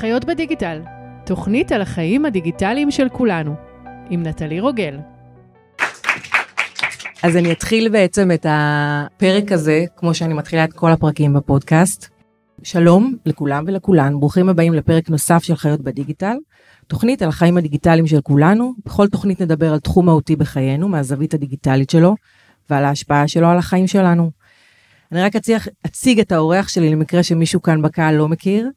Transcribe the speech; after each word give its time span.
חיות 0.00 0.24
בדיגיטל, 0.24 0.82
תוכנית 1.26 1.72
על 1.72 1.82
החיים 1.82 2.24
הדיגיטליים 2.24 2.90
של 2.90 3.08
כולנו, 3.08 3.54
עם 4.10 4.22
נטלי 4.22 4.60
רוגל. 4.60 4.98
אז 7.22 7.36
אני 7.36 7.52
אתחיל 7.52 7.88
בעצם 7.88 8.30
את 8.34 8.46
הפרק 8.48 9.52
הזה, 9.52 9.84
כמו 9.96 10.14
שאני 10.14 10.34
מתחילה 10.34 10.64
את 10.64 10.72
כל 10.72 10.90
הפרקים 10.90 11.32
בפודקאסט. 11.32 12.08
שלום 12.62 13.14
לכולם 13.26 13.64
ולכולן, 13.66 14.20
ברוכים 14.20 14.48
הבאים 14.48 14.74
לפרק 14.74 15.10
נוסף 15.10 15.42
של 15.42 15.56
חיות 15.56 15.80
בדיגיטל, 15.80 16.36
תוכנית 16.86 17.22
על 17.22 17.28
החיים 17.28 17.56
הדיגיטליים 17.56 18.06
של 18.06 18.20
כולנו. 18.20 18.74
בכל 18.84 19.08
תוכנית 19.08 19.42
נדבר 19.42 19.72
על 19.72 19.80
תחום 19.80 20.06
מהותי 20.06 20.36
בחיינו, 20.36 20.88
מהזווית 20.88 21.34
הדיגיטלית 21.34 21.90
שלו, 21.90 22.14
ועל 22.70 22.84
ההשפעה 22.84 23.28
שלו 23.28 23.48
על 23.48 23.58
החיים 23.58 23.86
שלנו. 23.86 24.30
אני 25.12 25.22
רק 25.22 25.32
אציג 25.86 26.20
את 26.20 26.32
האורח 26.32 26.68
שלי 26.68 26.90
למקרה 26.90 27.22
שמישהו 27.22 27.62
כאן 27.62 27.82
בקהל 27.82 28.14
לא 28.14 28.28
מכיר. 28.28 28.70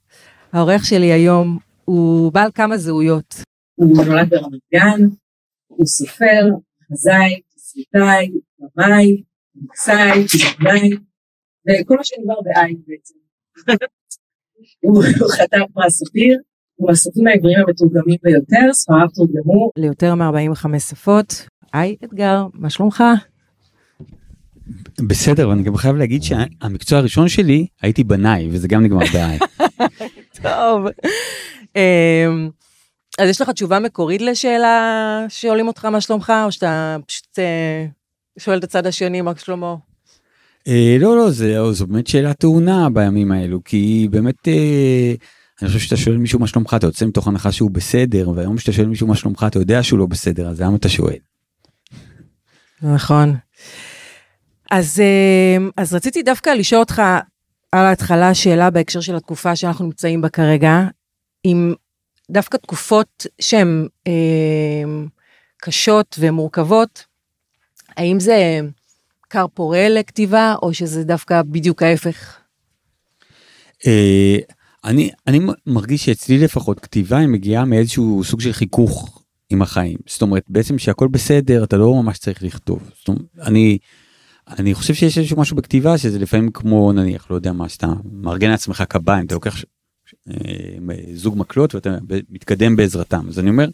האורח 0.54 0.84
שלי 0.84 1.12
היום 1.12 1.58
הוא 1.86 2.32
בעל 2.32 2.52
כמה 2.56 2.78
זהויות. 2.78 3.36
הוא 3.76 4.06
נולד 4.06 4.30
ברמת 4.30 4.60
גן, 4.74 5.02
הוא 5.68 5.86
סופר, 5.86 6.42
חזאי, 6.92 7.42
תסריטאי, 7.56 8.32
במאי, 8.60 9.24
מקסאי, 9.56 10.28
פיזמאי, 10.28 10.90
וכל 11.68 11.98
מה 11.98 12.04
שנגמר 12.04 12.36
בעין 12.44 12.78
בעצם. 12.88 13.16
הוא 14.84 15.04
חתם 15.38 15.60
פרס 15.74 16.04
ספיר, 16.04 16.40
הוא 16.76 16.90
מהסופרים 16.90 17.28
העבריים 17.28 17.60
המתורגמים 17.68 18.18
ביותר, 18.24 18.74
ספריו 18.74 19.08
תורגמו 19.16 19.72
ליותר 19.78 20.16
מ-45 20.16 20.80
שפות. 20.80 21.34
היי 21.74 21.96
אתגר, 22.04 22.46
מה 22.54 22.70
שלומך? 22.70 23.04
בסדר, 25.08 25.50
ואני 25.50 25.64
גם 25.64 25.78
חייב 25.78 25.96
להגיד 25.96 26.24
שהמקצוע 26.24 26.98
הראשון 26.98 27.30
שלי 27.30 27.68
הייתי 27.82 28.04
בנאי, 28.04 28.50
וזה 28.52 28.68
גם 28.68 28.84
נגמר 28.84 29.06
בעין. 29.14 29.40
טוב. 30.44 30.86
אמ, 31.76 32.50
אז 33.20 33.30
יש 33.30 33.42
לך 33.42 33.50
תשובה 33.50 33.80
מקורית 33.80 34.22
לשאלה 34.22 35.26
שואלים 35.30 35.68
אותך 35.68 35.86
מה 35.86 36.02
שלומך, 36.02 36.34
או 36.46 36.52
שאתה 36.52 36.98
פשוט 37.08 37.40
אה, 37.40 37.86
שואל 38.40 38.58
את 38.58 38.64
הצד 38.64 38.88
השני 38.88 39.22
מה 39.22 39.32
שלמה? 39.38 39.76
אה, 40.68 40.98
לא, 41.00 41.18
לא, 41.18 41.32
זה, 41.32 41.58
זו 41.72 41.88
באמת 41.88 42.08
שאלה 42.08 42.34
טעונה 42.34 42.90
בימים 42.90 43.32
האלו, 43.32 43.64
כי 43.66 44.08
באמת, 44.12 44.48
אה, 44.48 45.14
אני 45.62 45.68
חושב 45.68 45.80
שאתה 45.80 45.98
שואל 45.98 46.18
מישהו 46.18 46.40
מה 46.40 46.48
שלומך, 46.48 46.74
אתה 46.74 46.88
יוצא 46.88 47.06
מתוך 47.06 47.28
הנחה 47.28 47.52
שהוא 47.52 47.72
בסדר, 47.72 48.30
והיום 48.36 48.58
שאתה 48.58 48.72
שואל 48.72 48.88
מישהו 48.88 49.08
מה 49.08 49.16
שלומך, 49.16 49.46
אתה 49.48 49.60
יודע 49.60 49.84
שהוא 49.84 50.00
לא 50.00 50.06
בסדר, 50.06 50.48
אז 50.48 50.62
למה 50.62 50.76
אתה 50.76 50.90
שואל? 50.90 51.18
נכון. 52.82 53.36
אז, 54.72 55.00
אמ, 55.00 55.70
אז 55.78 55.94
רציתי 55.94 56.24
דווקא 56.24 56.50
לשאול 56.50 56.80
אותך 56.80 57.02
על 57.72 57.86
ההתחלה 57.86 58.34
שאלה 58.34 58.70
בהקשר 58.70 59.02
של 59.02 59.16
התקופה 59.16 59.56
שאנחנו 59.56 59.86
נמצאים 59.86 60.22
בה 60.22 60.30
כרגע, 60.30 60.82
עם 61.44 61.74
דווקא 62.30 62.58
תקופות 62.58 63.26
שהן 63.42 63.88
אה, 64.08 64.84
קשות 65.58 66.16
ומורכבות, 66.20 67.06
האם 67.98 68.20
זה 68.20 68.60
כר 69.30 69.46
פורה 69.54 69.90
לכתיבה, 69.90 70.56
או 70.62 70.74
שזה 70.74 71.04
דווקא 71.04 71.42
בדיוק 71.42 71.84
ההפך? 71.84 72.38
אה, 73.88 74.38
אני, 74.84 75.12
אני 75.28 75.40
מרגיש 75.66 76.06
שאצלי 76.06 76.38
לפחות 76.38 76.80
כתיבה 76.80 77.18
היא 77.18 77.28
מגיעה 77.28 77.66
מאיזשהו 77.66 78.24
סוג 78.24 78.42
של 78.42 78.54
חיכוך 78.54 79.24
עם 79.50 79.62
החיים. 79.62 79.98
זאת 80.08 80.22
אומרת, 80.22 80.44
בעצם 80.50 80.78
שהכל 80.78 81.08
בסדר, 81.08 81.64
אתה 81.64 81.78
לא 81.78 81.94
ממש 81.94 82.18
צריך 82.18 82.44
לכתוב. 82.44 82.90
זאת 83.00 83.08
אומרת, 83.08 83.22
אני... 83.42 83.78
אני 84.48 84.74
חושב 84.74 84.94
שיש 84.94 85.18
איזשהו 85.18 85.38
משהו 85.38 85.56
בכתיבה 85.56 85.98
שזה 85.98 86.20
לפעמים 86.20 86.52
כמו 86.52 86.92
נניח 86.92 87.32
לא 87.32 87.36
יודע 87.36 87.52
מה 87.52 87.70
שאתה 87.70 87.88
מארגן 88.12 88.50
לעצמך 88.50 88.84
קביים 88.90 89.26
אתה 89.26 89.36
לוקח 89.36 89.64
אה, 90.30 90.36
זוג 91.14 91.38
מקלות 91.38 91.76
ואתה 91.76 91.98
מתקדם 92.30 92.76
בעזרתם 92.76 93.28
אז 93.28 93.40
אני 93.40 93.50
אומר. 93.50 93.70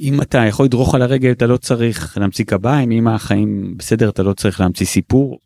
אם 0.00 0.22
אתה 0.22 0.38
יכול 0.38 0.66
לדרוך 0.66 0.94
על 0.94 1.02
הרגל 1.02 1.30
אתה 1.30 1.46
לא 1.46 1.56
צריך 1.56 2.18
להמציא 2.20 2.44
קביים 2.44 2.90
אם 2.90 3.08
החיים 3.08 3.74
בסדר 3.76 4.08
אתה 4.08 4.22
לא 4.22 4.32
צריך 4.32 4.60
להמציא 4.60 4.86
סיפור. 4.86 5.38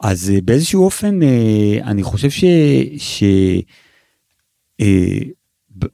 אז 0.00 0.30
אה, 0.34 0.38
באיזשהו 0.44 0.84
אופן 0.84 1.22
אה, 1.22 1.78
אני 1.84 2.02
חושב 2.02 2.30
ש... 2.30 2.44
ש... 2.98 3.24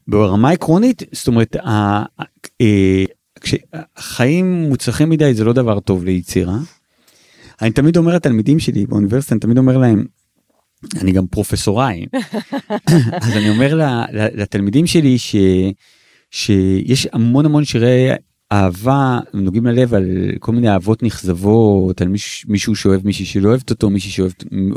ברמה 0.09 0.51
עקרונית 0.51 1.03
זאת 1.13 1.29
אומרת 1.29 1.57
כשחיים 3.41 4.63
מוצלחים 4.69 5.11
מדי 5.11 5.35
זה 5.35 5.45
לא 5.45 5.53
דבר 5.53 5.81
טוב 5.81 6.05
ליצירה. 6.05 6.57
אני 7.63 7.71
תמיד 7.71 7.97
אומר 7.97 8.15
לתלמידים 8.15 8.59
שלי 8.59 8.87
באוניברסיטה, 8.87 9.35
אני 9.35 9.41
תמיד 9.41 9.59
אומר 9.59 9.77
להם, 9.79 10.05
אני 11.01 11.13
גם 11.13 11.27
פרופסוראי, 11.27 12.07
אז 13.23 13.37
אני 13.37 13.51
אומר 13.51 13.81
לתלמידים 14.15 14.87
שלי 14.87 15.19
ש, 15.19 15.37
שיש 16.31 17.07
המון 17.13 17.47
המון 17.47 17.65
שירי 17.65 18.11
אהבה 18.53 19.19
נוגעים 19.35 19.67
ללב 19.67 19.95
על 19.95 20.05
כל 20.39 20.53
מיני 20.53 20.71
אהבות 20.71 21.03
נכזבות 21.03 22.01
על 22.01 22.09
מיש, 22.09 22.47
מישהו 22.49 22.77
שאוהב 22.77 23.07
מישהי 23.07 23.25
שלא 23.25 23.49
אוהבת 23.49 23.71
אותו 23.71 23.91
מישהי 23.91 24.11
שאוהב 24.11 24.33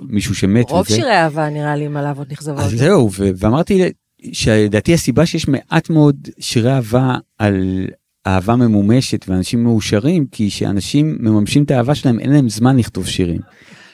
מישהו 0.10 0.36
שמת. 0.36 0.70
רוב 0.70 0.86
וזה. 0.86 0.96
שירי 0.96 1.12
אהבה 1.12 1.50
נראה 1.50 1.76
לי 1.76 1.86
עם 1.86 1.98
על 1.98 2.06
אהבות 2.06 2.32
נכזבות. 2.32 2.60
אז 2.60 2.72
זהו 2.72 3.10
ו- 3.12 3.30
ואמרתי 3.38 3.92
שלדעתי 4.34 4.94
הסיבה 4.94 5.26
שיש 5.26 5.48
מעט 5.48 5.90
מאוד 5.90 6.28
שירי 6.40 6.72
אהבה 6.72 7.16
על 7.40 7.88
אהבה 8.28 8.56
ממומשת 8.56 9.26
ואנשים 9.30 9.64
מאושרים 9.64 10.26
כי 10.32 10.50
שאנשים 10.50 11.18
מממשים 11.20 11.64
את 11.64 11.72
האהבה 11.72 11.96
שלהם 11.96 12.20
אין 12.20 12.34
להם 12.34 12.50
זמן 12.50 12.78
לכתוב 12.78 13.08
שירים. 13.08 13.42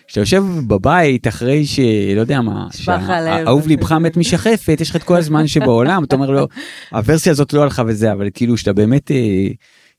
כשאתה 0.08 0.20
יושב 0.20 0.44
בבית 0.68 1.28
אחרי 1.28 1.66
שלא 1.66 2.20
יודע 2.20 2.42
מה, 2.42 2.68
אהוב 3.48 3.68
ליבך 3.68 3.92
מת 3.92 4.18
משחפת 4.18 4.78
יש 4.82 4.90
לך 4.90 4.96
את 4.96 5.04
כל 5.04 5.16
הזמן 5.16 5.48
שבעולם 5.48 6.04
אתה 6.04 6.16
אומר 6.16 6.30
לו 6.30 6.48
הוורסיה 6.92 7.32
הזאת 7.32 7.54
לא 7.54 7.64
הלכה 7.64 7.84
וזה 7.88 8.12
אבל 8.12 8.30
כאילו 8.34 8.58
שאתה 8.58 8.74
באמת 8.74 9.12
אה, 9.12 9.48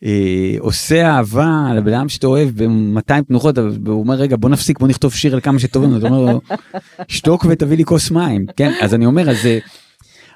אה, 0.04 0.54
עושה 0.58 1.10
אהבה 1.10 1.72
לבן 1.76 1.92
אדם 1.92 2.08
שאתה 2.08 2.26
אוהב 2.26 2.48
ב-200 2.62 3.22
תנוחות 3.28 3.58
והוא 3.58 4.00
אומר 4.00 4.14
רגע 4.14 4.36
בוא 4.36 4.50
נפסיק 4.50 4.78
בוא 4.78 4.88
נכתוב 4.88 5.14
שיר 5.14 5.34
על 5.34 5.40
כמה 5.40 5.58
שטובים 5.58 5.96
אתה 5.96 6.06
אומר 6.06 6.32
לו 6.32 6.40
שתוק 7.08 7.46
ותביא 7.48 7.76
לי 7.76 7.84
כוס 7.84 8.10
מים 8.10 8.46
כן 8.56 8.72
אז 8.80 8.94
אני 8.94 9.06
אומר 9.06 9.30
אז 9.30 9.36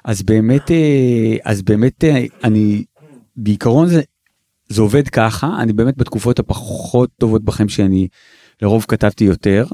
אז 0.05 0.23
באמת 0.23 0.71
אה, 0.71 1.35
אז 1.45 1.61
באמת 1.61 2.03
אה, 2.03 2.23
אני 2.43 2.83
בעיקרון 3.37 3.87
זה 3.87 4.01
זה 4.69 4.81
עובד 4.81 5.07
ככה 5.07 5.57
אני 5.59 5.73
באמת 5.73 5.97
בתקופות 5.97 6.39
הפחות 6.39 7.09
טובות 7.17 7.43
בחיים 7.43 7.69
שאני 7.69 8.07
לרוב 8.61 8.85
כתבתי 8.87 9.23
יותר 9.23 9.65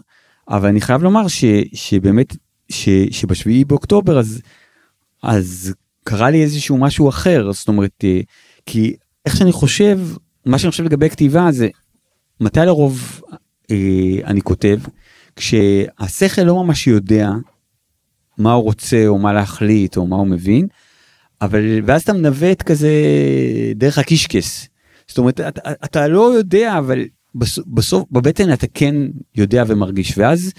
אבל 0.50 0.70
אני 0.70 0.82
חייב 0.82 1.04
לומר 1.04 1.28
ש, 1.28 1.46
שבאמת 1.74 2.36
ש, 2.70 2.90
שבשביעי 3.12 3.66
באוקטובר 3.66 4.20
אז 4.20 4.42
אז 5.24 5.74
קרה 6.04 6.30
לי 6.30 6.44
איזשהו 6.44 6.78
משהו 6.78 7.10
אחר 7.10 7.52
זאת 7.52 7.68
אומרת 7.68 8.04
אה, 8.04 8.20
כי 8.66 8.96
איך 9.26 9.38
שאני 9.38 9.52
חושב 9.52 10.00
מה 10.46 10.60
שאני 10.60 10.72
חושב 10.72 10.84
לגבי 10.84 11.10
כתיבה 11.10 11.52
זה 11.52 11.68
מתי 12.40 12.60
לרוב 12.60 13.22
אה, 13.72 14.20
אני 14.26 14.42
כותב 14.42 14.80
כשהשכל 15.36 16.42
לא 16.42 16.64
ממש 16.64 16.88
יודע 16.88 17.30
מה 18.38 18.54
הוא 18.54 18.64
רוצה 18.64 19.08
או 19.08 19.18
מה 19.18 19.34
להחליט 19.34 19.98
או 19.98 20.08
מה 20.08 20.16
הוא 20.16 20.28
מבין. 20.28 20.68
אבל 21.42 21.80
ואז 21.86 22.02
אתה 22.02 22.14
מנווט 22.14 22.62
כזה 22.62 22.92
דרך 23.76 23.98
הקישקס. 23.98 24.68
זאת 25.08 25.18
אומרת 25.18 25.40
אתה, 25.40 25.72
אתה 25.86 26.08
לא 26.08 26.34
יודע 26.38 26.78
אבל 26.78 27.06
בסוף, 27.36 27.66
בסוף 27.68 28.04
בבטן 28.12 28.54
אתה 28.54 28.68
כן 28.74 28.96
יודע 29.36 29.64
ומרגיש 29.68 30.18
ואז 30.18 30.52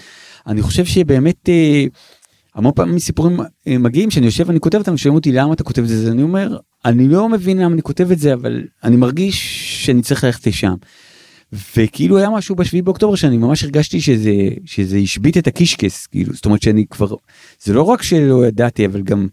אני 0.47 0.62
חושב 0.62 0.84
שבאמת 0.84 1.48
אה, 1.48 1.84
המון 2.54 2.72
פעמים 2.75 2.98
סיפורים 2.98 3.41
אה, 3.69 3.78
מגיעים 3.78 4.10
שאני 4.10 4.26
יושב 4.26 4.44
ואני 4.47 4.60
כותב 4.60 4.78
אותם 4.78 4.97
שואלים 4.97 5.15
אותי 5.15 5.32
למה 5.32 5.54
אתה 5.54 5.65
כותב 5.65 5.82
את 5.82 5.88
זה 5.88 6.12
אני 6.12 6.22
אומר 6.22 6.56
אני 6.84 7.09
לא 7.09 7.28
מבין 7.28 7.59
למה 7.59 7.75
אני 7.75 7.82
כותב 7.82 8.10
את 8.10 8.19
זה 8.19 8.34
אבל 8.34 8.65
אני 8.84 8.97
מרגיש 8.97 9.37
שאני 9.84 10.03
צריך 10.03 10.25
ללכת 10.25 10.47
לשם. 10.47 10.75
וכאילו 11.76 12.19
היה 12.19 12.31
משהו 12.31 12.56
בשביעי 12.56 12.82
באוקטובר 12.82 13.15
שאני 13.15 13.37
ממש 13.37 13.65
הרגשתי 13.65 14.00
שזה 14.00 14.32
שזה 14.65 14.97
השבית 14.97 15.37
את 15.37 15.47
הקישקס 15.47 16.06
כאילו 16.06 16.34
זאת 16.34 16.44
אומרת 16.44 16.62
שאני 16.62 16.87
כבר 16.91 17.15
זה 17.62 17.72
לא 17.72 17.82
רק 17.82 18.03
שלא 18.03 18.47
ידעתי 18.47 18.87
אבל 18.87 19.03
גם 19.03 19.28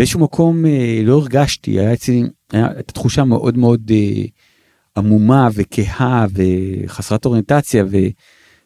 באיזשהו 0.00 0.20
מקום 0.20 0.66
אה, 0.66 1.00
לא 1.04 1.18
הרגשתי, 1.18 1.70
היה 1.70 1.92
אצלי, 1.92 2.22
הייתה 2.52 2.92
תחושה 2.92 3.24
מאוד 3.24 3.58
מאוד 3.58 3.90
אה, 3.90 4.24
עמומה 4.96 5.48
וכהה 5.54 6.26
וחסרת 6.34 7.24
אוריינטציה 7.24 7.84
ו, 7.90 7.96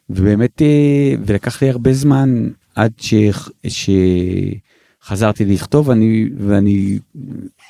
ובאמת 0.09 0.61
אה, 0.61 1.15
ולקח 1.25 1.61
לי 1.61 1.69
הרבה 1.69 1.93
זמן 1.93 2.49
עד 2.75 2.91
ש, 2.97 3.13
שחזרתי 5.01 5.45
לכתוב 5.45 5.89
אני 5.89 6.29
ואני 6.37 6.99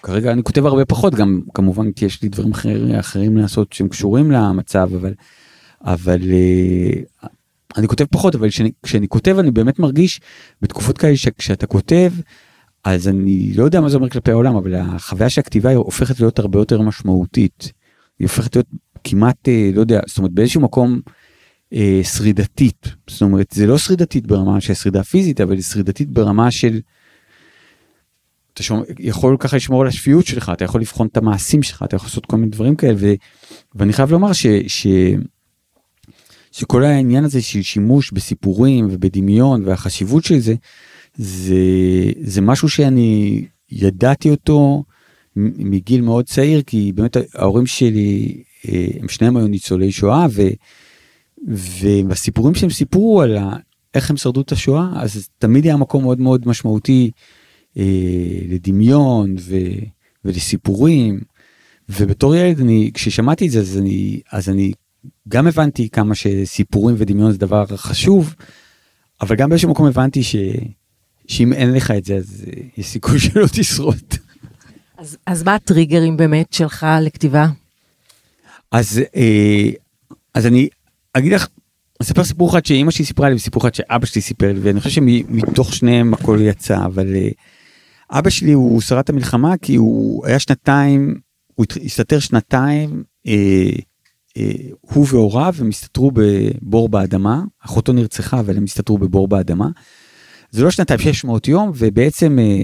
כרגע 0.04 0.32
אני 0.32 0.44
כותב 0.44 0.66
הרבה 0.66 0.86
פחות 0.86 1.16
גם 1.16 1.42
כמובן 1.54 1.92
כי 1.92 2.06
יש 2.06 2.22
לי 2.22 2.30
דברים 2.30 2.52
אחרים, 2.52 2.92
אחרים 2.92 3.38
לעשות 3.38 3.74
שהם 3.74 3.88
קשורים 3.88 4.32
למצב 4.32 4.90
אבל 4.96 5.14
אבל 5.82 6.22
אני 7.78 7.88
כותב 7.88 8.06
פחות 8.06 8.36
אבל 8.36 8.50
כשאני, 8.50 8.72
כשאני 8.84 9.08
כותב 9.08 9.36
אני 9.40 9.52
באמת 9.52 9.80
מרגיש 9.80 10.22
בתקופות 10.62 10.98
כאלה 10.98 11.18
שכשאתה 11.18 11.68
כותב. 11.68 12.12
אז 12.86 13.08
אני 13.08 13.54
לא 13.54 13.64
יודע 13.64 13.82
מה 13.82 13.90
זה 13.90 13.98
אומר 13.98 14.10
כלפי 14.10 14.32
העולם 14.32 14.56
אבל 14.56 14.76
החוויה 14.76 15.30
של 15.30 15.42
הכתיבה 15.42 15.70
היא 15.70 15.78
הופכת 15.78 16.20
להיות 16.20 16.40
הרבה 16.40 16.60
יותר 16.60 16.82
משמעותית. 16.82 17.72
היא 18.20 18.26
הופכת 18.26 18.56
להיות 18.56 18.68
כמעט 19.04 19.48
אה, 19.48 19.70
לא 19.74 19.80
יודע 19.80 20.00
זאת 20.08 20.18
אומרת 20.18 20.32
באיזשהו 20.32 20.62
מקום 20.62 21.00
אה, 21.74 22.02
שרידתית 22.04 22.88
זאת 23.10 23.22
אומרת 23.22 23.48
זה 23.52 23.68
לא 23.68 23.78
שרידתית 23.78 24.28
ברמה 24.28 24.62
של 24.62 24.74
שרידה 24.74 25.04
פיזית 25.04 25.42
אבל 25.42 25.54
היא 25.54 25.64
שרידתית 25.64 26.10
ברמה 26.10 26.52
של 26.52 26.80
אתה 28.54 28.64
שומע, 28.64 28.82
יכול 29.00 29.38
ככה 29.40 29.58
לשמור 29.58 29.82
על 29.82 29.88
השפיות 29.88 30.26
שלך, 30.26 30.52
אתה 30.54 30.64
יכול 30.64 30.82
לבחון 30.82 31.08
את 31.08 31.18
המעשים 31.18 31.64
שלך, 31.64 31.84
אתה 31.84 31.96
יכול 31.96 32.08
לעשות 32.08 32.26
כל 32.26 32.38
מיני 32.38 32.52
דברים 32.52 32.76
כאלה, 32.76 32.94
ו, 32.98 33.14
ואני 33.76 33.94
חייב 33.94 34.12
לומר 34.12 34.34
ש, 34.34 34.46
ש, 34.68 34.88
שכל 36.52 36.84
העניין 36.84 37.24
הזה 37.24 37.42
של 37.42 37.62
שימוש 37.62 38.12
בסיפורים 38.12 38.88
ובדמיון 38.92 39.66
והחשיבות 39.66 40.24
של 40.24 40.40
זה, 40.40 40.56
זה, 41.18 41.56
זה 42.22 42.42
משהו 42.42 42.70
שאני 42.70 43.46
ידעתי 43.72 44.30
אותו 44.30 44.84
מגיל 45.36 46.02
מאוד 46.02 46.26
צעיר, 46.26 46.62
כי 46.62 46.92
באמת 46.96 47.18
ההורים 47.34 47.66
שלי, 47.66 48.44
אה, 48.68 48.88
הם 49.00 49.08
שניהם 49.08 49.38
היו 49.38 49.48
ניצולי 49.48 49.92
שואה, 49.92 50.28
ו, 50.32 50.42
ובסיפורים 51.48 52.56
שהם 52.56 52.70
סיפרו 52.70 53.22
על 53.22 53.38
ה, 53.38 53.56
איך 53.94 54.10
הם 54.10 54.18
שרדו 54.18 54.42
את 54.42 54.52
השואה, 54.52 54.90
אז 54.96 55.30
תמיד 55.38 55.66
היה 55.66 55.78
מקום 55.78 56.04
מאוד 56.04 56.20
מאוד 56.20 56.48
משמעותי 56.48 57.12
אה, 57.78 57.84
לדמיון 58.50 59.36
ו, 59.40 59.56
ולסיפורים. 60.26 61.20
ובתור 61.90 62.36
ילד 62.36 62.60
אני 62.60 62.92
כששמעתי 62.94 63.48
את 63.48 63.52
זה 63.52 63.60
אז 63.60 63.78
אני 63.78 64.22
אז 64.32 64.50
אני 64.50 64.72
גם 65.30 65.48
הבנתי 65.48 65.90
כמה 65.90 66.16
שסיפורים 66.16 66.96
ודמיון 67.00 67.32
זה 67.32 67.38
דבר 67.38 67.66
חשוב 67.66 68.36
אבל 69.22 69.36
גם 69.36 69.50
באיזשהו 69.50 69.70
מקום 69.70 69.86
הבנתי 69.86 70.24
ש, 70.24 70.36
שאם 71.28 71.54
אין 71.54 71.74
לך 71.74 71.92
את 71.92 72.06
זה 72.06 72.16
אז 72.16 72.46
יש 72.78 72.86
סיכוי 72.86 73.20
שלא 73.24 73.48
תשרוד. 73.48 74.14
אז, 74.98 75.18
אז 75.26 75.44
מה 75.44 75.56
הטריגרים 75.56 76.18
באמת 76.18 76.54
שלך 76.54 76.86
לכתיבה? 77.02 77.48
אז 78.72 79.02
אה, 79.16 79.70
אז 80.34 80.46
אני 80.46 80.70
אגיד 81.14 81.34
לך 81.34 81.48
אספר 82.02 82.24
סיפור 82.24 82.50
אחד 82.50 82.66
שאימא 82.66 82.92
שלי 82.92 83.06
סיפרה 83.06 83.30
לי 83.30 83.36
וסיפור 83.36 83.62
אחד 83.62 83.74
שאבא 83.74 84.06
שלי 84.06 84.22
סיפר 84.22 84.54
לי 84.54 84.60
ואני 84.60 84.80
חושב 84.82 85.02
שמתוך 85.02 85.74
שניהם 85.74 86.14
הכל 86.14 86.40
יצא 86.42 86.86
אבל 86.86 87.16
אה, 87.16 87.30
אבא 88.12 88.30
שלי 88.30 88.52
הוא 88.52 88.82
שרת 88.82 89.10
המלחמה 89.10 89.58
כי 89.58 89.76
הוא 89.76 90.26
היה 90.26 90.40
שנתיים 90.40 91.20
הוא 91.56 91.66
הסתתר 91.86 92.20
שנתיים 92.20 93.04
אה, 93.28 93.34
אה, 94.38 94.52
הוא 94.82 95.06
והוריו 95.10 95.54
הם 95.60 95.70
הסתתרו 95.70 96.12
בבור 96.14 96.90
באדמה 96.90 97.44
אחותו 97.66 97.94
נרצחה 97.94 98.40
אבל 98.40 98.58
הם 98.58 98.64
הסתתרו 98.64 98.98
בבור 98.98 99.28
באדמה. 99.28 99.70
זה 100.56 100.64
לא 100.64 100.72
שנתיים 100.72 101.00
600 101.00 101.48
יום 101.48 101.72
ובעצם 101.76 102.40
אה, 102.40 102.62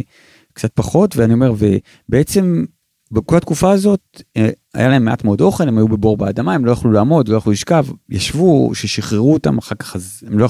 קצת 0.53 0.71
פחות 0.73 1.15
ואני 1.15 1.33
אומר 1.33 1.53
ובעצם 1.57 2.65
בכל 3.11 3.37
התקופה 3.37 3.71
הזאת 3.71 4.21
אה, 4.37 4.49
היה 4.73 4.89
להם 4.89 5.05
מעט 5.05 5.23
מאוד 5.23 5.41
אוכל 5.41 5.67
הם 5.67 5.77
היו 5.77 5.87
בבור 5.87 6.17
באדמה 6.17 6.53
הם 6.53 6.65
לא 6.65 6.71
יכלו 6.71 6.91
לעמוד 6.91 7.27
לא 7.27 7.37
יכלו 7.37 7.51
לשכב 7.51 7.85
ישבו 8.09 8.71
ששחררו 8.75 9.33
אותם 9.33 9.57
אחר 9.57 9.75
כך 9.75 9.95
אז 9.95 10.23
הם 10.27 10.39
לא, 10.39 10.49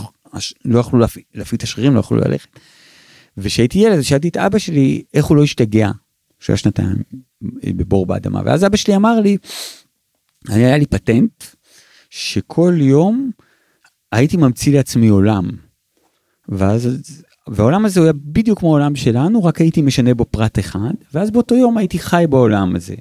לא 0.65 0.79
יכלו 0.79 0.99
להפעיל 1.33 1.57
את 1.57 1.63
השרירים 1.63 1.95
לא 1.95 1.99
יכלו 1.99 2.17
ללכת. 2.17 2.49
וכשהייתי 3.37 3.79
ילד 3.79 4.01
שאלתי 4.01 4.27
את 4.27 4.37
אבא 4.37 4.57
שלי 4.57 5.03
איך 5.13 5.25
הוא 5.25 5.37
לא 5.37 5.43
השתגע. 5.43 5.91
שהיה 6.39 6.57
שנתיים 6.57 6.95
בבור 7.63 8.05
באדמה 8.05 8.41
ואז 8.45 8.65
אבא 8.65 8.77
שלי 8.77 8.95
אמר 8.95 9.19
לי 9.19 9.37
היה 10.47 10.77
לי 10.77 10.85
פטנט 10.85 11.43
שכל 12.09 12.73
יום 12.77 13.31
הייתי 14.11 14.37
ממציא 14.37 14.73
לעצמי 14.73 15.07
עולם. 15.07 15.49
ואז 16.49 16.99
והעולם 17.47 17.85
הזה 17.85 17.99
הוא 17.99 18.05
היה 18.05 18.13
בדיוק 18.15 18.59
כמו 18.59 18.69
העולם 18.69 18.95
שלנו 18.95 19.43
רק 19.43 19.61
הייתי 19.61 19.81
משנה 19.81 20.13
בו 20.13 20.25
פרט 20.25 20.59
אחד 20.59 20.93
ואז 21.13 21.31
באותו 21.31 21.55
יום 21.55 21.77
הייתי 21.77 21.99
חי 21.99 22.25
בעולם 22.29 22.75
הזה. 22.75 22.95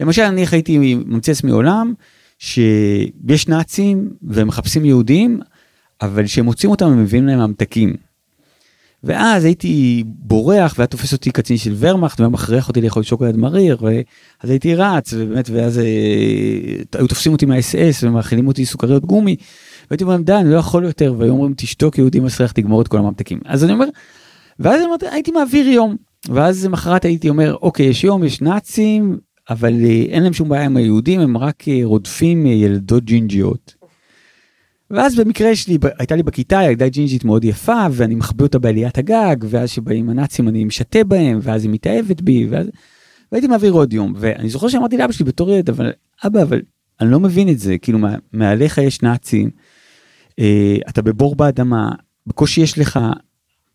למשל 0.00 0.22
אני 0.22 0.44
הייתי 0.52 0.78
ממציא 0.78 1.32
לעצמי 1.32 1.50
עולם 1.50 1.94
שיש 2.38 3.48
נאצים 3.48 4.10
והם 4.22 4.48
מחפשים 4.48 4.84
יהודים 4.84 5.40
אבל 6.02 6.24
כשהם 6.24 6.44
מוצאים 6.44 6.70
אותם 6.70 6.86
הם 6.86 7.02
מביאים 7.02 7.26
להם 7.26 7.40
ממתקים. 7.40 7.96
ואז 9.04 9.44
הייתי 9.44 10.04
בורח 10.06 10.74
והיה 10.78 10.86
תופס 10.86 11.12
אותי 11.12 11.30
קצין 11.30 11.56
של 11.56 11.74
ורמאכט 11.78 12.20
והיה 12.20 12.28
מכריח 12.28 12.68
אותי 12.68 12.80
לאכול 12.80 13.02
שוקולד 13.02 13.36
מריר 13.36 13.76
ואז 13.80 14.50
הייתי 14.50 14.74
רץ 14.74 15.12
ובאמת 15.12 15.50
ואז 15.50 15.78
אה, 15.78 15.84
היו 16.98 17.06
תופסים 17.08 17.32
אותי 17.32 17.46
מהאס 17.46 17.74
אס 17.74 18.04
ומאכילים 18.04 18.48
אותי 18.48 18.66
סוכריות 18.66 19.06
גומי. 19.06 19.36
והייתי 19.92 20.04
אומר 20.04 20.16
די 20.16 20.34
אני 20.34 20.50
לא 20.50 20.56
יכול 20.56 20.84
יותר 20.84 21.14
והיו 21.18 21.32
אומרים 21.32 21.54
תשתוק 21.56 21.98
יהודי 21.98 22.20
מסריח 22.20 22.52
תגמור 22.52 22.82
את 22.82 22.88
כל 22.88 22.98
הממתקים 22.98 23.40
אז 23.44 23.64
אני 23.64 23.72
אומר. 23.72 23.86
ואז 24.58 24.82
אמרתי, 24.82 25.06
הייתי 25.08 25.30
מעביר 25.30 25.68
יום 25.68 25.96
ואז 26.28 26.66
מחרת 26.66 27.04
הייתי 27.04 27.28
אומר 27.28 27.56
אוקיי 27.62 27.86
יש 27.86 28.04
יום 28.04 28.24
יש 28.24 28.40
נאצים 28.40 29.18
אבל 29.50 29.84
אה, 29.84 30.04
אין 30.08 30.22
להם 30.22 30.32
שום 30.32 30.48
בעיה 30.48 30.64
עם 30.64 30.76
היהודים 30.76 31.20
הם 31.20 31.36
רק 31.36 31.68
אה, 31.68 31.80
רודפים 31.84 32.46
ילדות 32.46 33.04
ג'ינג'יות. 33.04 33.74
ואז 34.90 35.16
במקרה 35.16 35.56
שלי 35.56 35.78
הייתה 35.98 36.16
לי 36.16 36.22
בכיתה 36.22 36.62
ילדה 36.62 36.88
ג'ינג'ית 36.88 37.24
מאוד 37.24 37.44
יפה 37.44 37.86
ואני 37.92 38.14
מחביא 38.14 38.46
אותה 38.46 38.58
בעליית 38.58 38.98
הגג 38.98 39.36
ואז 39.48 39.70
שבאים 39.70 40.10
הנאצים 40.10 40.48
אני 40.48 40.64
משתה 40.64 41.04
בהם 41.04 41.38
ואז 41.42 41.64
היא 41.64 41.70
מתאהבת 41.72 42.20
בי 42.20 42.46
ואז 42.50 42.66
והייתי 43.32 43.48
מעביר 43.48 43.72
עוד 43.72 43.92
יום 43.92 44.12
ואני 44.16 44.48
זוכר 44.48 44.68
שאמרתי 44.68 44.96
לאבא 44.96 45.12
שלי 45.12 45.24
בתור 45.24 45.50
ילד 45.50 45.70
אבל 45.70 45.92
אבא 46.26 46.42
אבל 46.42 46.62
אני 47.00 47.10
לא 47.10 47.20
מבין 47.20 47.48
את 47.48 47.58
זה 47.58 47.78
כאילו 47.78 47.98
מעליך 48.32 48.78
יש 48.78 49.02
נאצים 49.02 49.50
אה, 49.56 49.61
אתה 50.88 51.02
בבור 51.02 51.36
באדמה 51.36 51.90
בקושי 52.26 52.60
יש 52.60 52.78
לך 52.78 53.00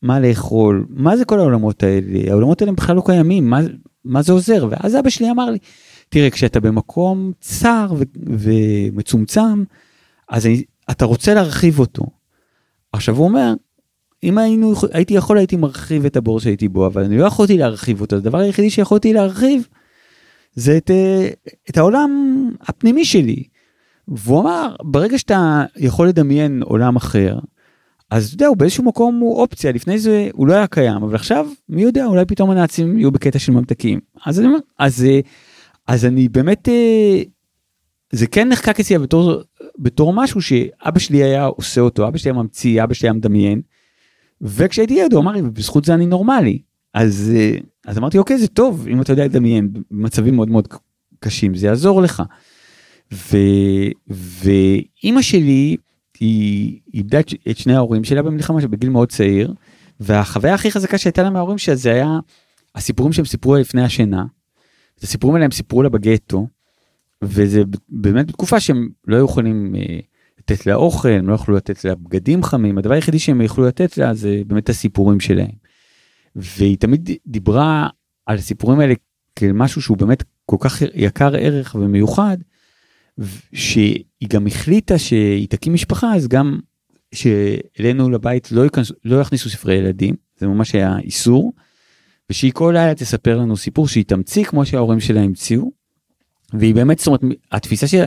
מה 0.02 0.20
לאכול 0.20 0.86
מה 0.90 1.18
זה 1.18 1.26
כל 1.26 1.40
העולמות 1.40 1.84
האלה 1.84 2.32
העולמות 2.32 2.62
האלה 2.62 2.72
בכלל 2.72 2.96
לא 2.96 3.04
קיימים 3.06 3.50
מה 3.50 3.60
מה 4.06 4.22
זה 4.22 4.32
עוזר 4.32 4.68
ואז 4.70 4.96
אבא 4.96 5.10
שלי 5.10 5.32
אמר 5.32 5.50
לי 5.50 5.58
תראה 6.10 6.30
כשאתה 6.30 6.60
במקום 6.60 7.32
צר 7.42 7.94
ו- 7.98 8.04
ומצומצם 8.40 9.64
אז 10.30 10.46
אני 10.46 10.64
אתה 10.92 11.06
רוצה 11.06 11.34
להרחיב 11.34 11.80
אותו. 11.80 12.06
עכשיו 12.94 13.16
הוא 13.16 13.26
אומר, 13.26 13.54
אם 14.24 14.38
היינו, 14.38 14.74
הייתי 14.92 15.14
יכול 15.14 15.38
הייתי 15.38 15.56
מרחיב 15.56 16.06
את 16.06 16.16
הבור 16.16 16.40
שהייתי 16.40 16.68
בו, 16.68 16.86
אבל 16.86 17.04
אני 17.04 17.18
לא 17.18 17.26
יכולתי 17.26 17.58
להרחיב 17.58 18.02
אותו, 18.02 18.16
הדבר 18.16 18.38
היחידי 18.38 18.70
שיכולתי 18.70 19.14
להרחיב 19.14 19.68
זה 20.54 20.78
את, 20.78 20.92
אה, 20.92 21.30
את 21.70 21.78
העולם 21.78 22.12
הפנימי 22.62 23.06
שלי. 23.06 23.44
והוא 24.08 24.42
אמר, 24.42 24.76
ברגע 24.84 25.18
שאתה 25.18 25.64
יכול 25.78 26.08
לדמיין 26.08 26.64
עולם 26.64 26.96
אחר, 26.96 27.40
אז 28.10 28.26
אתה 28.26 28.36
יודע, 28.36 28.48
הוא 28.48 28.58
באיזשהו 28.58 28.84
מקום 28.84 29.20
הוא 29.20 29.42
אופציה, 29.42 29.72
לפני 29.72 30.00
זה 30.00 30.30
הוא 30.34 30.48
לא 30.48 30.54
היה 30.54 30.68
קיים, 30.68 31.04
אבל 31.04 31.16
עכשיו, 31.16 31.48
מי 31.70 31.82
יודע, 31.82 32.06
אולי 32.06 32.26
פתאום 32.26 32.50
הנאצים 32.50 32.98
יהיו 32.98 33.12
בקטע 33.12 33.40
של 33.40 33.52
ממתקים. 33.52 34.00
אז 34.26 34.40
אני 34.40 34.48
אומר, 34.48 34.60
אז, 34.80 35.06
אה, 35.06 35.20
אז 35.88 36.06
אני 36.06 36.30
באמת, 36.30 36.70
אה, 36.70 37.22
זה 38.12 38.28
כן 38.28 38.50
נחקק 38.50 38.80
אצלי 38.80 38.98
בתור 38.98 39.42
בתור 39.80 40.14
משהו 40.14 40.42
שאבא 40.42 41.00
שלי 41.00 41.24
היה 41.24 41.46
עושה 41.46 41.82
אותו, 41.82 42.08
אבא 42.08 42.18
שלי 42.18 42.32
היה 42.32 42.42
ממציא, 42.42 42.84
אבא 42.84 42.94
שלי 42.94 43.08
היה 43.08 43.14
מדמיין. 43.14 43.62
וכשהייתי 44.42 44.94
ילד 44.94 45.14
הוא 45.14 45.22
אמר 45.22 45.32
לי, 45.32 45.42
בזכות 45.42 45.86
זה 45.86 45.94
אני 45.94 46.06
נורמלי. 46.06 46.60
אז, 46.94 47.34
אה, 47.36 47.58
אז 47.86 47.98
אמרתי, 47.98 48.18
אוקיי, 48.18 48.38
זה 48.38 48.48
טוב, 48.48 48.88
אם 48.88 49.02
אתה 49.02 49.14
יודע 49.14 49.26
לדמיין 49.26 49.70
במצבים 49.92 50.36
מאוד 50.36 50.50
מאוד 50.50 50.68
קשים, 51.20 51.56
זה 51.56 51.68
יעזור 51.68 52.02
לך. 52.02 52.24
ואימא 54.10 55.22
שלי, 55.22 55.78
היא 56.20 56.80
איבדה 56.94 57.20
את 57.50 57.58
שני 57.58 57.76
ההורים 57.76 58.04
שלה 58.04 58.22
במלחמה 58.22 58.68
בגיל 58.68 58.90
מאוד 58.90 59.12
צעיר, 59.12 59.54
והחוויה 60.00 60.54
הכי 60.54 60.72
חזקה 60.72 60.98
שהייתה 60.98 61.24
לה 61.24 61.30
מההורים 61.30 61.58
שלה 61.58 61.76
זה 61.76 61.92
היה 61.92 62.20
הסיפורים 62.76 63.14
שהם 63.14 63.26
סיפרו 63.26 63.56
לפני 63.56 63.84
השינה. 63.84 64.26
את 64.98 65.04
הסיפורים 65.04 65.36
האלה 65.36 65.46
הם 65.46 65.52
סיפרו 65.52 65.84
לה 65.84 65.90
בגטו. 65.90 66.48
וזה 67.22 67.64
באמת 67.90 68.28
בתקופה 68.28 68.60
שהם 68.60 68.90
לא 69.08 69.16
היו 69.16 69.26
יכולים 69.26 69.76
אה, 69.76 70.00
לתת 70.40 70.66
לה 70.66 70.76
אוכל, 70.76 71.10
הם 71.10 71.30
לא 71.30 71.34
יכלו 71.34 71.56
לתת 71.56 71.86
לה 71.86 71.96
בגדים 71.96 72.44
חמים, 72.44 72.78
הדבר 72.78 72.94
היחידי 72.94 73.20
שהם 73.20 73.42
יכלו 73.42 73.68
לתת 73.68 73.98
לה 73.98 74.14
זה 74.14 74.42
באמת 74.48 74.70
הסיפורים 74.70 75.20
שלהם. 75.20 75.56
והיא 76.36 76.78
תמיד 76.78 77.10
דיברה 77.28 77.88
על 78.26 78.38
הסיפורים 78.38 78.80
האלה 78.80 78.94
כמשהו 79.36 79.82
שהוא 79.82 79.98
באמת 79.98 80.24
כל 80.46 80.58
כך 80.60 80.82
יקר 80.82 81.36
ערך 81.36 81.76
ומיוחד, 81.80 82.38
שהיא 83.54 84.04
גם 84.30 84.48
החליטה 84.48 84.98
שהיא 84.98 85.48
תקים 85.48 85.74
משפחה 85.74 86.16
אז 86.16 86.28
גם 86.28 86.60
שאלינו 87.14 88.10
לבית 88.10 88.52
לא, 88.52 88.66
יכנס, 88.66 88.92
לא 89.06 89.22
יכניסו 89.22 89.50
ספרי 89.50 89.76
ילדים, 89.76 90.16
זה 90.38 90.48
ממש 90.48 90.76
היה 90.76 91.00
איסור, 91.00 91.54
ושהיא 92.30 92.52
כל 92.52 92.72
לילה 92.78 92.96
תספר 92.96 93.38
לנו 93.38 93.58
סיפור 93.58 93.88
שהיא 93.88 94.06
תמציא 94.06 94.44
כמו 94.44 94.66
שההורים 94.66 95.00
שלה 95.00 95.22
המציאו. 95.22 95.72
והיא 96.54 96.76
באמת, 96.76 97.00
זאת 97.00 97.08
אומרת, 97.08 97.22
התפיסה 97.52 97.88
של, 97.88 98.04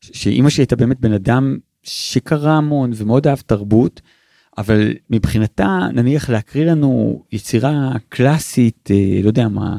שאימא 0.00 0.50
שלי 0.50 0.62
הייתה 0.62 0.76
באמת 0.76 1.00
בן 1.00 1.12
אדם 1.12 1.56
שקרא 1.82 2.50
המון 2.50 2.90
ומאוד 2.94 3.26
אהב 3.26 3.38
תרבות, 3.38 4.00
אבל 4.58 4.94
מבחינתה 5.10 5.78
נניח 5.94 6.30
להקריא 6.30 6.64
לנו 6.66 7.22
יצירה 7.32 7.92
קלאסית, 8.08 8.90
אה, 8.90 9.20
לא 9.22 9.28
יודע 9.28 9.48
מה, 9.48 9.76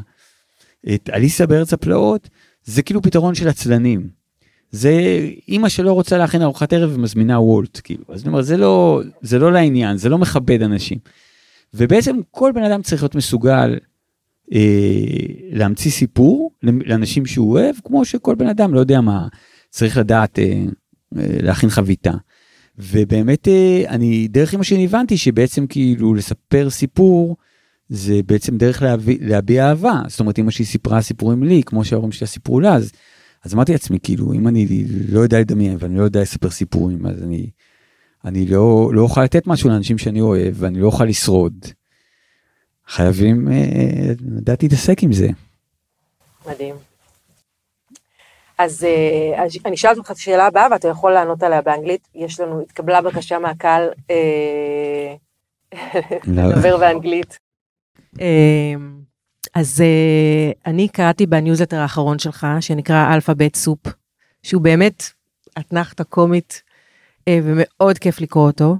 את 0.94 1.10
אליסה 1.12 1.46
בארץ 1.46 1.72
הפלאות, 1.72 2.28
זה 2.64 2.82
כאילו 2.82 3.02
פתרון 3.02 3.34
של 3.34 3.48
עצלנים. 3.48 4.19
זה 4.70 5.20
אימא 5.48 5.68
שלא 5.68 5.92
רוצה 5.92 6.18
להכין 6.18 6.42
ארוחת 6.42 6.72
ערב 6.72 6.92
ומזמינה 6.94 7.40
וולט 7.40 7.80
כאילו 7.84 8.04
אז 8.08 8.22
אני 8.22 8.28
אומר 8.28 8.42
זה 8.42 8.56
לא 8.56 9.02
זה 9.20 9.38
לא 9.38 9.52
לעניין 9.52 9.96
זה 9.96 10.08
לא 10.08 10.18
מכבד 10.18 10.62
אנשים. 10.62 10.98
ובעצם 11.74 12.16
כל 12.30 12.52
בן 12.54 12.62
אדם 12.62 12.82
צריך 12.82 13.02
להיות 13.02 13.14
מסוגל 13.14 13.78
אה, 14.52 14.60
להמציא 15.52 15.90
סיפור 15.90 16.50
לאנשים 16.62 17.26
שהוא 17.26 17.52
אוהב, 17.52 17.76
כמו 17.84 18.04
שכל 18.04 18.34
בן 18.34 18.46
אדם, 18.46 18.74
לא 18.74 18.80
יודע 18.80 19.00
מה, 19.00 19.28
צריך 19.70 19.96
לדעת 19.96 20.38
אה, 20.38 20.44
אה, 21.18 21.26
להכין 21.42 21.70
חביתה. 21.70 22.12
ובאמת, 22.78 23.48
אה, 23.48 23.82
אני 23.88 24.28
דרך 24.28 24.54
אמא 24.54 24.62
שלי 24.62 24.84
הבנתי 24.84 25.16
שבעצם 25.16 25.66
כאילו 25.66 26.14
לספר 26.14 26.70
סיפור, 26.70 27.36
זה 27.88 28.20
בעצם 28.26 28.56
דרך 28.56 28.82
להביא, 28.82 29.18
להביע 29.20 29.68
אהבה. 29.68 30.02
זאת 30.08 30.20
אומרת, 30.20 30.38
אמא 30.38 30.50
שלי 30.50 30.64
סיפרה 30.64 31.02
סיפורים 31.02 31.42
לי, 31.42 31.62
כמו 31.66 31.84
שההורים 31.84 32.12
שלה 32.12 32.28
סיפרו 32.28 32.60
לה, 32.60 32.74
אז, 32.74 32.92
אז 33.44 33.54
אמרתי 33.54 33.72
לעצמי, 33.72 33.98
כאילו, 34.02 34.32
אם 34.32 34.48
אני 34.48 34.66
לא 35.08 35.20
יודע 35.20 35.40
לדמיין 35.40 35.76
ואני 35.78 35.98
לא 35.98 36.02
יודע 36.02 36.20
לספר 36.20 36.50
סיפורים, 36.50 37.06
אז 37.06 37.22
אני, 37.22 37.50
אני 38.24 38.46
לא, 38.46 38.90
לא 38.92 39.02
אוכל 39.02 39.24
לתת 39.24 39.46
משהו 39.46 39.70
לאנשים 39.70 39.98
שאני 39.98 40.20
אוהב, 40.20 40.54
ואני 40.58 40.80
לא 40.80 40.86
אוכל 40.86 41.04
לשרוד. 41.04 41.66
חייבים 42.86 43.48
אה, 43.52 44.12
לדעת 44.36 44.62
להתעסק 44.62 45.02
עם 45.02 45.12
זה. 45.12 45.28
מדהים. 46.46 46.74
אז 48.58 48.84
אה, 48.84 49.44
אז 49.44 49.58
אני 49.64 49.74
אשאל 49.74 49.98
אותך 49.98 50.10
את 50.10 50.16
השאלה 50.16 50.46
הבאה 50.46 50.66
ואתה 50.70 50.88
יכול 50.88 51.12
לענות 51.12 51.42
עליה 51.42 51.62
באנגלית. 51.62 52.08
יש 52.14 52.40
לנו, 52.40 52.60
התקבלה 52.60 53.02
בקשה 53.02 53.38
מהקהל 53.38 53.90
אה, 54.10 55.14
לדבר 56.26 56.76
באנגלית. 56.76 57.38
אז 59.54 59.80
אה, 59.80 60.52
אני 60.66 60.88
קראתי 60.88 61.26
בניוזלטר 61.26 61.76
האחרון 61.76 62.18
שלך, 62.18 62.46
שנקרא 62.60 63.14
Alphabet 63.14 63.56
Soup, 63.56 63.78
שהוא 64.42 64.62
באמת 64.62 65.02
אתנחתה 65.58 66.04
קומית, 66.04 66.62
אה, 67.28 67.38
ומאוד 67.44 67.98
כיף 67.98 68.20
לקרוא 68.20 68.46
אותו. 68.46 68.76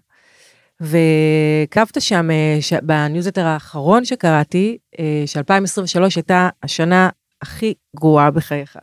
וכתבת 0.81 2.01
שם 2.01 2.31
אה, 2.31 2.57
ש- 2.61 2.73
בניוזלטר 2.73 3.47
האחרון 3.47 4.05
שקראתי, 4.05 4.79
אה, 4.99 5.23
ש-2023 5.27 6.01
הייתה 6.17 6.49
השנה 6.63 7.09
הכי 7.43 7.75
גרועה 7.97 8.31
בחייך. 8.31 8.77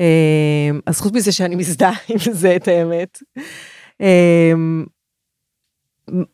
אה, 0.00 0.70
אז 0.86 1.00
חוץ 1.00 1.12
מזה 1.12 1.32
שאני 1.32 1.56
מזדהה 1.56 1.92
עם 2.08 2.32
זה, 2.32 2.56
את 2.56 2.68
האמת. 2.68 3.18
אה, 4.00 4.52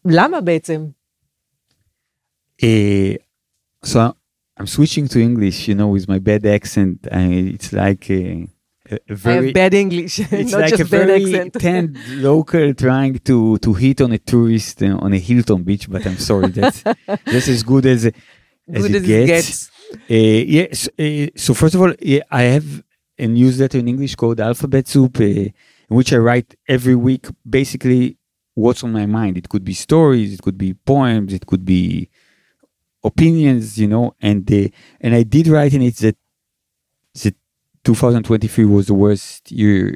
למה 0.05 0.41
בעצם? 0.41 0.85
I'm 4.63 4.69
switching 4.69 5.09
to 5.09 5.21
English, 5.21 5.67
you 5.67 5.75
know, 5.75 5.89
with 5.89 6.07
my 6.07 6.21
bad 6.21 6.47
accent. 6.47 7.09
I, 7.11 7.25
it's 7.55 7.73
like 7.73 8.09
a 8.09 8.47
very, 9.09 9.47
have 9.47 9.55
bad 9.55 9.75
English, 9.75 10.21
it's 10.31 10.53
like 10.53 10.79
a 10.79 10.85
very 10.85 11.51
tanned 11.63 11.99
local 12.23 12.73
trying 12.73 13.19
to 13.29 13.59
to 13.59 13.75
hit 13.75 14.01
on 14.01 14.13
a 14.13 14.19
tourist 14.19 14.81
uh, 14.85 14.97
on 15.05 15.15
a 15.15 15.19
Hilton 15.19 15.65
beach. 15.65 15.91
But 15.91 16.07
I'm 16.07 16.17
sorry, 16.19 16.51
that's 16.51 16.81
that's 17.07 17.49
as 17.49 17.65
good 17.65 17.87
as 17.87 18.07
as 18.07 18.13
Good 18.69 18.91
it 18.91 18.95
as 18.95 19.07
gets. 19.07 19.25
it 19.25 19.27
gets. 19.27 19.71
Uh, 20.09 20.43
yes. 20.59 20.89
Uh, 20.97 21.27
so 21.45 21.55
first 21.55 21.75
of 21.75 21.81
all, 21.83 21.93
yeah, 22.01 22.23
I 22.31 22.43
have 22.43 22.85
a 23.19 23.27
newsletter 23.27 23.79
in 23.79 23.89
English 23.89 24.15
called 24.15 24.39
Alphabet 24.39 24.87
Soup, 24.87 25.19
uh, 25.19 25.25
in 25.25 25.53
which 25.89 26.13
I 26.13 26.19
write 26.19 26.55
every 26.69 26.95
week, 26.95 27.27
basically 27.59 28.17
what's 28.55 28.85
on 28.85 28.93
my 28.93 29.07
mind. 29.07 29.39
It 29.39 29.49
could 29.49 29.65
be 29.65 29.75
stories, 29.75 30.33
it 30.33 30.41
could 30.41 30.57
be 30.57 30.75
poems, 30.75 31.33
it 31.33 31.47
could 31.47 31.65
be 31.65 32.11
opinions, 33.05 33.79
you 33.79 33.89
know. 33.89 34.15
And 34.21 34.51
uh, 34.51 34.69
and 35.01 35.15
I 35.15 35.23
did 35.23 35.49
write 35.49 35.75
in 35.75 35.83
it 35.83 35.97
that 35.97 36.17
that 37.23 37.35
2023 37.85 38.65
was 38.65 38.87
the 38.87 38.95
worst 38.95 39.51
year 39.51 39.95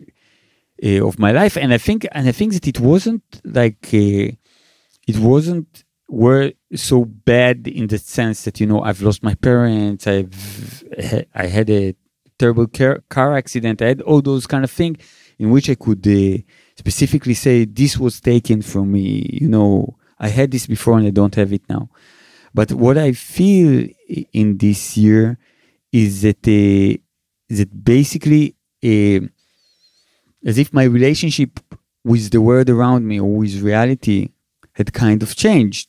uh, 0.85 1.07
of 1.07 1.19
my 1.19 1.33
life, 1.33 1.57
and 1.57 1.73
I 1.73 1.79
think 1.79 2.07
and 2.13 2.29
I 2.29 2.33
think 2.33 2.53
that 2.55 2.67
it 2.67 2.81
wasn't 2.81 3.23
like 3.45 3.87
uh, 3.93 4.33
it 5.07 5.19
wasn't 5.19 5.85
were 6.09 6.53
so 6.75 7.05
bad 7.05 7.67
in 7.67 7.89
the 7.89 7.99
sense 7.99 8.45
that 8.45 8.61
you 8.61 8.67
know 8.67 8.83
I've 8.83 9.03
lost 9.03 9.23
my 9.23 9.35
parents, 9.35 10.07
I've 10.07 10.85
I 11.35 11.47
had 11.47 11.71
a 11.71 11.95
terrible 12.39 12.67
car, 12.67 13.03
car 13.09 13.37
accident, 13.37 13.83
I 13.83 13.89
had 13.89 14.03
all 14.03 14.23
those 14.23 14.47
kind 14.47 14.65
of 14.65 14.71
things 14.71 14.99
in 15.39 15.51
which 15.51 15.69
I 15.69 15.75
could 15.75 16.07
uh, 16.07 16.39
specifically 16.77 17.35
say 17.35 17.65
this 17.65 17.99
was 17.99 18.21
taken 18.21 18.63
from 18.63 18.93
me. 18.93 19.29
You 19.33 19.49
know, 19.49 19.97
I 20.19 20.29
had 20.29 20.51
this 20.51 20.67
before 20.67 20.99
and 20.99 21.07
I 21.07 21.11
don't 21.11 21.35
have 21.35 21.53
it 21.53 21.63
now. 21.69 21.89
But 22.59 22.73
what 22.73 22.97
I 22.97 23.13
feel 23.13 23.87
in 24.33 24.57
this 24.57 24.97
year 24.97 25.37
is 25.93 26.23
that 26.23 26.43
uh, 26.49 26.97
that 27.57 27.71
basically 27.85 28.45
uh, 28.83 29.21
as 30.49 30.57
if 30.57 30.73
my 30.73 30.85
relationship 30.85 31.61
with 32.03 32.31
the 32.31 32.41
world 32.41 32.71
around 32.71 33.07
me 33.07 33.21
or 33.21 33.31
with 33.43 33.61
reality 33.61 34.31
had 34.73 34.95
kind 34.95 35.23
of 35.23 35.37
changed. 35.37 35.89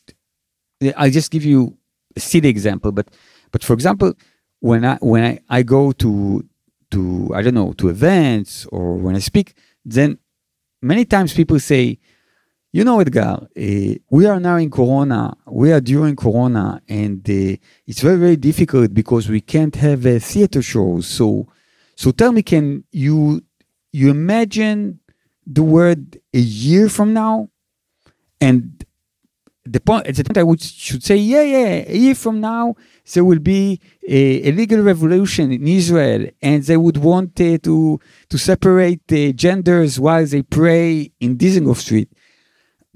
I'll 0.97 1.15
just 1.19 1.31
give 1.31 1.45
you 1.45 1.77
a 2.17 2.19
silly 2.19 2.49
example, 2.49 2.91
but 2.91 3.07
but 3.53 3.63
for 3.63 3.73
example, 3.73 4.13
when 4.59 4.83
I 4.83 4.95
when 5.11 5.23
I, 5.23 5.39
I 5.57 5.63
go 5.63 5.93
to 6.03 6.11
to 6.91 7.31
I 7.33 7.43
don't 7.43 7.57
know 7.61 7.71
to 7.79 7.87
events 7.87 8.65
or 8.73 8.97
when 8.97 9.15
I 9.15 9.19
speak, 9.19 9.47
then 9.85 10.17
many 10.81 11.05
times 11.05 11.33
people 11.33 11.59
say, 11.61 11.97
you 12.77 12.83
know, 12.83 12.99
Edgar, 12.99 13.39
uh, 13.57 13.93
we 14.11 14.27
are 14.27 14.39
now 14.39 14.57
in 14.57 14.69
Corona. 14.69 15.35
We 15.47 15.71
are 15.71 15.81
during 15.81 16.15
Corona, 16.15 16.79
and 16.87 17.27
uh, 17.27 17.57
it's 17.87 18.01
very 18.01 18.19
very 18.25 18.35
difficult 18.35 18.93
because 18.93 19.27
we 19.27 19.41
can't 19.41 19.75
have 19.77 20.05
a 20.05 20.19
theater 20.19 20.61
shows. 20.61 21.07
So 21.07 21.47
so 21.95 22.11
tell 22.11 22.31
me, 22.31 22.43
can 22.43 22.83
you 22.91 23.41
you 23.91 24.11
imagine 24.11 24.99
the 25.47 25.63
word 25.63 26.19
a 26.31 26.37
year 26.37 26.87
from 26.87 27.13
now? 27.13 27.49
And 28.39 28.85
the 29.65 29.79
point 29.79 30.05
at 30.05 30.15
the 30.15 30.23
point 30.23 30.37
I 30.37 30.43
would 30.43 30.61
should 30.61 31.03
say, 31.03 31.15
yeah, 31.15 31.41
yeah, 31.41 31.83
a 31.87 31.97
year 31.97 32.13
from 32.13 32.39
now 32.41 32.75
there 33.11 33.25
will 33.25 33.39
be 33.39 33.81
a, 34.07 34.49
a 34.49 34.51
legal 34.51 34.83
revolution 34.83 35.51
in 35.51 35.67
Israel, 35.67 36.27
and 36.43 36.61
they 36.61 36.77
would 36.77 36.97
want 36.97 37.41
uh, 37.41 37.57
to 37.57 37.99
to 38.29 38.37
separate 38.37 39.01
the 39.07 39.33
genders 39.33 39.99
while 39.99 40.27
they 40.27 40.43
pray 40.43 41.11
in 41.19 41.37
Dizengoff 41.37 41.77
Street. 41.77 42.09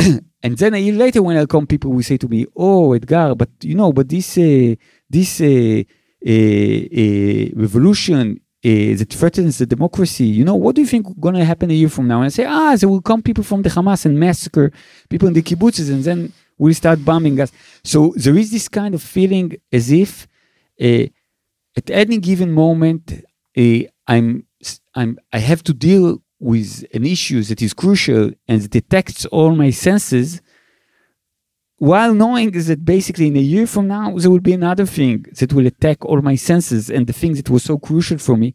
and 0.43 0.57
then 0.57 0.73
a 0.73 0.77
year 0.77 0.93
later, 0.93 1.21
when 1.21 1.37
I 1.37 1.45
come, 1.45 1.67
people 1.67 1.91
will 1.91 2.03
say 2.03 2.17
to 2.17 2.27
me, 2.27 2.45
"Oh, 2.55 2.93
Edgar, 2.93 3.35
but 3.35 3.49
you 3.61 3.75
know, 3.75 3.91
but 3.93 4.09
this 4.09 4.37
uh, 4.37 4.75
this 5.09 5.41
uh, 5.41 5.83
uh, 6.25 6.31
uh, 6.31 7.45
revolution 7.55 8.39
uh, 8.63 8.91
that 8.99 9.09
threatens 9.11 9.57
the 9.57 9.65
democracy, 9.65 10.25
you 10.25 10.45
know, 10.45 10.55
what 10.55 10.75
do 10.75 10.81
you 10.81 10.87
think 10.87 11.07
going 11.19 11.35
to 11.35 11.45
happen 11.45 11.71
a 11.71 11.73
year 11.73 11.89
from 11.89 12.07
now?" 12.07 12.17
And 12.17 12.25
I 12.25 12.29
say, 12.29 12.45
"Ah, 12.45 12.75
there 12.75 12.89
will 12.89 13.01
come 13.01 13.21
people 13.21 13.43
from 13.43 13.61
the 13.61 13.69
Hamas 13.69 14.05
and 14.05 14.19
massacre 14.19 14.71
people 15.09 15.27
in 15.27 15.33
the 15.33 15.43
kibbutzes, 15.43 15.89
and 15.91 16.03
then 16.03 16.33
we'll 16.57 16.73
start 16.73 17.03
bombing 17.05 17.39
us." 17.39 17.51
So 17.83 18.13
there 18.15 18.37
is 18.37 18.51
this 18.51 18.67
kind 18.67 18.95
of 18.95 19.01
feeling 19.01 19.53
as 19.71 19.91
if 19.91 20.27
uh, 20.81 21.05
at 21.77 21.89
any 21.89 22.17
given 22.17 22.51
moment, 22.51 23.23
I'm 24.07 24.45
I'm 24.95 25.19
I 25.31 25.39
have 25.39 25.63
to 25.63 25.73
deal 25.73 26.21
with 26.41 26.83
an 26.93 27.05
issue 27.05 27.41
that 27.43 27.61
is 27.61 27.73
crucial 27.73 28.31
and 28.47 28.69
detects 28.69 29.25
all 29.27 29.55
my 29.55 29.69
senses 29.69 30.41
while 31.77 32.13
knowing 32.13 32.51
that 32.51 32.83
basically 32.83 33.27
in 33.27 33.37
a 33.37 33.47
year 33.53 33.67
from 33.67 33.87
now 33.87 34.15
there 34.17 34.31
will 34.31 34.39
be 34.51 34.53
another 34.53 34.85
thing 34.85 35.25
that 35.39 35.53
will 35.53 35.67
attack 35.67 36.03
all 36.03 36.21
my 36.21 36.35
senses 36.35 36.89
and 36.89 37.05
the 37.07 37.13
thing 37.13 37.33
that 37.33 37.49
was 37.49 37.63
so 37.63 37.77
crucial 37.77 38.17
for 38.17 38.35
me 38.35 38.53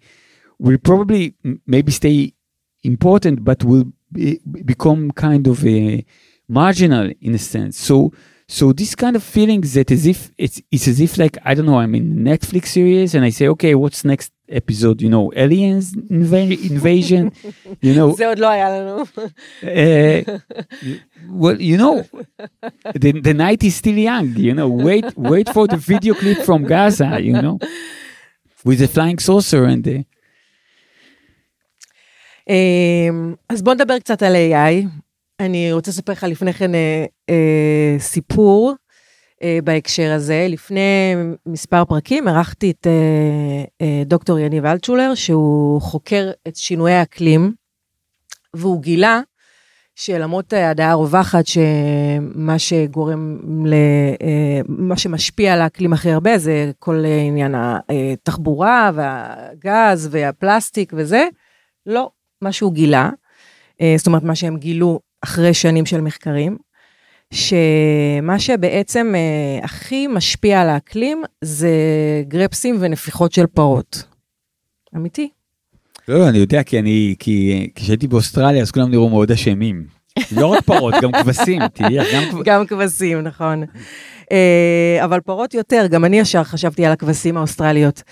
will 0.59 0.79
probably 0.79 1.35
maybe 1.67 1.93
stay 1.93 2.35
important 2.83 3.45
but 3.45 3.63
will 3.63 3.87
be, 4.13 4.41
become 4.65 5.11
kind 5.13 5.47
of 5.47 5.65
a 5.67 6.05
marginal 6.49 7.11
in 7.21 7.35
a 7.35 7.39
sense. 7.39 7.79
So 7.79 8.13
so 8.49 8.73
this 8.73 8.95
kind 8.95 9.17
of 9.17 9.23
feeling 9.23 9.61
that 9.61 9.91
as 9.91 10.07
if 10.07 10.31
it's 10.39 10.61
it's 10.71 10.87
as 10.87 11.01
if 11.01 11.19
like 11.19 11.37
i 11.45 11.53
don't 11.53 11.67
know 11.67 11.81
i'm 11.81 11.97
in 11.97 12.19
netflix 12.19 12.67
series 12.69 13.13
and 13.15 13.25
i 13.25 13.29
say 13.29 13.49
okay 13.49 13.75
what's 13.75 14.05
next 14.05 14.33
episode 14.49 15.01
you 15.03 15.09
know 15.09 15.33
aliens 15.37 15.95
inva- 16.11 16.61
invasion 16.71 17.31
you 17.83 17.95
know 17.95 18.17
זה 18.17 18.29
עוד 18.29 18.39
לא 18.39 18.49
היה 18.51 18.71
לנו. 18.71 19.03
uh, 19.63 20.39
well, 21.43 21.61
you 21.61 21.77
know, 21.77 22.03
the, 23.03 23.13
the 23.29 23.35
night 23.35 23.63
is 23.65 23.75
still 23.83 23.99
young. 23.99 24.29
You 24.37 24.55
know, 24.55 24.69
wait, 24.69 25.07
wait 25.17 25.49
for 25.55 25.67
the 25.67 25.77
video 25.77 26.15
clip 26.15 26.39
from 26.49 26.61
Gaza. 26.73 27.11
You 27.29 27.35
know, 27.45 27.57
with 28.65 28.79
the 28.79 28.89
flying 28.89 29.19
saucer 29.19 29.65
and 29.65 29.83
the. 29.85 30.05
אמ, 32.49 33.35
אז 33.49 33.63
בוא 33.63 33.75
נדבר 33.75 33.99
קצת 33.99 34.23
על 34.23 34.35
AI. 34.35 34.87
אני 35.41 35.73
רוצה 35.73 35.91
לספר 35.91 36.13
לך 36.13 36.25
לפני 36.25 36.53
כן 36.53 36.75
אה, 36.75 37.05
אה, 37.31 37.97
סיפור 37.99 38.71
אה, 38.71 38.75
בהקשר 39.65 40.13
הזה. 40.13 40.47
לפני 40.49 41.15
מספר 41.47 41.85
פרקים 41.85 42.29
ערכתי 42.29 42.71
את 42.71 42.87
אה, 42.87 43.65
אה, 43.81 44.03
דוקטור 44.07 44.39
יניב 44.39 44.67
אלטשולר, 44.67 45.15
שהוא 45.15 45.81
חוקר 45.81 46.31
את 46.49 46.57
שינויי 46.57 46.95
האקלים, 46.95 47.53
והוא 48.55 48.83
גילה 48.83 49.21
שלמרות 49.95 50.53
הדעה 50.53 50.91
הרווחת 50.91 51.45
שמה 51.47 52.59
שגורם 52.59 53.39
ל... 53.67 53.75
אה, 54.23 54.61
מה 54.69 54.97
שמשפיע 54.97 55.53
על 55.53 55.61
האקלים 55.61 55.93
הכי 55.93 56.11
הרבה 56.11 56.39
זה 56.39 56.71
כל 56.79 57.05
עניין 57.29 57.55
התחבורה 57.55 58.91
והגז 58.95 60.09
והפלסטיק 60.11 60.93
וזה, 60.97 61.27
לא, 61.87 62.11
מה 62.43 62.53
שהוא 62.53 62.73
גילה, 62.73 63.11
אה, 63.81 63.95
זאת 63.99 64.07
אומרת 64.07 64.23
מה 64.23 64.35
שהם 64.35 64.57
גילו 64.57 65.01
אחרי 65.25 65.55
שנים 65.55 65.87
של 65.87 66.01
מחקרים, 66.01 66.57
שמה 67.33 68.39
שבעצם 68.39 69.13
אה, 69.15 69.65
הכי 69.65 70.07
משפיע 70.07 70.61
על 70.61 70.69
האקלים 70.69 71.23
זה 71.41 71.71
גרפסים 72.29 72.77
ונפיחות 72.81 73.33
של 73.33 73.47
פרות. 73.47 74.05
אמיתי. 74.97 75.29
לא, 76.09 76.19
לא, 76.19 76.29
אני 76.29 76.39
יודע 76.39 76.63
כי 76.63 76.79
אני, 76.79 77.15
כי 77.19 77.67
כשהייתי 77.75 78.09
באוסטרליה 78.09 78.63
אז 78.63 78.71
כולם 78.71 78.91
נראו 78.91 79.09
מאוד 79.09 79.31
אשמים. 79.31 79.85
לא 80.33 80.47
רק 80.47 80.65
פרות, 80.65 80.95
גם 81.03 81.13
כבשים, 81.13 81.63
תראי, 81.75 81.97
גם. 82.15 82.43
גם 82.45 82.67
כבשים, 82.67 83.21
נכון. 83.21 83.65
אה, 84.33 84.99
אבל 85.05 85.21
פרות 85.21 85.55
יותר, 85.55 85.87
גם 85.91 86.05
אני 86.05 86.19
ישר 86.19 86.45
חשבתי 86.45 86.87
על 86.87 86.93
הכבשים 86.93 87.37
האוסטרליות. 87.37 88.03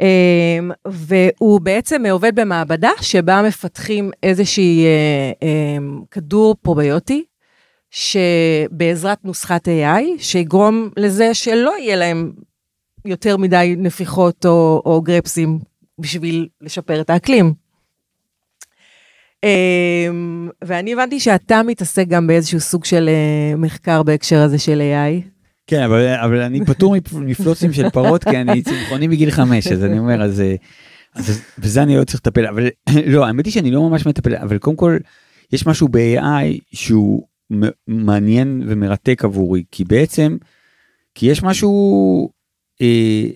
אה, 0.00 0.58
והוא 0.86 1.60
בעצם 1.60 2.06
עובד 2.10 2.34
במעבדה 2.34 2.90
שבה 3.00 3.42
מפתחים 3.42 4.10
איזושהי 4.22 4.84
אה, 4.84 5.32
אה, 5.42 5.78
כדור 6.10 6.54
פרוביוטי, 6.62 7.24
שבעזרת 7.90 9.24
נוסחת 9.24 9.68
AI, 9.68 10.02
שיגרום 10.18 10.90
לזה 10.96 11.34
שלא 11.34 11.72
יהיה 11.78 11.96
להם 11.96 12.32
יותר 13.04 13.36
מדי 13.36 13.74
נפיחות 13.78 14.46
או, 14.46 14.82
או 14.84 15.02
גרפסים 15.02 15.58
בשביל 15.98 16.48
לשפר 16.60 17.00
את 17.00 17.10
האקלים. 17.10 17.52
אמ, 19.44 20.48
ואני 20.64 20.92
הבנתי 20.92 21.20
שאתה 21.20 21.62
מתעסק 21.62 22.08
גם 22.08 22.26
באיזשהו 22.26 22.60
סוג 22.60 22.84
של 22.84 23.08
אה, 23.08 23.56
מחקר 23.56 24.02
בהקשר 24.02 24.40
הזה 24.40 24.58
של 24.58 24.80
AI. 24.80 25.28
כן, 25.66 25.82
אבל, 25.82 26.06
אבל 26.06 26.40
אני 26.40 26.64
פטור 26.64 26.96
מפלוצים 27.12 27.72
של 27.72 27.90
פרות, 27.90 28.24
כי 28.24 28.36
אני 28.36 28.62
צמחוני 28.62 29.08
מגיל 29.08 29.30
חמש, 29.30 29.66
אז 29.66 29.84
אני 29.84 29.98
אומר, 29.98 30.22
אז, 30.22 30.42
אז 31.14 31.42
בזה 31.58 31.82
אני 31.82 31.96
לא 31.96 32.04
צריך 32.04 32.20
לטפל, 32.26 32.46
אבל 32.46 32.68
לא, 33.14 33.26
האמת 33.26 33.44
היא 33.44 33.52
שאני 33.52 33.70
לא 33.70 33.88
ממש 33.88 34.06
מטפל, 34.06 34.36
אבל 34.36 34.58
קודם 34.58 34.76
כל, 34.76 34.98
יש 35.52 35.66
משהו 35.66 35.88
ב-AI 35.88 36.60
שהוא 36.72 37.26
מעניין 37.86 38.62
ומרתק 38.66 39.24
עבורי, 39.24 39.64
כי 39.70 39.84
בעצם, 39.84 40.36
כי 41.14 41.26
יש 41.26 41.42
משהו 41.42 42.30
אה, 42.82 43.26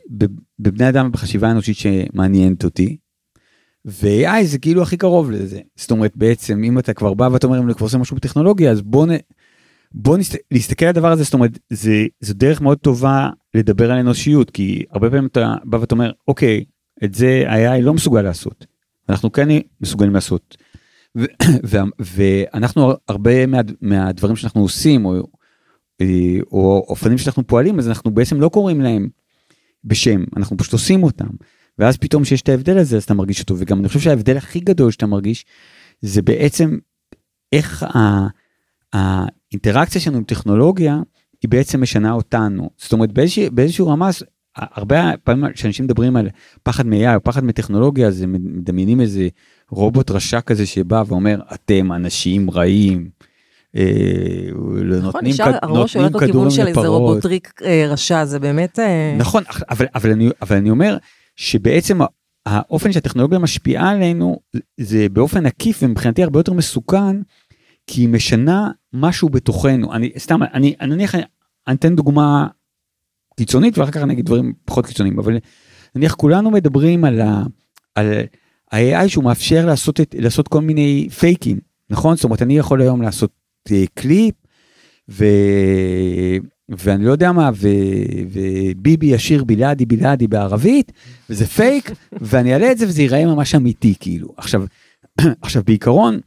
בבני 0.59 0.89
אדם 0.89 1.13
בחשיבה 1.13 1.49
האנושית 1.49 1.77
שמעניינת 1.77 2.65
אותי, 2.65 2.97
ו-AI 3.87 4.45
זה 4.45 4.59
כאילו 4.59 4.83
הכי 4.83 4.97
קרוב 4.97 5.31
לזה. 5.31 5.61
זאת 5.77 5.91
אומרת, 5.91 6.17
בעצם, 6.17 6.65
אם 6.65 6.79
אתה 6.79 6.93
כבר 6.93 7.15
בא 7.15 7.29
ואתה 7.33 7.47
אומר, 7.47 7.59
אם 7.59 7.67
אני 7.67 7.75
כבר 7.75 7.87
עושה 7.87 7.99
משהו 7.99 8.17
בטכנולוגיה, 8.17 8.71
אז 8.71 8.83
בוא, 8.83 9.07
נ... 9.07 9.11
בוא 9.93 10.19
נסת... 10.19 10.39
להסתכל 10.51 10.85
על 10.85 10.89
הדבר 10.89 11.13
הזה, 11.13 11.23
זאת 11.23 11.35
אומרת, 11.35 11.59
זה, 11.71 12.07
זו 12.21 12.35
דרך 12.35 12.61
מאוד 12.61 12.79
טובה 12.79 13.31
לדבר 13.55 13.93
על 13.93 13.99
אנושיות, 13.99 14.51
כי 14.51 14.85
הרבה 14.91 15.11
פעמים 15.11 15.27
אתה 15.27 15.55
בא 15.65 15.77
ואתה 15.77 15.95
אומר, 15.95 16.13
אוקיי, 16.29 16.65
את 17.05 17.15
זה 17.15 17.45
ה-AI 17.47 17.81
לא 17.81 17.95
מסוגל 17.95 18.23
לעשות. 18.23 18.67
אנחנו 19.09 19.33
כן 19.33 19.49
מסוגלים 19.81 20.15
לעשות. 20.15 20.57
ואנחנו 22.01 22.93
הרבה 23.09 23.47
מה, 23.47 23.61
מהדברים 23.81 24.37
שאנחנו 24.37 24.61
עושים, 24.61 25.05
או 26.53 26.85
אופנים 26.89 27.19
שאנחנו 27.19 27.47
פועלים, 27.47 27.79
אז 27.79 27.89
אנחנו 27.89 28.11
בעצם 28.11 28.41
לא 28.41 28.49
קוראים 28.49 28.81
להם 28.81 29.09
בשם, 29.85 30.25
אנחנו 30.37 30.57
פשוט 30.57 30.73
עושים 30.73 31.03
אותם. 31.03 31.29
ואז 31.79 31.97
פתאום 31.97 32.25
שיש 32.25 32.43
את 32.43 32.49
ההבדל 32.49 32.79
הזה 32.79 32.97
אז 32.97 33.05
אתה 33.05 33.15
מרגיש 33.15 33.41
אותו 33.41 33.55
וגם 33.59 33.81
אני 33.81 33.89
חושב 33.89 34.01
שההבדל 34.01 34.37
הכי 34.37 34.61
גדול 34.61 34.91
שאתה 34.91 35.07
מרגיש 35.07 35.45
זה 36.01 36.23
בעצם 36.23 36.79
איך 37.53 37.83
ה, 37.83 38.27
האינטראקציה 38.93 40.01
שלנו 40.01 40.17
עם 40.17 40.25
טכנולוגיה 40.25 40.99
היא 41.43 41.49
בעצם 41.51 41.83
משנה 41.83 42.13
אותנו 42.13 42.71
זאת 42.79 42.93
אומרת 42.93 43.13
באיזשה, 43.13 43.51
באיזשהו 43.51 43.89
רמה 43.89 44.11
הרבה 44.57 45.13
פעמים 45.25 45.53
כשאנשים 45.53 45.85
מדברים 45.85 46.17
על 46.17 46.29
פחד 46.63 46.87
מ-AI 46.87 47.15
או 47.15 47.25
פחד 47.25 47.45
מטכנולוגיה 47.45 48.09
אז 48.09 48.23
הם 48.23 48.33
מדמיינים 48.33 49.01
איזה 49.01 49.29
רובוט 49.75 50.11
רשע 50.11 50.41
כזה 50.41 50.67
שבא 50.67 51.03
ואומר 51.07 51.41
אתם 51.55 51.93
אנשים 51.93 52.51
רעים. 52.51 53.09
אה, 53.77 53.83
נכון, 55.03 55.21
נשאר 55.25 55.53
הראש 55.63 55.97
הולך 55.97 56.15
לכיוון 56.15 56.51
של 56.51 56.67
איזה 56.67 56.87
רובוטריק 56.87 57.63
אה, 57.65 57.87
רשע, 57.89 58.25
זה 58.25 58.39
באמת... 58.39 58.79
אה, 58.79 59.17
נכון, 59.19 59.43
אבל 60.43 60.57
אני 60.59 60.71
אומר, 60.71 60.97
שבעצם 61.37 61.99
האופן 62.47 62.93
שהטכנולוגיה 62.93 63.39
משפיעה 63.39 63.91
עלינו 63.91 64.41
זה 64.81 65.07
באופן 65.13 65.47
עקיף 65.47 65.83
ומבחינתי 65.83 66.23
הרבה 66.23 66.39
יותר 66.39 66.53
מסוכן 66.53 67.17
כי 67.87 68.01
היא 68.01 68.09
משנה 68.09 68.71
משהו 68.93 69.29
בתוכנו 69.29 69.95
אני 69.95 70.13
סתם 70.19 70.43
אני 70.43 70.75
נניח 70.83 71.15
אני 71.67 71.77
אתן 71.77 71.97
דוגמה 71.97 72.47
קיצונית 73.37 73.79
ואחר 73.79 73.91
כך 73.91 74.03
אני 74.03 74.13
אגיד 74.13 74.27
דברים 74.27 74.53
פחות 74.65 74.87
קיצוניים 74.87 75.19
אבל 75.19 75.39
נניח 75.95 76.15
כולנו 76.15 76.51
מדברים 76.51 77.05
על 77.05 77.21
ה... 77.21 77.43
על 77.95 78.13
ה-AI 78.75 79.09
שהוא 79.09 79.25
מאפשר 79.25 79.67
לעשות 79.67 80.01
את 80.01 80.15
לעשות 80.19 80.49
כל 80.49 80.61
מיני 80.61 81.09
פייקים 81.19 81.59
נכון 81.91 82.17
זאת 82.17 82.25
אומרת 82.25 82.43
אני 82.43 82.59
יכול 82.59 82.83
היום 82.83 83.03
לעשות 83.03 83.31
uh, 83.69 83.73
קליפ 83.95 84.35
ו... 85.09 85.25
ואני 86.69 87.05
לא 87.05 87.13
יודע 87.13 87.33
מה, 87.33 87.51
ו, 87.55 87.69
וביבי 88.31 89.07
ישיר 89.07 89.45
بلادي 89.45 89.87
بلادي 89.87 90.27
בערבית, 90.27 90.93
וזה 91.31 91.47
פייק, 91.47 91.91
ואני 92.21 92.53
אעלה 92.53 92.73
את 92.73 92.79
זה 92.79 92.87
וזה 92.87 93.03
ייראה 93.03 93.27
ממש 93.27 93.55
אמיתי, 93.55 93.95
כאילו. 94.01 94.29
עכשיו, 94.37 94.65
עכשיו 95.43 95.63
בעיקרון... 95.67 96.21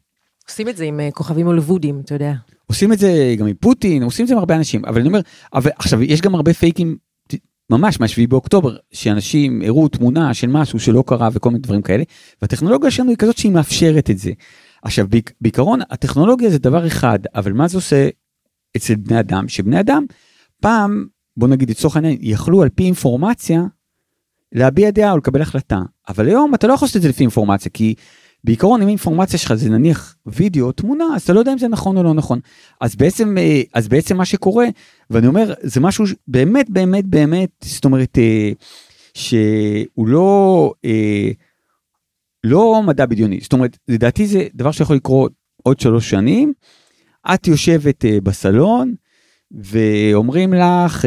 עושים 0.50 0.70
את 0.70 0.78
זה 0.78 0.86
עם 0.86 1.00
uh, 1.00 1.12
כוכבים 1.12 1.46
הוליוודיים, 1.46 2.02
אתה 2.06 2.16
יודע. 2.16 2.34
עושים 2.66 2.94
את 2.94 3.00
זה 3.00 3.36
גם 3.38 3.48
עם 3.48 3.56
פוטין, 3.60 4.04
עושים 4.04 4.24
את 4.24 4.28
זה 4.28 4.34
עם 4.34 4.40
הרבה 4.40 4.56
אנשים, 4.56 4.86
אבל 4.86 5.00
אני 5.00 5.08
אומר, 5.08 5.20
אבל 5.54 5.72
עכשיו, 5.78 6.04
יש 6.04 6.22
גם 6.22 6.36
הרבה 6.36 6.54
פייקים 6.54 6.98
ממש 7.70 8.00
מהשביעי 8.00 8.28
באוקטובר, 8.28 8.76
שאנשים 8.92 9.62
הראו 9.62 9.88
תמונה 9.88 10.34
של 10.34 10.48
משהו 10.48 10.80
שלא 10.80 11.04
קרה 11.08 11.30
וכל 11.34 11.50
מיני 11.50 11.62
דברים 11.62 11.82
כאלה, 11.82 12.04
והטכנולוגיה 12.42 12.92
שלנו 12.92 13.10
היא 13.10 13.18
כזאת 13.18 13.38
שהיא 13.38 13.52
מאפשרת 13.52 14.10
את 14.10 14.18
זה. 14.18 14.32
עכשיו, 14.84 15.08
בעיקרון, 15.42 15.80
הטכנולוגיה 15.90 16.50
זה 16.50 16.60
דבר 16.60 16.88
אחד, 16.88 17.20
אבל 17.36 17.54
מה 17.54 17.68
זה 17.68 17.78
עושה 17.78 18.10
אצל 18.78 18.96
בני 18.96 19.20
אדם? 19.20 19.48
שבני 19.48 19.80
אדם 19.80 20.06
פעם, 20.62 21.06
בוא 21.38 21.48
נגיד 21.48 21.70
לצורך 21.70 21.96
העניין, 21.96 22.18
יכלו 22.22 22.64
על 22.64 22.70
פי 22.70 22.84
אינפורמציה 22.84 23.62
להביע 24.52 24.92
דעה 24.92 25.12
או 25.12 25.18
לקבל 25.18 25.42
החלטה, 25.42 25.80
אבל 26.10 26.28
היום 26.28 26.56
אתה 26.56 26.68
לא 26.68 26.74
יכול 26.74 26.86
לעשות 26.86 26.98
את 26.98 27.02
זה 27.02 27.10
לפי 27.10 27.24
אינפורמציה, 27.24 27.72
כי 27.72 27.96
בעיקרון 28.48 28.82
אם 28.82 28.88
האינפורמציה 28.88 29.40
שלך 29.40 29.54
זה 29.54 29.70
נניח 29.70 30.16
וידאו 30.26 30.66
או 30.66 30.72
תמונה, 30.72 31.06
אז 31.16 31.22
אתה 31.22 31.34
לא 31.34 31.40
יודע 31.40 31.54
אם 31.54 31.58
זה 31.58 31.68
נכון 31.68 31.98
או 31.98 32.04
לא 32.04 32.14
נכון. 32.14 32.40
אז 32.82 32.96
בעצם, 32.96 33.38
אה, 33.38 33.62
אז 33.74 33.88
בעצם 33.88 34.18
מה 34.18 34.26
שקורה, 34.26 34.66
ואני 35.10 35.28
אומר, 35.28 35.54
זה 35.62 35.80
משהו 35.80 36.06
באמת 36.28 36.70
באמת 36.70 37.06
באמת, 37.06 37.50
זאת 37.62 37.86
אומרת, 37.86 38.18
אה, 38.18 38.52
שהוא 39.14 40.08
לא, 40.08 40.74
אה, 40.86 41.30
לא 42.44 42.82
מדע 42.86 43.06
בדיוני, 43.06 43.40
זאת 43.42 43.54
אומרת, 43.54 43.78
לדעתי 43.88 44.28
זה 44.28 44.48
דבר 44.56 44.72
שיכול 44.72 44.96
לקרות 44.96 45.32
עוד 45.64 45.80
שלוש 45.80 46.10
שנים, 46.10 46.54
את 47.34 47.48
יושבת 47.48 48.06
בסלון, 48.24 48.94
ואומרים 49.52 50.54
לך, 50.54 51.06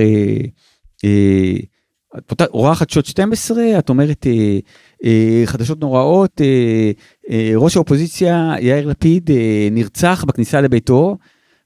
את 2.18 2.42
רואה 2.50 2.74
חדשות 2.74 3.06
12, 3.06 3.78
את 3.78 3.88
אומרת 3.88 4.26
אה, 4.26 4.58
אה, 5.04 5.42
חדשות 5.44 5.80
נוראות, 5.80 6.40
אה, 6.40 6.90
אה, 7.30 7.52
ראש 7.56 7.76
האופוזיציה 7.76 8.54
יאיר 8.60 8.86
לפיד 8.86 9.30
אה, 9.30 9.68
נרצח 9.70 10.24
בכניסה 10.28 10.60
לביתו, 10.60 11.16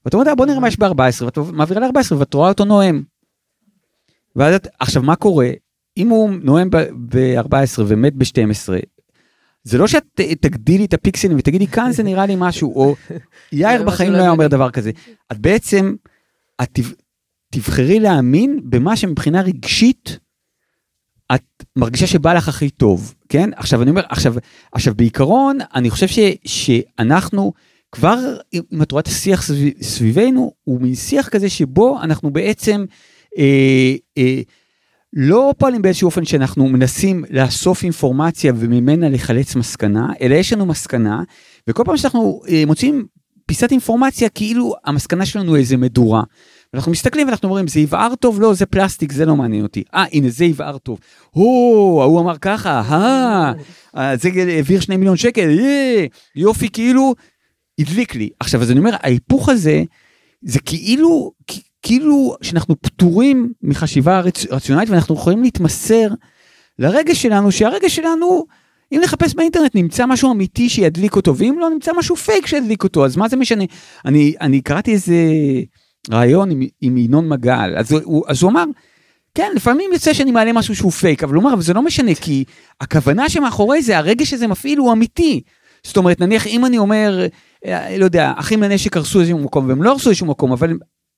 ואת 0.05 0.13
אומרת 0.13 0.37
בוא 0.37 0.45
נראה 0.45 0.59
מה 0.59 0.67
יש 0.67 0.79
ב-14, 0.79 1.25
ואת 1.25 1.37
מעבירה 1.37 1.87
ל-14 1.87 2.15
ואת 2.15 2.33
רואה 2.33 2.49
אותו 2.49 2.65
נואם. 2.65 3.01
ואז 4.35 4.55
את, 4.55 4.67
עכשיו 4.79 5.03
מה 5.03 5.15
קורה, 5.15 5.49
אם 5.97 6.09
הוא 6.09 6.29
נואם 6.41 6.69
ב-14 7.09 7.81
ומת 7.87 8.13
ב-12, 8.15 8.69
זה 9.63 9.77
לא 9.77 9.87
שאת 9.87 10.03
תגדילי 10.41 10.85
את 10.85 10.93
הפיקסלים 10.93 11.37
ותגידי 11.37 11.67
כאן 11.67 11.91
זה 11.91 12.03
נראה 12.03 12.25
לי 12.25 12.35
משהו, 12.37 12.75
או 12.75 12.95
יאיר 13.51 13.83
בחיים 13.83 14.11
לא 14.11 14.17
היה 14.17 14.29
אומר 14.29 14.47
דבר 14.47 14.71
כזה. 14.71 14.91
את 15.31 15.37
בעצם, 15.37 15.95
את 16.63 16.79
תבחרי 17.51 17.99
להאמין 17.99 18.59
במה 18.63 18.95
שמבחינה 18.95 19.41
רגשית 19.41 20.19
מרגישה 21.75 22.07
שבא 22.07 22.33
לך 22.33 22.47
הכי 22.47 22.69
טוב, 22.69 23.13
כן? 23.29 23.49
עכשיו 23.55 23.81
אני 23.81 23.89
אומר, 23.89 24.03
עכשיו, 24.09 24.35
עכשיו 24.71 24.95
בעיקרון 24.95 25.57
אני 25.75 25.89
חושב 25.89 26.07
ש, 26.07 26.19
שאנחנו 26.45 27.53
כבר, 27.91 28.37
אם 28.53 28.81
את 28.81 28.91
רואה 28.91 29.01
את 29.01 29.07
השיח 29.07 29.41
סביב, 29.41 29.73
סביבנו, 29.81 30.51
הוא 30.63 30.81
מין 30.81 30.95
שיח 30.95 31.29
כזה 31.29 31.49
שבו 31.49 32.01
אנחנו 32.01 32.31
בעצם 32.31 32.85
אה, 33.37 33.95
אה, 34.17 34.41
לא 35.13 35.53
פועלים 35.57 35.81
באיזשהו 35.81 36.05
אופן 36.05 36.25
שאנחנו 36.25 36.67
מנסים 36.69 37.25
לאסוף 37.29 37.83
אינפורמציה 37.83 38.53
וממנה 38.55 39.09
לחלץ 39.09 39.55
מסקנה, 39.55 40.13
אלא 40.21 40.35
יש 40.35 40.53
לנו 40.53 40.65
מסקנה, 40.65 41.23
וכל 41.67 41.83
פעם 41.85 41.97
שאנחנו 41.97 42.41
אה, 42.49 42.63
מוצאים 42.67 43.05
פיסת 43.45 43.71
אינפורמציה 43.71 44.29
כאילו 44.29 44.73
המסקנה 44.85 45.25
שלנו 45.25 45.55
איזה 45.55 45.77
מדורה. 45.77 46.23
אנחנו 46.75 46.91
מסתכלים 46.91 47.27
ואנחנו 47.27 47.49
אומרים 47.49 47.67
זה 47.67 47.79
יבער 47.79 48.15
טוב? 48.15 48.41
לא 48.41 48.53
זה 48.53 48.65
פלסטיק 48.65 49.11
זה 49.11 49.25
לא 49.25 49.35
מעניין 49.35 49.63
אותי. 49.63 49.83
אה 49.93 50.05
הנה 50.11 50.29
זה 50.29 50.45
יבער 50.45 50.77
טוב. 50.77 50.99
הו 51.31 52.01
ההוא 52.01 52.21
אמר 52.21 52.37
ככה 52.37 52.81
אה, 52.89 53.53
אה 53.97 54.17
זה 54.17 54.29
העביר 54.47 54.79
שני 54.79 54.97
מיליון 54.97 55.17
שקל 55.17 55.49
יה, 55.49 56.07
יופי 56.35 56.69
כאילו 56.69 57.15
הדליק 57.79 58.15
לי. 58.15 58.29
עכשיו 58.39 58.61
אז 58.61 58.71
אני 58.71 58.79
אומר 58.79 58.95
ההיפוך 58.99 59.49
הזה 59.49 59.83
זה 60.41 60.59
כאילו 60.59 61.31
כאילו 61.81 62.35
שאנחנו 62.41 62.75
פטורים 62.81 63.51
מחשיבה 63.61 64.19
רצ, 64.19 64.45
רציונלית 64.51 64.89
ואנחנו 64.89 65.15
יכולים 65.15 65.43
להתמסר 65.43 66.07
לרגש 66.79 67.21
שלנו 67.21 67.51
שהרגש 67.51 67.95
שלנו 67.95 68.45
אם 68.91 68.99
נחפש 69.03 69.33
באינטרנט 69.33 69.75
נמצא 69.75 70.05
משהו 70.05 70.31
אמיתי 70.31 70.69
שידליק 70.69 71.15
אותו 71.15 71.37
ואם 71.37 71.55
לא 71.59 71.69
נמצא 71.69 71.91
משהו 71.97 72.15
פייק 72.15 72.47
שידליק 72.47 72.83
אותו 72.83 73.05
אז 73.05 73.17
מה 73.17 73.29
זה 73.29 73.35
משנה? 73.37 73.63
אני 74.05 74.33
אני 74.41 74.61
קראתי 74.61 74.93
איזה. 74.93 75.15
רעיון 76.11 76.51
עם, 76.51 76.63
עם 76.81 76.97
ינון 76.97 77.29
מגל, 77.29 77.73
אז 77.77 77.91
הוא, 77.91 78.23
אז 78.27 78.43
הוא 78.43 78.51
אמר, 78.51 78.63
כן, 79.35 79.51
לפעמים 79.55 79.89
יוצא 79.93 80.13
שאני 80.13 80.31
מעלה 80.31 80.53
משהו 80.53 80.75
שהוא 80.75 80.91
פייק, 80.91 81.23
אבל 81.23 81.35
הוא 81.35 81.43
אמר, 81.43 81.53
אבל 81.53 81.61
זה 81.61 81.73
לא 81.73 81.81
משנה, 81.81 82.15
כי 82.15 82.43
הכוונה 82.81 83.29
שמאחורי 83.29 83.81
זה, 83.81 83.97
הרגש 83.97 84.29
שזה 84.29 84.47
מפעיל 84.47 84.79
הוא 84.79 84.91
אמיתי. 84.93 85.41
זאת 85.83 85.97
אומרת, 85.97 86.19
נניח 86.19 86.47
אם 86.47 86.65
אני 86.65 86.77
אומר, 86.77 87.25
אה, 87.65 87.97
לא 87.97 88.05
יודע, 88.05 88.33
אחים 88.35 88.63
לנשק 88.63 88.97
הרסו 88.97 89.19
איזשהו 89.19 89.39
מקום, 89.39 89.69
והם 89.69 89.83
לא 89.83 89.91
הרסו 89.91 90.09
איזשהו 90.09 90.27
מקום, 90.27 90.51
אבל 90.51 90.73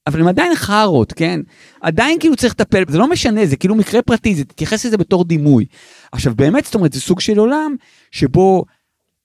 אבל 0.07 0.21
הם 0.21 0.27
עדיין 0.27 0.55
חארות, 0.55 1.13
כן? 1.13 1.39
עדיין 1.81 2.19
כאילו 2.19 2.35
צריך 2.35 2.53
לטפל, 2.53 2.83
זה 2.87 2.97
לא 2.97 3.09
משנה, 3.09 3.45
זה 3.45 3.55
כאילו 3.55 3.75
מקרה 3.75 4.01
פרטי, 4.01 4.35
זה 4.35 4.43
תתייחס 4.43 4.85
לזה 4.85 4.97
בתור 4.97 5.23
דימוי. 5.23 5.65
עכשיו 6.11 6.33
באמת, 6.35 6.65
זאת 6.65 6.75
אומרת, 6.75 6.93
זה 6.93 7.01
סוג 7.01 7.19
של 7.19 7.37
עולם 7.37 7.75
שבו 8.11 8.65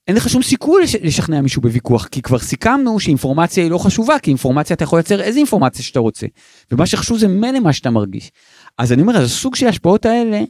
אין 0.09 0.17
לך 0.17 0.29
שום 0.29 0.43
סיכוי 0.43 0.83
לש, 0.83 0.95
לשכנע 0.95 1.41
מישהו 1.41 1.63
בוויכוח, 1.63 2.07
כי 2.07 2.23
כבר 2.23 2.39
סיכמנו 2.39 3.01
שאינפורמציה 3.01 3.63
היא 3.63 3.71
לא 3.71 3.79
חשובה, 3.79 4.19
כי 4.19 4.31
אינפורמציה 4.31 4.75
אתה 4.75 4.85
יכול 4.85 4.99
לייצר 4.99 5.21
איזה 5.21 5.39
אינפורמציה 5.39 5.85
שאתה 5.85 6.01
רוצה. 6.01 6.27
ומה 6.71 6.87
שחשוב 6.87 7.19
זה 7.19 7.29
ממילא 7.29 7.61
מה 7.61 7.73
שאתה 7.73 7.91
מרגיש. 7.91 8.31
אז 8.79 8.93
אני 8.93 9.03
אומר, 9.03 9.17
אז 9.17 9.25
הסוג 9.25 9.55
של 9.55 9.67
ההשפעות 9.67 10.07
האלה, 10.07 10.41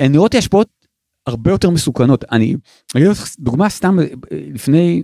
הן 0.00 0.12
נראות 0.12 0.34
לי 0.34 0.38
השפעות 0.38 0.68
הרבה 1.26 1.50
יותר 1.50 1.70
מסוכנות. 1.70 2.24
אני 2.32 2.56
אגיד 2.96 3.08
לך 3.08 3.34
דוגמה 3.38 3.68
סתם 3.68 3.98
לפני 4.30 5.02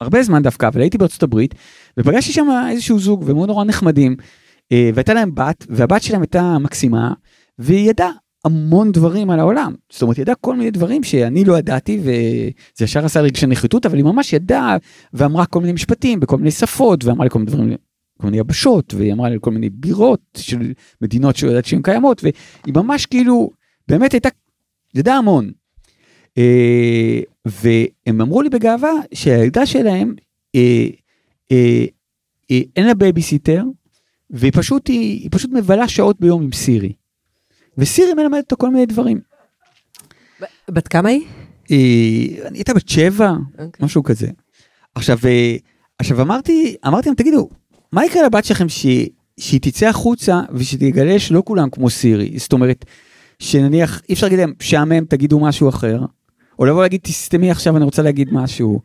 הרבה 0.00 0.22
זמן 0.22 0.42
דווקא, 0.42 0.68
אבל 0.68 0.80
הייתי 0.80 0.98
בארצות 0.98 1.22
הברית, 1.22 1.54
ופגשתי 1.98 2.32
שם 2.32 2.46
איזשהו 2.70 2.98
זוג, 2.98 3.24
והם 3.26 3.36
נורא 3.36 3.64
נחמדים, 3.64 4.16
אה, 4.72 4.90
והייתה 4.94 5.14
להם 5.14 5.34
בת, 5.34 5.66
והבת 5.68 6.02
שלהם 6.02 6.20
הייתה 6.20 6.58
מקסימה, 6.58 7.12
והיא 7.58 7.90
ידעה 7.90 8.10
המון 8.44 8.92
דברים 8.92 9.30
על 9.30 9.40
העולם. 9.40 9.74
זאת 9.90 10.02
אומרת, 10.02 10.18
ידעה 10.18 10.34
כל 10.34 10.56
מיני 10.56 10.70
דברים 10.70 11.02
שאני 11.02 11.44
לא 11.44 11.58
ידעתי, 11.58 11.98
וזה 11.98 12.84
ישר 12.84 13.04
עשה 13.04 13.20
רגשי 13.20 13.46
נחיתות, 13.46 13.86
אבל 13.86 13.96
היא 13.96 14.04
ממש 14.04 14.32
ידעה, 14.32 14.76
ואמרה 15.12 15.46
כל 15.46 15.60
מיני 15.60 15.72
משפטים 15.72 16.20
בכל 16.20 16.36
מיני 16.36 16.50
שפות, 16.50 17.04
ואמרה 17.04 17.24
לי 17.24 17.30
כל 17.30 17.38
מיני 17.38 17.50
דברים, 17.50 17.76
כל 18.18 18.26
מיני 18.26 18.38
יבשות, 18.38 18.94
והיא 18.94 19.12
אמרה 19.12 19.30
לי 19.30 19.36
כל 19.40 19.50
מיני 19.50 19.70
בירות 19.70 20.20
של 20.36 20.72
מדינות 21.02 21.36
שהיא 21.36 21.50
יודעת 21.50 21.64
שהן 21.64 21.82
קיימות, 21.82 22.22
והיא 22.22 22.74
ממש 22.74 23.06
כאילו, 23.06 23.50
באמת 23.88 24.12
הייתה, 24.12 24.28
ידעה 24.94 25.16
המון. 25.16 25.50
אה, 26.38 27.20
והם 27.44 28.20
אמרו 28.20 28.42
לי 28.42 28.48
בגאווה 28.48 28.92
שהילדה 29.14 29.66
שלהם, 29.66 30.14
אה, 30.54 30.86
אה, 31.52 31.84
אה, 32.50 32.60
אין 32.76 32.86
לה 32.86 32.94
בייביסיטר, 32.94 33.62
והיא 34.30 34.52
פשוט, 34.54 34.88
היא, 34.88 35.20
היא 35.20 35.28
פשוט 35.32 35.50
מבלה 35.52 35.88
שעות 35.88 36.20
ביום 36.20 36.42
עם 36.42 36.52
סירי. 36.52 36.92
וסירי 37.78 38.14
מלמדת 38.14 38.44
אותו 38.44 38.56
כל 38.56 38.70
מיני 38.70 38.86
דברים. 38.86 39.20
בת 40.70 40.88
כמה 40.88 41.08
היא? 41.08 41.26
אה, 41.70 42.48
אני 42.48 42.58
הייתה 42.58 42.74
בת 42.74 42.88
שבע, 42.88 43.32
אוקיי. 43.52 43.86
משהו 43.86 44.02
כזה. 44.02 44.28
עכשיו, 44.94 45.18
אה, 45.24 45.56
עכשיו 45.98 46.22
אמרתי, 46.22 46.76
אמרתי 46.86 47.08
להם, 47.08 47.16
תגידו, 47.16 47.48
מה 47.92 48.06
יקרה 48.06 48.22
לבת 48.22 48.44
שלכם 48.44 48.68
ש, 48.68 48.86
שהיא 49.40 49.60
תצא 49.60 49.88
החוצה 49.88 50.40
ושתגלה 50.52 51.18
שלא 51.18 51.42
כולם 51.46 51.70
כמו 51.70 51.90
סירי? 51.90 52.38
זאת 52.38 52.52
אומרת, 52.52 52.84
שנניח, 53.38 54.02
אי 54.08 54.14
אפשר 54.14 54.26
להגיד 54.26 54.38
להם, 54.38 54.52
משעמם, 54.60 55.04
תגידו 55.04 55.40
משהו 55.40 55.68
אחר, 55.68 56.00
או 56.58 56.64
לבוא 56.64 56.82
להגיד, 56.82 57.00
תסתמי 57.02 57.50
עכשיו, 57.50 57.76
אני 57.76 57.84
רוצה 57.84 58.02
להגיד 58.02 58.28
משהו, 58.32 58.80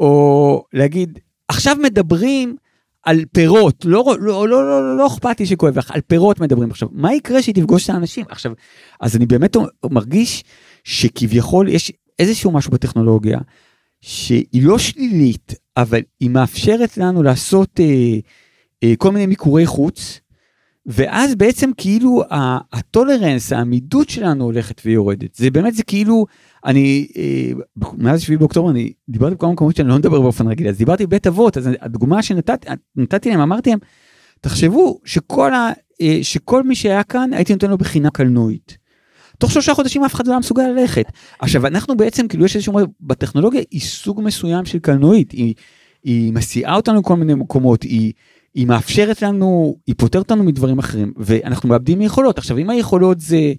או 0.00 0.64
להגיד, 0.72 1.18
עכשיו 1.48 1.76
מדברים 1.82 2.56
על 3.02 3.24
פירות, 3.32 3.84
לא, 3.84 4.04
לא, 4.20 4.48
לא, 4.48 4.48
לא, 4.48 4.82
לא, 4.82 4.96
לא 4.96 5.06
אכפת 5.06 5.40
לי 5.40 5.46
שכואב 5.46 5.78
לך, 5.78 5.90
על 5.90 6.00
פירות 6.00 6.40
מדברים 6.40 6.70
עכשיו. 6.70 6.88
מה 6.92 7.14
יקרה 7.14 7.42
שהיא 7.42 7.54
תפגוש 7.54 7.84
את 7.84 7.90
האנשים? 7.90 8.24
עכשיו, 8.28 8.52
אז 9.00 9.16
אני 9.16 9.26
באמת 9.26 9.56
מרגיש 9.90 10.44
שכביכול 10.84 11.68
יש 11.68 11.92
איזשהו 12.18 12.50
משהו 12.50 12.72
בטכנולוגיה 12.72 13.38
שהיא 14.00 14.62
לא 14.62 14.78
שלילית, 14.78 15.54
אבל 15.76 16.00
היא 16.20 16.30
מאפשרת 16.30 16.96
לנו 16.96 17.22
לעשות 17.22 17.80
אה, 17.80 18.18
אה, 18.84 18.94
כל 18.98 19.12
מיני 19.12 19.26
מיקורי 19.26 19.66
חוץ, 19.66 20.20
ואז 20.86 21.34
בעצם 21.34 21.70
כאילו 21.76 22.22
הטולרנס, 22.72 23.52
העמידות 23.52 24.08
שלנו 24.08 24.44
הולכת 24.44 24.82
ויורדת. 24.84 25.34
זה 25.34 25.50
באמת, 25.50 25.74
זה 25.74 25.82
כאילו, 25.82 26.26
אני, 26.64 27.08
אה, 27.16 27.52
מאז 27.98 28.22
7 28.22 28.36
באוקטובר 28.36 28.70
אני 28.70 28.92
דיברתי 29.08 29.34
בכמה 29.34 29.52
מקומות 29.52 29.76
שאני 29.76 29.88
לא 29.88 29.96
מדבר 29.96 30.20
באופן 30.20 30.48
רגיל, 30.48 30.68
אז 30.68 30.78
דיברתי 30.78 31.06
בבית 31.06 31.26
אבות, 31.26 31.56
אז 31.58 31.68
הדוגמה 31.80 32.22
שנתתי 32.22 32.68
נתתי 32.96 33.30
להם, 33.30 33.40
אמרתי 33.40 33.70
להם, 33.70 33.78
תחשבו 34.40 35.00
שכל, 35.04 35.54
ה, 35.54 35.70
אה, 36.00 36.18
שכל 36.22 36.62
מי 36.62 36.74
שהיה 36.74 37.02
כאן, 37.02 37.30
הייתי 37.32 37.52
נותן 37.52 37.70
לו 37.70 37.78
בחינה 37.78 38.10
קלנועית. 38.10 38.82
תוך 39.38 39.52
שלושה 39.52 39.74
חודשים 39.74 40.04
אף 40.04 40.14
אחד 40.14 40.26
לא 40.26 40.32
היה 40.32 40.38
מסוגל 40.38 40.62
ללכת. 40.62 41.04
עכשיו 41.38 41.66
אנחנו 41.66 41.96
בעצם 41.96 42.28
כאילו 42.28 42.44
יש 42.44 42.56
איזשהו 42.56 42.78
בטכנולוגיה 43.00 43.62
היא 43.70 43.80
סוג 43.80 44.20
מסוים 44.24 44.64
של 44.64 44.78
קלנועית, 44.78 45.32
היא, 45.32 45.54
היא 46.04 46.32
מסיעה 46.32 46.76
אותנו 46.76 47.00
לכל 47.00 47.16
מיני 47.16 47.34
מקומות, 47.34 47.82
היא, 47.82 48.12
היא 48.54 48.66
מאפשרת 48.66 49.22
לנו, 49.22 49.76
היא 49.86 49.94
פותרת 49.98 50.22
אותנו 50.22 50.44
מדברים 50.44 50.78
אחרים, 50.78 51.12
ואנחנו 51.16 51.68
מאבדים 51.68 52.02
יכולות. 52.02 52.38
עכשיו 52.38 52.58
אם 52.58 52.70
היכולות 52.70 53.20
זה, 53.20 53.52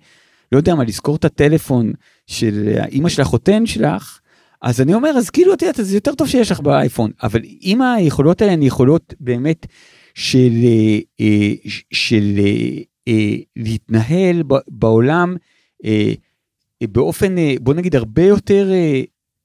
לא 0.51 0.57
יודע 0.57 0.75
מה, 0.75 0.83
לזכור 0.83 1.15
את 1.15 1.25
הטלפון 1.25 1.93
של 2.27 2.75
האימא 2.79 3.09
של 3.09 3.21
החותן 3.21 3.65
שלך, 3.65 4.19
אז 4.61 4.81
אני 4.81 4.93
אומר, 4.93 5.09
אז 5.09 5.29
כאילו, 5.29 5.53
את 5.53 5.61
יודעת, 5.61 5.85
זה 5.85 5.97
יותר 5.97 6.15
טוב 6.15 6.27
שיש 6.27 6.51
לך 6.51 6.59
באייפון, 6.59 7.11
אבל 7.23 7.41
אם 7.61 7.81
היכולות 7.81 8.41
האלה 8.41 8.53
הן 8.53 8.61
יכולות 8.61 9.13
באמת 9.19 9.65
של, 10.13 10.51
אה, 11.19 11.53
של 11.91 12.23
אה, 13.07 13.35
להתנהל 13.55 14.43
בעולם 14.67 15.35
אה, 15.85 16.13
באופן, 16.83 17.35
בוא 17.61 17.73
נגיד, 17.73 17.95
הרבה 17.95 18.23
יותר, 18.23 18.71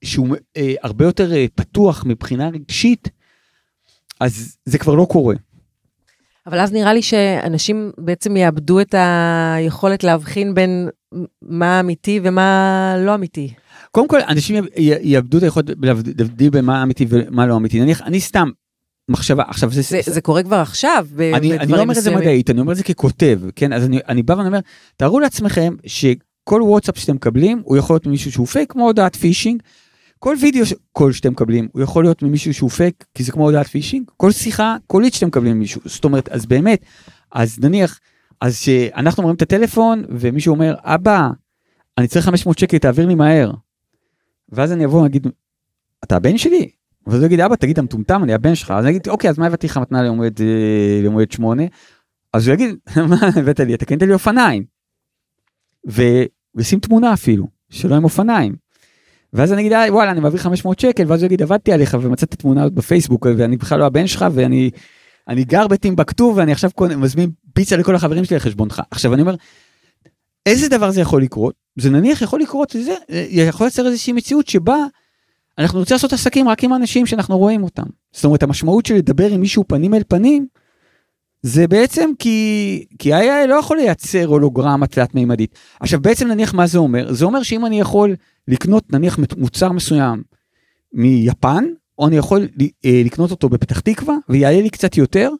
שהוא 0.04 0.36
הרבה 0.82 1.04
יותר 1.04 1.32
פתוח 1.54 2.04
מבחינה 2.06 2.48
רגשית, 2.48 3.08
אז 4.20 4.56
זה 4.66 4.78
כבר 4.78 4.94
לא 4.94 5.06
קורה. 5.10 5.34
אבל 6.46 6.60
אז 6.60 6.72
נראה 6.72 6.94
לי 6.94 7.02
שאנשים 7.02 7.90
בעצם 7.98 8.36
יאבדו 8.36 8.80
את 8.80 8.94
היכולת 8.98 10.04
להבחין 10.04 10.54
בין 10.54 10.88
מה 11.42 11.80
אמיתי 11.80 12.20
ומה 12.22 12.94
לא 12.98 13.14
אמיתי. 13.14 13.54
קודם 13.90 14.08
כל, 14.08 14.20
אנשים 14.28 14.64
יאבדו 15.02 15.38
את 15.38 15.42
היכולת 15.42 15.66
להבדיל 15.82 16.50
בין 16.50 16.64
מה 16.64 16.82
אמיתי 16.82 17.06
ומה 17.08 17.46
לא 17.46 17.56
אמיתי. 17.56 17.80
נניח, 17.80 18.02
אני 18.02 18.20
סתם, 18.20 18.50
מחשבה, 19.08 19.42
עכשיו 19.48 19.70
זה... 19.70 19.82
זה, 19.82 20.00
זה 20.04 20.20
קורה 20.20 20.42
כבר 20.42 20.56
עכשיו, 20.56 21.06
אני, 21.34 21.58
אני 21.58 21.72
לא 21.72 21.80
אומר 21.80 21.98
את 21.98 22.02
זה 22.02 22.16
מדעית, 22.16 22.50
אני 22.50 22.60
אומר 22.60 22.72
את 22.72 22.76
זה 22.76 22.84
ככותב, 22.84 23.40
כן? 23.56 23.72
אז 23.72 23.84
אני, 23.84 23.98
אני 24.08 24.22
בא 24.22 24.34
ואני 24.34 24.48
אומר, 24.48 24.60
תארו 24.96 25.20
לעצמכם 25.20 25.74
שכל 25.86 26.62
וואטסאפ 26.62 26.98
שאתם 26.98 27.14
מקבלים, 27.14 27.62
הוא 27.64 27.76
יכול 27.76 27.94
להיות 27.94 28.06
ממישהו 28.06 28.32
שהוא 28.32 28.46
פייק, 28.46 28.72
כמו 28.72 28.86
הודעת 28.86 29.16
פישינג, 29.16 29.62
כל 30.18 30.36
video 30.40 30.62
call 30.92 31.12
שאתם 31.12 31.32
מקבלים 31.32 31.68
הוא 31.72 31.82
יכול 31.82 32.04
להיות 32.04 32.22
ממישהו 32.22 32.54
שהוא 32.54 32.70
פייק 32.70 33.04
כי 33.14 33.22
זה 33.22 33.32
כמו 33.32 33.44
הודעת 33.44 33.66
פישינג 33.66 34.10
כל 34.16 34.32
שיחה 34.32 34.76
קולית 34.86 35.14
שאתם 35.14 35.26
מקבלים 35.26 35.56
ממישהו 35.56 35.80
זאת 35.84 36.04
אומרת 36.04 36.28
אז 36.28 36.46
באמת 36.46 36.84
אז 37.32 37.58
נניח 37.58 38.00
אז 38.40 38.56
שאנחנו 38.56 39.22
אומרים 39.22 39.36
את 39.36 39.42
הטלפון 39.42 40.04
ומישהו 40.08 40.54
אומר 40.54 40.74
אבא 40.82 41.28
אני 41.98 42.08
צריך 42.08 42.24
500 42.24 42.58
שקל 42.58 42.78
תעביר 42.78 43.06
לי 43.06 43.14
מהר. 43.14 43.50
ואז 44.48 44.72
אני 44.72 44.84
אבוא 44.84 45.02
ואגיד 45.02 45.26
אתה 46.04 46.16
הבן 46.16 46.38
שלי 46.38 46.70
ואז 47.06 47.18
הוא 47.18 47.26
יגיד 47.26 47.40
אבא 47.40 47.56
תגיד 47.56 47.72
אתה 47.72 47.82
מטומטם 47.82 48.24
אני 48.24 48.34
הבן 48.34 48.54
שלך 48.54 48.70
אז 48.70 48.84
אני 48.84 48.90
אגיד 48.90 49.08
אוקיי 49.08 49.30
אז 49.30 49.38
מה 49.38 49.46
הבאתי 49.46 49.66
לך 49.66 49.76
מתנה 49.76 50.02
ליום 50.02 50.16
הולדת 50.16 50.40
אה, 50.40 51.24
שמונה 51.30 51.62
אז 52.32 52.48
הוא 52.48 52.54
יגיד 52.54 52.76
מה 53.10 53.16
הבאת 53.36 53.60
לי 53.60 53.74
אתה 53.74 53.84
קנית 53.84 54.02
לי 54.02 54.12
אופניים. 54.12 54.64
ושים 56.54 56.80
תמונה 56.80 57.12
אפילו 57.12 57.48
שלא 57.70 57.94
עם 57.94 58.04
אופניים. 58.04 58.54
ואז 59.32 59.52
אני 59.52 59.60
אגיד 59.60 59.72
אה, 59.72 59.92
וואלה 59.92 60.10
אני 60.10 60.20
מעביר 60.20 60.40
500 60.40 60.78
שקל 60.78 61.04
ואז 61.06 61.22
הוא 61.22 61.26
יגיד 61.26 61.42
עבדתי 61.42 61.72
עליך 61.72 61.96
ומצאתי 62.00 62.36
תמונה 62.36 62.68
בפייסבוק 62.68 63.26
ואני 63.36 63.56
בכלל 63.56 63.78
לא 63.78 63.86
הבן 63.86 64.06
שלך 64.06 64.26
ואני 64.32 64.70
אני 65.28 65.44
גר 65.44 65.68
בטימבקטו 65.68 66.32
ואני 66.36 66.52
עכשיו 66.52 66.70
מזמין 66.96 67.30
פיצה 67.58 67.76
לכל 67.76 67.94
החברים 67.94 68.24
שלי 68.24 68.36
על 68.36 68.40
חשבונך 68.40 68.82
עכשיו 68.90 69.14
אני 69.14 69.22
אומר. 69.22 69.34
איזה 70.46 70.68
דבר 70.68 70.90
זה 70.90 71.00
יכול 71.00 71.22
לקרות 71.22 71.54
זה 71.76 71.90
נניח 71.90 72.22
יכול 72.22 72.40
לקרות 72.40 72.76
זה 72.84 72.94
יכול 73.28 73.66
לייצר 73.66 73.86
איזושהי 73.86 74.12
מציאות 74.12 74.48
שבה 74.48 74.76
אנחנו 75.58 75.78
רוצים 75.78 75.94
לעשות 75.94 76.12
עסקים 76.12 76.48
רק 76.48 76.64
עם 76.64 76.74
אנשים 76.74 77.06
שאנחנו 77.06 77.38
רואים 77.38 77.62
אותם 77.62 77.82
זאת 78.12 78.24
אומרת 78.24 78.42
המשמעות 78.42 78.86
של 78.86 78.94
לדבר 78.94 79.30
עם 79.30 79.40
מישהו 79.40 79.64
פנים 79.68 79.94
אל 79.94 80.02
פנים. 80.08 80.46
זה 81.42 81.66
בעצם 81.66 82.10
כי 82.18 82.84
כי 82.98 83.14
AI 83.14 83.46
לא 83.48 83.54
יכול 83.54 83.76
לייצר 83.76 84.26
הולוגרמה 84.26 84.86
תלת 84.86 85.14
מימדית 85.14 85.58
עכשיו 85.80 86.00
בעצם 86.00 86.28
נניח 86.28 86.54
מה 86.54 86.66
זה 86.66 86.78
אומר 86.78 87.12
זה 87.12 87.24
אומר 87.24 87.42
שאם 87.42 87.66
אני 87.66 87.80
יכול 87.80 88.16
לקנות 88.48 88.92
נניח 88.92 89.18
מוצר 89.36 89.72
מסוים 89.72 90.22
מיפן, 90.92 91.64
או 91.98 92.06
אני 92.06 92.16
יכול 92.16 92.48
אה, 92.84 93.02
לקנות 93.04 93.30
אותו 93.30 93.48
בפתח 93.48 93.80
תקווה 93.80 94.14
ויעלה 94.28 94.60
לי 94.60 94.70
קצת 94.70 94.96
יותר, 94.96 95.30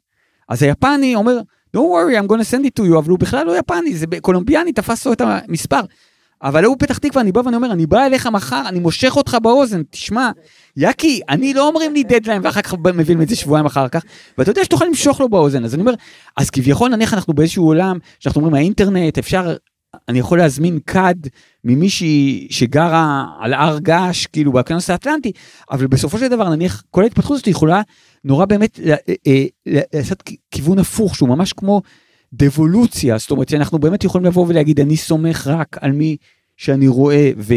אז 0.48 0.62
היפני 0.62 1.14
אומר, 1.14 1.38
don't 1.78 1.90
worry, 1.96 2.14
I'm 2.18 2.26
gonna 2.32 2.50
send 2.52 2.64
it 2.64 2.80
to 2.80 2.86
you, 2.86 2.98
אבל 2.98 3.10
הוא 3.10 3.18
בכלל 3.18 3.46
לא 3.46 3.58
יפני, 3.58 3.96
זה 3.96 4.06
קולומביאני, 4.20 4.72
תפס 4.72 5.06
לו 5.06 5.12
את 5.12 5.20
המספר. 5.20 5.80
אבל 6.42 6.64
הוא 6.64 6.76
פתח 6.78 6.98
תקווה, 6.98 7.22
אני 7.22 7.32
בא 7.32 7.40
ואני 7.44 7.56
אומר, 7.56 7.72
אני 7.72 7.86
בא 7.86 8.06
אליך 8.06 8.26
מחר, 8.26 8.62
אני 8.66 8.80
מושך 8.80 9.16
אותך 9.16 9.36
באוזן, 9.42 9.82
תשמע, 9.90 10.30
יאקי, 10.76 11.20
אני 11.28 11.54
לא 11.54 11.68
אומרים 11.68 11.94
לי 11.94 12.02
דדליין 12.02 12.40
ואחר 12.44 12.62
כך 12.62 12.74
מביאים 12.94 13.22
את 13.22 13.28
זה 13.28 13.36
שבועיים 13.36 13.66
אחר 13.66 13.88
כך, 13.88 14.02
ואתה 14.38 14.50
יודע 14.50 14.64
שתוכל 14.64 14.84
למשוך 14.84 15.20
לו 15.20 15.28
באוזן, 15.28 15.64
אז 15.64 15.74
אני 15.74 15.80
אומר, 15.80 15.94
אז 16.36 16.50
כביכול 16.50 16.90
נניח 16.90 17.14
אנחנו 17.14 17.34
באיזשהו 17.34 17.66
עולם, 17.66 17.98
שאנחנו 18.20 18.40
אומרים 18.40 18.54
האינטרנט, 18.54 19.18
אפשר 19.18 19.56
אני 20.08 20.18
יכול 20.18 20.38
להזמין 20.38 20.78
כד 20.86 21.14
ממישהי 21.64 22.46
שגרה 22.50 23.24
על 23.40 23.54
הר 23.54 23.78
געש, 23.78 24.26
כאילו 24.26 24.52
באוקיינוס 24.52 24.90
האטלנטי, 24.90 25.32
אבל 25.70 25.86
בסופו 25.86 26.18
של 26.18 26.28
דבר 26.28 26.48
נניח 26.48 26.82
כל 26.90 27.02
ההתפתחות 27.02 27.34
הזאת 27.34 27.46
יכולה 27.46 27.82
נורא 28.24 28.44
באמת 28.44 28.80
אה, 28.80 28.94
אה, 29.26 29.44
לעשות 29.92 30.22
כיוון 30.50 30.78
הפוך, 30.78 31.16
שהוא 31.16 31.28
ממש 31.28 31.52
כמו 31.52 31.82
דבולוציה, 32.32 33.18
זאת 33.18 33.30
אומרת 33.30 33.48
שאנחנו 33.48 33.78
באמת 33.78 34.04
יכולים 34.04 34.24
לבוא 34.24 34.46
ולהגיד 34.48 34.80
אני 34.80 34.96
סומך 34.96 35.46
רק 35.46 35.78
על 35.80 35.92
מי 35.92 36.16
שאני 36.56 36.88
רואה, 36.88 37.30
ו, 37.38 37.54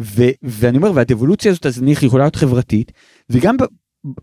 ו, 0.00 0.22
ואני 0.42 0.76
אומר, 0.76 0.92
והדבולוציה 0.94 1.50
הזאת 1.50 1.66
אז 1.66 1.82
נניח 1.82 2.02
יכולה 2.02 2.24
להיות 2.24 2.36
חברתית, 2.36 2.92
וגם 3.30 3.56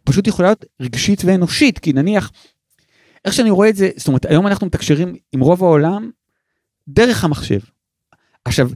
פשוט 0.04 0.28
יכולה 0.28 0.48
להיות 0.48 0.66
רגשית 0.82 1.22
ואנושית, 1.26 1.80
כי 1.80 1.94
נניח 1.94 2.32
איך 3.26 3.34
שאני 3.34 3.50
רואה 3.50 3.70
את 3.70 3.76
זה, 3.76 3.90
זאת 3.96 4.08
אומרת, 4.08 4.26
היום 4.26 4.48
אנחנו 4.48 4.68
מתקשרים 4.68 5.16
עם 5.32 5.40
רוב 5.40 5.64
העולם 5.64 6.12
דרך 6.88 7.24
המחשב. 7.24 7.60
עכשיו, 8.46 8.70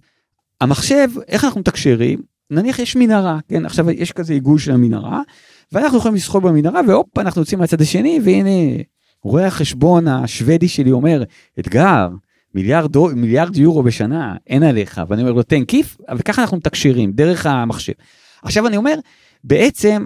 המחשב, 0.61 1.07
איך 1.27 1.43
אנחנו 1.43 1.59
מתקשרים? 1.59 2.21
נניח 2.51 2.79
יש 2.79 2.95
מנהרה, 2.95 3.39
כן, 3.47 3.65
עכשיו 3.65 3.91
יש 3.91 4.11
כזה 4.11 4.33
עיגול 4.33 4.59
של 4.59 4.71
המנהרה, 4.71 5.21
ואנחנו 5.71 5.97
יכולים 5.97 6.15
לשחות 6.15 6.43
במנהרה, 6.43 6.81
והופ, 6.87 7.17
אנחנו 7.17 7.41
יוצאים 7.41 7.59
מהצד 7.59 7.81
השני, 7.81 8.19
והנה, 8.23 8.49
רואה 9.23 9.47
החשבון 9.47 10.07
השוודי 10.07 10.67
שלי 10.67 10.91
אומר, 10.91 11.23
אתגר, 11.59 12.09
מיליארד, 12.55 12.91
דו- 12.91 13.09
מיליארד 13.15 13.57
יורו 13.57 13.83
בשנה, 13.83 14.35
אין 14.47 14.63
עליך, 14.63 15.01
ואני 15.07 15.21
אומר 15.21 15.31
לו, 15.31 15.43
תן 15.43 15.65
כיף, 15.65 15.97
וככה 16.17 16.41
אנחנו 16.41 16.57
מתקשרים, 16.57 17.11
דרך 17.11 17.45
המחשב. 17.45 17.93
עכשיו 18.41 18.67
אני 18.67 18.77
אומר, 18.77 18.95
בעצם 19.43 20.03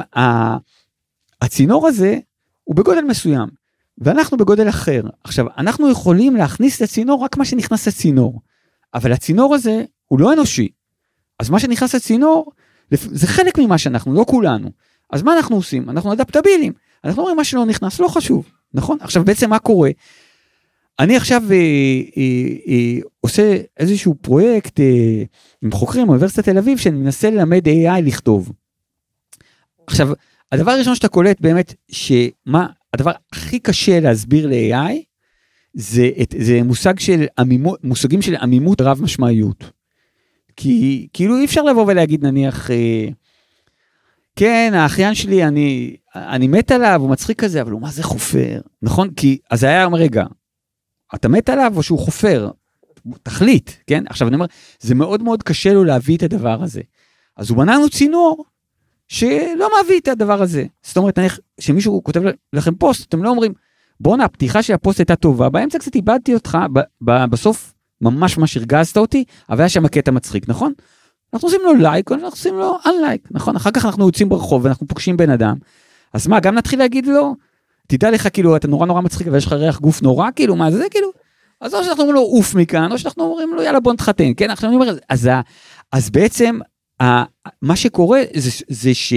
הצינור 1.42 1.88
הזה 1.88 2.18
הוא 2.64 2.76
בגודל 2.76 3.02
מסוים, 3.02 3.50
ואנחנו 3.98 4.38
בגודל 4.38 4.70
אחר. 4.70 5.02
עכשיו, 5.24 5.46
אנחנו 5.58 5.92
יכולים 5.92 6.36
להכניס 6.36 6.82
לצינור 6.82 7.24
רק 7.24 7.38
מה 7.38 7.46
שנכנס 7.46 7.88
לצינור, 7.88 8.42
אבל 8.94 9.12
הצינור 9.12 9.56
הזה 9.56 9.84
הוא 10.08 10.20
לא 10.20 10.34
אנושי. 10.34 10.70
אז 11.40 11.50
מה 11.50 11.60
שנכנס 11.60 11.96
לצינור, 11.96 12.52
זה 12.92 13.28
חלק 13.28 13.60
ממה 13.60 13.78
שאנחנו, 13.78 14.14
לא 14.14 14.26
כולנו. 14.28 14.72
אז 15.12 15.24
מה 15.24 15.38
אנחנו 15.38 15.56
עושים? 15.56 15.90
אנחנו 15.90 16.14
אדפטבילים. 16.14 16.74
אנחנו 17.04 17.22
אומרים 17.22 17.38
מה 17.38 17.44
שלא 17.44 17.66
נכנס, 17.66 18.00
לא 18.00 18.08
חשוב, 18.08 18.50
נכון? 18.74 18.98
עכשיו 19.02 19.26
בעצם 19.26 19.50
מה 19.50 19.60
קורה? 19.60 19.90
אני 21.00 21.16
עכשיו 21.16 21.42
אה, 21.52 21.56
אה, 22.18 22.48
אה, 22.68 23.00
עושה 23.22 23.58
איזשהו 23.78 24.16
פרויקט 24.22 24.80
אה, 24.80 25.24
עם 25.62 25.72
חוקרים 25.72 26.08
באוניברסיטת 26.08 26.50
תל 26.50 26.58
אביב 26.58 26.78
שאני 26.78 26.98
מנסה 26.98 27.30
ללמד 27.30 27.68
AI 27.68 28.02
לכתוב. 28.04 28.52
עכשיו, 29.88 30.10
הדבר 30.52 30.72
הראשון 30.72 30.96
שאתה 30.96 31.08
קולט 31.08 31.42
באמת, 31.42 31.74
שמה, 31.92 32.68
הדבר 32.94 33.12
הכי 33.34 33.60
קשה 33.60 34.00
להסביר 34.00 34.48
ל-AI, 34.48 34.94
זה, 35.74 36.10
את, 36.22 36.36
זה 36.40 36.64
מושג 36.64 37.00
של 37.00 37.26
עמימות, 37.40 37.84
מושגים 37.84 38.22
של 38.22 38.36
עמימות 38.36 38.82
רב 38.82 39.02
משמעיות. 39.02 39.72
כי 40.56 41.08
כאילו 41.14 41.38
אי 41.38 41.46
אפשר 41.46 41.64
לבוא 41.64 41.86
ולהגיד 41.88 42.26
נניח, 42.26 42.72
אה, 42.72 43.08
כן, 44.36 44.72
האחיין 44.76 45.16
שלי, 45.16 45.46
אני, 45.48 45.96
אני 46.16 46.48
מת 46.48 46.72
עליו, 46.72 47.02
הוא 47.02 47.10
מצחיק 47.10 47.42
כזה, 47.44 47.62
אבל 47.62 47.72
הוא 47.72 47.82
מה 47.82 47.92
זה 47.92 48.04
חופר, 48.04 48.62
נכון? 48.82 49.10
כי, 49.14 49.38
אז 49.50 49.64
היה 49.64 49.86
אומר, 49.86 49.98
רגע, 49.98 50.26
אתה 51.16 51.28
מת 51.28 51.50
עליו 51.50 51.74
או 51.76 51.84
שהוא 51.84 52.00
חופר? 52.00 52.50
תחליט, 53.24 53.72
כן? 53.88 54.04
עכשיו 54.10 54.28
אני 54.28 54.36
אומר, 54.36 54.46
זה 54.80 54.96
מאוד 54.96 55.24
מאוד 55.24 55.44
קשה 55.44 55.74
לו 55.74 55.84
להביא 55.84 56.18
את 56.18 56.24
הדבר 56.24 56.64
הזה. 56.64 56.82
אז 57.38 57.50
הוא 57.50 57.58
בנה 57.58 57.76
לנו 57.76 57.90
צינור 57.90 58.46
שלא 59.08 59.70
מביא 59.84 60.00
את 60.00 60.08
הדבר 60.08 60.42
הזה. 60.42 60.66
זאת 60.84 60.98
אומרת, 60.98 61.20
נניח, 61.20 61.40
שמישהו 61.60 62.04
כותב 62.04 62.22
לכם 62.54 62.76
פוסט, 62.76 63.08
אתם 63.10 63.24
לא 63.24 63.30
אומרים, 63.30 63.54
בואנה, 64.00 64.26
הפתיחה 64.26 64.64
של 64.64 64.74
הפוסט 64.74 65.00
הייתה 65.00 65.16
טובה, 65.16 65.50
באמצע 65.50 65.80
קצת 65.80 65.96
איבדתי 65.96 66.34
אותך, 66.34 66.58
ב- 66.74 66.80
ב- 67.02 67.26
בסוף 67.26 67.74
ממש 68.02 68.38
ממש 68.38 68.58
הרגזת 68.58 68.98
אותי, 68.98 69.24
אבל 69.50 69.60
היה 69.60 69.70
שם 69.70 69.88
קטע 69.88 70.12
מצחיק, 70.12 70.50
נכון? 70.50 70.74
אנחנו 71.34 71.48
עושים 71.48 71.62
לו 71.64 71.74
לייק, 71.74 72.12
אנחנו 72.12 72.28
עושים 72.28 72.56
לו 72.56 72.78
unlike, 72.86 73.28
נכון? 73.32 73.56
אחר 73.56 73.72
כך 73.72 73.86
אנחנו 73.86 74.06
יוצאים 74.06 74.30
ברחוב 74.30 74.66
ואנחנו 74.66 74.88
פוגשים 74.88 75.18
בן 75.18 75.30
אדם, 75.30 75.56
אז 76.14 76.28
מה, 76.28 76.40
גם 76.40 76.56
נתחיל 76.56 76.80
להגיד 76.80 77.06
לו, 77.06 77.36
תדע 77.88 78.12
לך, 78.12 78.28
כאילו, 78.34 78.56
אתה 78.56 78.68
נורא 78.68 78.86
נורא 78.86 79.02
מצחיק 79.02 79.28
ויש 79.32 79.46
לך 79.46 79.54
ריח 79.54 79.80
גוף 79.80 80.02
נורא, 80.02 80.30
כאילו, 80.36 80.56
מה 80.56 80.72
זה, 80.72 80.86
כאילו, 80.92 81.12
אז 81.62 81.74
או 81.74 81.84
שאנחנו 81.84 82.04
אומרים 82.04 82.16
לו 82.16 82.22
עוף 82.22 82.56
מכאן, 82.56 82.92
או 82.92 82.98
שאנחנו 82.98 83.24
אומרים 83.24 83.54
לו 83.54 83.64
יאללה 83.64 83.80
בוא 83.80 83.94
נתחתן, 83.94 84.32
כן? 84.38 84.50
עכשיו 84.50 84.70
אני 84.70 84.76
אומר, 84.76 84.98
אז, 85.10 85.30
אז 85.92 86.10
בעצם, 86.10 86.60
מה 87.62 87.76
שקורה 87.76 88.22
זה, 88.36 88.50
זה 88.68 88.94
ש... 88.94 89.14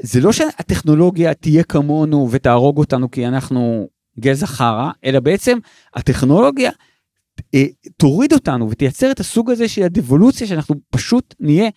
זה 0.00 0.20
לא 0.20 0.32
שהטכנולוגיה 0.32 1.34
תהיה 1.34 1.62
כמונו 1.62 2.28
ותהרוג 2.30 2.78
אותנו 2.78 3.10
כי 3.10 3.26
אנחנו 3.26 3.88
גזע 4.20 4.46
חרא, 4.46 4.90
אלא 5.04 5.20
בעצם 5.20 5.58
הטכנולוגיה 5.94 6.70
תוריד 7.96 8.32
אותנו 8.32 8.70
ותייצר 8.70 9.10
את 9.10 9.20
הסוג 9.20 9.50
הזה 9.50 9.68
של 9.68 9.82
הדבולוציה 9.82 10.46
שאנחנו 10.46 10.74
פשוט 10.90 11.34
נהיה 11.40 11.70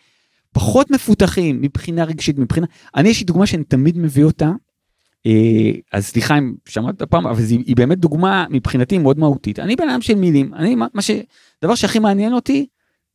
פחות 0.54 0.91
מפותחים 0.91 1.62
מבחינה 1.62 2.04
רגשית, 2.04 2.39
מבחינה... 2.39 2.67
אני 2.95 3.10
יש 3.10 3.19
לי 3.19 3.26
דוגמה 3.26 3.45
שאני 3.45 3.63
תמיד 3.63 3.97
מביא 3.97 4.23
אותה, 4.23 4.52
אה, 5.26 5.71
אז 5.93 6.06
סליחה 6.06 6.38
אם 6.38 6.54
שמעת 6.65 7.02
פעם, 7.02 7.28
אבל 7.28 7.43
היא, 7.49 7.60
היא 7.65 7.76
באמת 7.76 7.99
דוגמה 7.99 8.45
מבחינתי 8.49 8.97
מאוד 8.97 9.19
מהותית. 9.19 9.60
אני 9.60 9.76
בן 9.76 9.89
אדם 9.89 10.02
של 10.02 10.15
מילים, 10.15 10.54
אני 10.54 10.76
מה, 10.76 10.88
מה 10.93 11.02
ש... 11.02 11.12
דבר 11.63 11.76
שהכי 11.76 11.99
מעניין 11.99 12.34
אותי 12.34 12.65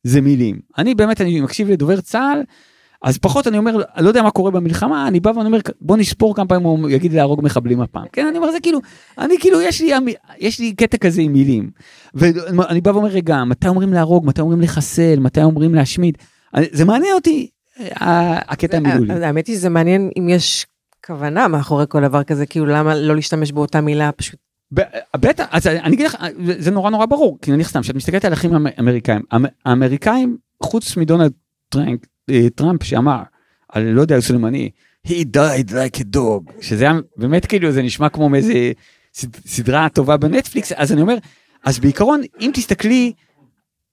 זה 0.03 0.21
מילים. 0.21 0.59
אני 0.77 0.95
באמת, 0.95 1.21
אני 1.21 1.41
מקשיב 1.41 1.69
לדובר 1.69 2.01
צה"ל, 2.01 2.43
אז 3.03 3.17
פחות 3.17 3.47
אני 3.47 3.57
אומר, 3.57 3.77
לא 3.97 4.07
יודע 4.07 4.21
מה 4.23 4.31
קורה 4.31 4.51
במלחמה, 4.51 5.07
אני 5.07 5.19
בא 5.19 5.29
ואני 5.29 5.45
אומר, 5.47 5.59
בוא 5.81 5.97
נספור 5.97 6.35
כמה 6.35 6.45
פעמים 6.45 6.65
הוא 6.67 6.89
יגיד 6.89 7.13
להרוג 7.13 7.41
מחבלים 7.43 7.81
הפעם. 7.81 8.05
כן, 8.13 8.27
אני 8.27 8.37
אומר, 8.37 8.51
זה 8.51 8.57
כאילו, 8.63 8.79
אני 9.17 9.35
כאילו, 9.39 9.61
יש 9.61 9.81
לי, 9.81 9.91
יש 10.39 10.59
לי 10.59 10.73
קטע 10.73 10.97
כזה 10.97 11.21
עם 11.21 11.33
מילים. 11.33 11.69
ואני 12.13 12.81
בא 12.81 12.89
ואומר, 12.89 13.09
רגע, 13.09 13.43
מתי 13.43 13.67
אומרים 13.67 13.93
להרוג, 13.93 14.25
מתי 14.25 14.41
אומרים 14.41 14.61
לחסל, 14.61 15.19
מתי 15.19 15.43
אומרים 15.43 15.75
להשמיד. 15.75 16.17
אני- 16.53 16.65
זה 16.71 16.85
מעניין 16.85 17.13
אותי, 17.15 17.49
אה, 18.01 18.39
הקטע 18.47 18.77
המילולי. 18.77 19.25
האמת 19.25 19.47
היא 19.47 19.55
שזה 19.55 19.69
מעניין 19.69 20.09
אם 20.19 20.29
יש 20.29 20.65
כוונה 21.05 21.47
מאחורי 21.47 21.85
כל 21.89 22.01
דבר 22.01 22.23
כזה, 22.23 22.45
כאילו 22.45 22.65
למה 22.65 22.95
לא 22.95 23.15
להשתמש 23.15 23.51
באותה 23.51 23.81
מילה 23.81 24.11
פשוט. 24.11 24.39
בטח, 25.17 25.45
אז 25.51 25.67
אני 25.67 25.95
אגיד 25.95 26.05
לך, 26.05 26.15
זה 26.59 26.71
נורא 26.71 26.89
נורא 26.89 27.05
ברור, 27.05 27.37
כי 27.41 27.51
נניח 27.51 27.69
סתם, 27.69 27.81
כשאת 27.81 27.95
מסתכלת 27.95 28.25
על 28.25 28.33
אחים 28.33 28.51
אמריקאים, 28.79 29.21
המ- 29.31 29.45
האמריקאים, 29.65 30.37
חוץ 30.63 30.97
מדונלד 30.97 31.31
טראנק, 31.69 31.99
אה, 31.99 32.07
טראמפ 32.55 32.83
שאמר, 32.83 33.21
על 33.69 33.83
לא 33.83 34.01
יודע, 34.01 34.19
סולימני, 34.19 34.69
he 35.07 35.11
died 35.11 35.69
like 35.71 35.99
a 35.99 36.15
dog, 36.15 36.51
שזה 36.61 36.83
היה 36.83 36.93
באמת 37.17 37.45
כאילו, 37.45 37.71
זה 37.71 37.81
נשמע 37.81 38.09
כמו 38.09 38.29
מאיזה 38.29 38.71
סד- 39.13 39.35
סדרה 39.45 39.89
טובה 39.89 40.17
בנטפליקס, 40.17 40.71
אז 40.71 40.91
אני 40.91 41.01
אומר, 41.01 41.17
אז 41.63 41.79
בעיקרון, 41.79 42.21
אם 42.39 42.51
תסתכלי 42.53 43.13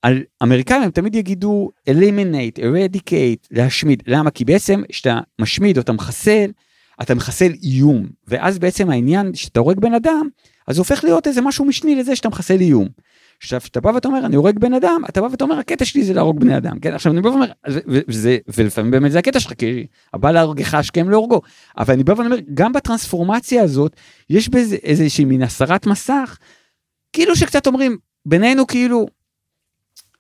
על 0.03 0.23
אמריקאים, 0.43 0.83
הם 0.83 0.91
תמיד 0.91 1.15
יגידו 1.15 1.71
eliminate, 1.91 2.59
eradicate, 2.59 3.47
להשמיד, 3.51 4.03
למה? 4.07 4.31
כי 4.31 4.45
בעצם 4.45 4.83
כשאתה 4.89 5.19
משמיד 5.39 5.77
או 5.77 5.83
אתה 5.83 5.93
מחסל, 5.93 6.51
אתה 7.03 7.15
מחסל 7.15 7.53
איום, 7.63 8.07
ואז 8.29 8.59
בעצם 8.59 8.91
העניין 8.91 9.35
שאתה 9.35 9.61
הורג 9.61 9.81
בן 9.81 9.95
אדם, 9.95 10.29
אז 10.67 10.79
הופך 10.79 11.05
להיות 11.05 11.27
איזה 11.27 11.41
משהו 11.41 11.65
משני 11.65 11.95
לזה 11.95 12.17
שאתה 12.17 12.29
מחסל 12.29 12.61
איום. 12.61 12.89
עכשיו, 13.43 13.61
כשאתה 13.61 13.81
בא 13.81 13.91
ואתה 13.91 14.09
אומר, 14.09 14.27
אני 14.27 14.37
הורג 14.37 14.59
בן 14.59 14.75
אדם, 14.75 15.03
אתה 15.09 15.21
בא 15.21 15.27
ואתה 15.27 15.45
אומר, 15.45 15.59
הקטע 15.59 15.85
שלי 15.85 16.05
זה 16.05 16.15
להרוג 16.15 16.41
בני 16.41 16.57
אדם, 16.57 16.79
כן? 16.79 16.95
עכשיו, 16.95 17.13
אני 17.13 17.21
בא 17.21 17.29
ואומר, 17.29 17.47
וזה, 18.09 18.39
ולפעמים 18.57 18.91
באמת 18.91 19.13
זה 19.13 19.19
הקטע 19.19 19.41
שלך, 19.41 19.53
כי 19.55 19.87
הבא 20.15 20.31
להורגך 20.31 20.75
השכם 20.75 21.11
להורגו. 21.11 21.41
אבל 21.79 21.95
אני 21.95 22.05
בא 22.05 22.13
ואומר, 22.13 22.37
גם 22.55 22.73
בטרנספורמציה 22.73 23.63
הזאת, 23.63 23.97
יש 24.31 24.49
בזה 24.49 24.77
איזושהי 24.83 25.25
מין 25.25 25.43
הסרת 25.43 25.87
מסך, 25.87 26.39
כאילו 27.13 27.37
שקצת 27.37 27.67
אומרים, 27.67 27.97
בינינו 28.27 28.67
כאילו, 28.67 29.07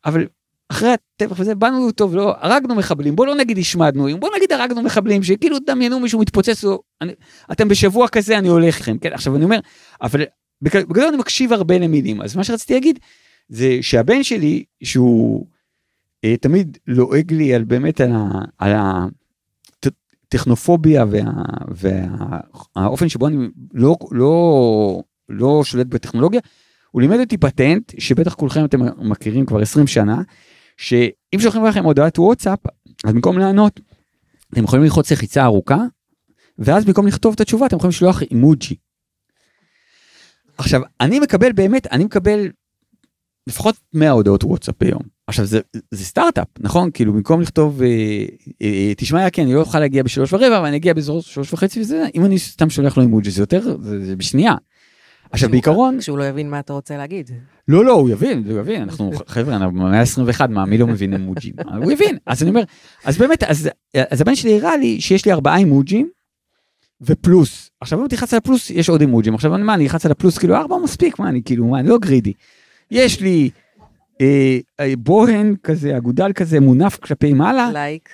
אבל 0.04 0.26
אחרי 0.68 0.88
הטבח 0.88 1.40
וזה, 1.40 1.54
באנו 1.54 1.92
טוב, 1.92 2.16
לא, 2.16 2.34
הרגנו 2.40 2.74
מחבלים, 2.74 3.16
בוא 3.16 3.26
לא 3.26 3.34
נגיד 3.34 3.58
השמדנו, 3.58 4.18
בוא 4.20 4.30
נגיד 4.36 4.52
הרגנו 4.52 4.82
מחבלים, 4.82 5.22
שכאילו 5.22 5.58
דמיינו 5.66 6.00
מישהו 6.00 6.20
מתפוצץ, 6.20 6.64
אני, 7.00 7.12
אתם 7.52 7.68
בשבוע 7.68 8.08
כזה, 8.08 8.38
אני 8.38 8.48
הולך 8.48 8.76
איתכם, 8.76 8.98
כן? 8.98 9.12
עכשיו 9.12 9.36
אני 9.36 9.44
אומר, 9.44 9.58
אבל 10.02 10.22
בגדול 10.62 11.04
אני 11.08 11.16
מקשיב 11.16 11.52
הרבה 11.52 11.78
למילים, 11.78 12.22
אז 12.22 12.36
מה 12.36 12.44
שרציתי 12.44 12.74
להגיד, 12.74 12.98
זה 13.48 13.78
שהבן 13.80 14.22
שלי, 14.22 14.64
שהוא 14.82 15.46
אה, 16.24 16.36
תמיד 16.36 16.78
לועג 16.86 17.32
לי 17.32 17.54
על 17.54 17.64
באמת 17.64 18.00
על, 18.00 18.12
על 18.58 18.72
הטכנופוביה 20.26 21.04
וה, 21.10 21.22
והאופן 21.68 23.08
שבו 23.08 23.26
אני 23.26 23.48
לא, 23.74 23.96
לא, 24.10 25.02
לא 25.28 25.64
שולט 25.64 25.86
בטכנולוגיה, 25.86 26.40
הוא 26.90 27.02
לימד 27.02 27.20
אותי 27.20 27.36
פטנט, 27.36 27.92
שבטח 27.98 28.34
כולכם 28.34 28.64
אתם 28.64 28.80
מכירים 29.08 29.46
כבר 29.46 29.60
20 29.60 29.86
שנה, 29.86 30.22
שאם 30.76 31.38
שולחים 31.38 31.64
לכם 31.64 31.84
הודעת 31.84 32.18
וואטסאפ, 32.18 32.58
אז 33.04 33.12
במקום 33.12 33.38
לענות, 33.38 33.80
אתם 34.52 34.64
יכולים 34.64 34.84
ללחוץ 34.84 35.12
לחיצה 35.12 35.44
ארוכה, 35.44 35.78
ואז 36.58 36.84
במקום 36.84 37.06
לכתוב 37.06 37.34
את 37.34 37.40
התשובה, 37.40 37.66
אתם 37.66 37.76
יכולים 37.76 37.90
לשלוח 37.90 38.22
אימוג'י. 38.22 38.74
עכשיו, 40.58 40.80
אני 41.00 41.20
מקבל 41.20 41.52
באמת, 41.52 41.86
אני 41.86 42.04
מקבל 42.04 42.48
לפחות 43.48 43.76
100 43.94 44.10
הודעות 44.10 44.44
וואטסאפ 44.44 44.74
ביום. 44.80 45.02
עכשיו, 45.26 45.44
זה, 45.44 45.60
זה 45.90 46.04
סטארט-אפ, 46.04 46.46
נכון? 46.60 46.90
כאילו, 46.94 47.12
במקום 47.12 47.40
לכתוב, 47.40 47.82
אה, 47.82 48.24
אה, 48.62 48.92
תשמע, 48.96 49.30
כן, 49.30 49.42
אני 49.42 49.54
לא 49.54 49.60
אוכל 49.60 49.80
להגיע 49.80 50.02
בשלוש 50.02 50.32
ורבע, 50.32 50.58
אבל 50.58 50.66
אני 50.66 50.76
אגיע 50.76 50.94
באזור 50.94 51.22
שלוש 51.22 51.52
וחצי 51.52 51.80
וזה, 51.80 52.06
אם 52.14 52.24
אני 52.24 52.38
סתם 52.38 52.70
שולח 52.70 52.96
לו 52.96 53.02
אימוג'י, 53.02 53.30
זה 53.30 53.42
יותר, 53.42 53.76
זה, 53.80 54.04
זה 54.04 54.16
בשנייה. 54.16 54.54
עכשיו, 55.30 55.50
בעיקרון, 55.50 55.98
כשהוא 56.00 56.18
לא 56.18 56.24
יבין 56.24 56.50
מה 56.50 56.58
אתה 56.58 56.72
רוצה 56.72 56.96
להגיד. 56.96 57.30
לא, 57.68 57.84
לא, 57.84 57.92
הוא 57.92 58.10
יבין, 58.10 58.44
הוא 58.50 58.60
יבין, 58.60 58.82
אנחנו, 58.82 59.10
חבר'ה, 59.26 59.56
אנחנו 59.56 59.72
במאה 59.72 60.00
ה-21, 60.00 60.46
מה, 60.48 60.64
מי 60.66 60.78
לא 60.78 60.86
מבין 60.86 61.12
אימוג'ים? 61.12 61.54
הוא 61.82 61.92
יבין, 61.92 62.18
אז 62.26 62.42
אני 62.42 62.50
אומר, 62.50 62.62
אז 63.04 63.18
באמת, 63.18 63.42
אז, 63.42 63.68
אז 64.10 64.20
הבן 64.20 64.34
שלי 64.34 64.60
הראה 64.60 64.76
לי 64.76 65.00
שיש 65.00 65.26
לי 65.26 65.32
ארבעה 65.32 65.56
אימוג'ים, 65.56 66.10
ופלוס. 67.00 67.70
עכשיו, 67.80 68.02
אם 68.02 68.08
תלחץ 68.08 68.32
על 68.34 68.38
הפלוס, 68.38 68.70
יש 68.70 68.88
עוד 68.88 69.00
אימוג'ים. 69.00 69.34
עכשיו, 69.34 69.54
אני- 69.54 69.62
מה, 69.62 69.74
אני 69.74 69.84
אלחץ 69.84 70.06
על 70.06 70.12
הפלוס, 70.12 70.38
כאילו, 70.38 70.56
ארבע 70.56 70.76
מספיק, 70.84 71.18
מה, 71.18 71.28
אני 71.28 71.42
כאילו, 71.44 71.66
מה, 71.66 71.80
אני 71.80 71.88
לא 71.88 71.98
גרידי. 71.98 72.32
יש 72.90 73.20
לי 73.20 73.50
אה, 74.20 74.58
אה, 74.80 74.92
בוהן 74.98 75.54
כזה, 75.62 75.96
אגודל 75.96 76.32
כזה, 76.32 76.60
מונף 76.60 76.96
כלפי 76.96 77.32
מעלה, 77.32 77.70
לייק. 77.72 78.08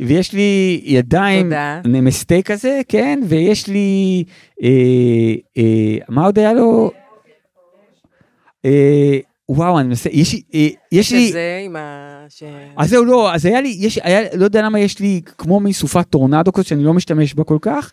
ויש 0.00 0.32
לי 0.32 0.80
ידיים. 0.84 1.52
נמסטה 1.84 2.42
כזה, 2.44 2.80
כן, 2.88 3.20
ויש 3.28 3.66
לי, 3.68 4.24
אה, 4.62 4.68
אה, 5.58 5.96
מה 6.08 6.24
עוד 6.24 6.38
היה 6.38 6.52
לו? 6.52 6.90
אה, 8.64 9.18
וואו, 9.48 9.78
אני 9.80 9.88
מנסה, 9.88 10.08
יש 10.12 10.32
לי, 10.32 10.42
אה, 10.54 10.68
יש 10.92 11.12
לי, 11.12 11.28
שזה 11.28 11.60
עם 11.64 11.76
ה... 11.76 12.24
ש... 12.28 12.42
אז 12.76 12.90
זהו, 12.90 13.04
לא, 13.04 13.34
אז 13.34 13.46
היה 13.46 13.60
לי, 13.60 13.76
יש, 13.78 13.98
היה, 14.02 14.20
לא 14.36 14.44
יודע 14.44 14.62
למה 14.62 14.80
יש 14.80 14.98
לי 15.00 15.20
כמו 15.38 15.60
מין 15.60 15.72
סופת 15.72 16.08
טורנדו 16.10 16.52
כזאת 16.52 16.66
שאני 16.66 16.84
לא 16.84 16.94
משתמש 16.94 17.34
בה 17.34 17.44
כל 17.44 17.58
כך, 17.62 17.92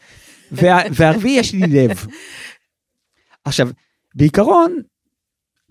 והרביעי 0.52 1.40
יש 1.40 1.54
לי 1.54 1.60
לב. 1.68 2.06
עכשיו, 3.44 3.70
בעיקרון, 4.16 4.76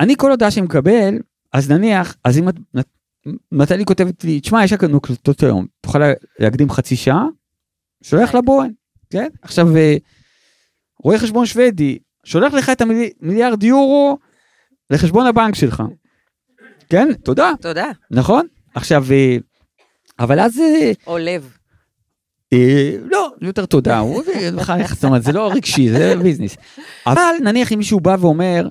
אני 0.00 0.14
כל 0.16 0.30
הודעה 0.30 0.50
שאני 0.50 0.66
מקבל, 0.66 1.14
אז 1.52 1.70
נניח, 1.70 2.16
אז 2.24 2.38
אם 2.38 2.48
את, 2.48 2.54
נטלי 3.52 3.84
כותבת 3.84 4.24
לי, 4.24 4.40
תשמע, 4.40 4.64
יש 4.64 4.72
לנו 4.72 4.96
הקלטות 4.96 5.42
היום, 5.42 5.66
תוכל 5.80 5.98
לה- 5.98 6.12
להקדים 6.38 6.70
חצי 6.70 6.96
שעה? 6.96 7.24
שולח 8.02 8.34
לבוהן, 8.34 8.72
כן? 9.10 9.28
עכשיו, 9.42 9.76
אה, 9.76 9.96
רואה 11.02 11.18
חשבון 11.18 11.46
שוודי, 11.46 11.98
שולח 12.24 12.52
לך 12.54 12.70
את 12.70 12.80
המיליארד 12.80 13.62
יורו 13.62 14.18
לחשבון 14.90 15.26
הבנק 15.26 15.54
שלך. 15.54 15.82
כן, 16.88 17.14
תודה, 17.14 17.52
תודה. 17.60 17.90
נכון? 18.10 18.46
עכשיו, 18.74 19.04
אה, 19.12 19.36
אבל 20.18 20.40
אז, 20.40 20.58
אה, 20.58 20.92
או 21.06 21.18
לב. 21.18 21.57
אה, 22.52 22.92
לא, 23.10 23.30
יותר 23.40 23.66
תודה, 23.66 24.02
זה 25.20 25.32
לא 25.32 25.52
רגשי, 25.52 25.88
זה 25.88 26.14
ביזנס. 26.22 26.56
אבל 27.06 27.32
נניח 27.44 27.72
אם 27.72 27.78
מישהו 27.78 28.00
בא 28.00 28.16
ואומר, 28.20 28.68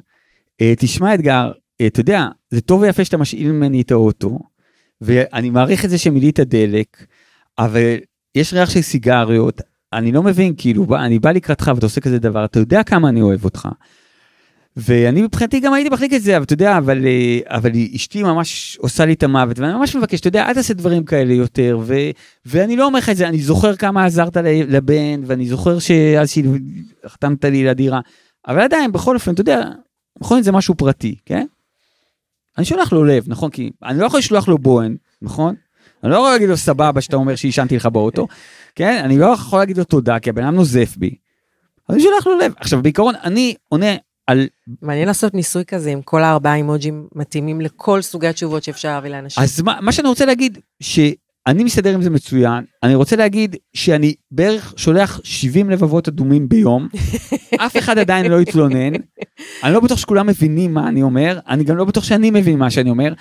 אה, 0.62 0.74
תשמע 0.78 1.14
אתגר, 1.14 1.52
אה, 1.82 1.88
אתה 1.88 2.00
יודע, 2.00 2.26
זה 2.50 2.62
טוב 2.62 2.82
ויפה 2.82 3.06
שאתה 3.06 3.18
משאיל 3.18 3.52
ממני 3.52 3.82
את 3.82 3.92
האוטו, 3.92 4.40
ואני 5.02 5.50
מעריך 5.50 5.86
את 5.86 5.90
זה 5.90 5.98
שמילאת 5.98 6.40
דלק, 6.40 7.06
אבל 7.60 7.98
יש 8.36 8.54
ריח 8.54 8.70
של 8.70 8.82
סיגריות, 8.82 9.62
אני 9.94 10.12
לא 10.12 10.24
מבין, 10.24 10.54
כאילו, 10.58 10.86
אני 10.96 11.20
בא 11.20 11.32
לקראתך 11.32 11.72
ואתה 11.76 11.86
עושה 11.86 12.02
כזה 12.02 12.20
דבר, 12.20 12.46
אתה 12.46 12.60
יודע 12.60 12.84
כמה 12.84 13.10
אני 13.10 13.22
אוהב 13.22 13.46
אותך. 13.46 13.68
ואני 14.80 15.22
מבחינתי 15.22 15.60
גם 15.60 15.74
הייתי 15.74 15.90
מחליק 15.90 16.14
את 16.14 16.22
זה, 16.22 16.38
אבל 16.38 16.44
אתה 16.44 16.54
יודע, 16.54 16.78
אבל, 16.78 17.06
אה, 17.06 17.40
אבל 17.58 17.72
אשתי 17.96 18.24
ממש 18.24 18.78
עושה 18.82 19.06
לי 19.06 19.14
את 19.14 19.24
המוות, 19.24 19.60
ואני 19.60 19.74
ממש 19.74 19.96
מבקש, 19.96 20.20
אתה 20.20 20.28
יודע, 20.28 20.46
אל 20.46 20.54
תעשה 20.54 20.74
דברים 20.74 21.04
כאלה 21.04 21.34
יותר, 21.34 21.80
ו, 21.82 21.96
ואני 22.46 22.76
לא 22.76 22.86
אומר 22.86 23.00
לך 23.00 23.10
את 23.10 23.18
זה, 23.18 23.28
אני 23.28 23.40
זוכר 23.40 23.76
כמה 23.76 24.06
עזרת 24.06 24.38
לבן, 24.68 25.22
ואני 25.26 25.48
זוכר 25.48 25.80
שאז 25.80 26.32
שהחתמת 26.32 27.46
לי 27.46 27.64
לדירה, 27.64 28.00
אבל 28.48 28.60
עדיין, 28.60 28.92
בכל 28.92 29.16
אופן, 29.16 29.34
אתה 29.34 29.42
יודע, 29.42 29.70
זאת 30.24 30.44
זה 30.44 30.52
משהו 30.52 30.76
פרטי, 30.76 31.16
כן? 31.26 31.46
אני 32.58 32.66
שולח 32.66 32.94
לו 32.94 33.04
לב, 33.04 33.24
נכון? 33.28 33.50
כי 33.50 33.72
אני 33.84 34.00
לא 34.00 34.06
יכול 34.06 34.20
לשלוח 34.20 34.48
לו 34.48 34.58
בוהן, 34.58 34.96
נכון? 35.22 35.56
אני 36.04 36.12
לא 36.12 36.16
יכול 36.16 36.30
להגיד 36.30 36.50
לו 36.50 36.58
סבבה 36.58 37.02
שאתה 37.02 37.16
אומר 37.16 37.36
שעישנתי 37.36 37.76
לך 37.76 37.86
באוטו, 37.86 38.28
כן? 38.76 39.02
אני 39.04 39.18
לא 39.18 39.26
יכול 39.26 39.60
להגיד 39.60 39.78
לו 39.78 39.84
תודה, 39.84 40.20
כי 40.20 40.30
הבן 40.30 40.44
אדם 40.44 40.56
נוזף 40.56 40.96
בי. 40.98 41.16
אני 41.90 42.00
שולח 42.00 42.28
לו 42.28 42.38
לב. 42.38 42.54
עכשיו, 42.58 42.82
בעיקרון, 42.82 43.16
אני 43.24 43.56
עונה 43.70 43.96
על... 44.28 44.48
מעניין 44.82 45.08
לעשות 45.08 45.34
ניסוי 45.34 45.66
כזה 45.66 45.90
עם 45.90 46.02
כל 46.02 46.24
הארבעה 46.24 46.56
אימוג'ים 46.56 47.08
מתאימים 47.16 47.62
לכל 47.62 48.02
סוגי 48.02 48.28
התשובות 48.28 48.64
שאפשר 48.64 48.90
להביא 48.90 49.10
לאנשים. 49.10 49.44
אז 49.44 49.62
מה, 49.62 49.78
מה 49.82 49.92
שאני 49.92 50.08
רוצה 50.08 50.26
להגיד, 50.26 50.58
שאני 50.80 51.64
מסתדר 51.64 51.94
עם 51.94 52.02
זה 52.02 52.10
מצוין, 52.10 52.64
אני 52.84 52.96
רוצה 52.96 53.16
להגיד 53.16 53.56
שאני 53.74 54.14
בערך 54.32 54.74
שולח 54.78 55.22
70 55.24 55.70
לבבות 55.70 56.08
אדומים 56.08 56.50
ביום, 56.50 56.88
אף 57.66 57.78
אחד 57.78 57.98
עדיין 57.98 58.32
לא 58.32 58.40
התלונן, 58.40 58.94
אני 59.64 59.74
לא 59.74 59.80
בטוח 59.80 59.98
שכולם 59.98 60.28
מבינים 60.28 60.74
מה 60.74 60.88
אני 60.88 61.02
אומר, 61.02 61.40
אני 61.48 61.64
גם 61.64 61.78
לא 61.78 61.86
בטוח 61.86 62.04
שאני 62.04 62.32
מבין 62.32 62.60
מה 62.60 62.72
שאני 62.72 62.90
אומר, 62.90 63.14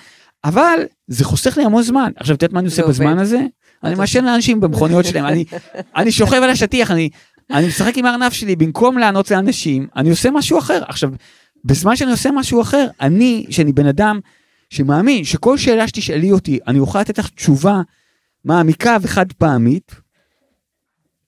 אבל 0.43 0.79
זה 1.07 1.25
חוסך 1.25 1.57
לי 1.57 1.63
המון 1.63 1.83
זמן. 1.83 2.11
עכשיו, 2.15 2.35
את 2.35 2.41
יודעת 2.41 2.53
מה 2.53 2.59
אני 2.59 2.67
עושה 2.67 2.87
בזמן. 2.87 3.19
הזה? 3.19 3.39
אני 3.83 3.95
מעשן 3.95 4.25
לאנשים 4.25 4.59
במכוניות 4.59 5.05
שלהם, 5.05 5.25
אני, 5.25 5.45
אני 5.95 6.11
שוכב 6.11 6.39
על 6.43 6.49
השטיח, 6.49 6.91
אני, 6.91 7.09
אני 7.51 7.67
משחק 7.67 7.97
עם 7.97 8.05
הארנב 8.05 8.31
שלי, 8.31 8.55
במקום 8.55 8.97
לענות 8.97 9.31
לאנשים, 9.31 9.87
אני 9.95 10.09
עושה 10.09 10.31
משהו 10.31 10.59
אחר. 10.59 10.83
עכשיו, 10.87 11.09
בזמן 11.65 11.95
שאני 11.95 12.11
עושה 12.11 12.31
משהו 12.31 12.61
אחר, 12.61 12.87
אני, 13.01 13.45
שאני 13.49 13.73
בן 13.73 13.85
אדם 13.87 14.19
שמאמין 14.69 15.23
שכל 15.23 15.57
שאלה 15.57 15.87
שתשאלי 15.87 16.31
אותי, 16.31 16.59
אני 16.67 16.79
אוכל 16.79 17.01
לתת 17.01 17.17
לך 17.17 17.29
תשובה 17.29 17.81
מעמיקה 18.45 18.97
וחד 19.01 19.31
פעמית, 19.31 19.91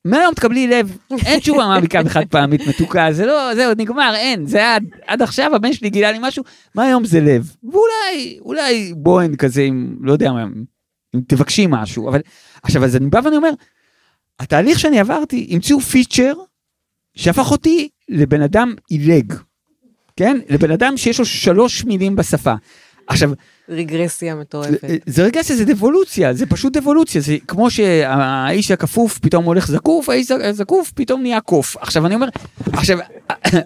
מהיום 0.05 0.33
תקבלי 0.33 0.67
לב, 0.67 0.97
אין 1.25 1.39
תשובה 1.39 1.67
מעמיקה 1.67 2.01
וחד 2.05 2.25
פעמית 2.29 2.67
מתוקה, 2.67 3.07
זה 3.11 3.25
לא, 3.25 3.55
זהו, 3.55 3.73
נגמר, 3.77 4.13
אין, 4.15 4.45
זה 4.45 4.57
היה 4.57 4.75
עד, 4.75 4.83
עד 5.07 5.21
עכשיו 5.21 5.55
הבן 5.55 5.73
שלי 5.73 5.89
גילה 5.89 6.11
לי 6.11 6.17
משהו, 6.21 6.43
מהיום 6.75 7.05
זה 7.05 7.19
לב. 7.19 7.55
ואולי, 7.63 8.39
אולי 8.41 8.93
בוהן 8.97 9.35
כזה, 9.35 9.61
אם, 9.61 9.95
לא 10.01 10.11
יודע 10.11 10.31
מה, 10.31 10.43
אם 11.15 11.21
תבקשי 11.27 11.65
משהו, 11.69 12.09
אבל, 12.09 12.19
עכשיו, 12.63 12.83
אז 12.83 12.95
אני 12.95 13.09
בא 13.09 13.19
ואני 13.23 13.37
אומר, 13.37 13.51
התהליך 14.39 14.79
שאני 14.79 14.99
עברתי, 14.99 15.47
המציאו 15.51 15.79
פיצ'ר 15.79 16.33
שהפך 17.15 17.51
אותי 17.51 17.89
לבן 18.09 18.41
אדם 18.41 18.73
עילג, 18.89 19.33
כן? 20.15 20.37
לבן 20.49 20.71
אדם 20.71 20.97
שיש 20.97 21.19
לו 21.19 21.25
שלוש 21.25 21.85
מילים 21.85 22.15
בשפה. 22.15 22.53
עכשיו, 23.07 23.31
רגרסיה 23.69 24.35
מטורפת. 24.35 24.71
זה- 24.87 24.97
זה 25.05 25.23
רגע 25.23 25.43
שזה 25.43 25.65
דבולוציה, 25.65 26.33
זה 26.33 26.45
פשוט 26.45 26.77
דבולוציה, 26.77 27.21
זה 27.21 27.37
כמו 27.47 27.71
שהאיש 27.71 28.71
הכפוף 28.71 29.19
פתאום 29.19 29.45
הולך 29.45 29.67
זקוף, 29.67 30.09
האיש 30.09 30.31
הזקוף 30.31 30.91
פתאום 30.95 31.21
נהיה 31.21 31.41
קוף. 31.41 31.77
עכשיו 31.77 32.05
אני 32.05 32.15
אומר, 32.15 32.27
עכשיו, 32.73 32.97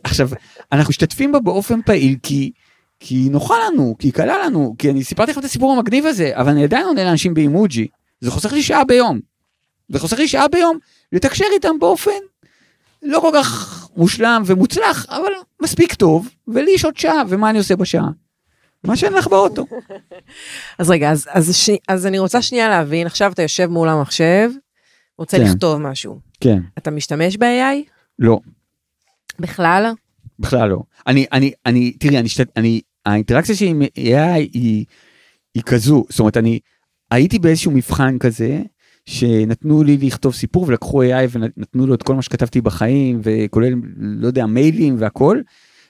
עכשיו, 0.04 0.30
אנחנו 0.72 0.90
משתתפים 0.90 1.32
בה 1.32 1.40
באופן 1.40 1.82
פעיל 1.86 2.16
כי, 2.24 2.52
כי 3.00 3.28
נוחה 3.32 3.54
לנו, 3.68 3.96
כי 4.00 4.12
קלה 4.12 4.46
לנו, 4.46 4.76
כי 4.80 4.90
אני 4.92 5.04
סיפרתי 5.04 5.32
לכם 5.32 5.40
את 5.40 5.46
הסיפור 5.46 5.74
המגניב 5.74 6.06
הזה, 6.06 6.32
אבל 6.34 6.52
אני 6.52 6.64
עדיין 6.64 6.86
עונה 6.86 7.04
לאנשים 7.04 7.34
באימוג'י, 7.34 7.88
זה 8.22 8.32
חוסך 8.32 8.54
לי 8.54 8.64
שעה 8.64 8.84
ביום. 8.84 9.20
זה 9.90 10.00
חוסך 10.00 10.20
לי 10.20 10.28
שעה 10.28 10.48
ביום 10.48 10.78
לתקשר 11.12 11.46
איתם 11.54 11.80
באופן 11.80 12.12
לא 13.04 13.20
כל 13.20 13.32
כך 13.34 13.80
מושלם 13.96 14.44
ומוצלח, 14.46 15.06
אבל 15.10 15.32
מספיק 15.62 15.94
טוב, 15.94 16.30
ולי 16.48 16.72
יש 16.72 16.86
עוד 16.86 16.98
שעה, 16.98 17.22
ומה 17.30 17.50
אני 17.50 17.58
עושה 17.58 17.76
בשעה? 17.76 18.08
מה 18.84 18.96
שאין 18.96 19.14
לך 19.14 19.28
באוטו. 19.28 19.66
אז 20.80 20.90
רגע, 20.90 21.12
אז, 21.12 21.28
אז, 21.30 21.56
ש... 21.56 21.70
אז 21.88 22.06
אני 22.06 22.20
רוצה 22.20 22.42
שנייה 22.42 22.70
להבין, 22.70 23.08
עכשיו 23.08 23.32
אתה 23.32 23.42
יושב 23.42 23.68
מול 23.68 23.90
המחשב, 23.90 24.50
רוצה 25.18 25.38
כן. 25.38 25.44
לכתוב 25.44 25.78
משהו. 25.78 26.20
כן. 26.40 26.60
אתה 26.78 26.92
משתמש 26.92 27.38
ב-AI? 27.38 27.90
לא. 28.20 28.40
בכלל? 29.40 29.94
בכלל 30.40 30.70
לא. 30.70 30.80
אני, 31.08 31.26
אני, 31.32 31.52
אני, 31.66 31.92
תראי, 31.92 32.18
אני, 32.18 32.30
שת, 32.30 32.58
אני, 32.58 32.82
האינטראקציה 33.06 33.56
שלי 33.56 33.68
עם 33.68 33.82
AI 33.82 34.36
היא, 34.36 34.86
היא 35.54 35.64
כזו, 35.66 36.06
זאת 36.10 36.20
אומרת, 36.20 36.38
אני 36.38 36.60
הייתי 37.12 37.40
באיזשהו 37.40 37.72
מבחן 37.72 38.18
כזה, 38.20 38.62
שנתנו 39.06 39.84
לי 39.84 39.98
לכתוב 39.98 40.34
סיפור 40.34 40.66
ולקחו 40.68 41.04
AI 41.04 41.28
ונתנו 41.32 41.88
לו 41.88 41.94
את 41.94 42.04
כל 42.04 42.16
מה 42.16 42.22
שכתבתי 42.22 42.62
בחיים, 42.62 43.22
וכולל, 43.24 43.74
לא 43.98 44.28
יודע, 44.28 44.46
מיילים 44.46 44.96
והכל, 45.00 45.42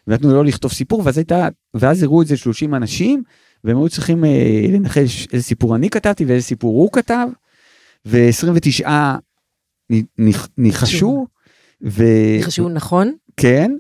ונתנו 0.08 0.34
לו 0.34 0.44
לכתוב 0.44 0.72
סיפור, 0.72 1.02
ואז 1.06 1.18
הייתה, 1.18 1.48
ואז 1.74 2.04
הראו 2.04 2.22
את 2.22 2.28
זה 2.28 2.38
30 2.38 2.76
אנשים, 2.76 3.24
והם 3.64 3.78
היו 3.78 3.90
צריכים 3.90 4.26
אה, 4.26 4.66
לנחש 4.70 5.28
איזה 5.34 5.44
סיפור 5.44 5.76
אני 5.76 5.90
כתבתי 5.90 6.26
ואיזה 6.26 6.46
סיפור 6.46 6.74
הוא 6.74 6.90
כתב, 6.92 7.28
ו-29 8.06 8.88
ניחשו, 10.58 11.28
ו... 11.84 12.04
חשוב 12.42 12.70
נכון? 12.70 13.14
כן, 13.38 13.72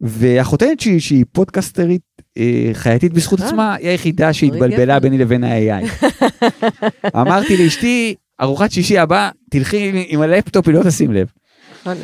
והחותנת 0.00 0.80
שלי 0.80 1.00
שהיא 1.00 1.24
פודקסטרית 1.32 2.02
אה, 2.38 2.70
חייתית 2.72 3.12
בזכות 3.12 3.40
אה. 3.40 3.46
עצמה, 3.46 3.74
היא 3.74 3.88
היחידה 3.88 4.32
שהתבלבלה. 4.32 5.00
ביני 5.00 5.18
לבין 5.18 5.44
ה-AI. 5.44 6.06
אמרתי 7.20 7.64
לאשתי, 7.64 8.14
ארוחת 8.42 8.70
שישי 8.72 8.98
הבאה, 8.98 9.30
תלכי 9.50 9.88
עם- 9.88 10.04
עם 10.06 10.20
הלפטופ, 10.20 10.68
היא 10.68 10.74
לא 10.74 10.82
תשים 10.82 11.12
לב. 11.12 11.26
נכון. 11.80 11.96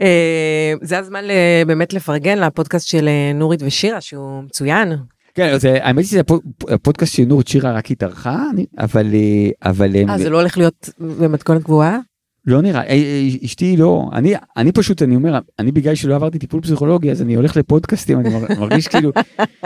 אה, 0.00 0.72
זה 0.82 0.98
הזמן 0.98 1.24
ל- 1.24 1.30
באמת 1.66 1.92
לפרגן 1.92 2.38
לפודקאסט 2.38 2.86
של 2.88 3.08
אה, 3.08 3.32
נורית 3.34 3.60
ושירה 3.62 4.00
שהוא 4.00 4.42
מצוין. 4.42 4.92
כן, 5.34 5.48
אז 5.48 5.66
אה, 5.66 5.86
האמת 5.86 6.04
שזה 6.04 6.20
הפוד- 6.20 6.42
הפודקאסט 6.70 7.14
של 7.14 7.22
נורית 7.24 7.48
שירה 7.48 7.72
רק 7.72 7.90
התארחה, 7.90 8.42
אני- 8.54 8.66
אבל 8.78 9.06
אה, 9.14 9.74
אה 10.08 10.18
זה 10.18 10.30
לא 10.30 10.40
הולך 10.40 10.58
להיות 10.58 10.88
במתכונת 10.98 11.62
קבועה? 11.62 11.98
לא 12.46 12.62
נראה, 12.62 12.82
אה, 12.82 12.88
אה, 12.88 13.28
אשתי 13.44 13.76
לא, 13.76 14.10
אני 14.12 14.34
אני 14.56 14.72
פשוט, 14.72 15.02
אני 15.02 15.16
אומר, 15.16 15.38
אני 15.58 15.72
בגלל 15.72 15.94
שלא 15.94 16.14
עברתי 16.14 16.38
טיפול 16.38 16.60
פסיכולוגי, 16.62 17.10
אז 17.10 17.22
אני 17.22 17.34
הולך 17.34 17.56
לפודקאסטים, 17.56 18.20
אני 18.20 18.28
מר- 18.28 18.60
מרגיש 18.60 18.88
כאילו 18.92 19.10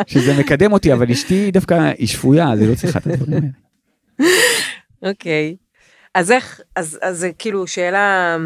שזה 0.06 0.38
מקדם 0.40 0.72
אותי, 0.72 0.92
אבל 0.92 1.10
אשתי 1.10 1.50
דווקא 1.50 1.92
היא 1.98 2.06
שפויה, 2.06 2.52
אז 2.52 2.60
היא 2.60 2.68
לא 2.68 2.74
צריכה 2.74 2.98
את 2.98 3.06
הדברים 3.06 3.42
האלה. 3.42 4.28
אוקיי. 5.10 5.56
אז 6.14 6.30
איך, 6.30 6.60
אז, 6.76 6.98
אז 7.02 7.18
זה 7.18 7.30
כאילו 7.38 7.66
שאלה 7.66 8.36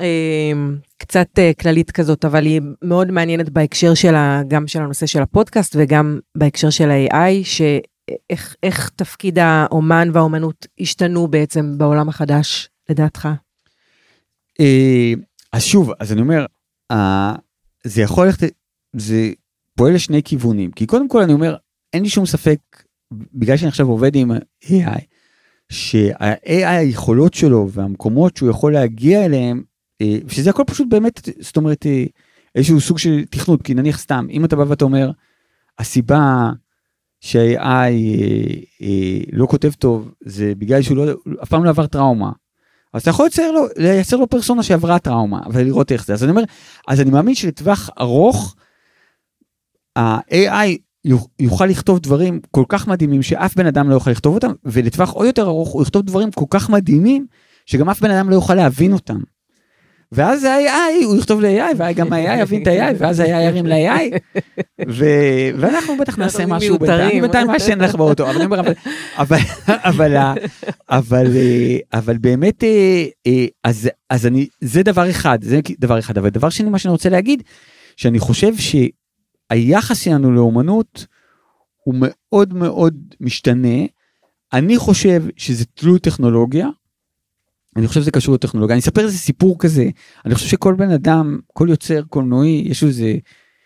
אה, 0.00 0.52
קצת 0.98 1.28
אה, 1.38 1.50
כללית 1.60 1.90
כזאת, 1.90 2.24
אבל 2.24 2.46
היא 2.46 2.60
מאוד 2.82 3.10
מעניינת 3.10 3.50
בהקשר 3.50 3.94
של 3.94 4.14
ה, 4.14 4.42
גם 4.48 4.66
של 4.66 4.82
הנושא 4.82 5.06
של 5.06 5.22
הפודקאסט 5.22 5.76
וגם 5.78 6.18
בהקשר 6.34 6.70
של 6.70 6.90
ה-AI, 6.90 7.44
שאיך 7.44 8.56
איך 8.62 8.90
תפקיד 8.96 9.38
האומן 9.38 10.08
והאומנות 10.12 10.66
השתנו 10.80 11.28
בעצם 11.28 11.78
בעולם 11.78 12.08
החדש, 12.08 12.69
לדעתך? 12.90 13.28
אה, 14.60 15.12
אז 15.52 15.62
שוב, 15.62 15.90
אז 16.00 16.12
אני 16.12 16.20
אומר, 16.20 16.46
זה 17.84 18.02
יכול 18.02 18.26
ללכת, 18.26 18.52
זה 18.96 19.32
פועל 19.76 19.94
לשני 19.94 20.22
כיוונים, 20.22 20.70
כי 20.70 20.86
קודם 20.86 21.08
כל 21.08 21.22
אני 21.22 21.32
אומר, 21.32 21.56
אין 21.92 22.02
לי 22.02 22.08
שום 22.08 22.26
ספק 22.26 22.58
בגלל 23.12 23.56
שאני 23.56 23.68
עכשיו 23.68 23.88
עובד 23.88 24.16
עם 24.16 24.30
AI, 24.64 25.00
שה-AI 25.68 26.66
היכולות 26.66 27.34
שלו 27.34 27.70
והמקומות 27.70 28.36
שהוא 28.36 28.50
יכול 28.50 28.72
להגיע 28.72 29.24
אליהם, 29.24 29.62
אה, 30.00 30.18
שזה 30.28 30.50
הכל 30.50 30.62
פשוט 30.66 30.88
באמת, 30.88 31.28
זאת 31.40 31.56
אומרת, 31.56 31.86
אה, 31.86 32.04
איזשהו 32.54 32.80
סוג 32.80 32.98
של 32.98 33.24
תכנות, 33.24 33.62
כי 33.62 33.74
נניח 33.74 33.98
סתם, 33.98 34.26
אם 34.30 34.44
אתה 34.44 34.56
בא 34.56 34.64
ואתה 34.68 34.84
אומר, 34.84 35.10
הסיבה 35.78 36.50
שה-AI 37.20 37.62
אה, 37.62 37.90
אה, 38.82 39.20
לא 39.32 39.46
כותב 39.46 39.72
טוב, 39.72 40.14
זה 40.20 40.52
בגלל 40.58 40.82
שהוא 40.82 40.96
לא, 40.96 41.12
אף 41.42 41.48
פעם 41.48 41.64
לא 41.64 41.68
עבר 41.68 41.86
טראומה. 41.86 42.30
אז 42.92 43.02
אתה 43.02 43.10
יכול 43.10 43.24
לייצר 43.24 43.52
לו, 43.52 43.62
לייצר 43.76 44.16
לו 44.16 44.28
פרסונה 44.28 44.62
שעברה 44.62 44.98
טראומה, 44.98 45.40
ולראות 45.52 45.92
איך 45.92 46.06
זה. 46.06 46.12
אז 46.12 46.22
אני 46.24 46.30
אומר, 46.30 46.42
אז 46.88 47.00
אני 47.00 47.10
מאמין 47.10 47.34
שלטווח 47.34 47.90
ארוך, 48.00 48.54
ה-AI 49.96 50.78
יוכל 51.40 51.66
לכתוב 51.66 51.98
דברים 51.98 52.40
כל 52.50 52.64
כך 52.68 52.88
מדהימים 52.88 53.22
שאף 53.22 53.54
בן 53.56 53.66
אדם 53.66 53.88
לא 53.88 53.94
יוכל 53.94 54.10
לכתוב 54.10 54.34
אותם, 54.34 54.52
ולטווח 54.64 55.10
עוד 55.10 55.26
יותר 55.26 55.46
ארוך 55.46 55.68
הוא 55.68 55.82
יכתוב 55.82 56.02
דברים 56.02 56.30
כל 56.30 56.44
כך 56.50 56.70
מדהימים, 56.70 57.26
שגם 57.66 57.90
אף 57.90 58.00
בן 58.00 58.10
אדם 58.10 58.30
לא 58.30 58.34
יוכל 58.34 58.54
להבין 58.54 58.92
אותם. 58.92 59.18
ואז 60.12 60.44
ה-AI, 60.44 61.04
הוא 61.04 61.16
יכתוב 61.16 61.40
ל-AI, 61.40 61.74
וגם 61.76 62.12
ה-AI 62.12 62.42
יבין 62.42 62.62
את 62.62 62.66
ה-AI, 62.66 62.94
ואז 62.98 63.20
ה-AI 63.20 63.28
ירים 63.28 63.66
ל-AI, 63.66 64.18
ואנחנו 65.58 65.96
בטח 65.96 66.18
נעשה 66.18 66.46
משהו 66.46 66.78
בינתיים, 66.78 67.22
בינתיים 67.22 67.46
מעשן 67.46 67.80
לך 67.80 67.94
באוטו, 67.94 68.30
אבל 71.92 72.16
באמת, 72.20 72.64
אה, 72.64 73.06
אה, 73.26 73.46
אז 74.10 74.26
אני, 74.26 74.48
זה 74.60 74.82
דבר 74.82 75.10
אחד, 75.10 75.38
זה 75.42 75.60
דבר 75.78 75.98
אחד, 75.98 76.18
אבל 76.18 76.28
דבר 76.28 76.48
שני, 76.48 76.70
מה 76.70 76.78
שאני 76.78 76.92
רוצה 76.92 77.08
להגיד, 77.08 77.42
שאני 77.96 78.18
חושב 78.18 78.52
שהיחס 78.56 80.00
שלנו 80.00 80.32
לאומנות 80.32 81.06
הוא 81.84 81.94
מאוד 81.98 82.54
מאוד 82.54 82.94
משתנה. 83.20 83.78
אני 84.52 84.78
חושב 84.78 85.22
שזה 85.36 85.64
תלוי 85.74 85.98
טכנולוגיה, 85.98 86.68
אני 87.76 87.88
חושב 87.88 88.00
שזה 88.00 88.10
קשור 88.10 88.34
לטכנולוגיה. 88.34 88.74
אני 88.74 88.80
אספר 88.80 89.04
איזה 89.04 89.18
סיפור 89.18 89.58
כזה, 89.58 89.88
אני 90.24 90.34
חושב 90.34 90.48
שכל 90.48 90.74
בן 90.74 90.90
אדם, 90.90 91.38
כל 91.52 91.66
יוצר 91.70 92.02
קולנועי, 92.02 92.62
יש 92.66 92.84
איזה, 92.84 93.14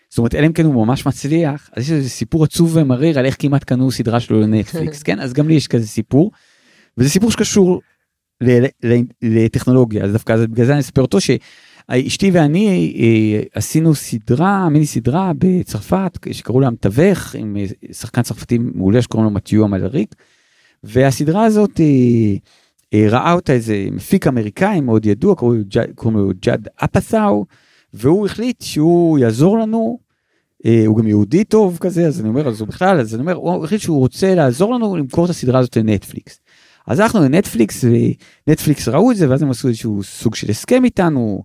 זאת 0.09 0.17
אומרת, 0.17 0.35
אלא 0.35 0.47
אם 0.47 0.53
כן 0.53 0.65
הוא 0.65 0.85
ממש 0.85 1.05
מצליח, 1.05 1.69
אז 1.73 1.83
יש 1.83 1.91
איזה 1.91 2.09
סיפור 2.09 2.43
עצוב 2.43 2.75
ומריר 2.75 3.19
על 3.19 3.25
איך 3.25 3.35
כמעט 3.39 3.63
קנו 3.63 3.91
סדרה 3.91 4.19
שלו 4.19 4.41
לנטפליקס, 4.41 5.03
כן? 5.07 5.19
אז 5.19 5.33
גם 5.33 5.47
לי 5.47 5.53
יש 5.53 5.67
כזה 5.67 5.87
סיפור, 5.87 6.31
וזה 6.97 7.09
סיפור 7.09 7.31
שקשור 7.31 7.81
לטכנולוגיה, 9.21 10.03
אז 10.03 10.11
דווקא 10.11 10.35
בגלל 10.45 10.65
זה 10.65 10.71
אני 10.71 10.79
אספר 10.79 11.01
אותו 11.01 11.17
שאשתי 11.21 12.31
ואני 12.31 12.93
אה, 12.99 13.43
עשינו 13.53 13.95
סדרה, 13.95 14.69
מיני 14.69 14.85
סדרה 14.85 15.31
בצרפת, 15.37 16.17
שקראו 16.31 16.59
לה 16.59 16.67
המתווך, 16.67 17.35
עם 17.35 17.57
אה, 17.57 17.93
שחקן 17.93 18.21
צרפתי 18.21 18.57
מעולה 18.57 19.01
שקוראים 19.01 19.29
לו 19.29 19.31
מתיו 19.31 19.63
המלריק, 19.63 20.15
והסדרה 20.83 21.45
הזאת, 21.45 21.79
אה, 21.79 22.35
ראה 23.09 23.33
אותה 23.33 23.53
איזה 23.53 23.85
מפיק 23.91 24.27
אמריקאי 24.27 24.81
מאוד 24.81 25.05
ידוע, 25.05 25.35
קוראים 25.95 26.17
לו 26.17 26.29
ג'אד 26.41 26.67
אפסאו, 26.75 27.45
והוא 27.93 28.25
החליט 28.25 28.61
שהוא 28.61 29.19
יעזור 29.19 29.57
לנו, 29.57 29.99
אה, 30.65 30.83
הוא 30.85 30.97
גם 30.97 31.07
יהודי 31.07 31.43
טוב 31.43 31.77
כזה, 31.81 32.07
אז 32.07 32.19
אני 32.21 32.29
אומר, 32.29 32.47
אז 32.47 32.59
הוא 32.59 32.67
בכלל, 32.67 32.99
אז 32.99 33.15
אני 33.15 33.21
אומר, 33.21 33.33
הוא 33.33 33.65
החליט 33.65 33.81
שהוא 33.81 33.99
רוצה 33.99 34.35
לעזור 34.35 34.75
לנו 34.75 34.97
למכור 34.97 35.25
את 35.25 35.29
הסדרה 35.29 35.59
הזאת 35.59 35.77
לנטפליקס. 35.77 36.39
אז 36.87 36.99
הלכנו 36.99 37.21
לנטפליקס, 37.21 37.85
ונטפליקס 38.47 38.87
ראו 38.87 39.11
את 39.11 39.17
זה, 39.17 39.29
ואז 39.29 39.41
הם 39.41 39.49
עשו 39.49 39.67
איזשהו 39.67 40.03
סוג 40.03 40.35
של 40.35 40.49
הסכם 40.49 40.85
איתנו, 40.85 41.43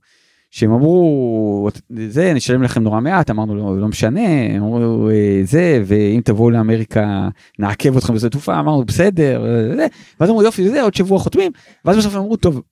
שהם 0.50 0.72
אמרו, 0.72 1.68
זה, 2.08 2.32
נשלם 2.34 2.62
לכם 2.62 2.82
נורא 2.82 3.00
מעט, 3.00 3.30
אמרנו 3.30 3.54
לא, 3.54 3.80
לא 3.80 3.88
משנה, 3.88 4.56
אמרו 4.56 5.10
אה, 5.10 5.40
זה, 5.44 5.82
ואם 5.86 6.20
תבואו 6.24 6.50
לאמריקה 6.50 7.28
נעכב 7.58 7.96
אתכם 7.96 8.14
בזה 8.14 8.30
תעופה, 8.30 8.60
אמרנו 8.60 8.84
בסדר, 8.84 9.44
זה, 9.76 9.86
ואז 10.20 10.30
אמרו 10.30 10.42
יופי, 10.42 10.68
זה, 10.68 10.82
עוד 10.82 10.94
שבוע 10.94 11.18
חותמים, 11.18 11.52
ואז 11.84 11.96
בסוף 11.96 12.16
אמרו, 12.16 12.36
טוב, 12.36 12.62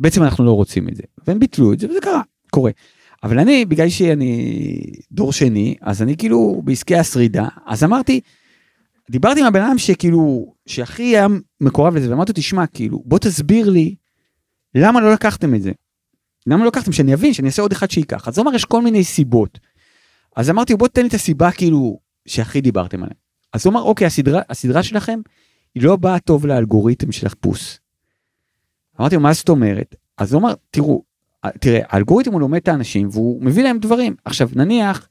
בעצם 0.00 0.22
אנחנו 0.22 0.44
לא 0.44 0.52
רוצים 0.52 0.88
את 0.88 0.96
זה, 0.96 1.02
והם 1.26 1.38
ביטלו 1.38 1.72
את 1.72 1.78
זה, 1.78 1.90
וזה 1.90 2.00
קרה, 2.00 2.22
קורה. 2.50 2.70
אבל 3.22 3.38
אני, 3.38 3.64
בגלל 3.64 3.88
שאני 3.88 4.82
דור 5.12 5.32
שני, 5.32 5.74
אז 5.80 6.02
אני 6.02 6.16
כאילו 6.16 6.62
בעסקי 6.64 6.96
השרידה, 6.96 7.48
אז 7.66 7.84
אמרתי, 7.84 8.20
דיברתי 9.10 9.40
עם 9.40 9.46
הבן 9.46 9.62
אדם 9.62 9.78
שכאילו, 9.78 10.54
שהכי 10.66 11.02
היה 11.02 11.26
מקורב 11.60 11.96
לזה, 11.96 12.10
ואמרתי, 12.10 12.32
תשמע, 12.34 12.66
כאילו, 12.66 13.02
בוא 13.04 13.18
תסביר 13.18 13.70
לי, 13.70 13.94
למה 14.74 15.00
לא 15.00 15.12
לקחתם 15.12 15.54
את 15.54 15.62
זה? 15.62 15.72
למה 16.46 16.64
לא 16.64 16.68
לקחתם? 16.68 16.92
שאני 16.92 17.14
אבין, 17.14 17.32
שאני 17.32 17.48
אעשה 17.48 17.62
עוד 17.62 17.72
אחד 17.72 17.90
שייקח. 17.90 18.28
אז 18.28 18.38
הוא 18.38 18.46
אמר, 18.46 18.54
יש 18.54 18.64
כל 18.64 18.82
מיני 18.82 19.04
סיבות. 19.04 19.58
אז 20.36 20.50
אמרתי, 20.50 20.74
בוא 20.74 20.88
תן 20.88 21.02
לי 21.02 21.08
את 21.08 21.14
הסיבה 21.14 21.50
כאילו 21.50 21.98
שהכי 22.26 22.60
דיברתם 22.60 23.02
עליה. 23.02 23.14
אז 23.52 23.66
הוא 23.66 23.72
אמר, 23.72 23.82
אוקיי, 23.82 24.06
הסדרה, 24.06 24.42
הסדרה 24.48 24.82
שלכם 24.82 25.20
היא 25.74 25.82
לא 25.82 25.96
באה 25.96 26.18
טוב 26.18 26.46
לאלגוריתם 26.46 27.12
של 27.12 27.26
החיפוש. 27.26 27.78
אמרתי 29.00 29.14
לו, 29.14 29.20
מה 29.20 29.32
זאת 29.32 29.48
אומרת? 29.48 29.94
אז 30.18 30.32
הוא 30.32 30.40
אמר, 30.40 30.54
תראו, 30.70 31.02
תראה, 31.60 31.80
האלגוריתם 31.88 32.32
הוא 32.32 32.40
לומד 32.40 32.60
את 32.60 32.68
האנשים 32.68 33.08
והוא 33.10 33.42
מביא 33.42 33.62
להם 33.62 33.78
דברים. 33.78 34.16
עכשיו, 34.24 34.48
נניח, 34.54 35.08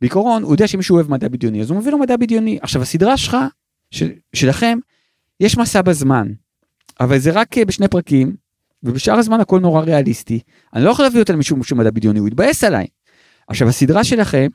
בעיקרון, 0.00 0.42
הוא 0.42 0.52
יודע 0.54 0.66
שמישהו 0.66 0.96
אוהב 0.96 1.10
מדע 1.10 1.28
בדיוני, 1.28 1.60
אז 1.60 1.70
הוא 1.70 1.78
מביא 1.78 1.92
לו 1.92 1.98
מדע 1.98 2.16
בדיוני. 2.16 2.58
עכשיו, 2.62 2.82
הסדרה 2.82 3.16
שלך, 3.16 3.36
של, 3.90 4.10
שלכם, 4.32 4.78
יש 5.40 5.58
מסע 5.58 5.82
בזמן, 5.82 6.28
אבל 7.00 7.18
זה 7.18 7.30
רק 7.30 7.58
אה, 7.58 7.64
בשני 7.64 7.88
פרקים, 7.88 8.36
ובשאר 8.82 9.14
הזמן 9.14 9.40
הכל 9.40 9.60
נורא 9.60 9.82
ריאליסטי. 9.82 10.40
אני 10.74 10.84
לא 10.84 10.90
יכול 10.90 11.04
להביא 11.04 11.20
אותה 11.20 11.32
למישהו 11.32 11.64
שהוא 11.64 11.78
מדע 11.78 11.90
בדיוני, 11.90 12.18
הוא 12.18 12.28
יתבאס 12.28 12.64
עליי. 12.64 12.86
עכשיו 13.48 13.68
הסדרה 13.68 14.04
שלכם 14.04 14.48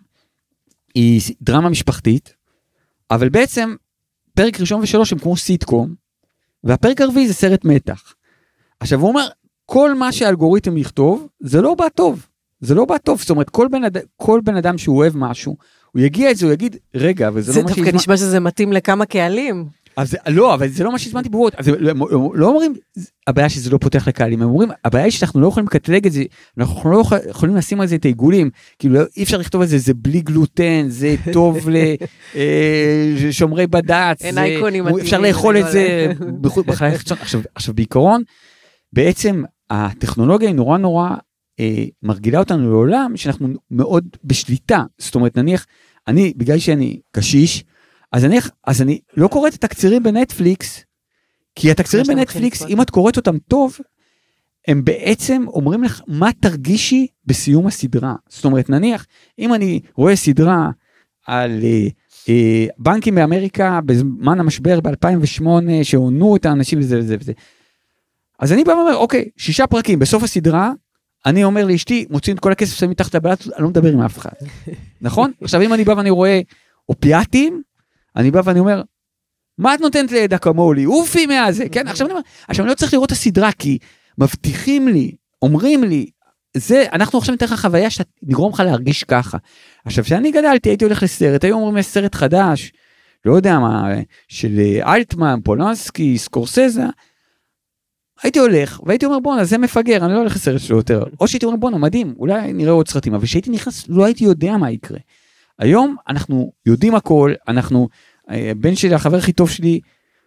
היא 0.96 1.22
דרמה 1.42 1.70
משפחתית, 1.70 2.34
אבל 3.12 3.30
בעצם 3.30 3.76
פרק 4.34 4.60
ראשון 4.60 4.82
ושלוש 4.82 5.14
הם 5.14 5.20
כמו 5.20 5.38
סיטקום, 5.38 5.96
והפרק 6.64 7.02
הרביעי 7.02 7.28
זה 7.28 7.34
סרט 7.34 7.66
מתח. 7.66 8.14
עכשיו 8.80 9.00
הוא 9.00 9.10
אומר, 9.10 9.28
כל 9.66 9.94
מה 9.94 10.12
שהאלגוריתם 10.12 10.78
יכתוב, 10.78 11.28
זה 11.40 11.62
לא 11.62 11.76
בא 11.76 11.90
טוב. 11.90 12.28
זה 12.60 12.76
לא 12.76 12.86
בא 12.86 12.98
טוב, 12.98 13.20
זאת 13.22 13.30
אומרת, 13.30 13.50
כל 13.50 13.68
בן, 13.72 13.84
אד... 13.84 13.98
כל 14.16 14.42
בן 14.44 14.56
אדם 14.56 14.78
שהוא 14.78 14.98
אוהב 14.98 15.18
משהו, 15.18 15.58
הוא 15.92 16.02
יגיע 16.02 16.32
את 16.32 16.38
זה, 16.38 16.46
הוא 16.46 16.54
יגיד, 16.54 16.78
רגע, 16.96 17.30
וזה 17.34 17.52
זה 17.52 17.60
לא 17.60 17.66
מה 17.66 17.76
דווקא 17.76 17.96
נשמע 17.96 18.18
שזה 18.18 18.40
מתאים 18.40 18.74
לכמה 18.74 19.06
קהלים. 19.06 19.66
אז 19.98 20.18
לא, 20.28 20.54
אבל 20.54 20.68
זה 20.68 20.84
לא 20.84 20.92
מה 20.92 21.00
שהזמנתי 21.00 21.30
ברורות, 21.30 21.56
אז 21.56 21.68
לא, 21.68 21.94
לא 22.34 22.48
אומרים, 22.48 22.74
הבעיה 23.28 23.50
שזה 23.50 23.70
לא 23.70 23.78
פותח 23.78 24.08
לקהלים, 24.08 24.42
הם 24.42 24.50
אומרים, 24.50 24.70
הבעיה 24.86 25.06
היא 25.06 25.12
שאנחנו 25.12 25.42
לא 25.42 25.48
יכולים 25.48 25.68
לקטלג 25.68 26.06
את 26.06 26.12
זה, 26.12 26.24
אנחנו 26.58 26.92
לא 26.92 27.04
יכולים 27.30 27.56
לשים 27.56 27.82
על 27.82 27.88
זה 27.88 27.96
את 27.96 28.06
העיגולים, 28.06 28.50
כאילו 28.80 29.00
אי 29.18 29.24
אפשר 29.24 29.38
לכתוב 29.38 29.62
על 29.62 29.68
זה, 29.68 29.78
זה 29.78 29.94
בלי 29.94 30.22
גלוטן, 30.22 30.86
זה 30.88 31.16
טוב 31.34 31.68
לשומרי 33.16 33.62
אה, 33.64 33.68
בד"ץ, 33.68 34.22
אפשר 35.02 35.20
לאכול 35.20 35.58
את 35.58 35.66
זה, 35.72 36.12
עכשיו, 37.22 37.42
עכשיו 37.56 37.74
בעיקרון, 37.74 38.24
בעצם 38.94 39.44
הטכנולוגיה 39.70 40.48
היא 40.48 40.56
נורא 40.56 40.78
נורא 40.78 41.10
אה, 41.60 41.86
מרגילה 42.04 42.40
אותנו 42.40 42.72
לעולם 42.72 43.12
שאנחנו 43.16 43.48
מאוד 43.72 44.08
בשליטה, 44.24 44.84
זאת 44.98 45.16
אומרת 45.16 45.38
נניח, 45.38 45.66
אני, 46.08 46.34
בגלל 46.38 46.60
שאני 46.60 47.00
קשיש, 47.12 47.64
אז 48.16 48.26
אני, 48.26 48.40
אז 48.68 48.82
אני 48.82 49.00
לא 49.18 49.28
קורא 49.28 49.48
את 49.48 49.54
התקצירים 49.54 50.04
בנטפליקס, 50.04 50.84
כי 51.56 51.72
התקצירים 51.72 52.06
בנטפליקס, 52.08 52.66
אם 52.66 52.82
את 52.82 52.90
קוראת 52.90 53.18
אותם 53.18 53.38
טוב, 53.38 53.78
הם 54.68 54.86
בעצם 54.86 55.46
אומרים 55.48 55.84
לך 55.84 56.02
מה 56.08 56.30
תרגישי 56.40 57.08
בסיום 57.26 57.68
הסדרה. 57.68 58.16
זאת 58.30 58.46
אומרת, 58.46 58.70
נניח, 58.70 59.06
אם 59.40 59.54
אני 59.54 59.80
רואה 59.96 60.16
סדרה 60.16 60.70
על 61.28 61.60
אה, 61.64 61.88
אה, 62.30 62.66
בנקים 62.78 63.16
באמריקה 63.16 63.80
בזמן 63.86 64.40
המשבר 64.40 64.80
ב-2008, 64.80 65.44
שהונו 65.84 66.36
את 66.36 66.46
האנשים 66.46 66.80
וזה 66.80 67.00
וזה 67.00 67.16
וזה, 67.20 67.34
אז 68.40 68.54
אני 68.54 68.64
בא 68.64 68.72
ואומר, 68.72 68.96
אוקיי, 68.96 69.30
שישה 69.38 69.68
פרקים 69.68 70.00
בסוף 70.00 70.24
הסדרה, 70.24 70.72
אני 71.26 71.44
אומר 71.44 71.66
לאשתי, 71.66 72.06
מוציאים 72.10 72.38
את 72.38 72.42
כל 72.42 72.52
הכסף 72.52 72.78
שמים 72.78 72.92
מתחת 72.92 73.16
לבלט, 73.16 73.42
אני 73.42 73.64
לא 73.64 73.70
מדבר 73.70 73.92
עם 73.92 74.02
אף 74.02 74.18
אחד. 74.18 74.32
נכון? 75.02 75.32
עכשיו, 75.42 75.62
אם 75.62 75.74
אני 75.74 75.84
בא 75.84 75.92
ואני 75.92 76.10
רואה 76.10 76.42
אופיאטים, 76.90 77.62
אני 78.16 78.32
בא 78.32 78.42
ואני 78.46 78.60
אומר, 78.60 78.82
מה 79.58 79.74
את 79.74 79.80
נותנת 79.80 80.12
לידע 80.12 80.38
כמולי? 80.38 80.84
עופי 80.84 81.26
מהזה, 81.26 81.70
כן? 81.70 81.88
עכשיו 81.88 82.08
אני 82.08 82.14
אומר, 82.14 82.24
עכשיו 82.48 82.66
אני 82.66 82.70
לא 82.70 82.76
צריך 82.76 82.94
לראות 82.94 83.08
את 83.08 83.12
הסדרה 83.12 83.52
כי 83.52 83.78
מבטיחים 84.18 84.88
לי, 84.88 85.16
אומרים 85.42 85.84
לי, 85.84 86.06
זה, 86.58 86.86
אנחנו 86.94 87.20
עכשיו 87.20 87.32
ניתן 87.32 87.46
לך 87.46 87.54
חוויה 87.54 87.90
שנגרום 87.90 88.54
לך 88.54 88.60
להרגיש 88.60 89.04
ככה. 89.04 89.38
עכשיו, 89.86 90.04
כשאני 90.04 90.32
גדלתי, 90.32 90.70
הייתי 90.70 90.86
הולך 90.86 91.04
לסרט, 91.04 91.44
היו 91.44 91.56
אומרים 91.56 91.78
יש 91.78 91.86
סרט 91.86 92.16
חדש, 92.16 92.72
לא 93.26 93.34
יודע 93.36 93.60
מה, 93.60 93.88
של 94.28 94.60
אלטמן, 94.86 95.40
פולנסקי, 95.44 96.18
סקורסזה, 96.18 96.84
הייתי 98.24 98.40
הולך 98.40 98.80
והייתי 98.86 99.06
אומר 99.06 99.20
בואנה 99.20 99.46
זה 99.46 99.58
מפגר 99.58 100.06
אני 100.06 100.14
לא 100.14 100.18
הולך 100.18 100.36
לסרט 100.36 100.62
שלו 100.62 100.78
יותר 100.78 101.04
או 101.20 101.28
שהייתי 101.28 101.46
אומר 101.46 101.58
בואנה 101.58 101.78
מדהים 101.78 102.14
אולי 102.18 102.54
נראה 102.54 102.72
עוד 102.72 102.88
סרטים 102.88 103.14
אבל 103.14 103.26
כשהייתי 103.26 103.50
נכנס 103.50 103.90
לא 103.90 104.06
הייתי 104.06 104.24
יודע 104.24 104.58
מה 104.58 104.72
יקרה. 104.72 105.00
היום 105.60 105.96
אנחנו 106.10 106.52
יודעים 106.66 106.96
הכל, 106.96 107.34
אנחנו, 107.48 107.88
הבן 108.28 108.70
אה, 108.70 108.76
שלי, 108.76 108.94
החבר 108.94 109.18
הכי 109.18 109.34
טוב 109.34 109.50
שלי, 109.50 109.80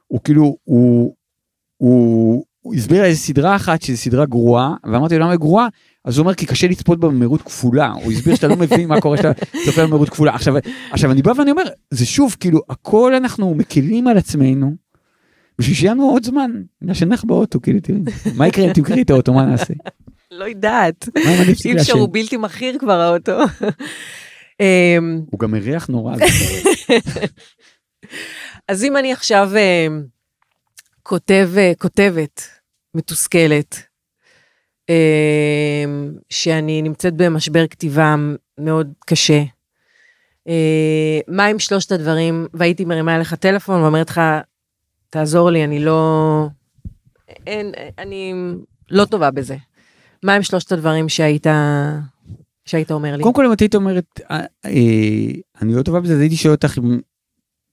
הוא 0.06 0.20
כאילו, 0.24 0.56
הוא, 0.64 1.14
הוא, 1.76 2.44
הוא 2.60 2.74
הסביר 2.74 3.04
איזה 3.04 3.20
סדרה 3.20 3.56
אחת 3.56 3.82
שזו 3.82 3.96
סדרה 3.96 4.26
גרועה, 4.26 4.74
ואמרתי 4.84 5.14
לו 5.14 5.20
למה 5.20 5.30
היא 5.30 5.38
גרועה? 5.38 5.68
אז 6.04 6.18
הוא 6.18 6.22
אומר 6.22 6.34
כי 6.34 6.46
קשה 6.46 6.68
לצפות 6.68 7.00
במהירות 7.00 7.42
כפולה, 7.42 7.92
הוא 8.04 8.12
הסביר 8.12 8.34
שאתה 8.34 8.48
לא 8.48 8.56
מבין 8.56 8.88
מה 8.88 9.00
קורה 9.00 9.16
שאתה 9.16 9.32
צופה 9.64 9.86
במהירות 9.86 10.08
כפולה. 10.08 10.34
עכשיו, 10.34 10.54
עכשיו 10.90 11.10
אני 11.10 11.22
בא 11.22 11.32
ואני 11.36 11.50
אומר, 11.50 11.62
זה 11.90 12.06
שוב, 12.06 12.36
כאילו, 12.40 12.60
הכל 12.68 13.14
אנחנו 13.14 13.54
מקלים 13.54 14.06
על 14.06 14.18
עצמנו, 14.18 14.74
בשביל 15.58 15.76
שיהיה 15.76 15.92
לנו 15.92 16.10
עוד 16.10 16.24
זמן, 16.24 16.50
נשנח 16.82 17.24
באוטו, 17.24 17.60
כאילו, 17.60 17.80
תראי, 17.80 17.98
מה 18.34 18.48
יקרה 18.48 18.66
אם 18.66 18.72
תמכרי 18.72 19.02
את 19.02 19.10
האוטו, 19.10 19.34
מה 19.34 19.44
נעשה? 19.46 19.74
לא 20.30 20.44
יודעת. 20.44 21.08
אי 21.64 21.76
אפשר? 21.76 21.92
הוא 21.92 22.08
בלתי 22.12 22.36
מכיר 22.36 22.78
כבר 22.78 23.00
האוטו. 23.00 23.38
אמ, 24.60 25.20
הוא 25.30 25.40
גם 25.40 25.50
מריח 25.50 25.86
נורא. 25.86 26.14
אז 28.68 28.84
אם 28.84 28.96
אני 28.96 29.12
עכשיו 29.12 29.50
אה, 29.56 29.86
כותב, 31.02 31.50
אה, 31.56 31.72
כותבת 31.78 32.42
מתוסכלת, 32.94 33.82
אה, 34.90 35.84
שאני 36.30 36.82
נמצאת 36.82 37.14
במשבר 37.14 37.66
כתיבה 37.66 38.14
מאוד 38.58 38.92
קשה, 39.06 39.42
אה, 40.48 41.20
מה 41.28 41.46
עם 41.46 41.58
שלושת 41.58 41.92
הדברים, 41.92 42.46
והייתי 42.54 42.84
מרימה 42.84 43.16
אליך 43.16 43.34
טלפון 43.34 43.82
ואומרת 43.82 44.10
לך, 44.10 44.20
תעזור 45.10 45.50
לי, 45.50 45.64
אני 45.64 45.84
לא... 45.84 46.46
אין, 47.46 47.72
אני 47.98 48.34
לא 48.90 49.04
טובה 49.04 49.30
בזה. 49.30 49.56
מה 50.22 50.34
עם 50.34 50.42
שלושת 50.42 50.72
הדברים 50.72 51.08
שהיית, 51.08 51.46
שהיית 52.68 52.90
אומר 52.90 53.16
לי? 53.16 53.22
קודם 53.22 53.34
כל 53.34 53.46
אם 53.46 53.52
את 53.52 53.60
היית 53.60 53.74
אומרת 53.74 54.20
אה, 54.30 54.44
אה, 54.64 54.72
אני 55.62 55.74
לא 55.74 55.82
טובה 55.82 56.00
בזה 56.00 56.14
אז 56.14 56.20
הייתי 56.20 56.36
שואל 56.36 56.54
אותך 56.54 56.78
אם 56.78 56.98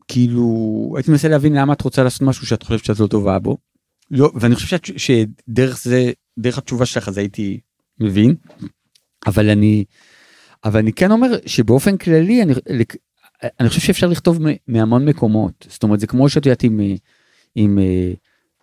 כאילו 0.07 0.93
הייתי 0.95 1.11
מנסה 1.11 1.27
להבין 1.27 1.53
למה 1.53 1.73
את 1.73 1.81
רוצה 1.81 2.03
לעשות 2.03 2.21
משהו 2.21 2.47
שאת 2.47 2.63
חושבת 2.63 2.85
שאת 2.85 2.99
לא 2.99 3.07
טובה 3.07 3.39
בו. 3.39 3.57
לא 4.11 4.31
ואני 4.35 4.55
חושב 4.55 4.67
שאת, 4.67 4.85
שדרך 4.97 5.83
זה 5.83 6.11
דרך 6.39 6.57
התשובה 6.57 6.85
שלך 6.85 7.07
אז 7.07 7.17
הייתי 7.17 7.59
מבין 7.99 8.35
אבל 9.27 9.49
אני 9.49 9.85
אבל 10.65 10.79
אני 10.79 10.93
כן 10.93 11.11
אומר 11.11 11.27
שבאופן 11.45 11.97
כללי 11.97 12.43
אני 12.43 12.53
אני 13.59 13.69
חושב 13.69 13.81
שאפשר 13.81 14.07
לכתוב 14.07 14.39
מהמון 14.67 15.05
מקומות 15.05 15.67
זאת 15.69 15.83
אומרת 15.83 15.99
זה 15.99 16.07
כמו 16.07 16.29
שאת 16.29 16.45
יודעת 16.45 16.63
עם 16.63 16.81
עם 17.55 17.79
אה, 17.79 18.11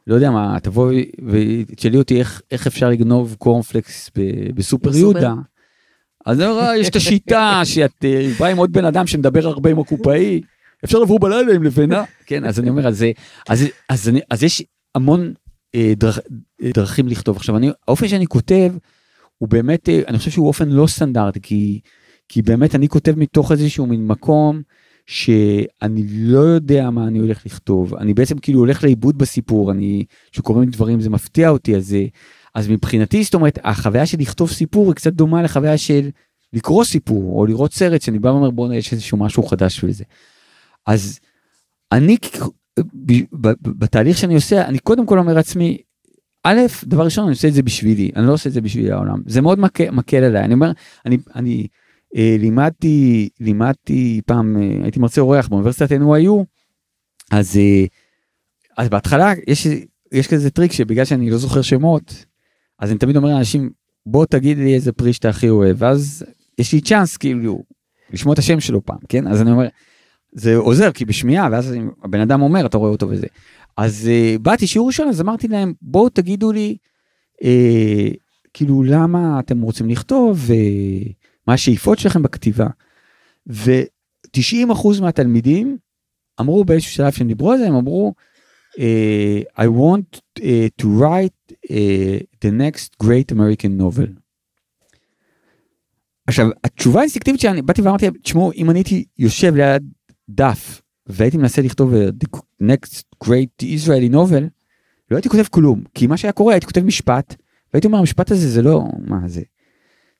לא 0.06 0.14
יודע 0.14 0.30
מה 0.30 0.60
תבואי 0.62 1.10
ותשאלי 1.28 1.98
אותי 1.98 2.18
איך 2.18 2.42
איך 2.50 2.66
אפשר 2.66 2.90
לגנוב 2.90 3.36
קורנפלקס 3.38 4.10
בסופר? 4.54 4.96
יהודה. 4.96 5.34
אז 6.26 6.40
אני 6.40 6.48
אומר, 6.50 6.70
יש 6.80 6.88
את 6.88 6.96
השיטה 6.96 7.60
שאת 7.64 8.04
אה, 8.04 8.30
באה 8.40 8.48
עם 8.50 8.56
עוד 8.56 8.72
בן 8.72 8.84
אדם 8.84 9.06
שמדבר 9.06 9.46
הרבה 9.46 9.70
עם 9.70 9.78
הקופאי, 9.78 10.40
אפשר 10.84 10.98
לבוא 10.98 11.20
בלילה 11.20 11.54
עם 11.54 11.62
לבנה. 11.62 12.04
כן, 12.26 12.44
אז 12.44 12.60
אני 12.60 12.70
אומר, 12.70 12.88
אז, 12.88 12.98
זה- 12.98 13.12
אז, 13.48 13.64
אז, 13.88 14.08
אני, 14.08 14.20
אז 14.30 14.42
יש 14.42 14.62
המון 14.94 15.32
אה, 15.74 15.92
דרכ, 15.96 16.18
אה, 16.62 16.70
דרכים 16.74 17.08
לכתוב. 17.08 17.36
עכשיו, 17.36 17.56
אני, 17.56 17.70
האופן 17.88 18.08
שאני 18.08 18.26
כותב, 18.26 18.72
הוא 19.38 19.48
באמת, 19.48 19.88
אה, 19.88 20.00
אני 20.08 20.18
חושב 20.18 20.30
שהוא 20.30 20.46
אופן 20.46 20.68
לא 20.68 20.86
סטנדרטי, 20.86 21.40
כי, 21.42 21.80
כי 22.28 22.42
באמת 22.42 22.74
אני 22.74 22.88
כותב 22.88 23.18
מתוך 23.18 23.52
איזשהו 23.52 23.86
מין 23.86 24.06
מקום 24.06 24.62
שאני 25.06 26.04
לא 26.08 26.38
יודע 26.38 26.90
מה 26.90 27.06
אני 27.06 27.18
הולך 27.18 27.46
לכתוב. 27.46 27.94
אני 27.94 28.14
בעצם 28.14 28.38
כאילו 28.38 28.58
הולך 28.58 28.84
לאיבוד 28.84 29.18
בסיפור, 29.18 29.72
אני, 29.72 30.04
כשקוראים 30.32 30.64
לי 30.64 30.70
דברים 30.70 31.00
זה 31.00 31.10
מפתיע 31.10 31.48
אותי, 31.48 31.76
אז, 31.76 31.94
אה, 31.94 32.06
אז 32.54 32.68
מבחינתי, 32.68 33.24
זאת 33.24 33.34
אומרת, 33.34 33.58
החוויה 33.64 34.06
של 34.06 34.18
לכתוב 34.20 34.50
סיפור 34.50 34.86
היא 34.86 34.94
קצת 34.94 35.12
דומה 35.12 35.42
לחוויה 35.42 35.78
של 35.78 36.10
לקרוא 36.52 36.84
סיפור, 36.84 37.38
או 37.38 37.46
לראות 37.46 37.72
סרט, 37.72 38.02
שאני 38.02 38.18
בא 38.18 38.28
ואומר, 38.28 38.50
בוא'נה, 38.50 38.76
יש 38.76 38.92
איזשהו 38.92 39.18
משהו 39.18 39.42
חדש 39.42 39.84
וזה. 39.84 40.04
אז 40.86 41.20
אני, 41.92 42.16
בתהליך 43.62 44.18
שאני 44.18 44.34
עושה, 44.34 44.66
אני 44.66 44.78
קודם 44.78 45.06
כל 45.06 45.18
אומר 45.18 45.34
לעצמי, 45.34 45.78
א', 46.44 46.60
דבר 46.84 47.04
ראשון, 47.04 47.24
אני 47.24 47.32
עושה 47.32 47.48
את 47.48 47.54
זה 47.54 47.62
בשבילי, 47.62 48.10
אני 48.16 48.26
לא 48.26 48.32
עושה 48.32 48.48
את 48.48 48.54
זה 48.54 48.60
בשביל 48.60 48.92
העולם. 48.92 49.22
זה 49.26 49.40
מאוד 49.40 49.58
מקל, 49.58 49.90
מקל 49.90 50.16
עליי. 50.16 50.44
אני 50.44 50.54
אומר, 50.54 50.72
אני, 51.06 51.18
אני 51.34 51.66
אה, 52.16 52.36
לימדתי, 52.38 53.28
לימדתי 53.40 54.20
פעם, 54.26 54.56
אה, 54.56 54.82
הייתי 54.82 55.00
מרצה 55.00 55.20
אורח 55.20 55.48
באוניברסיטת 55.48 55.92
NYU, 55.92 56.44
אז, 57.30 57.56
אה, 57.56 57.84
אז 58.78 58.88
בהתחלה 58.88 59.32
יש, 59.46 59.66
יש 60.12 60.28
כזה 60.28 60.50
טריק 60.50 60.72
שבגלל 60.72 61.04
שאני 61.04 61.30
לא 61.30 61.36
זוכר 61.36 61.62
שמות, 61.62 62.24
אז 62.82 62.90
אני 62.90 62.98
תמיד 62.98 63.16
אומר 63.16 63.28
לאנשים, 63.28 63.70
בוא 64.06 64.26
תגיד 64.26 64.58
לי 64.58 64.74
איזה 64.74 64.92
פרי 64.92 65.12
שאתה 65.12 65.28
הכי 65.28 65.48
אוהב, 65.48 65.76
ואז 65.78 66.24
יש 66.58 66.72
לי 66.72 66.80
צ'אנס 66.80 67.16
כאילו 67.16 67.62
לשמוע 68.12 68.34
את 68.34 68.38
השם 68.38 68.60
שלו 68.60 68.84
פעם, 68.84 68.98
כן? 69.08 69.26
אז 69.26 69.42
אני 69.42 69.50
אומר, 69.50 69.66
זה 70.32 70.56
עוזר 70.56 70.92
כי 70.92 71.04
בשמיעה, 71.04 71.48
ואז 71.52 71.74
הבן 72.04 72.20
אדם 72.20 72.42
אומר, 72.42 72.66
אתה 72.66 72.78
רואה 72.78 72.90
אותו 72.90 73.08
וזה. 73.08 73.26
אז 73.76 74.10
uh, 74.10 74.38
באתי 74.38 74.66
שיעור 74.66 74.86
ראשון, 74.86 75.08
אז 75.08 75.20
אמרתי 75.20 75.48
להם, 75.48 75.72
בואו 75.82 76.08
תגידו 76.08 76.52
לי, 76.52 76.76
uh, 77.42 78.16
כאילו, 78.54 78.82
למה 78.82 79.40
אתם 79.40 79.60
רוצים 79.60 79.88
לכתוב, 79.88 80.40
uh, 80.48 81.12
מה 81.46 81.54
השאיפות 81.54 81.98
שלכם 81.98 82.22
בכתיבה. 82.22 82.66
ו-90% 83.46 85.00
מהתלמידים 85.00 85.76
אמרו 86.40 86.64
באיזשהו 86.64 86.92
שלב 86.92 87.12
שהם 87.12 87.28
דיברו 87.28 87.52
על 87.52 87.58
זה, 87.58 87.66
הם 87.66 87.74
אמרו, 87.74 88.14
uh, 88.76 89.62
I 89.64 89.68
want 89.68 90.20
uh, 90.40 90.68
to 90.80 90.86
write 91.00 91.42
uh, 91.48 92.18
the 92.40 92.50
next 92.50 92.96
great 92.98 93.32
American 93.32 93.76
novel. 93.78 94.08
עכשיו, 96.26 96.46
התשובה 96.64 97.00
האינסטינקטיבית 97.00 97.40
שאני 97.40 97.62
באתי 97.62 97.82
ואמרתי, 97.82 98.06
תשמעו, 98.22 98.52
אם 98.52 98.70
אני 98.70 98.78
הייתי 98.78 99.04
יושב 99.18 99.54
ליד 99.54 99.82
דף 100.28 100.82
והייתי 101.06 101.36
מנסה 101.36 101.62
לכתוב 101.62 101.92
the 101.94 102.38
next 102.62 103.02
great 103.24 103.62
Israeli 103.62 104.12
novel, 104.12 104.44
לא 105.10 105.16
הייתי 105.16 105.28
כותב 105.28 105.44
כלום, 105.50 105.82
כי 105.94 106.06
מה 106.06 106.16
שהיה 106.16 106.32
קורה, 106.32 106.54
הייתי 106.54 106.66
כותב 106.66 106.80
משפט, 106.80 107.36
והייתי 107.72 107.86
אומר, 107.86 107.98
המשפט 107.98 108.30
הזה 108.30 108.48
זה 108.48 108.62
לא, 108.62 108.84
מה 109.06 109.18
זה? 109.26 109.42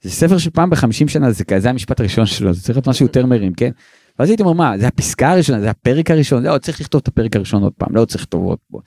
זה 0.03 0.11
ספר 0.11 0.38
של 0.38 0.50
פעם 0.50 0.70
בחמישים 0.70 1.09
שנה, 1.09 1.32
זה, 1.32 1.44
זה 1.59 1.70
המשפט 1.70 2.00
הראשון 2.00 2.26
שלו, 2.26 2.55
זה 2.55 2.62
צריך 2.62 2.76
להיות 2.76 2.88
משהו 2.88 3.07
יותר 3.07 3.26
מרים, 3.26 3.55
כן? 3.55 3.70
ואז 4.18 4.28
הייתי 4.28 4.42
אומר, 4.42 4.52
מה, 4.52 4.78
זה 4.78 4.88
הפסקה 4.88 5.30
הראשונה, 5.30 5.60
זה 5.60 5.70
הפרק 5.70 6.10
הראשון, 6.10 6.42
לא, 6.42 6.58
צריך 6.58 6.80
לכתוב 6.80 7.00
את 7.02 7.08
הפרק 7.08 7.36
הראשון 7.36 7.62
עוד 7.62 7.72
פעם, 7.72 7.96
לא 7.96 8.04
צריך 8.04 8.22
לכתוב 8.22 8.44
עוד 8.44 8.58
פעם. 8.70 8.80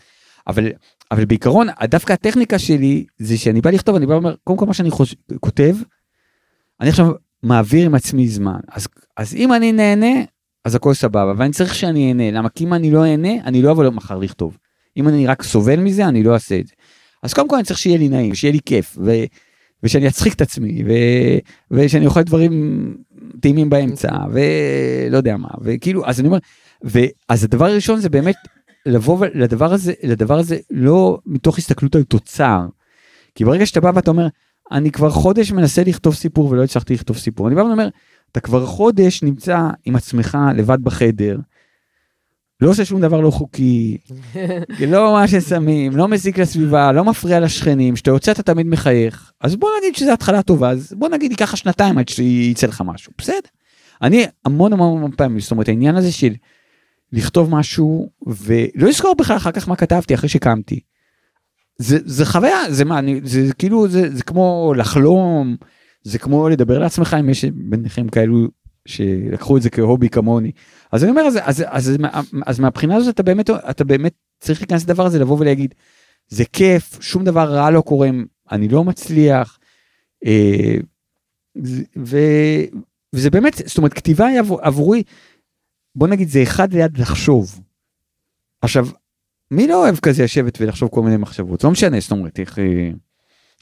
אבל, 0.47 0.71
אבל 1.11 1.25
בעיקרון, 1.25 1.67
דווקא 1.83 2.13
הטכניקה 2.13 2.59
שלי, 2.59 3.05
זה 3.17 3.37
שאני 3.37 3.61
בא 3.61 3.69
לכתוב, 3.69 3.95
אני 3.95 4.05
בא 4.05 4.13
ואומר, 4.13 4.35
קודם 4.43 4.59
כל 4.59 4.65
מה 4.65 4.73
שאני 4.73 4.91
חוש... 4.91 5.15
כותב, 5.39 5.75
אני 6.81 6.89
עכשיו 6.89 7.11
מעביר 7.43 7.85
עם 7.85 7.95
עצמי 7.95 8.27
זמן. 8.27 8.59
אז, 8.71 8.87
אז 9.17 9.35
אם 9.35 9.53
אני 9.53 9.71
נהנה, 9.71 10.23
אז 10.65 10.75
הכל 10.75 10.93
סבבה, 10.93 11.33
ואני 11.37 11.51
צריך 11.51 11.75
שאני 11.75 12.07
אהנה, 12.07 12.31
למה? 12.31 12.49
כי 12.49 12.63
אם 12.63 12.73
אני 12.73 12.91
לא 12.91 13.05
אהנה, 13.05 13.33
אני 13.45 13.61
לא 13.61 13.71
אבוא 13.71 13.89
מחר 13.89 14.17
לכתוב. 14.17 14.57
אם 14.97 15.07
אני 15.07 15.27
רק 15.27 15.43
סובל 15.43 15.79
מזה, 15.79 16.07
אני 16.07 16.23
לא 16.23 16.33
אעשה 16.33 16.59
את 16.59 16.67
זה. 16.67 16.73
אז 17.23 17.33
קודם 17.33 17.47
כל 17.47 17.55
אני 17.55 17.63
צריך 17.63 17.79
שיהיה 17.79 17.97
לי 17.97 18.09
נעים, 18.09 18.35
שיהיה 18.35 18.51
לי 18.51 18.59
כיף, 18.65 18.97
ו... 19.05 19.11
ושאני 19.83 20.07
אצחיק 20.07 20.33
את 20.33 20.41
עצמי, 20.41 20.83
ו... 20.85 20.91
ושאני 21.71 22.05
אוכל 22.05 22.21
דברים 22.21 22.95
טעימים 23.39 23.69
באמצע, 23.69 24.09
ולא 24.31 25.17
יודע 25.17 25.37
מה, 25.37 25.49
וכאילו, 25.61 26.05
אז 26.05 26.19
אני 26.19 26.27
אומר, 26.27 26.37
ואז 26.83 27.43
הדבר 27.43 27.65
הראשון 27.65 27.99
זה 27.99 28.09
באמת 28.09 28.35
לבוא 28.85 29.25
לדבר 29.33 29.73
הזה, 29.73 29.93
לדבר 30.03 30.39
הזה 30.39 30.57
לא 30.71 31.19
מתוך 31.25 31.57
הסתכלות 31.57 31.95
על 31.95 32.03
תוצר. 32.03 32.65
כי 33.35 33.45
ברגע 33.45 33.65
שאתה 33.65 33.79
בא 33.79 33.91
ואתה 33.95 34.11
אומר, 34.11 34.27
אני 34.71 34.91
כבר 34.91 35.09
חודש 35.09 35.51
מנסה 35.51 35.83
לכתוב 35.83 36.15
סיפור 36.15 36.49
ולא 36.49 36.63
הצלחתי 36.63 36.93
לכתוב 36.93 37.17
סיפור, 37.17 37.47
אני 37.47 37.55
בא 37.55 37.61
ואומר, 37.61 37.87
אתה 38.31 38.39
כבר 38.39 38.65
חודש 38.65 39.23
נמצא 39.23 39.69
עם 39.85 39.95
עצמך 39.95 40.37
לבד 40.55 40.77
בחדר, 40.83 41.37
לא 42.61 42.69
עושה 42.69 42.85
שום 42.85 43.01
דבר 43.01 43.21
לא 43.21 43.31
חוקי, 43.31 43.97
לא 44.91 45.13
מה 45.13 45.27
ששמים, 45.27 45.95
לא 45.95 46.07
מזיק 46.07 46.39
לסביבה, 46.39 46.91
לא 46.91 47.03
מפריע 47.03 47.39
לשכנים, 47.39 47.95
שאתה 47.95 48.11
יוצא 48.11 48.31
אתה 48.31 48.43
תמיד 48.43 48.67
מחייך, 48.67 49.31
אז 49.41 49.55
בוא 49.55 49.69
נגיד 49.79 49.95
שזה 49.95 50.13
התחלה 50.13 50.43
טובה, 50.43 50.69
אז 50.69 50.93
בוא 50.97 51.09
נגיד 51.09 51.31
ייקח 51.31 51.55
שנתיים 51.55 51.97
עד 51.97 52.09
שיצא 52.09 52.67
לך 52.67 52.83
משהו, 52.85 53.11
בסדר. 53.17 53.39
אני 54.01 54.25
המון 54.45 54.73
המון 54.73 54.97
המון 54.97 55.11
פעמים, 55.17 55.39
זאת 55.39 55.51
אומרת 55.51 55.67
העניין 55.67 55.95
הזה 55.95 56.11
של 56.11 56.33
לכתוב 57.11 57.51
משהו 57.51 58.09
ולא 58.27 58.89
לזכור 58.89 59.15
בכלל 59.15 59.37
אחר 59.37 59.51
כך 59.51 59.67
מה 59.67 59.75
כתבתי 59.75 60.13
אחרי 60.13 60.29
שקמתי. 60.29 60.79
זה, 61.77 61.97
זה 62.05 62.25
חוויה, 62.25 62.57
זה 62.69 62.85
מה, 62.85 62.99
אני, 62.99 63.21
זה 63.23 63.53
כאילו, 63.53 63.87
זה, 63.87 64.15
זה 64.15 64.23
כמו 64.23 64.73
לחלום, 64.77 65.55
זה 66.03 66.19
כמו 66.19 66.49
לדבר 66.49 66.79
לעצמך 66.79 67.15
אם 67.19 67.29
יש 67.29 67.45
ביניכם 67.45 68.07
כאלו 68.07 68.47
שלקחו 68.85 69.57
את 69.57 69.61
זה 69.61 69.69
כהובי 69.69 70.09
כמוני. 70.09 70.51
אז 70.91 71.03
אני 71.03 71.11
אומר, 71.11 71.21
אז, 71.21 71.37
אז, 71.43 71.63
אז, 71.67 71.91
אז, 71.91 71.97
אז 72.45 72.59
מהבחינה 72.59 72.95
הזאת 72.95 73.13
אתה 73.13 73.23
באמת, 73.23 73.49
אתה 73.49 73.83
באמת 73.83 74.13
צריך 74.39 74.61
להיכנס 74.61 74.83
לדבר 74.83 75.05
הזה, 75.05 75.19
לבוא 75.19 75.39
ולהגיד, 75.39 75.73
זה 76.27 76.43
כיף, 76.45 77.01
שום 77.01 77.23
דבר 77.23 77.53
רע 77.53 77.71
לא 77.71 77.81
קורה, 77.81 78.09
אני 78.51 78.67
לא 78.67 78.83
מצליח. 78.83 79.59
אה, 80.25 80.75
ו, 81.97 82.17
וזה 83.13 83.29
באמת, 83.29 83.61
זאת 83.65 83.77
אומרת, 83.77 83.93
כתיבה 83.93 84.25
היא 84.25 84.39
עבור, 84.39 84.61
עבורי, 84.61 85.03
בוא 85.95 86.07
נגיד, 86.07 86.27
זה 86.27 86.43
אחד 86.43 86.73
ליד 86.73 86.97
לחשוב. 86.97 87.59
עכשיו, 88.61 88.87
מי 89.51 89.67
לא 89.67 89.83
אוהב 89.83 89.95
כזה 89.95 90.23
לשבת 90.23 90.61
ולחשוב 90.61 90.89
כל 90.89 91.01
מיני 91.01 91.17
מחשבות? 91.17 91.63
לא 91.63 91.71
משנה, 91.71 91.99
זאת 91.99 92.11
אומרת, 92.11 92.39
איך... 92.39 92.59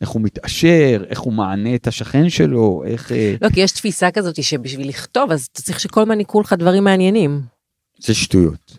איך 0.03 0.09
הוא 0.09 0.21
מתעשר, 0.21 1.03
איך 1.09 1.19
הוא 1.19 1.33
מענה 1.33 1.75
את 1.75 1.87
השכן 1.87 2.29
שלו, 2.29 2.83
איך... 2.85 3.11
אה, 3.11 3.35
לא, 3.41 3.49
כי 3.49 3.59
יש 3.59 3.71
תפיסה 3.71 4.11
כזאת 4.11 4.43
שבשביל 4.43 4.89
לכתוב, 4.89 5.31
אז 5.31 5.47
אתה 5.51 5.61
צריך 5.61 5.79
שכל 5.79 6.01
הזמן 6.01 6.19
יקרו 6.19 6.41
לך 6.41 6.53
דברים 6.53 6.83
מעניינים. 6.83 7.41
זה 7.99 8.13
שטויות. 8.13 8.77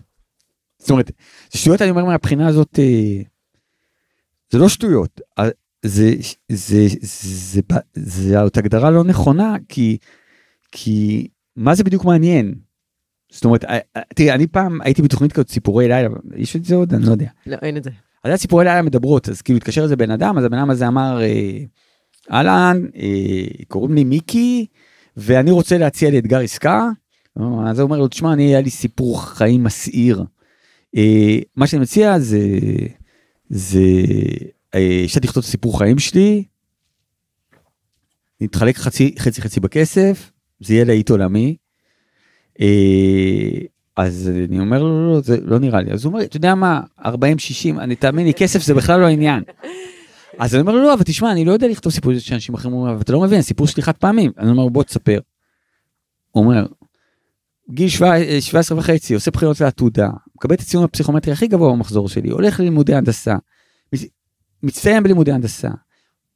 זאת 0.78 0.90
אומרת, 0.90 1.10
שטויות 1.54 1.82
אני 1.82 1.90
אומר 1.90 2.04
מהבחינה 2.04 2.48
הזאת, 2.48 2.78
אה, 2.78 3.22
זה 4.50 4.58
לא 4.58 4.68
שטויות, 4.68 5.20
אה, 5.38 5.48
זה, 5.82 6.14
זה, 6.48 6.86
זה, 6.88 6.96
זה, 7.00 7.60
זה 7.94 8.38
זאת 8.44 8.56
הגדרה 8.56 8.90
לא 8.90 9.04
נכונה, 9.04 9.56
כי, 9.68 9.98
כי 10.72 11.28
מה 11.56 11.74
זה 11.74 11.84
בדיוק 11.84 12.04
מעניין? 12.04 12.54
זאת 13.30 13.44
אומרת, 13.44 13.64
אה, 13.64 13.78
אה, 13.96 14.02
תראה, 14.14 14.34
אני 14.34 14.46
פעם 14.46 14.80
הייתי 14.80 15.02
בתוכנית 15.02 15.32
כזאת 15.32 15.50
סיפורי 15.50 15.88
לילה, 15.88 16.08
יש 16.36 16.56
את 16.56 16.64
זה 16.64 16.74
עוד? 16.74 16.94
אני 16.94 17.06
לא 17.06 17.10
יודע. 17.10 17.28
לא, 17.46 17.56
אין 17.62 17.76
את 17.76 17.84
זה. 17.84 17.90
אז 18.24 18.28
היה 18.28 18.36
סיפורי 18.36 18.64
לילה 18.64 18.82
מדברות, 18.82 19.28
אז 19.28 19.42
כאילו 19.42 19.56
התקשר 19.56 19.82
איזה 19.82 19.96
בן 19.96 20.10
אדם, 20.10 20.38
אז 20.38 20.44
הבן 20.44 20.58
אדם 20.58 20.70
הזה 20.70 20.88
אמר, 20.88 21.22
אה, 21.22 21.58
אהלן, 22.32 22.86
אה, 22.96 23.64
קוראים 23.68 23.94
לי 23.94 24.04
מיקי, 24.04 24.66
ואני 25.16 25.50
רוצה 25.50 25.78
להציע 25.78 26.10
לי 26.10 26.18
אתגר 26.18 26.40
עסקה. 26.40 26.88
אז 27.66 27.78
הוא 27.78 27.86
אומר 27.86 27.98
לו, 27.98 28.08
תשמע, 28.08 28.32
אני, 28.32 28.42
היה 28.42 28.60
לי 28.60 28.70
סיפור 28.70 29.24
חיים 29.24 29.64
מסעיר. 29.64 30.24
אה, 30.96 31.38
מה 31.56 31.66
שאני 31.66 31.82
מציע 31.82 32.18
זה, 32.18 32.40
זה, 33.48 33.80
שאתה 35.06 35.26
תכתוב 35.26 35.42
את 35.42 35.48
הסיפור 35.48 35.78
חיים 35.78 35.98
שלי, 35.98 36.44
נתחלק 38.40 38.76
חצי 38.76 39.14
חצי 39.18 39.42
חצי 39.42 39.60
בכסף, 39.60 40.30
זה 40.60 40.74
יהיה 40.74 40.84
להיט 40.84 41.10
עולמי. 41.10 41.56
אז 43.96 44.30
אני 44.48 44.60
אומר 44.60 44.82
לו, 44.82 44.88
לא, 44.88 45.14
לא, 45.14 45.20
זה 45.20 45.36
לא 45.40 45.58
נראה 45.58 45.80
לי. 45.80 45.92
אז 45.92 46.04
הוא 46.04 46.12
אומר, 46.12 46.24
אתה 46.24 46.36
יודע 46.36 46.54
מה, 46.54 46.80
40-60, 47.00 47.04
אני 47.78 47.96
תאמין 47.96 48.26
לי, 48.26 48.34
כסף 48.34 48.62
זה 48.62 48.74
בכלל 48.74 49.00
לא 49.00 49.06
העניין. 49.06 49.42
אז 50.38 50.54
אני 50.54 50.60
אומר 50.60 50.72
לו, 50.72 50.82
לא, 50.82 50.94
אבל 50.94 51.02
תשמע, 51.02 51.32
אני 51.32 51.44
לא 51.44 51.52
יודע 51.52 51.68
לכתוב 51.68 51.92
סיפור 51.92 52.18
שאנשים 52.18 52.54
אחרים 52.54 52.74
אומרים, 52.74 52.92
אבל 52.92 53.02
אתה 53.02 53.12
לא 53.12 53.20
מבין, 53.20 53.38
הסיפור 53.38 53.66
שלי 53.66 53.82
חד 53.82 53.92
פעמים. 53.92 54.32
אני 54.38 54.50
אומר, 54.50 54.68
בוא 54.68 54.82
תספר. 54.82 55.20
הוא 56.30 56.44
אומר, 56.44 56.66
גיל 57.70 57.88
17 57.88 58.78
וחצי, 58.78 59.14
עושה 59.14 59.30
בחירות 59.30 59.60
לעתודה, 59.60 60.10
מקבל 60.36 60.54
את 60.54 60.60
הציון 60.60 60.84
הפסיכומטרי 60.84 61.32
הכי 61.32 61.46
גבוה 61.46 61.72
במחזור 61.72 62.08
שלי, 62.08 62.30
הולך 62.30 62.60
ללימודי 62.60 62.94
הנדסה, 62.94 63.36
מצטיין 64.62 65.02
בלימודי 65.02 65.32
הנדסה, 65.32 65.70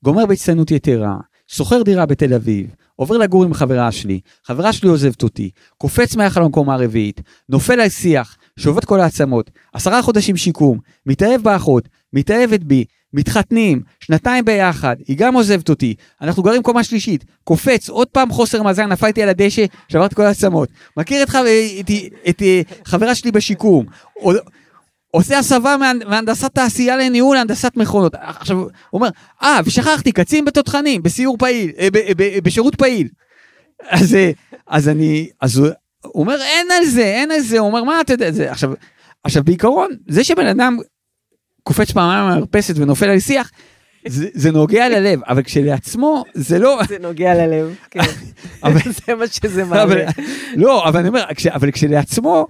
גומר 0.05 0.27
בהצטיינות 0.27 0.71
יתרה, 0.71 1.17
שוכר 1.47 1.83
דירה 1.83 2.07
בתל 2.07 2.35
אביב, 2.35 2.75
עובר 2.99 3.17
לגור 3.17 3.45
עם 3.45 3.55
חברה 3.55 3.93
שלי, 3.93 4.21
חברה 4.45 4.73
שלי 4.73 4.89
עוזבת 4.89 5.23
אותי, 5.23 5.51
קופץ 5.77 6.17
מהחלון 6.17 6.51
קומה 6.51 6.77
רביעית, 6.77 7.21
נופל 7.49 7.81
על 7.81 7.89
שיח, 7.89 8.37
שובת 8.59 8.85
כל 8.85 9.01
העצמות, 9.01 9.51
עשרה 9.73 10.03
חודשים 10.03 10.37
שיקום, 10.37 10.79
מתאהב 11.07 11.43
באחות, 11.43 11.89
מתאהבת 12.13 12.61
בי, 12.61 12.85
מתחתנים, 13.15 13.83
שנתיים 14.01 14.45
ביחד, 14.45 14.97
היא 15.09 15.17
גם 15.17 15.35
עוזבת 15.35 15.69
אותי, 15.69 15.95
אנחנו 16.23 16.43
גרים 16.43 16.63
קומה 16.63 16.85
שלישית, 16.85 17.25
קופץ, 17.45 17.89
עוד 17.89 18.09
פעם 18.09 18.31
חוסר 18.31 18.63
מזל, 18.63 18.87
נפלתי 18.87 19.23
על 19.23 19.29
הדשא, 19.29 19.65
שברתי 19.89 20.15
כל 20.15 20.23
העצמות. 20.23 20.69
מכיר 20.97 21.23
את, 21.23 21.29
את, 21.81 21.91
את, 22.29 22.43
את 22.69 22.89
חברה 22.89 23.15
שלי 23.15 23.33
בשיקום, 23.33 23.87
עושה 25.11 25.39
הסבה 25.39 25.77
מהנדסת 26.07 26.55
תעשייה 26.55 26.97
לניהול 26.97 27.37
הנדסת 27.37 27.77
מכונות. 27.77 28.15
עכשיו, 28.21 28.57
הוא 28.57 28.69
אומר, 28.93 29.09
אה, 29.43 29.61
ושכחתי, 29.65 30.13
קצין 30.13 30.45
בתותחנים, 30.45 31.03
בסיור 31.03 31.37
פעיל, 31.39 31.71
אה, 31.79 31.89
ב, 31.93 31.99
ב, 32.17 32.39
בשירות 32.39 32.75
פעיל. 32.75 33.09
אז, 33.89 34.15
אה, 34.15 34.31
אז 34.67 34.89
אני, 34.89 35.29
אז 35.41 35.59
הוא, 35.59 35.69
אומר, 36.15 36.41
אין 36.43 36.67
על 36.71 36.85
זה, 36.85 37.05
אין 37.05 37.31
על 37.31 37.41
זה, 37.41 37.59
הוא 37.59 37.69
אומר, 37.69 37.85
מה 37.85 38.01
אתה 38.01 38.13
יודע, 38.13 38.33
זה, 38.33 38.51
עכשיו, 38.51 38.73
עכשיו 39.25 39.45
בעיקרון, 39.45 39.91
זה 40.09 40.25
שבן 40.25 40.47
אדם 40.47 40.79
קופץ 41.63 41.91
פעמיים 41.91 42.29
מהמרפסת 42.29 42.75
ונופל 42.77 43.09
על 43.09 43.21
שיח, 43.21 43.51
זה, 44.07 44.29
זה 44.33 44.51
נוגע 44.51 44.89
ללב, 44.89 45.21
אבל 45.29 45.43
כשלעצמו 45.43 46.25
זה 46.35 46.59
לא... 46.59 46.81
זה 46.89 46.99
נוגע 46.99 47.35
ללב, 47.35 47.75
כן. 47.91 48.01
אבל... 48.63 48.81
זה 49.07 49.15
מה 49.15 49.27
שזה 49.27 49.65
מעלה. 49.65 50.11
לא, 50.57 50.89
אבל 50.89 51.01
אני 51.01 51.09
אומר, 51.09 51.25
כש, 51.35 51.47
אבל 51.47 51.71
כשלעצמו, 51.71 52.47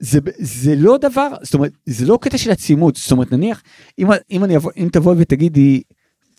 זה, 0.00 0.18
זה 0.38 0.74
לא 0.76 0.98
דבר, 0.98 1.28
זאת 1.42 1.54
אומרת, 1.54 1.72
זה 1.86 2.06
לא 2.06 2.18
קטע 2.22 2.38
של 2.38 2.50
עצימות, 2.50 2.96
זאת 2.96 3.12
אומרת, 3.12 3.32
נניח, 3.32 3.62
אם, 3.98 4.06
אם, 4.30 4.44
אני 4.44 4.56
אבוא, 4.56 4.70
אם 4.76 4.88
תבואי 4.92 5.16
ותגידי, 5.18 5.82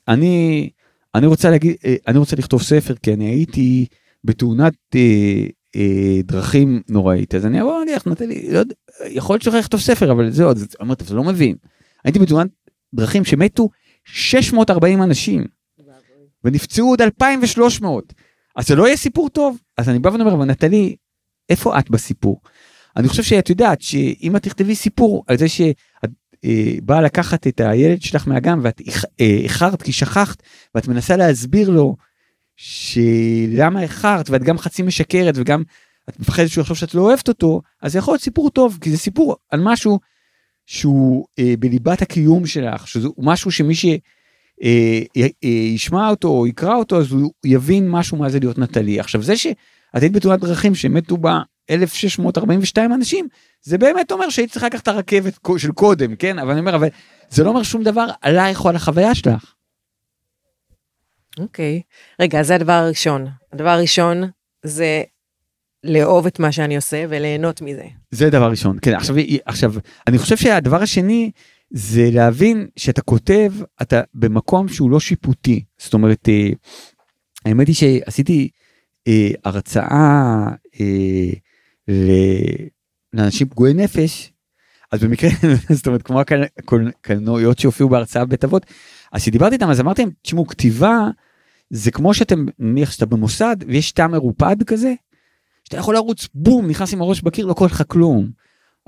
אני, 0.08 0.70
אני 1.16 1.28
רוצה 1.28 1.50
להגיד, 1.50 1.76
אה, 1.86 1.96
אני 2.08 2.18
רוצה 2.18 2.36
לכתוב 2.36 2.62
ספר, 2.62 2.94
כי 2.96 3.14
אני 3.14 3.26
הייתי 3.26 3.86
בתאונת 4.24 4.74
אה, 4.96 5.46
אה, 5.76 6.22
דרכים 6.24 6.82
נוראית, 6.90 7.36
אז 7.36 7.46
אני 7.46 7.62
אבוא, 7.62 7.84
אגיד, 7.84 7.96
נתן 8.06 8.28
לי, 8.28 8.52
לא 8.52 8.62
יכול 9.06 9.34
להיות 9.34 9.44
שאני 9.44 9.58
לכתוב 9.58 9.80
ספר, 9.80 10.12
אבל 10.12 10.32
זה 10.32 10.44
עוד, 10.44 10.58
אמרת, 10.82 11.02
אתה 11.02 11.14
לא 11.14 11.24
מבין. 11.24 11.56
הייתי 12.04 12.20
בתאונת 12.20 12.48
דרכים 12.94 13.26
שמתו 13.26 13.70
640 14.06 15.04
אנשים, 15.04 15.46
ונפצעו 16.44 16.90
עוד 16.90 17.02
2,300. 17.02 18.14
אז 18.56 18.68
זה 18.68 18.76
לא 18.76 18.88
יהיה 18.88 18.98
סיפור 18.98 19.30
טוב. 19.30 19.58
אז 19.78 19.90
אני 19.90 20.00
בא 20.00 20.10
ואומר, 20.10 20.34
אבל 20.34 20.46
נטלי, 20.46 20.96
איפה 21.50 21.80
את 21.80 21.90
בסיפור? 21.90 22.42
אני 22.98 23.08
חושב 23.08 23.24
שאת 23.24 23.50
יודעת 23.50 23.82
שאם 23.82 24.36
את 24.36 24.44
תכתבי 24.44 24.76
סיפור 24.76 25.24
על 25.28 25.38
זה 25.38 25.50
שאת 25.50 26.10
אה, 26.46 26.74
באה 26.84 27.02
לקחת 27.02 27.48
את 27.48 27.60
הילד 27.60 28.02
שלך 28.02 28.28
מהגן 28.28 28.60
ואת 28.62 28.82
אה, 29.22 29.26
איחרת 29.26 29.82
כי 29.82 29.92
שכחת 29.92 30.44
ואת 30.76 30.88
מנסה 30.88 31.18
להסביר 31.18 31.70
לו 31.70 31.96
שלמה 32.56 33.82
איחרת 33.82 34.30
ואת 34.30 34.44
גם 34.44 34.58
חצי 34.58 34.82
משקרת 34.82 35.34
וגם 35.38 35.64
את 36.10 36.20
מפחדת 36.20 36.50
שהוא 36.50 36.62
יחשוב 36.62 36.78
שאת 36.78 36.96
לא 36.96 37.02
אוהבת 37.02 37.28
אותו 37.28 37.62
אז 37.82 37.92
זה 37.92 38.00
יכול 38.00 38.14
להיות 38.14 38.22
סיפור 38.22 38.50
טוב 38.50 38.78
כי 38.82 38.92
זה 38.92 38.98
סיפור 38.98 39.36
על 39.52 39.60
משהו 39.64 40.00
שהוא 40.66 41.26
אה, 41.40 41.54
בליבת 41.60 42.02
הקיום 42.02 42.46
שלך 42.46 42.88
שזה 42.88 43.08
משהו 43.18 43.52
שמי 43.52 43.76
שישמע 43.76 44.00
אה, 46.00 46.04
אה, 46.04 46.10
אותו 46.10 46.28
או 46.28 46.48
יקרא 46.48 46.76
אותו 46.76 47.00
אז 47.00 47.12
הוא 47.12 47.32
יבין 47.46 47.90
משהו 47.90 48.18
מה 48.18 48.30
זה 48.30 48.40
להיות 48.40 48.58
נטלי. 48.58 49.00
עכשיו 49.00 49.24
זה 49.24 49.38
שאת 49.38 49.56
היית 49.94 50.14
בתאונת 50.14 50.40
דרכים 50.40 50.76
שמתו 50.76 51.18
בה 51.18 51.40
1642 51.70 52.94
אנשים, 52.94 53.28
זה 53.62 53.78
באמת 53.78 54.12
אומר 54.12 54.30
שהיית 54.30 54.52
צריכה 54.52 54.68
לקחת 54.68 54.84
את 54.84 54.88
הרכבת 54.88 55.40
של 55.58 55.72
קודם, 55.72 56.16
כן? 56.16 56.40
אבל 56.40 56.52
אני 56.52 56.60
אומר, 56.60 56.76
אבל 56.76 56.88
זה 57.30 57.44
לא 57.44 57.50
אומר 57.50 57.64
שום 57.64 57.84
דבר 57.84 58.06
עלייך 58.22 58.64
או 58.64 58.70
על 58.70 58.76
החוויה 58.76 59.16
שלך. 59.16 59.54
אוקיי. 61.40 61.82
Okay. 61.86 62.22
רגע, 62.22 62.44
זה 62.44 62.56
הדבר 62.56 62.74
הראשון. 62.74 63.28
הדבר 63.54 63.70
הראשון 63.70 64.24
זה 64.64 65.04
לאהוב 65.84 66.26
את 66.26 66.40
מה 66.40 66.52
שאני 66.52 66.76
עושה 66.76 67.06
וליהנות 67.10 67.62
מזה. 67.62 67.86
זה 68.12 68.30
דבר 68.30 68.50
ראשון. 68.50 68.78
כן, 68.82 68.94
עכשיו, 68.94 69.16
עכשיו, 69.46 69.74
אני 70.08 70.18
חושב 70.18 70.38
שהדבר 70.38 70.82
השני 70.82 71.32
זה 71.70 72.10
להבין 72.12 72.68
שאתה 72.76 73.02
כותב, 73.02 73.54
אתה 73.82 74.02
במקום 74.14 74.68
שהוא 74.68 74.92
לא 74.92 75.00
שיפוטי. 75.00 75.64
זאת 75.78 75.94
אומרת, 75.94 76.30
אה, 76.30 76.50
האמת 77.46 77.68
היא 77.68 77.76
שעשיתי 77.76 78.50
אה, 79.08 79.30
הרצאה 79.44 80.48
אה, 80.80 81.32
לאנשים 83.14 83.50
פגועי 83.50 83.74
נפש, 83.74 84.32
אז 84.92 85.04
במקרה, 85.04 85.30
זאת 85.76 85.88
אומרת, 85.88 86.02
כמו 86.02 86.22
הקלנועיות 86.22 87.60
שהופיעו 87.60 87.90
בהרצאה 87.90 88.26
בית 88.26 88.44
אבות, 88.44 88.66
אז 89.12 89.22
כשדיברתי 89.22 89.56
איתם, 89.56 89.70
אז 89.70 89.80
אמרתי 89.80 90.02
להם, 90.02 90.12
תשמעו, 90.22 90.48
כתיבה 90.48 91.08
זה 91.70 91.92
כמו 91.92 92.14
שאתם, 92.14 92.46
נניח 92.60 92.92
שאתה 92.92 93.06
במוסד 93.06 93.56
ויש 93.68 93.92
תא 93.92 94.08
מרופד 94.08 94.64
כזה, 94.68 94.94
שאתה 95.64 95.78
יכול 95.78 95.96
לרוץ, 95.96 96.28
בום, 96.34 96.68
נכנס 96.68 96.94
עם 96.94 97.02
הראש 97.02 97.22
בקיר, 97.22 97.46
לא 97.46 97.54
קורה 97.54 97.70
לך 97.70 97.84
כלום. 97.88 98.30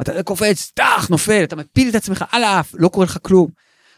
אתה 0.01 0.23
קופץ, 0.23 0.71
טח, 0.75 1.07
נופל, 1.09 1.43
אתה 1.43 1.55
מפיל 1.55 1.89
את 1.89 1.95
עצמך 1.95 2.25
על 2.31 2.43
האף, 2.43 2.75
לא 2.77 2.87
קורה 2.87 3.05
לך 3.05 3.17
כלום. 3.21 3.49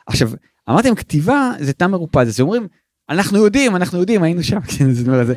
עכשיו, 0.08 0.32
אמרתם, 0.70 0.96
כתיבה 0.96 1.52
זה 1.60 1.74
תא 1.74 1.88
מרופד, 1.88 2.28
אז 2.28 2.39
אומרים, 2.41 2.68
אנחנו 3.10 3.38
יודעים, 3.46 3.76
אנחנו 3.76 4.00
יודעים, 4.00 4.24
היינו 4.24 4.43
שם, 4.43 4.62
כן, 4.78 4.91
זה 4.91 5.12
אומר, 5.12 5.34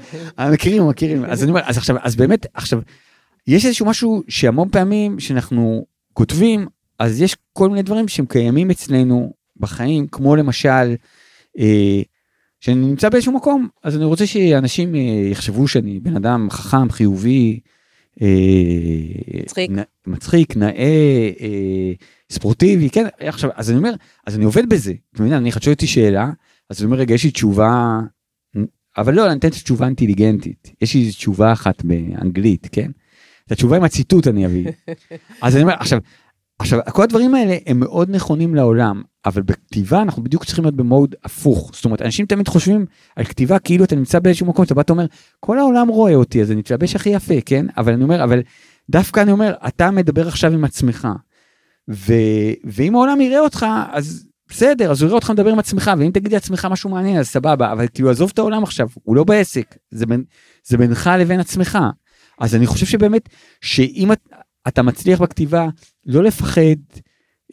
מכירים, 0.53 0.89
מכירים, 0.89 1.25
אז 1.25 1.43
אני 1.43 1.51
אומר, 1.51 1.61
אז 1.65 1.79
עכשיו, 1.79 1.97
אז 2.03 2.17
באמת, 2.17 2.47
עכשיו, 2.55 2.81
יש 3.49 3.67
איזשהו 3.67 3.87
משהו 3.87 4.23
שהמון 4.29 4.69
פעמים 4.69 5.21
שאנחנו 5.21 5.87
כותבים, 6.13 6.67
אז 6.99 7.23
יש 7.23 7.37
כל 7.53 7.69
מיני 7.69 7.83
דברים 7.83 8.09
שהם 8.09 8.27
קיימים 8.27 8.71
אצלנו 8.71 9.33
בחיים, 9.57 10.07
כמו 10.07 10.37
למשל, 10.37 10.95
אה, 11.59 12.03
שאני 12.61 12.77
נמצא 12.77 13.09
באיזשהו 13.09 13.33
מקום, 13.33 13.69
אז 13.83 13.97
אני 13.97 14.05
רוצה 14.05 14.27
שאנשים 14.27 14.95
אה, 14.95 15.01
יחשבו 15.31 15.69
שאני 15.69 16.01
בן 16.01 16.17
אדם 16.17 16.49
חכם, 16.51 16.91
חיובי, 16.91 17.61
אה, 18.23 18.29
מצחיק, 19.43 19.71
נ, 19.71 19.77
מצחיק 20.07 20.57
נאה, 20.57 21.31
אה, 21.41 21.93
ספורטיבי, 22.33 22.91
כן, 22.91 23.07
עכשיו, 23.19 23.51
אז 23.55 23.71
אני 23.71 23.79
אומר, 23.79 23.95
אז 24.27 24.37
אני 24.37 24.45
עובד 24.45 24.69
בזה, 24.69 24.93
אתה 25.15 25.23
מבין, 25.23 25.33
אני 25.35 25.53
חדשו 25.53 25.71
אותי 25.71 25.87
שאלה, 25.87 26.31
אז 26.71 26.81
אני 26.81 26.87
אומר, 26.87 26.97
רגע, 26.99 27.15
יש 27.15 27.25
לי 27.25 27.31
תשובה, 27.31 28.01
אבל 28.97 29.15
לא, 29.15 29.27
אני 29.27 29.39
אתן 29.39 29.49
את 29.49 29.55
התשובה 29.55 29.87
אינטליגנטית, 29.87 30.73
יש 30.81 30.95
לי 30.95 31.11
תשובה 31.11 31.53
אחת 31.53 31.85
באנגלית, 31.85 32.69
כן? 32.73 32.91
את 33.49 33.53
התשובה 33.53 33.77
עם 33.77 33.85
הציטוט 33.85 34.29
אני 34.29 34.47
אביא. 34.47 34.71
אז 35.43 35.55
אני 35.55 35.63
אומר, 35.63 35.75
עכשיו, 35.79 35.99
עכשיו, 36.59 36.81
כל 36.93 37.03
הדברים 37.03 37.35
האלה 37.35 37.57
הם 37.67 37.81
מאוד 37.81 38.11
נכונים 38.11 38.55
לעולם, 38.55 39.03
אבל 39.27 39.43
בכתיבה 39.43 40.03
אנחנו 40.03 40.25
בדיוק 40.25 40.45
צריכים 40.45 40.65
להיות 40.65 40.77
במוד 40.77 41.15
הפוך. 41.25 41.71
זאת 41.75 41.85
אומרת, 41.85 42.03
אנשים 42.03 42.27
תמיד 42.27 42.49
חושבים 42.49 42.87
על 43.17 43.25
כתיבה 43.25 43.59
כאילו 43.59 43.85
אתה 43.85 43.97
נמצא 43.97 44.19
באיזשהו 44.19 44.47
מקום, 44.47 44.65
אתה 44.65 44.75
בא, 44.75 44.81
אתה 44.81 44.93
אומר, 44.93 45.07
כל 45.41 45.59
העולם 45.59 45.89
רואה 45.89 46.15
אותי, 46.15 46.43
אז 46.43 46.51
אני 46.51 46.59
מתלבש 46.59 46.97
הכי 46.97 47.11
יפה, 47.11 47.35
כן? 47.47 47.67
אבל 47.77 47.93
אני 47.93 48.03
אומר, 48.03 48.25
אבל 48.25 48.41
דווקא 48.91 49.21
אני 49.21 49.33
אומר, 49.33 49.55
אתה 49.69 49.91
מדבר 49.91 50.29
עכשיו 50.29 50.53
עם 50.53 50.65
עצמך. 50.65 51.09
ו... 51.91 52.13
ואם 52.65 52.95
העולם 52.95 53.21
יראה 53.21 53.41
אותך, 53.41 53.67
אז 53.93 54.29
בסדר, 54.49 54.91
אז 54.91 55.03
הוא 55.03 55.07
יראה 55.07 55.17
אותך 55.17 55.31
מדבר 55.31 55.51
עם 55.51 55.59
עצמך, 55.59 55.91
ואם 55.99 56.11
תגיד 56.11 56.33
לעצמך 56.33 56.69
משהו 56.71 56.91
מעניין, 56.91 57.19
אז 57.19 57.29
סבבה, 57.29 57.73
אבל 57.73 57.87
כאילו 57.95 58.11
עזוב 58.11 58.31
את 58.35 58.39
העולם 58.39 58.63
עכשיו, 58.63 58.89
הוא 59.03 59.17
לא 59.17 59.25
בעסק, 59.25 59.77
זה, 59.91 60.07
בין, 60.07 60.25
זה 60.65 60.77
בינך 60.79 61.11
לבין 61.19 61.41
עצמך. 61.41 61.79
אז 62.41 62.55
אני 62.55 62.67
חושב 62.67 62.87
שבאמת, 62.87 63.29
שאם 63.61 64.13
את, 64.13 64.29
אתה 64.69 64.83
מצליח 64.83 65.21
בכתיבה, 65.21 65.69
לא 66.07 66.23
לפחד 66.23 66.61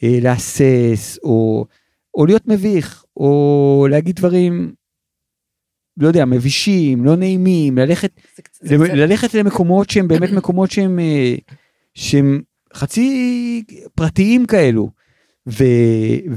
אה, 0.03 0.19
להסס, 0.21 1.19
או, 1.23 1.65
או 2.13 2.25
להיות 2.25 2.47
מביך, 2.47 3.03
או 3.17 3.87
להגיד 3.89 4.15
דברים, 4.15 4.73
לא 5.97 6.07
יודע, 6.07 6.25
מבישים, 6.25 7.05
לא 7.05 7.15
נעימים, 7.15 7.77
ללכת, 7.77 8.11
זה 8.61 8.77
זה 8.77 8.85
קצת- 8.85 8.93
ללכת 8.93 9.33
למקומות 9.33 9.89
שהם 9.89 10.07
באמת 10.07 10.29
מקומות 10.37 10.71
שהם, 10.71 10.99
אה, 10.99 11.35
שהם 11.93 12.41
חצי 12.73 13.63
פרטיים 13.95 14.45
כאלו, 14.45 14.89
ו, 15.49 15.63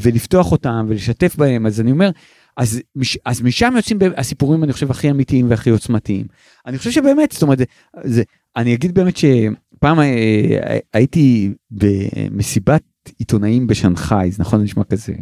ולפתוח 0.00 0.52
אותם 0.52 0.86
ולשתף 0.88 1.36
בהם, 1.36 1.66
אז 1.66 1.80
אני 1.80 1.90
אומר, 1.92 2.10
אז, 2.58 2.80
מש, 2.96 3.18
אז 3.24 3.42
משם 3.42 3.72
יוצאים 3.76 3.98
הסיפורים 4.16 4.64
אני 4.64 4.72
חושב 4.72 4.90
הכי 4.90 5.10
אמיתיים 5.10 5.50
והכי 5.50 5.70
עוצמתיים. 5.70 6.26
אני 6.66 6.78
חושב 6.78 6.90
שבאמת, 6.90 7.32
זאת 7.32 7.42
אומרת, 7.42 7.58
זה, 7.58 7.64
זה, 8.04 8.22
אני 8.56 8.74
אגיד 8.74 8.94
באמת 8.94 9.16
שפעם 9.16 10.00
אה, 10.00 10.78
הייתי 10.92 11.52
במסיבת 11.70 12.82
עיתונאים 13.18 13.66
בשנגחאי, 13.66 14.30
זה 14.30 14.42
נכון 14.42 14.58
זה 14.58 14.64
נשמע 14.64 14.84
כזה. 14.84 15.12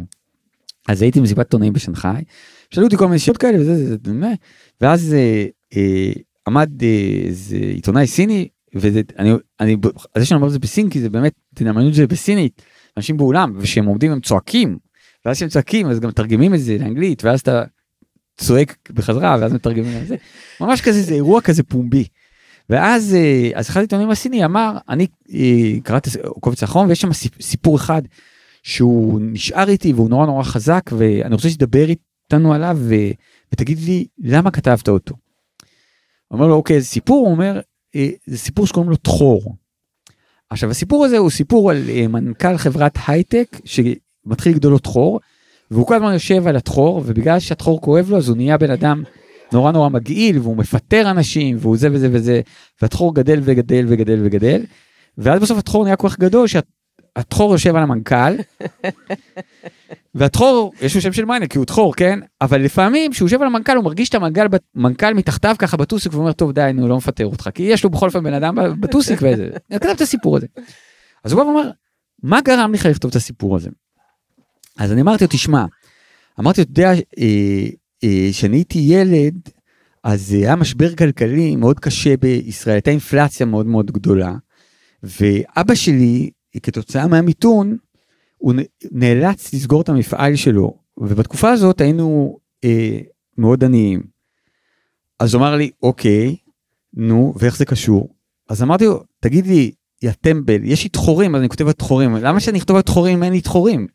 אז 0.87 1.01
הייתי 1.01 1.19
במסיבת 1.19 1.45
עיתונאים 1.45 1.73
בשנגחאי, 1.73 2.23
שאלו 2.71 2.85
אותי 2.85 2.97
כל 2.97 3.05
מיני 3.05 3.19
שאלות 3.19 3.37
כאלה 3.37 3.61
וזה, 3.61 3.75
זה, 3.75 3.85
זה, 3.85 3.97
זה, 4.03 4.33
ואז 4.81 5.13
אה, 5.13 5.45
אה, 5.75 6.11
עמד 6.47 6.83
אה, 6.83 7.21
איזה 7.25 7.57
עיתונאי 7.57 8.07
סיני, 8.07 8.47
וזה, 8.75 9.01
אני, 9.19 9.31
אני, 9.59 9.75
יש 10.17 10.31
לנו 10.31 10.39
אומר 10.39 10.47
את 10.47 10.53
זה 10.53 10.59
בסין, 10.59 10.89
כי 10.89 10.99
זה 11.01 11.09
באמת, 11.09 11.33
את 11.89 11.93
זה 11.93 12.07
בסינית, 12.07 12.61
אנשים 12.97 13.17
באולם, 13.17 13.53
וכשהם 13.57 13.85
עומדים 13.85 14.11
הם 14.11 14.21
צועקים, 14.21 14.77
ואז 15.27 15.35
כשהם 15.35 15.49
צועקים 15.49 15.89
אז 15.89 15.99
גם 15.99 16.09
מתרגמים 16.09 16.53
את 16.53 16.59
זה 16.59 16.77
לאנגלית, 16.79 17.23
ואז 17.23 17.39
אתה 17.39 17.63
צועק 18.37 18.89
בחזרה, 18.93 19.37
ואז 19.41 19.53
מתרגמים 19.53 20.01
את 20.01 20.07
זה, 20.07 20.15
ממש 20.61 20.81
כזה, 20.81 21.01
זה 21.01 21.13
אירוע 21.13 21.41
כזה 21.41 21.63
פומבי. 21.63 22.07
ואז 22.69 23.15
אה, 23.15 23.49
אז 23.55 23.69
אחד 23.69 23.79
העיתונאים 23.79 24.09
הסיני 24.09 24.45
אמר, 24.45 24.77
אני 24.89 25.07
אה, 25.33 25.79
קראתי 25.83 26.09
קובץ 26.39 26.63
האחרון, 26.63 26.87
ויש 26.89 27.01
שם 27.01 27.13
סיפ- 27.13 27.41
סיפור 27.41 27.75
אחד 27.75 28.01
שהוא 28.63 29.19
נשאר 29.21 29.69
איתי 29.69 29.93
והוא 29.93 30.09
נורא 30.09 30.25
נורא 30.25 30.43
חזק, 30.43 30.89
ואני 30.97 31.35
רוצה 31.35 31.49
שתדבר 31.49 31.85
איתנו 31.89 32.53
עליו, 32.53 32.77
ו, 32.79 32.95
ותגיד 33.53 33.79
לי 33.79 34.05
למה 34.19 34.51
כתבת 34.51 34.89
אותו. 34.89 35.15
אומר 36.31 36.47
לו, 36.47 36.55
אוקיי, 36.55 36.81
זה 36.81 36.87
סיפור, 36.87 37.25
הוא 37.25 37.31
אומר, 37.31 37.59
אה, 37.95 38.09
זה 38.25 38.37
סיפור 38.37 38.67
שקוראים 38.67 38.89
לו 38.89 38.97
תחור. 38.97 39.55
עכשיו 40.49 40.69
הסיפור 40.69 41.05
הזה 41.05 41.17
הוא 41.17 41.29
סיפור 41.29 41.71
על 41.71 41.83
מנכ"ל 42.09 42.57
חברת 42.57 42.97
הייטק 43.07 43.57
שמתחיל 44.27 44.51
לגדול 44.51 44.71
לו 44.71 44.79
תחור, 44.79 45.19
והוא 45.71 45.87
כל 45.87 45.95
הזמן 45.95 46.13
יושב 46.13 46.47
על 46.47 46.55
התחור, 46.55 46.97
ובגלל 47.05 47.39
שהתחור 47.39 47.81
כואב 47.81 48.09
לו 48.09 48.17
אז 48.17 48.29
הוא 48.29 48.37
נהיה 48.37 48.57
בן 48.57 48.71
אדם 48.71 49.03
נורא 49.53 49.71
נורא 49.71 49.89
מגעיל, 49.89 50.39
והוא 50.39 50.57
מפטר 50.57 51.11
אנשים, 51.11 51.57
והוא 51.59 51.77
זה 51.77 51.87
וזה 51.91 52.09
וזה, 52.11 52.41
והתחור 52.81 53.15
גדל 53.15 53.39
וגדל 53.43 53.85
וגדל 53.87 54.19
וגדל, 54.23 54.61
ואז 55.17 55.41
בסוף 55.41 55.57
התחור 55.57 55.83
נהיה 55.83 55.95
כל 55.95 56.09
כך 56.09 56.19
גדול 56.19 56.47
שהתחור 56.47 57.51
יושב 57.51 57.75
על 57.75 57.83
המנכ"ל, 57.83 58.33
והתחור, 60.15 60.73
יש 60.81 60.95
לו 60.95 61.01
שם 61.01 61.13
של 61.13 61.25
מיינה 61.25 61.47
כי 61.47 61.57
הוא 61.57 61.65
תחור, 61.65 61.95
כן? 61.95 62.19
אבל 62.41 62.61
לפעמים 62.61 63.11
כשהוא 63.11 63.25
יושב 63.25 63.41
על 63.41 63.47
המנכ"ל 63.47 63.75
הוא 63.75 63.83
מרגיש 63.83 64.09
את 64.09 64.15
המנכ"ל 64.15 64.47
מנכ"ל 64.75 65.13
מתחתיו 65.13 65.55
ככה 65.59 65.77
בטוסיק 65.77 66.13
ואומר 66.13 66.31
טוב 66.31 66.51
די 66.51 66.71
נו 66.73 66.87
לא 66.87 66.97
מפטר 66.97 67.25
אותך 67.25 67.49
כי 67.53 67.63
יש 67.63 67.83
לו 67.83 67.89
בכל 67.89 68.05
אופן 68.05 68.23
בן 68.23 68.33
אדם 68.33 68.55
בטוסיק 68.79 69.19
וזה. 69.21 69.49
אני 69.71 69.79
כתב 69.79 69.89
את 69.89 70.01
הסיפור 70.01 70.37
הזה. 70.37 70.47
אז 71.23 71.31
הוא 71.31 71.43
בא 71.43 71.47
ואומר 71.47 71.69
מה 72.23 72.41
גרם 72.41 72.73
לך 72.73 72.85
לכתוב 72.85 73.09
את 73.09 73.15
הסיפור 73.15 73.55
הזה. 73.55 73.69
אז 74.77 74.91
אני 74.91 75.01
אמרתי 75.01 75.23
לו 75.23 75.29
תשמע, 75.29 75.65
אמרתי 76.39 76.61
לו 76.61 76.63
אתה 76.63 76.81
יודע 76.81 76.93
אה, 76.93 77.67
אה, 78.03 78.29
כשאני 78.31 78.57
הייתי 78.57 78.79
ילד 78.79 79.49
אז 80.03 80.31
היה 80.31 80.55
משבר 80.55 80.95
כלכלי 80.95 81.55
מאוד 81.55 81.79
קשה 81.79 82.17
בישראל 82.17 82.75
הייתה 82.75 82.91
אינפלציה 82.91 83.45
מאוד 83.45 83.65
מאוד 83.65 83.91
גדולה 83.91 84.35
ואבא 85.03 85.75
שלי 85.75 86.29
כתוצאה 86.63 87.07
מהמיתון 87.07 87.77
הוא 88.37 88.53
נאלץ 88.91 89.53
לסגור 89.53 89.81
את 89.81 89.89
המפעל 89.89 90.35
שלו, 90.35 90.77
ובתקופה 90.97 91.51
הזאת 91.51 91.81
היינו 91.81 92.37
אה, 92.63 92.99
מאוד 93.37 93.63
עניים. 93.63 94.03
אז 95.19 95.33
הוא 95.33 95.41
אמר 95.41 95.55
לי, 95.55 95.71
אוקיי, 95.83 96.35
נו, 96.93 97.33
ואיך 97.37 97.57
זה 97.57 97.65
קשור? 97.65 98.15
אז 98.49 98.63
אמרתי 98.63 98.85
לו, 98.85 99.03
תגיד 99.19 99.47
לי, 99.47 99.71
יא 100.01 100.11
טמבל, 100.21 100.63
יש 100.63 100.83
לי 100.83 100.89
תחורים, 100.89 101.35
אז 101.35 101.41
אני 101.41 101.49
כותב 101.49 101.67
על 101.67 101.73
תחורים, 101.73 102.15
למה 102.15 102.39
שאני 102.39 102.57
אכתוב 102.59 102.75
על 102.75 102.81
תחורים 102.81 103.17
אם 103.17 103.23
אין 103.23 103.33
לי 103.33 103.41
תחורים? 103.41 103.87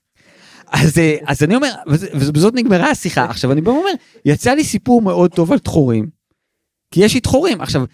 אז, 0.72 0.98
אה, 0.98 1.16
אז 1.26 1.42
אני 1.42 1.54
אומר, 1.54 1.70
ובזאת 2.14 2.54
נגמרה 2.54 2.90
השיחה. 2.90 3.24
עכשיו 3.24 3.52
אני 3.52 3.60
בא 3.60 3.70
ואומר, 3.70 3.90
יצא 4.24 4.54
לי 4.54 4.64
סיפור 4.64 5.02
מאוד 5.02 5.30
טוב 5.30 5.52
על 5.52 5.58
תחורים, 5.58 6.08
כי 6.90 7.04
יש 7.04 7.14
לי 7.14 7.20
תחורים. 7.20 7.60
עכשיו, 7.60 7.84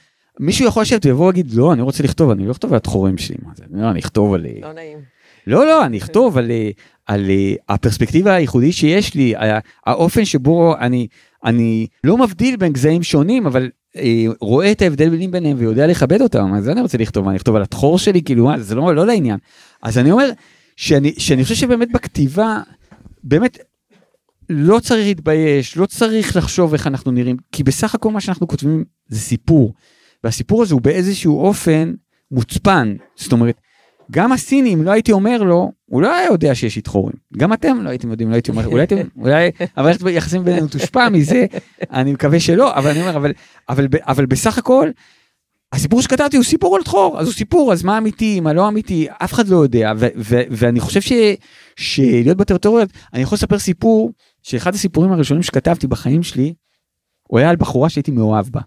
מישהו 0.41 0.67
יכול 0.67 0.83
לשבת 0.83 1.07
ויבוא 1.07 1.27
ויגיד, 1.27 1.53
לא, 1.55 1.73
אני 1.73 1.83
רוצה 1.83 2.03
לכתוב, 2.03 2.31
אני 2.31 2.47
לא 2.47 2.53
אכתוב 2.53 2.73
על 2.73 2.77
התחורים 2.77 3.19
שלי, 3.19 3.37
מה 3.43 3.53
זה? 3.57 3.65
לא, 3.71 3.91
אני 3.91 4.01
אכתוב 4.01 4.35
על... 4.35 4.47
אה, 4.47 4.53
לא 4.63 4.73
נעים. 4.73 4.99
לא, 5.47 5.67
לא, 5.67 5.85
אני 5.85 5.99
אכתוב 5.99 6.39
על, 6.39 6.51
אה, 6.51 6.71
על 7.07 7.31
אה, 7.31 7.55
הפרספקטיבה 7.69 8.35
הייחודית 8.35 8.75
שיש 8.75 9.15
לי, 9.15 9.35
האופן 9.87 10.25
שבו 10.25 10.77
אני, 10.81 11.07
אני 11.45 11.87
לא 12.05 12.19
מבדיל 12.19 12.57
בין 12.57 12.73
גזעים 12.73 13.03
שונים, 13.03 13.47
אבל 13.47 13.71
אה, 13.97 14.25
רואה 14.41 14.73
את 14.73 14.83
ההבדלים 14.83 15.31
ביניהם 15.31 15.57
ויודע 15.61 15.87
לכבד 15.87 16.21
אותם, 16.21 16.55
אז 16.55 16.69
אני 16.69 16.81
רוצה 16.81 16.99
לכתוב, 16.99 17.29
אני 17.29 17.37
אכתוב 17.37 17.57
על 17.57 17.63
התחור 17.63 17.99
שלי, 17.99 18.23
כאילו, 18.23 18.45
מה, 18.45 18.59
זה 18.59 18.75
לא, 18.75 18.95
לא 18.95 19.07
לעניין. 19.07 19.39
אז 19.83 19.99
אני 19.99 20.11
אומר, 20.11 20.31
שאני, 20.79 21.15
שאני 21.19 21.43
חושב 21.43 21.55
שבאמת 21.55 21.93
בכתיבה, 21.93 22.61
באמת, 23.25 23.59
לא 24.51 24.79
צריך 24.81 25.07
להתבייש, 25.07 25.77
לא 25.77 25.87
צריך 25.87 26.37
לחשוב 26.37 26.73
איך 26.73 26.87
אנחנו 26.87 27.11
נראים, 27.13 27.37
כי 27.53 27.63
בסך 27.63 27.95
הכל 27.95 28.11
מה 28.11 28.21
שאנחנו 28.21 28.49
כותבים 28.49 28.85
זה 29.09 29.21
סיפור, 29.21 29.75
והסיפור 30.25 30.63
הזה 30.63 30.75
הוא 30.75 30.83
באיזשהו 30.83 31.41
אופן 31.41 31.95
מוצפן, 32.31 32.95
זאת 33.17 33.33
אומרת, 33.33 33.61
גם 34.11 34.33
הסיני, 34.33 34.75
אם 34.75 34.83
לא 34.83 34.91
הייתי 34.91 35.13
אומר 35.13 35.43
לו, 35.43 35.73
הוא 35.87 36.03
לא 36.03 36.15
היה 36.15 36.27
יודע 36.27 36.55
שיש 36.55 36.77
לי 36.77 36.83
תחורים. 36.83 37.15
גם 37.37 37.53
אתם 37.53 37.83
לא 37.83 37.91
הייתם 37.91 38.11
יודעים, 38.11 38.31
לא 38.31 38.35
הייתי 38.35 38.51
אומר, 38.51 38.67
אולי 38.67 38.85
אתם, 38.85 38.97
אולי 39.17 39.51
המערכת 39.77 40.07
היחסים 40.07 40.45
בינינו 40.45 40.69
תושפע 40.69 41.09
מזה, 41.09 41.47
אני 41.91 42.13
מקווה 42.13 42.41
שלא, 42.41 42.75
אבל 42.75 42.91
אני 42.91 43.01
אומר, 43.01 43.17
אבל, 43.17 43.33
אבל, 43.69 43.87
ב- 43.87 43.97
אבל 43.97 44.27
בסך 44.27 44.59
הכל, 44.59 44.91
הסיפור 45.73 46.03
שכתבתי 46.03 46.37
הוא 46.37 46.45
סיפור 46.45 46.77
על 46.77 46.83
תחור, 46.83 47.21
אז 47.21 47.27
הוא 47.27 47.35
סיפור, 47.35 47.73
אז 47.73 47.83
מה 47.83 47.99
אמיתי, 47.99 48.41
מה 48.41 48.53
לא 48.53 48.69
אמיתי, 48.69 49.07
אף 49.11 49.33
אחד 49.33 49.49
לא 49.49 49.57
יודע, 49.57 49.93
ואני 50.51 50.81
חושב 50.81 51.01
ש- 51.01 51.13
שלהיות 51.77 52.37
בטריטוריות, 52.37 52.91
אני 53.13 53.23
יכול 53.23 53.37
לספר 53.37 53.59
סיפור, 53.59 54.13
שאחד 54.43 54.75
הסיפורים 54.75 55.13
הראשונים 55.13 55.43
שכתבתי 55.43 55.87
בחיים 55.87 56.23
שלי, 56.23 56.55
הוא 57.29 57.39
היה 57.39 57.51
על 57.51 57.57
בחורה 57.57 57.89
שהייתי 57.89 58.11
מאוהב 58.11 58.47
בה. 58.47 58.61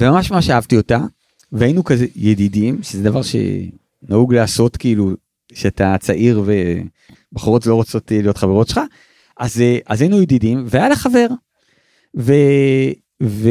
וממש 0.00 0.30
ממש 0.30 0.50
אהבתי 0.50 0.76
אותה, 0.76 0.98
והיינו 1.52 1.84
כזה 1.84 2.06
ידידים, 2.16 2.82
שזה 2.82 3.02
דבר 3.02 3.20
שנהוג 3.22 4.34
לעשות 4.34 4.76
כאילו, 4.76 5.10
שאתה 5.52 5.96
צעיר 6.00 6.44
ובחורות 7.32 7.66
לא 7.66 7.74
רוצות 7.74 8.10
להיות 8.10 8.36
חברות 8.36 8.68
שלך, 8.68 8.80
אז, 9.38 9.60
אה, 9.60 9.78
אז 9.86 10.00
היינו 10.00 10.22
ידידים, 10.22 10.64
והיה 10.66 10.88
לה 10.88 10.96
חבר. 10.96 11.26
ו... 12.18 12.32
ו... 13.22 13.48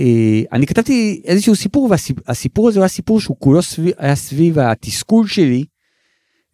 אה, 0.00 0.42
אני 0.52 0.66
כתבתי 0.66 1.22
איזשהו 1.24 1.56
סיפור 1.56 1.90
והסיפור 2.26 2.68
הזה 2.68 2.80
היה 2.80 2.88
סיפור 2.88 3.20
שהוא 3.20 3.36
כולו 3.40 3.62
סביב, 3.62 3.92
היה 3.98 4.16
סביב 4.16 4.58
התסכול 4.58 5.26
שלי 5.26 5.64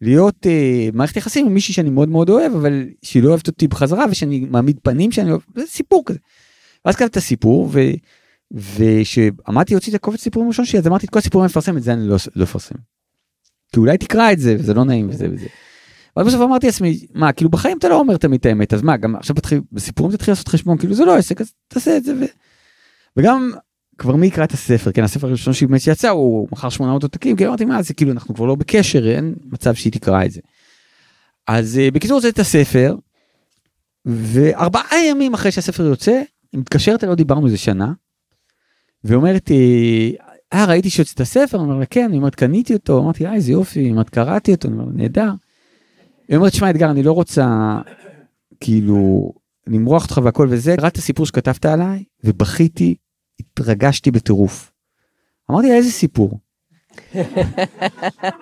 להיות 0.01 0.47
אה, 0.47 0.89
מערכת 0.93 1.17
יחסים 1.17 1.45
עם 1.45 1.53
מישהי 1.53 1.73
שאני 1.73 1.89
מאוד 1.89 2.09
מאוד 2.09 2.29
אוהב 2.29 2.55
אבל 2.55 2.85
שהיא 3.01 3.23
לא 3.23 3.29
אוהבת 3.29 3.47
אותי 3.47 3.67
בחזרה 3.67 4.05
ושאני 4.11 4.39
מעמיד 4.39 4.79
פנים 4.83 5.11
שאני 5.11 5.31
אוהב, 5.31 5.41
זה 5.55 5.65
סיפור 5.67 6.03
כזה. 6.05 6.19
ואז 6.85 6.95
כתבתי 6.95 7.11
את 7.11 7.17
הסיפור 7.17 7.69
ו... 7.71 7.79
להוציא 9.73 9.91
את 9.91 9.95
הקובץ 9.95 10.21
סיפורים 10.21 10.47
הראשון 10.47 10.65
שלי 10.65 10.79
אז 10.79 10.87
אמרתי 10.87 11.05
את 11.05 11.09
כל 11.09 11.19
הסיפורים 11.19 11.45
מפרסם 11.45 11.77
את 11.77 11.83
זה 11.83 11.93
אני 11.93 12.07
לא, 12.07 12.15
לא 12.35 12.43
אפרסם. 12.43 12.75
כי 13.71 13.79
אולי 13.79 13.97
תקרא 13.97 14.31
את 14.31 14.39
זה 14.39 14.55
וזה 14.59 14.73
לא 14.73 14.85
נעים 14.85 15.09
וזה 15.09 15.27
וזה. 15.31 15.47
ואז 16.17 16.27
בסוף 16.27 16.41
אמרתי 16.41 16.65
לעצמי 16.65 16.99
מה 17.13 17.31
כאילו 17.31 17.49
בחיים 17.49 17.77
אתה 17.77 17.89
לא 17.89 17.99
אומר 17.99 18.17
תמיד 18.17 18.39
את 18.39 18.45
האמת 18.45 18.73
אז 18.73 18.81
מה 18.81 18.97
גם 18.97 19.15
עכשיו 19.15 19.35
תתחיל 19.35 19.61
בסיפורים 19.71 20.15
תתחיל 20.15 20.31
לעשות 20.31 20.47
חשבון 20.47 20.77
כאילו 20.77 20.93
זה 20.93 21.05
לא 21.05 21.15
עסק 21.15 21.41
אז 21.41 21.53
תעשה 21.67 21.97
את 21.97 22.03
זה. 22.03 22.13
ו... 22.15 22.25
וגם 23.17 23.51
כבר 23.97 24.15
מי 24.15 24.27
יקרא 24.27 24.43
את 24.43 24.51
הספר 24.51 24.91
כן 24.91 25.03
הספר 25.03 25.27
הראשון 25.27 25.53
שבאמת 25.53 25.81
שיצא 25.81 26.09
הוא 26.09 26.47
מכר 26.51 26.69
800 26.69 27.03
עותקים 27.03 27.35
כי 27.35 27.47
אמרתי 27.47 27.65
מה 27.65 27.81
זה 27.81 27.93
כאילו 27.93 28.11
אנחנו 28.11 28.35
כבר 28.35 28.45
לא 28.45 28.55
בקשר 28.55 29.15
אין 29.15 29.35
מצב 29.45 29.75
שהיא 29.75 29.93
תקרא 29.93 30.25
את 30.25 30.31
זה. 30.31 30.41
אז 31.47 31.79
uh, 31.87 31.93
בקיצור 31.93 32.19
זה 32.19 32.29
את 32.29 32.39
הספר 32.39 32.95
וארבעה 34.05 35.05
ימים 35.09 35.33
אחרי 35.33 35.51
שהספר 35.51 35.83
יוצא 35.83 36.21
היא 36.51 36.59
מתקשרת 36.59 37.03
לא 37.03 37.15
דיברנו 37.15 37.45
איזה 37.45 37.57
שנה. 37.57 37.93
ואומרת 39.03 39.51
אה 39.51 40.33
אה, 40.53 40.65
ראיתי 40.65 40.89
שיוצא 40.89 41.11
את 41.15 41.19
הספר 41.19 41.57
אני 41.57 41.65
אומר 41.65 41.79
לה 41.79 41.85
כן 41.85 42.05
אני 42.05 42.17
אומרת 42.17 42.35
קניתי 42.35 42.73
אותו 42.73 42.99
אמרתי 42.99 43.25
אה 43.25 43.33
איזה 43.33 43.51
יופי 43.51 43.79
היא 43.79 43.91
אומרת 43.91 44.09
קראתי 44.09 44.51
אותו 44.51 44.67
אני 44.67 44.77
אומר 44.77 44.91
נהדר. 44.93 45.31
היא 46.27 46.37
אומרת 46.37 46.53
שמע 46.53 46.69
אתגר 46.69 46.91
אני 46.91 47.03
לא 47.03 47.11
רוצה 47.11 47.77
כאילו 48.59 49.31
למרוח 49.67 50.03
אותך 50.03 50.21
והכל 50.23 50.47
וזה 50.49 50.75
קראתי 50.77 50.93
את 50.93 50.97
הסיפור 50.97 51.25
שכתבת 51.25 51.65
עליי 51.65 52.03
ובכיתי 52.23 52.95
התרגשתי 53.51 54.11
בטירוף. 54.11 54.71
אמרתי 55.51 55.69
לה 55.69 55.75
איזה 55.75 55.91
סיפור. 55.91 56.39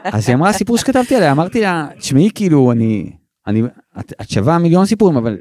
אז 0.04 0.28
היא 0.30 0.36
אמרה 0.36 0.54
סיפור 0.54 0.78
שכתבתי 0.78 1.16
עליה 1.16 1.32
אמרתי 1.32 1.62
לה 1.62 1.90
תשמעי 2.00 2.30
כאילו 2.36 2.72
אני 2.72 3.12
אני 3.48 3.62
את, 4.00 4.14
את 4.22 4.30
שווה 4.30 4.58
מיליון 4.60 4.86
סיפורים 4.86 5.18
אבל 5.18 5.38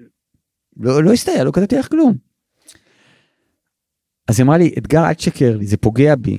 לא 0.77 1.05
לא 1.05 1.13
הסתייע 1.13 1.45
לא 1.45 1.51
כתבתי 1.53 1.77
לך 1.77 1.89
כלום. 1.89 2.15
אז 4.29 4.39
היא 4.39 4.45
אמרה 4.45 4.59
לי 4.59 4.75
אתגר 4.79 5.09
אל 5.09 5.15
תשקר 5.15 5.57
לי 5.57 5.67
זה 5.67 5.77
פוגע 5.77 6.15
בי. 6.15 6.39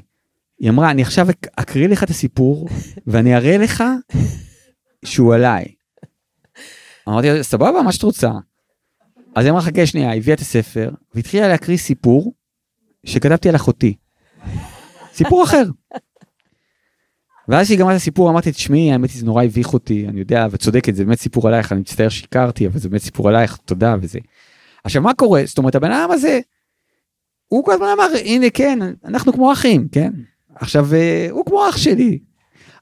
היא 0.60 0.70
אמרה 0.70 0.92
אני 0.92 1.02
עכשיו 1.02 1.30
אק- 1.30 1.48
אקריא 1.56 1.88
לך 1.88 2.04
את 2.04 2.10
הסיפור 2.10 2.68
ואני 3.08 3.36
אראה 3.36 3.58
לך 3.58 3.84
שהוא 5.06 5.34
עליי. 5.36 5.66
אמרתי 7.10 7.28
לה, 7.30 7.44
סבבה, 7.44 7.82
מה 7.82 7.92
שאת 7.92 8.04
רוצה. 8.04 8.32
אז 9.36 9.46
היא 9.46 9.52
אמרה, 9.52 9.62
חכה 9.62 9.86
שנייה, 9.86 10.16
הביאה 10.16 10.36
את 10.36 10.40
הספר, 10.40 10.92
והתחילה 11.16 11.48
להקריא 11.48 11.78
סיפור 11.78 12.34
שכתבתי 13.06 13.50
על 13.50 13.56
אחותי. 13.56 13.96
סיפור 15.14 15.44
אחר. 15.44 15.64
ואז 17.48 17.68
שהיא 17.68 17.80
גמרה 17.80 17.92
את 17.92 17.98
הסיפור 17.98 18.30
אמרתי 18.30 18.52
תשמעי 18.52 18.92
האמת 18.92 19.10
היא 19.10 19.20
זה 19.20 19.26
נורא 19.26 19.44
הביך 19.44 19.74
אותי 19.74 20.06
אני 20.08 20.20
יודע 20.20 20.48
וצודקת 20.52 20.96
זה 20.96 21.06
באמת 21.06 21.20
סיפור 21.20 21.48
עלייך 21.48 21.72
אני 21.72 21.80
מצטער 21.80 22.10
שיקרתי 22.10 22.68
אבל 22.68 22.80
זה 22.80 22.90
באמת 22.90 23.02
סיפור 23.02 23.30
עלייך 23.30 23.58
תודה 23.66 23.96
וזה. 24.02 24.20
עכשיו 24.84 25.02
מה 25.02 25.14
קורה 25.14 25.42
זאת 25.46 25.58
אומרת 25.58 25.76
הבן 25.76 25.92
אדם 25.92 26.12
הזה. 26.12 26.40
הוא 27.48 27.66
כל 27.66 27.72
הזמן 27.72 27.88
אמר 27.94 28.08
הנה 28.26 28.50
כן 28.50 28.80
אנחנו 29.06 29.34
כמו 29.34 29.54
אחים 29.54 29.88
כן 29.92 30.12
עכשיו 30.56 30.94
אה, 30.94 31.28
הוא 31.32 31.46
כמו 31.46 31.70
אח 31.70 31.78
שלי. 31.78 32.20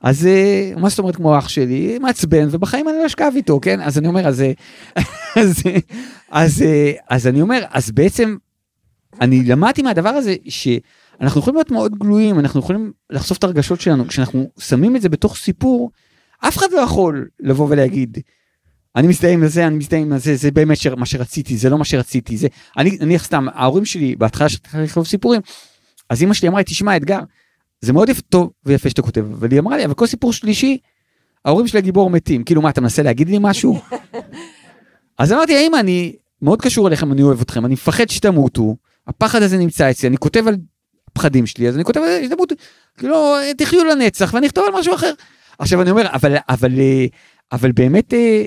אז 0.02 0.28
אה, 0.28 0.72
מה 0.78 0.90
זאת 0.90 1.00
אומרת 1.00 1.16
כמו 1.16 1.38
אח 1.38 1.50
שלי 1.50 2.00
מעצבן 2.00 2.48
ובחיים 2.52 2.90
אני 2.90 2.98
לא 2.98 3.06
אשכב 3.06 3.32
איתו 3.36 3.60
כן 3.62 3.82
אז 3.82 3.98
אני 3.98 4.08
אומר 4.08 4.28
אז 4.28 4.42
אה, 4.42 4.52
אז 5.42 5.64
אז 6.32 6.64
אז 7.10 7.28
אני 7.28 7.42
אומר 7.42 7.64
אז 7.70 7.92
בעצם 7.92 8.36
אני 9.22 9.44
למדתי 9.44 9.82
מהדבר 9.82 10.10
הזה 10.10 10.36
ש... 10.50 10.68
אנחנו 11.22 11.42
יכולים 11.42 11.56
להיות 11.56 11.72
מאוד 11.72 12.00
גלויים, 12.00 12.40
אנחנו 12.40 12.60
יכולים 12.60 12.92
לחשוף 13.10 13.38
את 13.38 13.44
הרגשות 13.44 13.82
שלנו, 13.82 14.08
כשאנחנו 14.08 14.50
שמים 14.60 14.96
את 14.96 15.02
זה 15.02 15.10
בתוך 15.10 15.38
סיפור, 15.38 15.92
אף 16.40 16.58
אחד 16.58 16.68
לא 16.72 16.80
יכול 16.80 17.28
לבוא 17.40 17.68
ולהגיד, 17.70 18.18
אני 18.96 19.08
מזדהה 19.08 19.32
עם 19.32 19.48
זה, 19.48 19.68
אני 19.68 19.76
מזדהה 19.76 20.00
עם 20.00 20.18
זה, 20.18 20.36
זה 20.36 20.52
באמת 20.52 20.78
מה 20.98 21.06
שרציתי, 21.06 21.58
זה 21.58 21.70
לא 21.70 21.78
מה 21.78 21.86
שרציתי, 21.86 22.38
זה, 22.38 22.48
אני 22.78 22.98
נניח 23.02 23.24
סתם, 23.24 23.46
ההורים 23.54 23.86
שלי 23.86 24.16
בהתחלה 24.16 24.50
שהתחלתי 24.50 24.84
לכתוב 24.84 25.08
סיפורים, 25.08 25.42
אז 26.10 26.24
אמא 26.24 26.34
שלי 26.34 26.48
אמרה 26.48 26.60
לי, 26.60 26.64
תשמע 26.64 26.98
אתגר, 26.98 27.20
זה 27.82 27.94
מאוד 27.94 28.10
יפה, 28.10 28.22
טוב 28.22 28.52
ויפה 28.66 28.90
שאתה 28.90 29.02
כותב, 29.02 29.26
אבל 29.34 29.52
היא 29.52 29.60
אמרה 29.60 29.78
לי, 29.78 29.86
אבל 29.86 29.94
כל 29.94 30.08
סיפור 30.08 30.34
שלישי, 30.34 30.78
ההורים 31.46 31.68
של 31.68 31.78
הגיבור 31.78 32.10
מתים, 32.10 32.44
כאילו 32.44 32.62
מה, 32.62 32.70
אתה 32.70 32.82
מנסה 32.82 33.04
להגיד 33.04 33.30
לי 33.30 33.38
משהו? 33.42 33.82
אז 35.20 35.34
אמרתי, 35.34 35.56
האמא, 35.56 35.80
אני 35.80 36.16
מאוד 36.42 36.62
קשור 36.62 36.88
אליכם, 36.88 37.12
אני 37.12 37.22
אוהב 37.22 37.42
אתכם, 37.42 37.66
אני 37.66 37.74
מפחד 37.74 38.10
שתמותו, 38.10 38.76
הפחד 39.10 39.42
הזה 39.42 39.58
נמצא 39.58 39.92
אצלי, 39.92 40.10
אני 40.10 40.18
כותב 40.18 40.48
על 40.48 40.56
הפחדים 41.08 41.46
שלי 41.46 41.68
אז 41.68 41.76
אני 41.76 41.84
כותב 41.84 42.02
הזדמנות 42.24 42.54
כאילו 42.98 43.36
תחיו 43.58 43.84
לנצח 43.84 44.34
ואני 44.34 44.48
אכתוב 44.48 44.66
על 44.68 44.80
משהו 44.80 44.96
אחר. 44.96 45.14
עכשיו 45.60 45.82
אני 45.82 45.92
אומר 45.92 46.08
אבל 46.14 46.36
אבל 46.50 46.72
אבל 47.52 47.72
באמת 47.72 48.14
אה, 48.14 48.46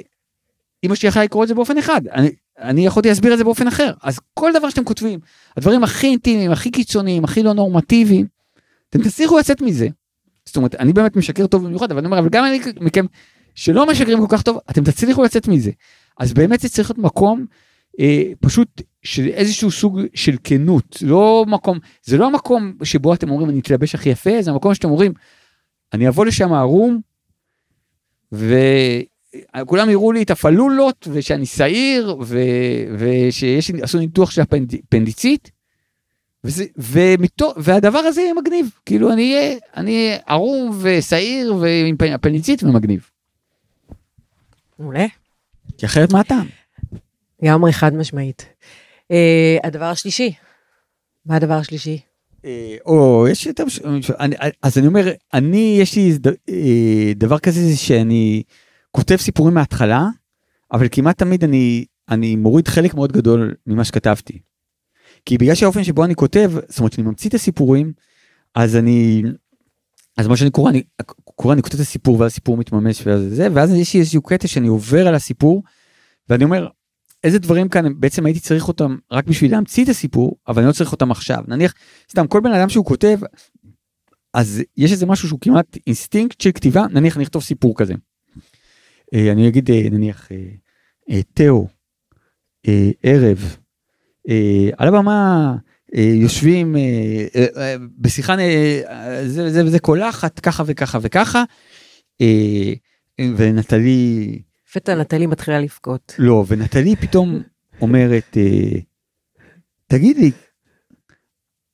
אמא 0.84 0.94
שלי 0.94 1.08
יכולה 1.08 1.24
לקרוא 1.24 1.42
את 1.42 1.48
זה 1.48 1.54
באופן 1.54 1.78
אחד 1.78 2.00
אני 2.08 2.30
אני 2.58 2.86
יכולתי 2.86 3.08
להסביר 3.08 3.32
את 3.32 3.38
זה 3.38 3.44
באופן 3.44 3.66
אחר 3.66 3.92
אז 4.02 4.18
כל 4.34 4.52
דבר 4.54 4.70
שאתם 4.70 4.84
כותבים 4.84 5.20
הדברים 5.56 5.84
הכי 5.84 6.06
אינטימיים 6.06 6.50
הכי 6.50 6.70
קיצוניים 6.70 7.24
הכי 7.24 7.42
לא 7.42 7.52
נורמטיביים 7.52 8.26
אתם 8.90 9.02
תצליחו 9.02 9.38
לצאת 9.38 9.62
מזה. 9.62 9.88
זאת 10.44 10.56
אומרת 10.56 10.74
אני 10.74 10.92
באמת 10.92 11.16
משקר 11.16 11.46
טוב 11.46 11.64
במיוחד 11.64 11.90
אבל 11.90 11.98
אני 11.98 12.06
אומר 12.06 12.18
אבל 12.18 12.28
גם 12.28 12.44
אני 12.44 12.60
מכם 12.80 13.06
שלא 13.54 13.86
משקרים 13.86 14.18
כל 14.26 14.36
כך 14.36 14.42
טוב 14.42 14.58
אתם 14.70 14.84
תצליחו 14.84 15.22
לצאת 15.22 15.48
מזה 15.48 15.70
אז 16.18 16.32
באמת 16.32 16.60
זה 16.60 16.68
צריך 16.68 16.90
להיות 16.90 16.98
מקום 16.98 17.46
אה, 18.00 18.22
פשוט 18.40 18.82
של 19.02 19.26
איזשהו 19.26 19.70
סוג 19.70 20.00
של 20.14 20.36
כנות 20.44 20.98
לא 21.02 21.44
מקום 21.48 21.78
זה 22.02 22.18
לא 22.18 22.26
המקום 22.26 22.72
שבו 22.84 23.14
אתם 23.14 23.30
אומרים 23.30 23.50
אני 23.50 23.60
אתלבש 23.60 23.94
הכי 23.94 24.08
יפה 24.08 24.42
זה 24.42 24.50
המקום 24.50 24.74
שאתם 24.74 24.88
אומרים 24.88 25.12
אני 25.92 26.08
אבוא 26.08 26.26
לשם 26.26 26.52
ערום 26.52 27.00
וכולם 28.32 29.90
יראו 29.90 30.12
לי 30.12 30.22
את 30.22 30.30
הפלולות 30.30 31.08
ושאני 31.12 31.46
שעיר 31.46 32.16
ו... 32.22 32.38
ושיש 32.98 33.70
לי 33.70 33.82
עשו 33.82 33.98
ניתוח 33.98 34.30
של 34.30 34.42
הפנדיצית. 34.42 35.50
וזה, 36.44 36.64
ומתו, 36.76 37.52
והדבר 37.56 37.98
הזה 37.98 38.20
יהיה 38.20 38.34
מגניב 38.34 38.70
כאילו 38.86 39.12
אני 39.12 39.34
אהיה 39.34 39.58
אני 39.76 39.96
אהיה 39.96 40.18
ערום 40.26 40.78
ושעיר 40.82 41.54
ועם 41.54 41.96
הפנדיצית 42.14 42.62
ומגניב. 42.62 43.10
מעולה. 44.78 45.06
כי 45.78 45.86
אחרת 45.86 46.12
מה 46.12 46.20
הטעם? 46.20 46.46
לגמרי 47.42 47.72
חד 47.72 47.94
משמעית. 47.94 48.46
Uh, 49.12 49.66
הדבר 49.66 49.84
השלישי, 49.84 50.32
מה 51.26 51.36
הדבר 51.36 51.54
השלישי? 51.54 52.00
אה, 52.44 52.76
או 52.86 53.26
יש 53.30 53.46
יותר 53.46 53.64
אז 54.62 54.78
אני 54.78 54.86
אומר 54.86 55.12
אני 55.34 55.76
יש 55.80 55.96
לי 55.96 56.18
אה, 56.48 57.12
דבר 57.16 57.38
כזה 57.38 57.76
שאני 57.76 58.42
כותב 58.90 59.16
סיפורים 59.16 59.54
מההתחלה 59.54 60.06
אבל 60.72 60.86
כמעט 60.92 61.18
תמיד 61.18 61.44
אני 61.44 61.84
אני 62.08 62.36
מוריד 62.36 62.68
חלק 62.68 62.94
מאוד 62.94 63.12
גדול 63.12 63.54
ממה 63.66 63.84
שכתבתי. 63.84 64.38
כי 65.26 65.38
בגלל 65.38 65.54
שהאופן 65.54 65.84
שבו 65.84 66.04
אני 66.04 66.14
כותב 66.14 66.52
זאת 66.68 66.78
אומרת 66.78 66.92
שאני 66.92 67.06
ממציא 67.06 67.30
את 67.30 67.34
הסיפורים 67.34 67.92
אז 68.54 68.76
אני 68.76 69.22
אז 70.16 70.26
מה 70.26 70.36
שאני 70.36 70.50
קורא 70.50 70.70
אני 70.70 70.82
קורא 71.24 71.54
אני 71.54 71.62
כותב 71.62 71.74
את 71.74 71.80
הסיפור 71.80 72.20
ואז 72.20 72.32
הסיפור 72.32 72.56
מתממש 72.56 73.02
וזה 73.06 73.48
ואז 73.54 73.74
יש 73.74 73.94
לי 73.94 74.00
איזשהו 74.00 74.22
קטע 74.22 74.48
שאני 74.48 74.68
עובר 74.68 75.08
על 75.08 75.14
הסיפור 75.14 75.62
ואני 76.28 76.44
אומר 76.44 76.68
איזה 77.24 77.38
דברים 77.38 77.68
כאן 77.68 78.00
בעצם 78.00 78.26
הייתי 78.26 78.40
צריך 78.40 78.68
אותם 78.68 78.96
רק 79.12 79.26
בשביל 79.26 79.52
להמציא 79.52 79.84
את 79.84 79.88
הסיפור 79.88 80.36
אבל 80.48 80.62
אני 80.62 80.68
לא 80.68 80.72
צריך 80.72 80.92
אותם 80.92 81.10
עכשיו 81.10 81.44
נניח 81.48 81.74
סתם 82.10 82.26
כל 82.26 82.40
בן 82.40 82.52
אדם 82.52 82.68
שהוא 82.68 82.84
כותב 82.84 83.18
אז 84.34 84.62
יש 84.76 84.92
איזה 84.92 85.06
משהו 85.06 85.28
שהוא 85.28 85.40
כמעט 85.40 85.76
אינסטינקט 85.86 86.40
של 86.40 86.52
כתיבה 86.52 86.86
נניח 86.90 87.16
אני 87.16 87.24
אכתוב 87.24 87.42
סיפור 87.42 87.76
כזה. 87.76 87.94
אה, 89.14 89.32
אני 89.32 89.48
אגיד 89.48 89.70
אה, 89.70 89.82
נניח 89.90 90.28
אה, 91.10 91.20
תאו 91.34 91.68
ערב 93.02 93.56
על 94.78 94.88
הבמה 94.88 95.56
יושבים 95.94 96.76
בשיחה 97.98 98.36
זה 99.26 99.64
וזה 99.66 99.78
קולחת 99.78 100.40
ככה 100.40 100.62
וככה 100.66 100.98
וככה 101.02 101.44
ונטלי 103.36 104.42
לפתע 104.72 104.94
נטלי 104.94 105.26
מתחילה 105.26 105.60
לבכות. 105.60 106.14
לא, 106.18 106.44
ונטלי 106.48 106.96
פתאום 106.96 107.42
אומרת, 107.80 108.36
אה, 108.36 108.78
תגיד 109.86 110.16
לי, 110.16 110.30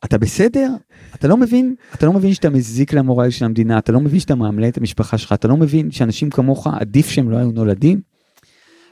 אתה 0.04 0.18
בסדר? 0.18 0.70
אתה 1.14 1.28
לא 1.28 1.36
מבין? 1.36 1.74
אתה 1.94 2.06
לא 2.06 2.12
מבין 2.12 2.34
שאתה 2.34 2.50
מזיק 2.50 2.92
למורל 2.92 3.30
של 3.30 3.44
המדינה, 3.44 3.78
אתה 3.78 3.92
לא 3.92 4.00
מבין 4.00 4.20
שאתה 4.20 4.34
מאמלל 4.34 4.68
את 4.68 4.78
המשפחה 4.78 5.18
שלך, 5.18 5.32
אתה 5.32 5.48
לא 5.48 5.56
מבין 5.56 5.90
שאנשים 5.90 6.30
כמוך 6.30 6.66
עדיף 6.66 7.08
שהם 7.08 7.30
לא 7.30 7.36
היו 7.36 7.50
נולדים? 7.50 8.00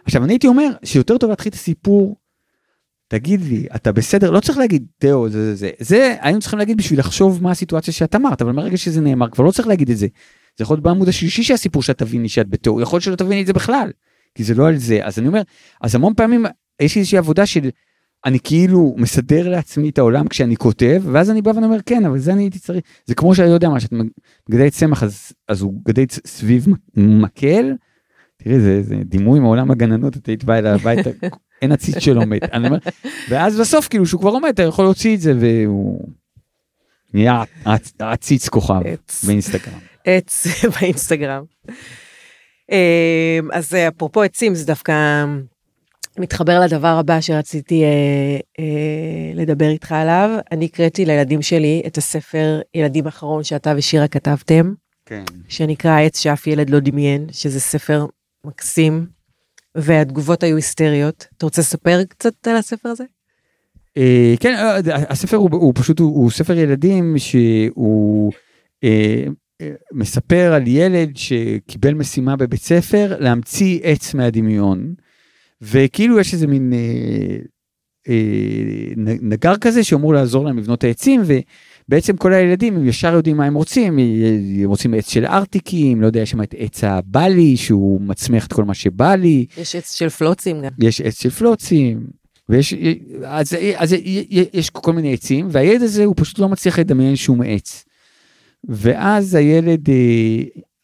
עכשיו 0.05 0.25
אני 0.25 0.33
הייתי 0.33 0.47
אומר 0.47 0.69
שיותר 0.85 1.19
טוב 1.19 1.31
להתחיל 1.31 1.51
את 1.51 1.55
הסיפור, 1.55 2.17
תגיד 3.09 3.41
לי, 3.41 3.67
אתה 3.77 3.93
בסדר? 3.93 4.31
לא 4.31 4.41
צריך 4.41 4.59
להגיד, 4.59 4.87
תאו, 4.99 5.29
זה 5.29 5.55
זה 5.55 5.57
זה, 5.57 5.71
זה 5.79 6.17
היינו 6.21 6.41
צריכים 6.41 6.59
להגיד 6.59 6.79
בשביל 6.79 6.99
לחשוב 6.99 7.43
מה 7.43 7.51
הסיטואציה 7.51 7.95
שאת 7.95 8.15
אמרת, 8.15 8.43
אבל 8.43 8.53
מרגע 8.53 8.77
שזה 8.77 9.01
נאמר 9.01 9.31
כבר 9.31 9.45
לא 9.45 9.51
צריך 9.51 9.69
להגיד 9.69 9.91
את 9.91 9.97
זה. 9.97 10.07
זה 10.59 10.63
יכול 10.63 10.75
להיות 10.75 10.85
בעמוד 10.85 11.09
השלישי 11.09 11.43
של 11.43 11.55
הסיפור 11.55 11.83
שאת 11.83 11.99
תביני 11.99 12.29
שאת 12.29 12.49
בתיאור, 12.49 12.81
יכול 12.81 12.97
להיות 12.97 13.05
שלא 13.05 13.17
תביני 13.17 13.43
את 13.43 13.47
זה 13.47 13.53
בכלל, 13.53 13.91
כי 14.35 14.45
זה 14.45 14.55
לא 14.55 14.69
על 14.69 14.77
זה. 14.77 14.99
אז 15.03 15.19
אני 15.19 15.29
אומר, 15.29 15.43
אז 15.81 15.95
המון 15.95 16.15
פעמים 16.15 16.47
יש 16.83 16.97
איזושהי 16.97 17.19
עבודה 17.19 17.47
של, 17.47 17.69
אני 18.25 18.39
כאילו 18.41 18.95
מסדר 18.99 19.49
לעצמי 19.49 19.89
את 19.89 19.99
העולם 19.99 20.29
כשאני 20.29 20.57
כותב, 20.57 21.03
ואז 21.13 21.31
אני 21.31 21.43
בא 21.43 21.51
ואני 21.51 21.67
אומר, 21.67 21.79
כן, 21.87 22.05
אבל 22.05 22.19
זה 22.19 22.33
אני 22.33 22.43
הייתי 22.43 22.59
צריך, 22.59 22.85
זה 23.05 23.15
כמו 23.15 23.35
שאני 23.35 23.49
יודע 23.49 23.69
מה, 23.69 23.81
שאת 23.81 23.93
מגדלת 24.49 24.73
צמח, 24.73 25.03
אז, 25.03 25.33
אז 25.49 25.61
הוא 25.61 25.75
גדל 25.89 26.05
סביב 26.27 26.67
מקל, 26.97 27.73
תראי, 28.37 28.61
זה, 28.61 28.83
זה 28.83 28.95
דימוי 29.05 29.41
מעולם 29.41 29.71
הגננות, 29.71 30.17
את 30.17 30.27
היית 30.27 30.45
באה 30.45 30.59
אליי 30.59 30.73
הביתה, 30.73 31.11
אין 31.63 31.73
עציץ 31.73 31.99
שלא 31.99 32.25
מת. 32.25 32.43
אני 32.43 32.67
אומר, 32.67 32.79
ואז 33.29 33.61
בסוף, 33.61 33.89
כאילו, 33.89 34.07
שהוא 34.07 34.21
כבר 34.21 34.31
עומד, 34.31 34.49
אתה 34.49 34.63
יכול 34.63 34.85
להוציא 34.85 35.15
את 35.15 35.21
זה, 35.21 35.35
והוא 35.41 36.09
נהיה 37.15 37.43
עציץ 37.99 38.49
כוכב 38.49 38.81
באינסטגרם. 39.27 39.79
עץ 40.07 40.47
באינסטגרם. 40.81 41.45
אמ, 42.73 43.49
אז 43.53 43.75
אפרופו 43.75 44.23
עצים 44.23 44.55
זה 44.55 44.67
דווקא 44.67 45.25
מתחבר 46.19 46.61
לדבר 46.61 46.89
הבא 46.99 47.21
שרציתי 47.21 47.85
אה, 47.85 47.89
אה, 48.59 49.33
לדבר 49.35 49.69
איתך 49.69 49.93
עליו. 49.93 50.31
אני 50.53 50.65
הקראתי 50.65 51.05
לילדים 51.05 51.43
שלי 51.43 51.83
את 51.87 51.99
הספר 51.99 52.61
ילדים 52.75 53.07
אחרון 53.07 53.45
שאתה 53.45 53.73
ושירה 53.77 54.09
כתבתם. 54.09 54.75
כן. 55.07 55.25
שנקרא 55.49 55.91
העץ 55.91 56.19
שאף 56.19 56.47
ילד 56.47 56.71
לא 56.71 56.81
דמיין, 56.81 57.27
שזה 57.33 57.61
ספר 57.61 58.07
מקסים, 58.45 59.07
והתגובות 59.75 60.43
היו 60.43 60.57
היסטריות. 60.57 61.27
אתה 61.37 61.47
רוצה 61.47 61.61
לספר 61.61 62.05
קצת 62.05 62.47
על 62.47 62.57
הספר 62.57 62.89
הזה? 62.89 63.05
אה, 63.97 64.35
כן, 64.41 64.55
אה, 64.55 64.79
הספר 65.09 65.37
הוא, 65.37 65.51
הוא 65.53 65.73
פשוט, 65.77 65.99
הוא, 65.99 66.17
הוא 66.17 66.31
ספר 66.31 66.57
ילדים 66.57 67.15
שהוא 67.19 68.33
אה, 68.85 69.25
מספר 69.93 70.53
על 70.53 70.63
ילד 70.67 71.17
שקיבל 71.17 71.95
משימה 71.95 72.37
בבית 72.37 72.63
ספר 72.63 73.17
להמציא 73.21 73.81
עץ 73.83 74.15
מהדמיון 74.15 74.95
וכאילו 75.63 76.21
יש 76.21 76.35
איזה 76.35 76.47
מין 76.47 76.73
אה, 76.73 77.37
אה, 78.09 78.93
נגר 79.23 79.57
כזה 79.57 79.85
שאמור 79.85 80.15
לעזור 80.15 80.45
להם 80.45 80.59
לבנות 80.59 80.85
העצים 80.85 81.23
ובעצם 81.25 82.17
כל 82.17 82.33
הילדים 82.33 82.77
הם 82.77 82.89
ישר 82.89 83.15
יודעים 83.15 83.37
מה 83.37 83.45
הם 83.45 83.55
רוצים 83.55 83.99
הם 83.99 84.65
רוצים 84.65 84.95
עץ 84.95 85.11
של 85.11 85.27
ארטיקים 85.27 86.01
לא 86.01 86.07
יודע 86.07 86.21
יש 86.21 86.31
שם 86.31 86.43
את 86.43 86.55
עץ 86.59 86.85
הבלי 86.85 87.57
שהוא 87.57 88.01
מצמיח 88.01 88.47
את 88.47 88.53
כל 88.53 88.65
מה 88.65 88.75
שבא 88.75 89.15
לי 89.15 89.47
יש 89.59 89.77
עץ 89.77 89.95
של 89.95 90.09
פלוצים 90.09 90.63
גם 90.63 90.71
יש 90.79 91.01
עץ 91.01 91.23
של 91.23 91.31
פלוצים 91.31 92.07
ויש 92.49 92.75
אז, 93.25 93.57
אז 93.77 93.95
יש 94.53 94.71
כל 94.71 94.93
מיני 94.93 95.15
עצים 95.15 95.47
והילד 95.51 95.83
הזה 95.83 96.05
הוא 96.05 96.15
פשוט 96.17 96.39
לא 96.39 96.49
מצליח 96.49 96.79
לדמיין 96.79 97.17
שום 97.17 97.43
עץ. 97.43 97.85
ואז 98.69 99.35
הילד 99.35 99.91
אה, 99.91 100.43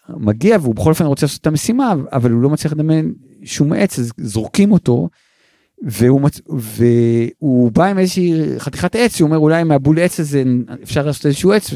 מגיע 0.08 0.56
והוא 0.60 0.74
בכל 0.74 0.90
אופן 0.90 1.04
רוצה 1.04 1.26
לעשות 1.26 1.40
את 1.40 1.46
המשימה 1.46 1.94
אבל 2.12 2.30
הוא 2.30 2.42
לא 2.42 2.50
מצליח 2.50 2.72
לדמיין 2.72 3.14
שום 3.44 3.72
עץ, 3.72 3.98
אז 3.98 4.12
זורקים 4.18 4.72
אותו, 4.72 5.08
והוא, 5.82 6.20
מצ... 6.20 6.40
והוא 6.48 7.72
בא 7.72 7.84
עם 7.84 7.98
איזושהי 7.98 8.58
חתיכת 8.58 8.96
עץ, 8.96 9.20
הוא 9.20 9.26
אומר 9.26 9.38
אולי 9.38 9.64
מהבול 9.64 9.98
עץ 9.98 10.20
הזה 10.20 10.44
אפשר 10.82 11.06
לעשות 11.06 11.26
איזשהו 11.26 11.52
עץ, 11.52 11.70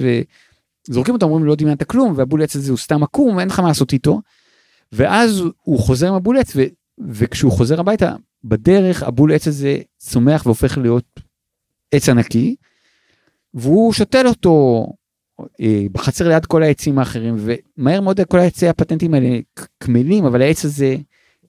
וזורקים 0.88 1.14
אותו, 1.14 1.26
אומרים 1.26 1.44
לא 1.44 1.54
דמיינת 1.54 1.82
כלום, 1.82 2.12
והבול 2.16 2.42
עץ 2.42 2.56
הזה 2.56 2.70
הוא 2.70 2.78
סתם 2.78 3.02
עקום, 3.02 3.40
אין 3.40 3.48
לך 3.48 3.60
מה 3.60 3.68
לעשות 3.68 3.92
איתו. 3.92 4.20
ואז 4.92 5.42
הוא 5.62 5.78
חוזר 5.78 6.08
עם 6.08 6.14
הבול 6.14 6.38
עץ, 6.38 6.56
ו... 6.56 6.62
וכשהוא 7.08 7.52
חוזר 7.52 7.80
הביתה, 7.80 8.14
בדרך 8.44 9.02
הבול 9.02 9.32
עץ 9.34 9.48
הזה 9.48 9.78
צומח 9.98 10.46
והופך 10.46 10.78
להיות 10.78 11.20
עץ 11.92 12.08
ענקי, 12.08 12.56
והוא 13.54 13.92
שותל 13.92 14.26
אותו 14.26 14.86
בחצר 15.92 16.28
ליד 16.28 16.46
כל 16.46 16.62
העצים 16.62 16.98
האחרים, 16.98 17.36
ומהר 17.38 18.00
מאוד 18.00 18.20
כל 18.20 18.38
העצי 18.38 18.68
הפטנטים 18.68 19.14
האלה 19.14 19.38
קמלים, 19.78 20.24
אבל 20.24 20.42
העץ 20.42 20.64
הזה 20.64 20.96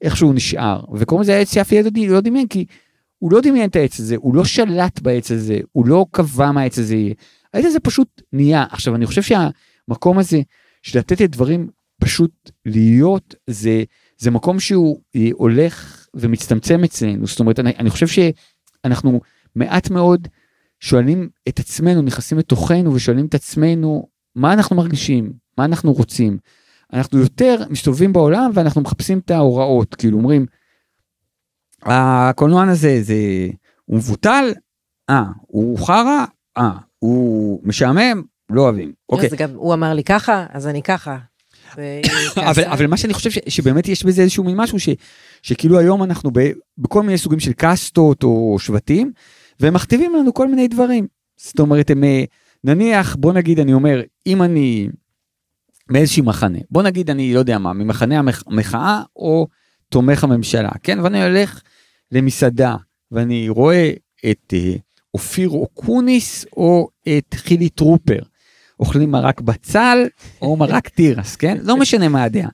איכשהו 0.02 0.34
נשאר, 0.34 0.84
וקוראים 0.94 1.22
לזה 1.22 1.36
העץ 1.36 1.54
שאף 1.54 1.72
ילד 1.72 1.98
לא 1.98 2.22
דמיין, 2.22 2.48
כי 2.48 2.66
הוא 3.20 3.32
לא 3.32 3.42
דמיין 3.42 3.70
את 3.70 3.76
העץ 3.76 4.00
הזה, 4.00 4.16
הוא 4.16 4.36
לא 4.36 4.46
שלט 4.46 5.00
בעץ 5.00 5.32
הזה, 5.32 5.60
הוא 5.72 5.88
לא 5.88 6.06
קבע 6.12 6.52
מה 6.52 6.62
העץ 6.62 6.80
הזה 6.80 6.96
יהיה. 6.96 7.14
העץ 7.54 7.66
הזה 7.66 7.80
פשוט 7.80 8.22
נהיה. 8.34 8.66
עכשיו, 8.72 8.96
אני 8.96 9.06
חושב 9.06 9.22
שהמקום 9.22 10.20
הזה 10.20 10.42
של 10.82 11.00
לתת 11.00 11.22
דברים 11.22 11.68
פשוט 12.02 12.52
להיות, 12.66 13.36
זה, 13.48 13.84
זה 14.18 14.32
מקום 14.32 14.60
שהוא 14.60 15.00
אה, 15.16 15.30
הולך 15.34 16.08
ומצטמצם 16.14 16.84
אצלנו. 16.84 17.28
זאת 17.28 17.40
אומרת, 17.40 17.60
אני, 17.60 17.74
אני 17.80 17.90
חושב 17.90 18.08
שאנחנו 18.08 19.22
מעט 19.56 19.90
מאוד 19.90 20.28
שואלים 20.80 21.30
את 21.48 21.60
עצמנו, 21.60 22.02
נכנסים 22.02 22.38
לתוכנו 22.38 22.94
ושואלים 22.94 23.26
את 23.26 23.36
עצמנו, 23.36 24.08
מה 24.36 24.54
אנחנו 24.54 24.76
מרגישים? 24.76 25.34
מה 25.58 25.66
אנחנו 25.66 25.94
רוצים? 25.94 26.38
אנחנו 26.94 27.20
יותר 27.20 27.64
מסתובבים 27.70 28.14
בעולם 28.14 28.52
ואנחנו 28.54 28.82
מחפשים 28.82 29.20
את 29.20 29.32
ההוראות, 29.32 29.96
כאילו 29.96 30.18
אומרים, 30.18 30.46
הקולנוען 31.82 32.70
הזה, 32.70 33.00
זה, 33.02 33.16
הוא 33.86 33.98
מבוטל? 33.98 34.54
אה, 35.10 35.24
הוא 35.42 35.80
חרא? 35.80 36.26
אה, 36.58 36.72
הוא 37.00 37.62
משעמם? 37.64 38.24
לא 38.50 38.62
אוהבים. 38.62 38.94
אוקיי. 39.10 39.30
גם 39.38 39.50
הוא 39.56 39.74
אמר 39.74 39.94
לי 39.94 40.04
ככה, 40.04 40.46
אז 40.50 40.68
אני 40.68 40.82
ככה. 40.92 41.18
אבל, 42.38 42.64
אבל 42.64 42.88
מה 42.88 42.98
שאני 42.98 43.14
חושב 43.14 43.32
ש, 43.32 43.40
שבאמת 43.48 43.88
יש 43.88 44.06
בזה 44.06 44.22
איזשהו 44.22 44.44
מין 44.44 44.58
משהו 44.58 44.80
ש, 44.80 44.90
שכאילו 45.42 45.80
היום 45.80 46.04
אנחנו 46.04 46.32
ב, 46.34 46.40
בכל 46.78 47.04
מיני 47.04 47.18
סוגים 47.18 47.40
של 47.40 47.54
קאסטות 47.54 48.24
או 48.24 48.58
שבטים 48.60 49.12
והם 49.60 49.74
מכתיבים 49.74 50.16
לנו 50.16 50.34
כל 50.34 50.48
מיני 50.48 50.68
דברים. 50.68 51.08
זאת 51.38 51.60
אומרת 51.60 51.90
הם 51.90 52.04
אה, 52.04 52.24
נניח 52.64 53.16
בוא 53.16 53.34
נגיד 53.34 53.60
אני 53.60 53.74
אומר 53.74 54.02
אם 54.28 54.44
אני 54.44 54.90
מאיזשהי 55.90 56.22
מחנה 56.22 56.60
בוא 56.72 56.84
נגיד 56.84 57.10
אני 57.10 57.34
לא 57.34 57.40
יודע 57.40 57.58
מה 57.58 57.74
ממחנה 57.74 58.20
המחאה 58.20 59.02
או 59.16 59.48
תומך 59.90 60.24
הממשלה 60.24 60.70
כן 60.84 61.00
ואני 61.00 61.24
הולך 61.24 61.62
למסעדה 62.12 62.76
ואני 63.12 63.50
רואה 63.50 63.92
את 64.32 64.54
אה, 64.54 64.76
אופיר 65.14 65.50
אוקוניס 65.50 66.46
או 66.58 66.90
את 67.08 67.34
חילי 67.34 67.70
טרופר. 67.70 68.20
אוכלים 68.80 69.12
מרק 69.12 69.42
בצל 69.42 69.98
או 70.42 70.58
מרק 70.58 70.90
תירס, 70.90 71.36
כן? 71.36 71.58
לא 71.64 71.78
משנה 71.78 72.08
מה 72.08 72.24
הדעה. 72.24 72.50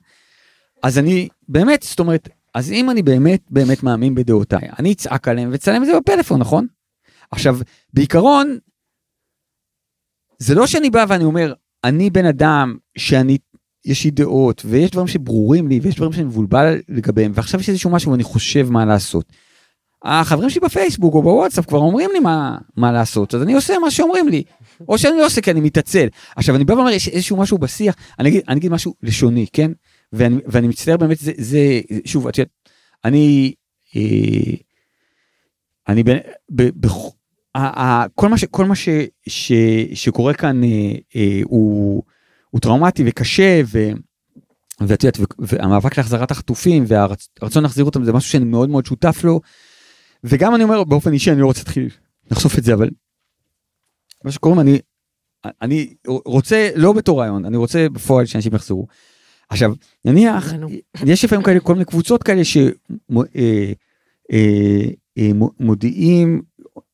אז 0.82 0.98
אני 0.98 1.28
באמת, 1.48 1.82
זאת 1.82 2.00
אומרת, 2.00 2.28
אז 2.54 2.72
אם 2.72 2.90
אני 2.90 3.02
באמת 3.02 3.40
באמת 3.50 3.82
מאמין 3.82 4.14
בדעותיי, 4.14 4.68
אני 4.78 4.92
אצעק 4.92 5.28
עליהם 5.28 5.52
ואצלם 5.52 5.82
את 5.82 5.86
זה 5.86 5.92
בפלאפון, 6.00 6.40
נכון? 6.40 6.66
עכשיו, 7.34 7.58
בעיקרון, 7.92 8.58
זה 10.38 10.54
לא 10.54 10.66
שאני 10.66 10.90
בא 10.90 11.04
ואני 11.08 11.24
אומר, 11.24 11.52
אני 11.84 12.10
בן 12.10 12.26
אדם 12.26 12.76
שאני, 12.98 13.38
יש 13.84 14.04
לי 14.04 14.10
דעות, 14.10 14.62
ויש 14.64 14.90
דברים 14.90 15.06
שברורים 15.06 15.68
לי, 15.68 15.80
ויש 15.82 15.96
דברים 15.96 16.12
שאני 16.12 16.24
מבולבל 16.24 16.80
לגביהם, 16.88 17.32
ועכשיו 17.34 17.60
יש 17.60 17.68
איזשהו 17.68 17.90
משהו 17.90 18.12
ואני 18.12 18.22
חושב 18.22 18.70
מה 18.70 18.84
לעשות. 18.84 19.32
החברים 20.04 20.50
שלי 20.50 20.60
בפייסבוק 20.60 21.14
או 21.14 21.22
בוואטסאפ 21.22 21.66
כבר 21.66 21.78
אומרים 21.78 22.10
לי 22.12 22.18
מה, 22.18 22.58
מה 22.76 22.92
לעשות, 22.92 23.34
אז 23.34 23.42
אני 23.42 23.54
עושה 23.54 23.78
מה 23.78 23.90
שאומרים 23.90 24.28
לי. 24.28 24.42
או 24.88 24.98
שאני 24.98 25.16
לא 25.16 25.26
עושה 25.26 25.40
כי 25.40 25.50
אני 25.50 25.60
מתעצל. 25.60 26.06
עכשיו 26.36 26.56
אני 26.56 26.64
בא 26.64 26.72
ואומר 26.72 26.90
יש 26.90 27.08
איזשהו 27.08 27.36
משהו 27.36 27.58
בשיח, 27.58 27.94
אני 28.18 28.28
אגיד, 28.28 28.42
אני 28.48 28.58
אגיד 28.58 28.70
משהו 28.70 28.94
לשוני, 29.02 29.46
כן? 29.52 29.70
ואני, 30.12 30.36
ואני 30.46 30.68
מצטער 30.68 30.96
באמת, 30.96 31.18
זה, 31.18 31.32
זה 31.38 31.80
שוב, 32.04 32.28
את 32.28 32.38
יודעת, 32.38 32.52
אני, 33.04 33.54
אה, 33.96 34.54
אני, 35.88 36.02
ב, 36.02 36.10
ב, 36.50 36.62
ב, 36.86 36.86
כל 38.14 38.28
מה, 38.28 38.38
ש, 38.38 38.44
כל 38.44 38.64
מה 38.64 38.74
ש, 38.74 38.88
ש, 39.28 39.52
שקורה 39.94 40.34
כאן 40.34 40.64
אה, 40.64 40.92
אה, 41.16 41.40
הוא, 41.44 42.02
הוא 42.50 42.60
טראומטי 42.60 43.02
וקשה, 43.06 43.60
ו, 43.66 43.90
ואת 44.80 45.04
יודעת, 45.04 45.18
והמאבק 45.38 45.98
להחזרת 45.98 46.30
החטופים 46.30 46.84
והרצון 46.86 47.62
להחזיר 47.62 47.84
אותם 47.84 48.04
זה 48.04 48.12
משהו 48.12 48.30
שאני 48.30 48.44
מאוד 48.44 48.70
מאוד 48.70 48.86
שותף 48.86 49.20
לו. 49.24 49.40
וגם 50.24 50.54
אני 50.54 50.64
אומר 50.64 50.84
באופן 50.84 51.12
אישי 51.12 51.32
אני 51.32 51.40
לא 51.40 51.46
רוצה 51.46 51.60
להתחיל 51.60 51.88
לחשוף 52.30 52.58
את 52.58 52.64
זה 52.64 52.74
אבל 52.74 52.90
מה 54.24 54.32
שקוראים 54.32 54.60
אני 54.60 54.78
אני 55.62 55.94
רוצה 56.06 56.70
לא 56.76 56.92
בתור 56.92 57.20
רעיון 57.20 57.44
אני 57.44 57.56
רוצה 57.56 57.88
בפועל 57.88 58.26
שאנשים 58.26 58.54
יחזרו. 58.54 58.86
עכשיו 59.48 59.74
נניח 60.04 60.52
יש 61.06 61.24
לפעמים 61.24 61.44
כאלה 61.44 61.60
כל 61.60 61.72
מיני 61.72 61.84
קבוצות 61.84 62.22
כאלה 62.22 62.42
שמודיעים 65.60 66.34
אה, 66.34 66.42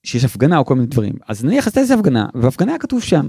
שיש 0.05 0.25
הפגנה 0.25 0.59
או 0.59 0.65
כל 0.65 0.75
מיני 0.75 0.87
דברים. 0.87 1.13
אז 1.29 1.45
נניח 1.45 1.67
עשתה 1.67 1.81
איזה 1.81 1.95
הפגנה 1.95 2.27
והפגנה 2.35 2.79
כתוב 2.79 3.03
שם. 3.03 3.29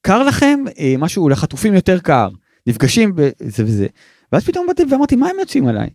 קר 0.00 0.22
לכם? 0.22 0.64
משהו 0.98 1.28
לחטופים 1.28 1.74
יותר 1.74 1.98
קר. 1.98 2.28
נפגשים 2.66 3.12
בזה 3.14 3.64
וזה. 3.64 3.86
ואז 4.32 4.44
פתאום 4.44 4.66
באתי 4.66 4.82
ואמרתי 4.90 5.16
מה 5.16 5.28
הם 5.28 5.36
יוצאים 5.40 5.68
עליי. 5.68 5.90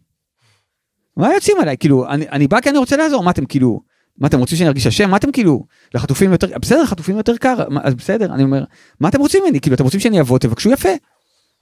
מה 1.18 1.34
יוצאים 1.34 1.58
עליי? 1.62 1.78
כאילו 1.78 2.10
אני, 2.10 2.30
אני 2.30 2.48
בא 2.48 2.62
כי 2.62 2.70
אני 2.70 2.78
רוצה 2.78 2.98
לעזור. 2.98 3.24
מה 3.24 3.32
אתם 3.32 3.46
כאילו 3.46 3.82
מה 4.18 4.28
אתם 4.28 4.40
רוצים 4.40 4.58
שאני 4.58 4.68
ארגיש 4.68 4.88
אשם? 4.88 5.10
מה 5.10 5.18
אתם 5.18 5.32
כאילו 5.32 5.66
לחטופים 5.94 6.32
יותר 6.32 6.48
בסדר 6.62 6.86
חטופים 6.86 7.18
יותר 7.18 7.38
קר 7.38 7.58
אז 7.84 7.94
בסדר 7.96 8.34
אני 8.34 8.44
אומר 8.44 8.64
מה 9.00 9.10
אתם 9.10 9.20
רוצים 9.20 9.44
ממני? 9.44 9.60
כאילו 9.60 9.76
אתם 9.76 9.84
רוצים 9.84 10.00
שאני 10.00 10.22
אבוא? 10.22 10.40
תבקשו 10.40 10.72
יפה. 10.72 10.90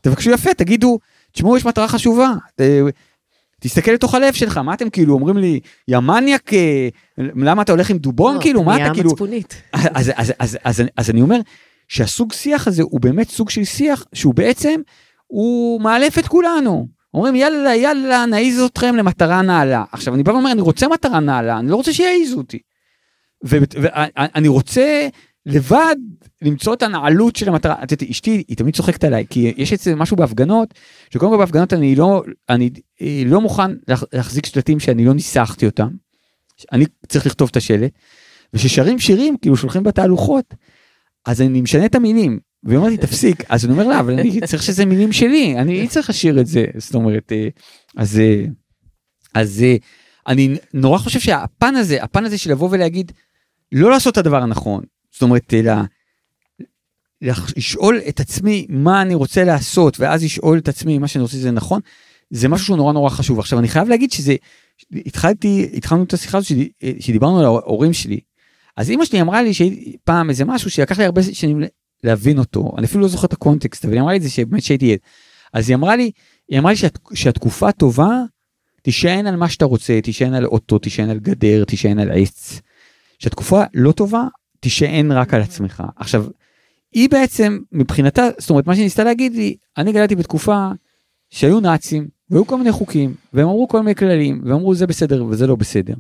תבקשו 0.02 0.32
יפה 0.32 0.54
תגידו 0.54 1.00
תשמעו 1.32 1.58
יש 1.58 1.66
מטרה 1.66 1.88
חשובה. 1.88 2.34
ת, 2.56 2.62
תסתכל 3.64 3.92
לתוך 3.92 4.16
הלב 4.16 4.34
שלך 4.34 4.58
מה 4.58 4.74
אתם 4.74 4.90
כאילו 4.90 5.14
אומרים 5.14 5.38
לי 5.38 5.60
יא 5.88 6.00
מניאק 6.00 6.54
אה, 6.54 6.88
למה 7.18 7.62
אתה 7.62 7.72
הולך 7.72 7.90
עם 7.90 7.98
דובון 7.98 8.36
לא, 8.36 8.42
כאילו 8.42 8.64
מה 8.64 8.76
אתה 8.76 8.94
כאילו 8.94 9.10
אז, 9.74 9.88
אז, 9.94 10.12
אז, 10.16 10.34
אז, 10.40 10.58
אז, 10.64 10.84
אז 10.98 11.10
אני 11.10 11.22
אומר 11.22 11.40
שהסוג 11.88 12.34
שיח 12.34 12.68
הזה 12.68 12.84
הוא 12.84 13.02
באמת 13.02 13.30
סוג 13.30 13.50
של 13.50 13.64
שיח 13.64 14.06
שהוא 14.14 14.34
בעצם 14.34 14.82
הוא 15.28 15.82
מאלף 15.82 16.20
את 16.20 16.28
כולנו. 16.28 16.88
אומרים 17.14 17.36
יאללה 17.36 17.76
יאללה 17.76 18.26
נעיז 18.26 18.62
אתכם 18.62 18.96
למטרה 18.96 19.42
נעלה. 19.42 19.84
עכשיו 19.92 20.14
אני 20.14 20.24
בא 20.24 20.32
ואומר 20.32 20.52
אני 20.52 20.62
רוצה 20.62 20.88
מטרה 20.88 21.20
נעלה 21.20 21.60
אני 21.60 21.70
לא 21.70 21.76
רוצה 21.76 21.94
שיעיזו 21.94 22.38
אותי. 22.38 22.60
ואני 23.44 24.48
רוצה 24.48 25.08
לבד 25.46 25.96
למצוא 26.44 26.74
את 26.74 26.84
הנעלות 26.84 27.36
של 27.36 27.50
המטרה. 27.50 27.76
את 27.84 27.92
יודעת 27.92 28.10
אשתי 28.10 28.44
היא 28.48 28.58
תמיד 28.58 28.76
צוחקת 28.76 29.04
עליי 29.04 29.26
כי 29.30 29.54
יש 29.58 29.74
אצלי 29.74 29.94
משהו 29.96 30.18
בהפגנות 30.18 30.74
שקודם 31.10 31.32
כל 31.32 31.38
בהפגנות 31.38 31.74
אני 31.74 31.96
לא 31.96 32.24
אני 32.50 32.70
אה, 33.02 33.24
לא 33.26 33.42
מוכן 33.42 33.72
להחזיק 34.14 34.46
שלטים 34.46 34.80
שאני 34.80 35.06
לא 35.06 35.14
ניסחתי 35.14 35.66
אותם. 35.66 35.88
אני 36.72 36.86
צריך 37.08 37.26
לכתוב 37.26 37.50
את 37.52 37.58
השלט. 37.58 37.92
וששרים 38.54 39.00
שירים 39.00 39.38
כאילו 39.38 39.58
שולחים 39.58 39.84
בתהלוכות 39.84 40.54
אז 41.26 41.42
אני 41.42 41.62
משנה 41.62 41.86
את 41.86 41.96
המילים 41.96 42.40
והיא 42.64 42.78
אומרת 42.78 42.92
לי 42.92 42.98
תפסיק 42.98 43.44
אז 43.50 43.66
אני 43.66 43.74
אומר 43.74 43.88
לה 43.88 44.00
אבל 44.00 44.20
אני 44.20 44.42
צריך 44.42 44.64
שזה 44.64 44.86
מילים 44.86 45.12
שלי 45.12 45.58
אני 45.58 45.88
צריך 45.88 46.10
לשיר 46.10 46.40
את 46.40 46.48
זה 46.48 46.66
זאת 46.78 46.96
אומרת 46.96 47.32
אה, 47.32 47.48
אז 47.98 48.20
אה, 48.20 48.46
אז 49.34 49.66
אני 50.28 50.56
נורא 50.74 50.98
חושב 50.98 51.20
שהפן 51.20 51.76
הזה 51.76 52.04
הפן 52.04 52.26
הזה 52.26 52.38
של 52.38 52.52
לבוא 52.52 52.70
ולהגיד 52.72 53.12
לא 53.72 53.92
לעשות 53.92 54.14
את 54.14 54.18
הדבר 54.18 54.44
הנכון 54.44 54.84
זאת 55.12 55.22
אומרת 55.22 55.54
אלא 55.54 55.74
לשאול 57.58 58.02
את 58.10 58.20
עצמי 58.20 58.66
מה 58.70 59.02
אני 59.02 59.16
רוצה 59.16 59.44
לעשות 59.44 60.00
ואז 60.00 60.24
לשאול 60.24 60.58
את 60.58 60.68
עצמי 60.68 60.98
מה 60.98 61.08
שאני 61.08 61.22
רוצה 61.22 61.38
זה 61.38 61.52
נכון 61.52 61.82
זה 62.30 62.48
משהו 62.48 62.66
שהוא 62.66 62.78
נורא 62.78 62.94
נורא 62.94 63.10
חשוב 63.10 63.40
עכשיו 63.40 63.60
אני 63.60 63.68
חייב 63.68 63.90
להגיד 63.90 64.12
שזה 64.12 64.36
התחלתי 64.96 65.70
התחלנו 65.74 66.04
את 66.04 66.14
השיחה 66.14 66.38
הזאת 66.38 66.58
שדיברנו 67.00 67.40
על 67.40 67.46
ההורים 67.46 67.94
שלי 67.94 68.20
אז 68.78 68.90
אמא 68.90 69.06
שלי 69.06 69.22
אמרה 69.22 69.44
לי 69.44 69.54
שפעם 69.54 70.30
איזה 70.30 70.46
משהו 70.46 70.70
שלקח 70.70 71.00
לי 71.00 71.06
הרבה 71.06 71.24
שנים 71.24 71.62
להבין 72.04 72.40
אותו 72.40 72.72
אני 72.78 72.86
אפילו 72.86 73.02
לא 73.02 73.08
זוכר 73.08 73.28
את 73.28 73.34
הקונטקסט 73.34 73.86
אבל 73.86 73.94
היא 73.94 74.02
אמרה 74.02 74.12
לי 74.12 74.18
את 74.18 74.24
זה 74.24 74.30
שבאמת 74.30 74.64
שהייתי 74.64 74.86
ילד. 74.86 75.00
אז 75.54 75.70
היא 75.70 75.76
אמרה 75.76 75.96
לי 75.96 76.12
היא 76.50 76.60
אמרה 76.60 76.72
לי 76.72 76.78
שאת, 76.78 77.00
שהתקופה 77.14 77.72
טובה 77.72 78.22
תישען 78.82 79.28
על 79.28 79.36
מה 79.36 79.50
שאתה 79.50 79.66
רוצה 79.66 80.00
תישען 80.04 80.34
על 80.34 80.46
אוטו 80.46 80.80
תישען 80.80 81.10
על 81.10 81.20
גדר 81.20 81.64
תישען 81.66 82.00
על 82.00 82.12
עץ. 82.12 82.62
שהתקופה 83.20 83.64
לא 83.74 83.92
טובה 83.92 84.24
תישען 84.60 85.12
רק 85.12 85.34
על 85.34 85.42
עצמך 85.42 85.84
עכשיו. 85.96 86.26
היא 86.94 87.10
בעצם 87.10 87.60
מבחינתה 87.72 88.30
זאת 88.38 88.50
אומרת 88.50 88.68
מה 88.68 88.74
שהיא 88.76 88.84
ניסתה 88.84 89.04
להגיד 89.04 89.36
לי 89.36 89.56
אני 89.78 89.92
גדלתי 89.92 90.16
בתקופה 90.16 90.68
שהיו 91.30 91.60
נאצים 91.60 92.08
והיו 92.30 92.48
כל 92.48 92.58
מיני 92.58 92.72
חוקים 92.72 93.14
והם 93.34 93.48
אמרו 93.48 93.68
כל 93.68 93.80
מיני 93.80 93.96
כללים 93.96 94.42
ואמרו 94.46 94.76
זה 94.76 94.88
בסדר 94.88 95.26
וזה 95.26 95.48
לא 95.48 95.56
בסדר. 95.56 95.94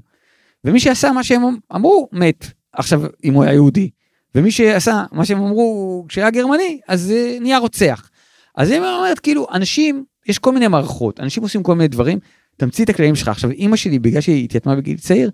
ומי 0.63 0.79
שעשה 0.79 1.11
מה 1.11 1.23
שהם 1.23 1.41
אמרו 1.75 2.09
מת 2.11 2.45
עכשיו 2.73 3.01
אם 3.23 3.33
הוא 3.33 3.43
היה 3.43 3.53
יהודי 3.53 3.89
ומי 4.35 4.51
שעשה 4.51 5.03
מה 5.11 5.25
שהם 5.25 5.37
אמרו 5.37 6.05
כשהיה 6.07 6.29
גרמני 6.29 6.79
אז 6.87 7.01
זה 7.01 7.37
נהיה 7.41 7.57
רוצח. 7.57 8.09
אז 8.55 8.71
היא 8.71 8.79
אומרת, 8.79 9.19
כאילו, 9.19 9.47
אנשים, 9.51 10.05
יש 10.27 10.39
כל 10.39 10.51
מיני 10.51 10.67
מערכות, 10.67 11.19
אנשים 11.19 11.43
עושים 11.43 11.63
כל 11.63 11.75
מיני 11.75 11.87
דברים, 11.87 12.19
תמציא 12.57 12.83
את 12.85 12.89
הכללים 12.89 13.15
שלך. 13.15 13.27
עכשיו, 13.27 13.51
אימא 13.51 13.75
שלי, 13.75 13.99
בגלל 13.99 14.21
שהיא 14.21 14.43
התייתמה 14.43 14.75
בגיל 14.75 14.97
צעיר, 14.97 15.31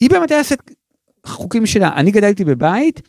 היא 0.00 0.10
באמת 0.10 0.30
הייתה 0.30 0.38
עושה 0.38 0.54
חוקים 1.26 1.66
שלה. 1.66 1.92
אני 1.96 2.10
גדלתי 2.10 2.44
בבית, 2.44 3.02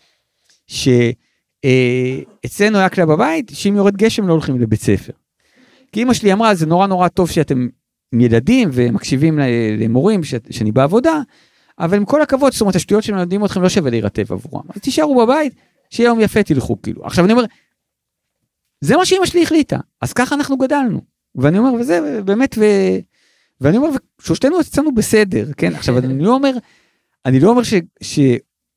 שאצלנו 1.66 2.78
היה 2.78 2.90
כלל 2.90 3.06
בבית, 3.06 3.52
שאם 3.54 3.76
יורד 3.76 3.98
גשם 3.98 4.28
לא 4.28 4.34
הולכים 4.34 4.60
לבית 4.60 4.82
ספר. 4.82 5.14
כי 5.92 6.00
אימא 6.00 6.14
שלי 6.14 6.34
אמרה, 6.34 6.56
זה 6.56 6.66
נורא 6.66 6.88
נורא 6.88 7.08
טוב 7.08 7.30
שאתם 7.30 7.68
ילדים 8.14 8.70
ומקשיבים 8.74 9.40
למורים 9.78 10.24
ש... 10.24 10.34
שאני 10.50 10.72
בעבודה, 10.72 11.22
אבל 11.80 11.98
עם 11.98 12.06
כל 12.06 12.22
הכבוד, 12.22 12.52
זאת 12.52 12.62
אומרת, 12.62 12.76
השטויות 12.76 13.04
שמלמדים 13.04 13.46
אתכם 13.46 13.62
לא 13.62 13.70
שווה 13.70 13.92
להירטב 13.92 14.32
עבורם. 14.32 14.64
אז 14.76 14.82
תישארו 14.82 15.26
בבית, 15.26 15.54
שיהיה 15.90 16.08
יום 16.08 16.20
יפה 16.20 16.44
תלכו, 16.44 16.82
כאילו. 16.82 17.06
עכשיו 17.06 17.26
אני 17.26 17.34
אומר, 17.34 17.46
זה 18.82 18.98
מה 18.98 19.06
שאימא 19.06 19.26
שלי 19.26 19.44
החליטה, 19.44 19.78
אז 20.02 20.14
ככה 20.14 20.36
אנחנו 20.36 20.58
גדלנו. 20.58 21.02
ואני 21.36 21.58
אומר, 21.58 21.74
וזה 21.74 22.22
באמת, 22.26 22.56
ו... 22.58 22.64
ואני 23.62 23.78
אומר, 23.78 23.90
שלושתנו 24.22 24.62
אצלנו 24.62 24.96
בסדר, 24.96 25.46
כן? 25.58 25.76
עכשיו, 25.76 25.98
אני 25.98 26.24
לא 26.24 26.34
אומר, 26.34 26.52
אני 27.26 27.40
לא 27.40 27.50
אומר 27.50 27.64
ש... 28.02 28.20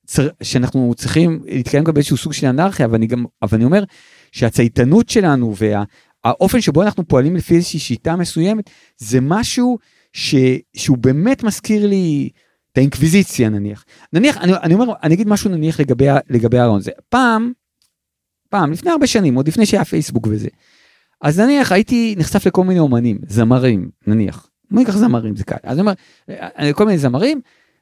צר... 0.06 0.28
שאנחנו 0.42 0.94
צריכים 0.96 1.42
להתקיים 1.46 1.84
גם 1.84 1.94
באיזשהו 1.94 2.16
סוג 2.16 2.32
של 2.32 2.46
אנרכיה, 2.46 2.86
אבל 2.86 2.94
אני 2.94 3.06
גם, 3.06 3.24
אבל 3.42 3.54
אני 3.54 3.64
אומר 3.64 3.84
שהצייתנות 4.32 5.08
שלנו 5.08 5.54
והאופן 5.56 6.56
וה... 6.56 6.62
שבו 6.62 6.82
אנחנו 6.82 7.08
פועלים 7.08 7.36
לפי 7.36 7.54
איזושהי 7.54 7.80
שיטה 7.80 8.16
מסוימת, 8.16 8.70
זה 8.96 9.20
משהו 9.20 9.78
ש... 10.12 10.34
שהוא 10.76 10.98
באמת 10.98 11.42
מזכיר 11.42 11.86
לי 11.86 12.28
את 12.72 12.78
האינקוויזיציה 12.78 13.48
נניח. 13.48 13.84
נניח, 14.12 14.36
אני, 14.36 14.52
אני 14.62 14.74
אומר, 14.74 14.92
אני 15.02 15.14
אגיד 15.14 15.28
משהו 15.28 15.50
נניח 15.50 15.80
לגבי, 15.80 16.06
לגבי 16.30 16.58
הרעיון 16.58 16.78
הזה. 16.78 16.90
פעם, 17.08 17.52
פעם, 18.48 18.72
לפני 18.72 18.90
הרבה 18.90 19.06
שנים, 19.06 19.34
עוד 19.34 19.48
לפני 19.48 19.66
שהיה 19.66 19.84
פייסבוק 19.84 20.26
וזה, 20.30 20.48
אז 21.20 21.40
נניח 21.40 21.72
הייתי 21.72 22.14
נחשף 22.18 22.46
לכל 22.46 22.64
מיני 22.64 22.80
אומנים, 22.80 23.18
זמרים, 23.28 23.90
נניח. 24.06 24.48
בוא 24.70 24.80
ניקח 24.80 24.96
זמרים, 24.96 25.36
זה 25.36 25.44
קל. 25.44 25.56
אז 25.62 25.72
אני 25.72 25.80
אומר, 25.80 25.92
אה, 26.30 26.72
כל 26.72 26.86
מיני 26.86 26.98
זמרים, 26.98 27.40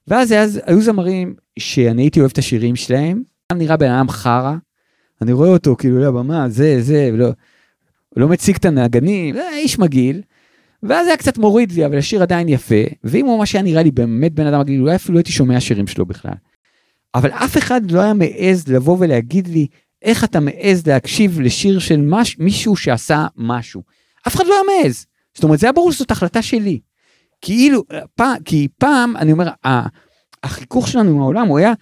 ואז 0.08 0.32
אז, 0.32 0.60
היו 0.66 0.82
זמרים 0.82 1.34
שאני 1.60 2.02
הייתי 2.02 2.20
אוהב 2.20 2.30
את 2.30 2.38
השירים 2.38 2.76
שלהם, 2.76 3.22
נראה 3.52 3.76
בן 3.76 3.90
אדם 3.90 4.08
חרא, 4.08 4.54
אני 5.22 5.32
רואה 5.32 5.48
אותו 5.48 5.76
כאילו 5.76 5.96
על 5.96 6.04
הבמה, 6.04 6.48
זה, 6.48 6.82
זה, 6.82 7.10
לא, 7.12 7.30
לא 8.16 8.28
מציג 8.28 8.56
את 8.56 8.64
הנגנים, 8.64 9.36
איש 9.52 9.78
מגעיל. 9.78 10.22
ואז 10.82 11.06
היה 11.06 11.16
קצת 11.16 11.38
מוריד 11.38 11.72
לי, 11.72 11.86
אבל 11.86 11.98
השיר 11.98 12.22
עדיין 12.22 12.48
יפה, 12.48 12.82
ואם 13.04 13.26
הוא 13.26 13.38
ממש 13.38 13.54
היה 13.54 13.62
נראה 13.62 13.82
לי 13.82 13.90
באמת 13.90 14.32
בן 14.32 14.46
אדם 14.46 14.60
מגעיל, 14.60 14.80
אולי 14.80 14.94
אפילו 14.94 15.14
לא 15.14 15.18
הייתי 15.18 15.32
שומע 15.32 15.60
שירים 15.60 15.86
שלו 15.86 16.06
בכלל. 16.06 16.34
אבל 17.14 17.30
אף 17.30 17.58
אחד 17.58 17.90
לא 17.90 18.00
היה 18.00 18.14
מעז 18.14 18.68
לבוא 18.68 18.96
ולהגיד 19.00 19.48
לי, 19.48 19.66
איך 20.02 20.24
אתה 20.24 20.40
מעז 20.40 20.86
להקשיב 20.86 21.40
לשיר 21.40 21.78
של 21.78 22.00
מש, 22.00 22.38
מישהו 22.38 22.76
שעשה 22.76 23.26
משהו. 23.36 23.82
אף 24.28 24.36
אחד 24.36 24.44
לא 24.46 24.54
היה 24.54 24.82
מעז. 24.84 25.06
זאת 25.34 25.44
אומרת, 25.44 25.58
זה 25.58 25.66
היה 25.66 25.72
ברור 25.72 25.92
שזאת 25.92 26.10
החלטה 26.10 26.42
שלי. 26.42 26.80
כאילו, 27.40 27.84
פעם, 28.14 28.36
כי 28.44 28.68
פעם, 28.78 29.16
אני 29.16 29.32
אומר, 29.32 29.48
החיכוך 30.42 30.88
שלנו 30.88 31.10
עם 31.10 31.20
העולם 31.20 31.46
הוא 31.46 31.58
היה 31.58 31.72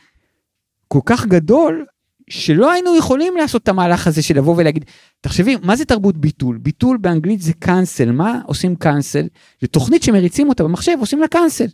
כל 0.88 1.00
כך 1.04 1.26
גדול, 1.26 1.86
שלא 2.30 2.72
היינו 2.72 2.96
יכולים 2.96 3.36
לעשות 3.36 3.62
את 3.62 3.68
המהלך 3.68 4.06
הזה 4.06 4.22
של 4.22 4.36
לבוא 4.36 4.54
ולהגיד, 4.56 4.84
תחשבי, 5.20 5.56
מה 5.62 5.76
זה 5.76 5.84
תרבות 5.84 6.16
ביטול? 6.16 6.58
ביטול 6.58 6.96
באנגלית 6.96 7.40
זה 7.40 7.52
קאנסל, 7.52 8.12
מה 8.12 8.40
עושים 8.46 8.76
קאנסל? 8.76 9.26
לתוכנית 9.62 10.02
שמריצים 10.02 10.48
אותה 10.48 10.64
במחשב 10.64 10.92
עושים 11.00 11.20
לה 11.20 11.28
קאנסל. 11.28 11.66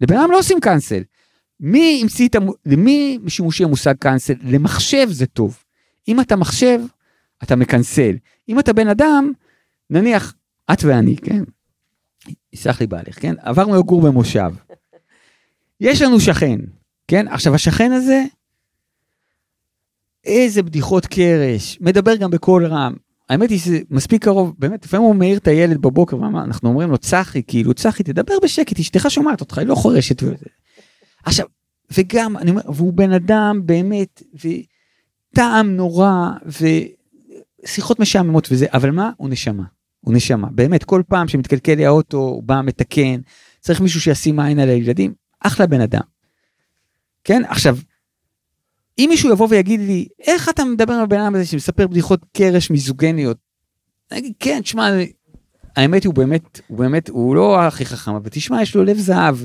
לבן 0.00 0.16
אדם 0.16 0.30
לא 0.30 0.38
עושים 0.38 0.60
קאנסל. 0.60 1.02
מי 1.60 1.98
המציא 2.02 2.28
את, 2.28 2.34
המ... 2.34 2.48
למי 2.66 3.18
שימושי 3.28 3.64
המושג 3.64 3.94
קאנסל? 3.98 4.34
למחשב 4.42 5.08
זה 5.10 5.26
טוב. 5.26 5.58
אם 6.08 6.20
אתה 6.20 6.36
מחשב, 6.36 6.80
אתה 7.42 7.56
מקנסל. 7.56 8.16
אם 8.48 8.58
אתה 8.58 8.72
בן 8.72 8.88
אדם, 8.88 9.32
נניח, 9.90 10.34
את 10.72 10.84
ואני, 10.84 11.16
כן? 11.16 11.42
יסלח 12.52 12.80
לי 12.80 12.86
בעלך, 12.86 13.20
כן? 13.20 13.34
עברנו 13.38 13.76
לגור 13.78 14.02
במושב. 14.02 14.50
יש 15.80 16.02
לנו 16.02 16.20
שכן, 16.20 16.58
כן? 17.08 17.28
עכשיו, 17.28 17.54
השכן 17.54 17.92
הזה, 17.92 18.24
איזה 20.24 20.62
בדיחות 20.62 21.06
קרש, 21.06 21.78
מדבר 21.80 22.16
גם 22.16 22.30
בקול 22.30 22.66
רם. 22.66 22.94
האמת 23.28 23.50
היא 23.50 23.58
שזה 23.58 23.78
מספיק 23.90 24.24
קרוב, 24.24 24.54
באמת, 24.58 24.84
לפעמים 24.84 25.06
הוא 25.06 25.14
מעיר 25.14 25.38
את 25.38 25.48
הילד 25.48 25.82
בבוקר, 25.82 26.16
ואנחנו 26.16 26.68
אומרים 26.68 26.90
לו, 26.90 26.98
צחי, 26.98 27.42
כאילו, 27.46 27.74
צחי, 27.74 28.02
תדבר 28.02 28.34
בשקט, 28.42 28.78
אשתך 28.78 29.06
שומעת 29.08 29.40
אותך, 29.40 29.58
היא 29.58 29.66
לא 29.66 29.74
חורשת. 29.74 30.22
עכשיו, 31.24 31.46
וגם, 31.98 32.36
אני 32.36 32.50
אומר, 32.50 32.62
והוא 32.74 32.92
בן 32.92 33.12
אדם 33.12 33.60
באמת, 33.64 34.22
וטעם 35.32 35.76
נורא, 35.76 36.30
ושיחות 37.64 38.00
משעממות 38.00 38.48
וזה, 38.50 38.66
אבל 38.72 38.90
מה? 38.90 39.10
הוא 39.16 39.28
נשמה. 39.28 39.64
הוא 40.00 40.14
נשמה. 40.14 40.48
באמת, 40.50 40.84
כל 40.84 41.02
פעם 41.08 41.28
שמתקלקל 41.28 41.74
לי 41.74 41.86
האוטו, 41.86 42.18
הוא 42.18 42.42
בא, 42.42 42.60
מתקן, 42.64 43.20
צריך 43.60 43.80
מישהו 43.80 44.00
שישים 44.00 44.40
עין 44.40 44.58
על 44.58 44.68
הילדים, 44.68 45.14
אחלה 45.46 45.66
בן 45.66 45.80
אדם. 45.80 46.00
כן? 47.24 47.42
עכשיו, 47.48 47.76
אם 48.98 49.06
מישהו 49.10 49.32
יבוא 49.32 49.46
ויגיד 49.50 49.80
לי, 49.80 50.08
איך 50.20 50.48
אתה 50.48 50.64
מדבר 50.64 50.94
עם 50.94 51.00
הבן 51.00 51.20
אדם 51.20 51.34
הזה 51.34 51.46
שמספר 51.46 51.86
בדיחות 51.86 52.20
קרש 52.36 52.70
מיזוגניות? 52.70 53.36
אני 54.10 54.18
אגיד, 54.18 54.32
כן, 54.40 54.60
תשמע, 54.62 54.90
האמת 55.76 56.04
הוא 56.04 56.14
באמת, 56.14 56.60
הוא 56.66 56.78
באמת, 56.78 57.08
הוא 57.08 57.36
לא 57.36 57.62
הכי 57.62 57.84
חכם, 57.84 58.14
אבל 58.14 58.28
תשמע, 58.30 58.62
יש 58.62 58.74
לו 58.74 58.84
לב 58.84 58.98
זהב. 58.98 59.36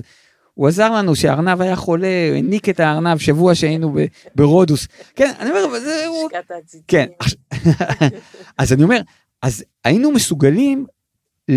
הוא 0.54 0.68
עזר 0.68 0.92
לנו 0.92 1.16
שהארנב 1.16 1.62
היה 1.62 1.76
חולה, 1.76 2.28
הוא 2.28 2.36
העניק 2.36 2.70
את 2.70 2.80
הארנב 2.80 3.18
שבוע 3.18 3.56
שהיינו 3.56 3.96
ברודוס. 4.36 4.88
כן, 5.16 5.32
אני 5.40 5.50
אומר, 5.50 5.80
זה 5.80 6.06
הוא... 6.08 6.30
כן, 6.88 7.08
אז 8.58 8.74
אני 8.74 8.84
אומר, 8.84 9.02
אז 9.42 9.64
היינו 9.84 10.12
מסוגלים 10.12 10.86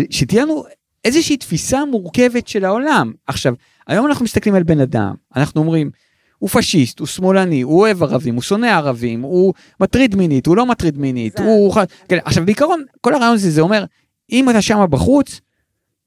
שתהיה 0.09 0.43
לנו 0.43 0.63
איזושהי 1.05 1.37
תפיסה 1.37 1.85
מורכבת 1.85 2.47
של 2.47 2.65
העולם. 2.65 3.13
עכשיו, 3.27 3.53
היום 3.87 4.07
אנחנו 4.07 4.25
מסתכלים 4.25 4.55
על 4.55 4.63
בן 4.63 4.79
אדם, 4.79 5.13
אנחנו 5.35 5.61
אומרים, 5.61 5.91
הוא 6.37 6.49
פשיסט, 6.49 6.99
הוא 6.99 7.07
שמאלני, 7.07 7.61
הוא 7.61 7.79
אוהב 7.79 8.03
ערבים, 8.03 8.35
הוא 8.35 8.41
שונא 8.41 8.65
ערבים, 8.65 9.21
הוא 9.21 9.53
מטריד 9.79 10.15
מינית, 10.15 10.45
הוא 10.45 10.57
לא 10.57 10.65
מטריד 10.65 10.97
מינית, 10.97 11.37
זה... 11.37 11.43
הוא... 11.43 11.75
כן, 12.09 12.17
עכשיו 12.25 12.45
בעיקרון, 12.45 12.83
כל 13.01 13.13
הרעיון 13.13 13.33
הזה, 13.33 13.51
זה 13.51 13.61
אומר, 13.61 13.85
אם 14.31 14.49
אתה 14.49 14.61
שם 14.61 14.85
בחוץ, 14.89 15.41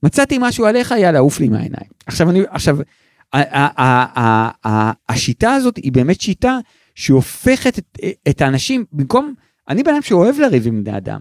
מצאתי 0.03 0.37
משהו 0.41 0.67
עליך, 0.67 0.95
יאללה, 0.99 1.19
עוף 1.19 1.41
לי 1.41 1.49
מהעיניים. 1.49 1.91
עכשיו, 2.07 2.31
אני, 2.31 2.41
עכשיו, 2.49 2.79
השיטה 5.09 5.53
הזאת 5.53 5.77
היא 5.77 5.93
באמת 5.93 6.21
שיטה 6.21 6.59
שהופכת 6.95 7.79
את, 7.79 7.99
את 8.29 8.41
האנשים, 8.41 8.85
במקום, 8.93 9.35
אני 9.69 9.83
בן 9.83 9.93
אדם 9.93 10.03
שאוהב 10.03 10.39
לריב 10.39 10.67
עם 10.67 10.85
בני 10.85 10.97
אדם. 10.97 11.21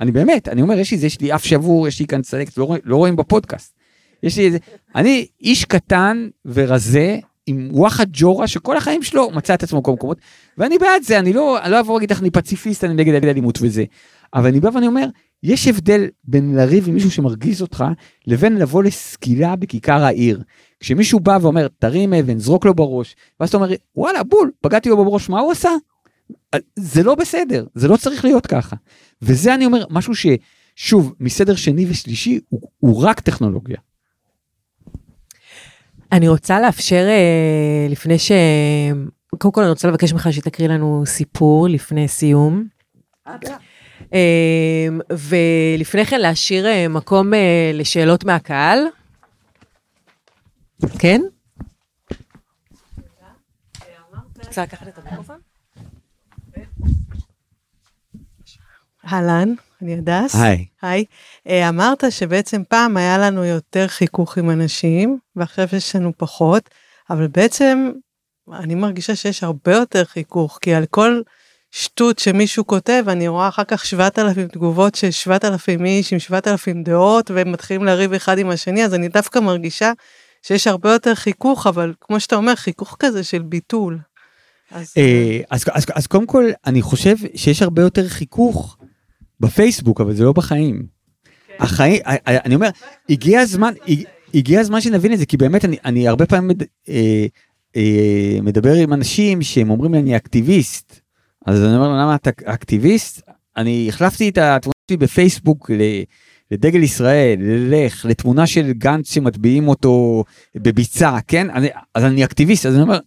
אני 0.00 0.12
באמת, 0.12 0.48
אני 0.48 0.62
אומר, 0.62 0.78
יש 0.78 0.90
לי, 0.90 0.98
יש 1.06 1.20
לי 1.20 1.34
אף 1.34 1.44
שבור, 1.44 1.88
יש 1.88 2.00
לי 2.00 2.06
כאן 2.06 2.22
צדקת, 2.22 2.58
לא, 2.58 2.76
לא 2.84 2.96
רואים 2.96 3.16
בפודקאסט. 3.16 3.73
יש 4.24 4.38
לי 4.38 4.46
איזה, 4.46 4.58
אני 4.94 5.26
איש 5.40 5.64
קטן 5.64 6.28
ורזה, 6.44 7.18
עם 7.46 7.68
וואחד 7.72 8.06
ג'ורה 8.12 8.46
שכל 8.46 8.76
החיים 8.76 9.02
שלו 9.02 9.30
מצא 9.30 9.54
את 9.54 9.62
עצמו 9.62 9.80
בכל 9.80 9.92
מקומות, 9.92 10.18
ואני 10.58 10.78
בעד 10.78 11.02
זה, 11.02 11.18
אני 11.18 11.32
לא, 11.32 11.62
אני 11.62 11.70
לא 11.70 11.80
אבוא 11.80 11.94
להגיד 11.94 12.10
לך 12.10 12.20
אני 12.20 12.30
פציפיסט, 12.30 12.84
אני 12.84 12.94
נגד 12.94 13.24
אלימות 13.24 13.58
וזה. 13.62 13.84
אבל 14.34 14.46
אני 14.46 14.60
בא 14.60 14.70
ואני 14.74 14.86
אומר, 14.86 15.06
יש 15.42 15.68
הבדל 15.68 16.06
בין 16.24 16.54
לריב 16.54 16.88
עם 16.88 16.94
מישהו 16.94 17.10
שמרגיז 17.10 17.62
אותך, 17.62 17.84
לבין 18.26 18.56
לבוא 18.56 18.82
לסקילה 18.82 19.56
בכיכר 19.56 20.04
העיר. 20.04 20.42
כשמישהו 20.80 21.20
בא 21.20 21.38
ואומר, 21.40 21.68
תרים 21.78 22.14
אבן, 22.14 22.38
זרוק 22.38 22.66
לו 22.66 22.74
בראש, 22.74 23.16
ואז 23.40 23.48
אתה 23.48 23.56
אומר, 23.56 23.68
וואלה, 23.96 24.22
בול, 24.22 24.50
פגעתי 24.60 24.88
לו 24.88 25.04
בראש, 25.04 25.28
מה 25.28 25.40
הוא 25.40 25.52
עשה? 25.52 25.70
זה 26.76 27.02
לא 27.02 27.14
בסדר, 27.14 27.66
זה 27.74 27.88
לא 27.88 27.96
צריך 27.96 28.24
להיות 28.24 28.46
ככה. 28.46 28.76
וזה 29.22 29.54
אני 29.54 29.66
אומר, 29.66 29.84
משהו 29.90 30.12
ששוב, 30.14 31.14
מסדר 31.20 31.54
שני 31.54 31.86
ושלישי, 31.88 32.40
הוא, 32.48 32.60
הוא 32.78 33.04
רק 33.04 33.20
טכנולוגיה. 33.20 33.76
אני 36.12 36.28
רוצה 36.28 36.60
לאפשר, 36.60 37.06
אה, 37.08 37.86
לפני 37.90 38.18
ש... 38.18 38.32
קודם 39.38 39.52
כל 39.52 39.60
אני 39.60 39.70
רוצה 39.70 39.88
לבקש 39.88 40.12
ממך 40.12 40.28
שתקריא 40.30 40.68
לנו 40.68 41.02
סיפור 41.06 41.68
לפני 41.68 42.08
סיום. 42.08 42.64
אה, 44.14 44.88
ולפני 45.10 46.06
כן 46.06 46.20
להשאיר 46.20 46.66
אה, 46.66 46.88
מקום 46.88 47.32
לשאלות 47.74 48.24
מהקהל. 48.24 48.78
כן? 50.98 51.20
רוצה 54.54 54.62
לקחת 54.62 54.88
את 54.88 54.98
המיקרופון? 54.98 55.38
אהלן. 59.12 59.54
אני 59.84 59.94
הדס. 59.94 60.34
היי. 60.34 60.66
היי. 60.82 61.04
אה, 61.48 61.68
אמרת 61.68 62.04
שבעצם 62.10 62.62
פעם 62.68 62.96
היה 62.96 63.18
לנו 63.18 63.44
יותר 63.44 63.88
חיכוך 63.88 64.38
עם 64.38 64.50
אנשים, 64.50 65.18
ועכשיו 65.36 65.68
יש 65.72 65.96
לנו 65.96 66.12
פחות, 66.16 66.70
אבל 67.10 67.26
בעצם 67.26 67.90
אני 68.52 68.74
מרגישה 68.74 69.16
שיש 69.16 69.42
הרבה 69.42 69.74
יותר 69.74 70.04
חיכוך, 70.04 70.58
כי 70.62 70.74
על 70.74 70.86
כל 70.86 71.22
שטות 71.70 72.18
שמישהו 72.18 72.66
כותב, 72.66 73.04
אני 73.08 73.28
רואה 73.28 73.48
אחר 73.48 73.64
כך 73.64 73.84
7,000 73.84 74.48
תגובות 74.48 74.94
של 74.94 75.10
7,000 75.10 75.84
איש 75.84 76.12
עם 76.12 76.18
7,000 76.18 76.82
דעות, 76.82 77.30
והם 77.30 77.52
מתחילים 77.52 77.84
לריב 77.84 78.12
אחד 78.12 78.38
עם 78.38 78.50
השני, 78.50 78.84
אז 78.84 78.94
אני 78.94 79.08
דווקא 79.08 79.38
מרגישה 79.38 79.92
שיש 80.42 80.66
הרבה 80.66 80.92
יותר 80.92 81.14
חיכוך, 81.14 81.66
אבל 81.66 81.92
כמו 82.00 82.20
שאתה 82.20 82.36
אומר, 82.36 82.54
חיכוך 82.54 82.96
כזה 82.98 83.24
של 83.24 83.42
ביטול. 83.42 83.98
אז, 84.70 84.94
אה, 84.96 85.40
אז, 85.50 85.64
אז, 85.72 85.86
אז 85.94 86.06
קודם 86.06 86.26
כל, 86.26 86.50
אני 86.66 86.82
חושב 86.82 87.16
שיש 87.34 87.62
הרבה 87.62 87.82
יותר 87.82 88.08
חיכוך 88.08 88.76
בפייסבוק, 89.44 90.00
אבל 90.00 90.14
זה 90.14 90.24
לא 90.24 90.32
בחיים. 90.32 90.86
החיים, 91.60 92.00
אני 92.26 92.54
אומר, 92.54 92.68
הגיע 93.08 93.40
הזמן, 93.40 93.72
הגיע 94.34 94.60
הזמן 94.60 94.80
שנבין 94.80 95.12
את 95.12 95.18
זה, 95.18 95.26
כי 95.26 95.36
באמת 95.36 95.64
אני, 95.64 95.76
אני 95.84 96.08
הרבה 96.08 96.26
פעמים 96.26 96.48
מד, 96.48 96.62
אה, 96.88 97.26
אה, 97.76 98.38
מדבר 98.42 98.74
עם 98.74 98.92
אנשים 98.92 99.42
שהם 99.42 99.70
אומרים 99.70 99.94
לי 99.94 100.00
אני 100.00 100.16
אקטיביסט. 100.16 101.00
אז 101.46 101.64
אני 101.64 101.76
אומר 101.76 101.88
למה 101.88 102.14
אתה 102.14 102.30
אקטיביסט? 102.44 103.22
אני 103.56 103.86
החלפתי 103.88 104.28
את 104.28 104.38
התמונה 104.38 104.74
שלי 104.90 104.96
בפייסבוק 104.96 105.70
לדגל 106.50 106.82
ישראל, 106.82 107.38
ללך, 107.40 108.06
לתמונה 108.08 108.46
של 108.46 108.72
גנץ 108.72 109.12
שמטביעים 109.12 109.68
אותו 109.68 110.24
בביצה, 110.54 111.18
כן? 111.26 111.50
אני, 111.50 111.68
אז 111.94 112.04
אני 112.04 112.24
אקטיביסט, 112.24 112.66
אז 112.66 112.74
אני 112.74 112.82
אומר, 112.82 112.98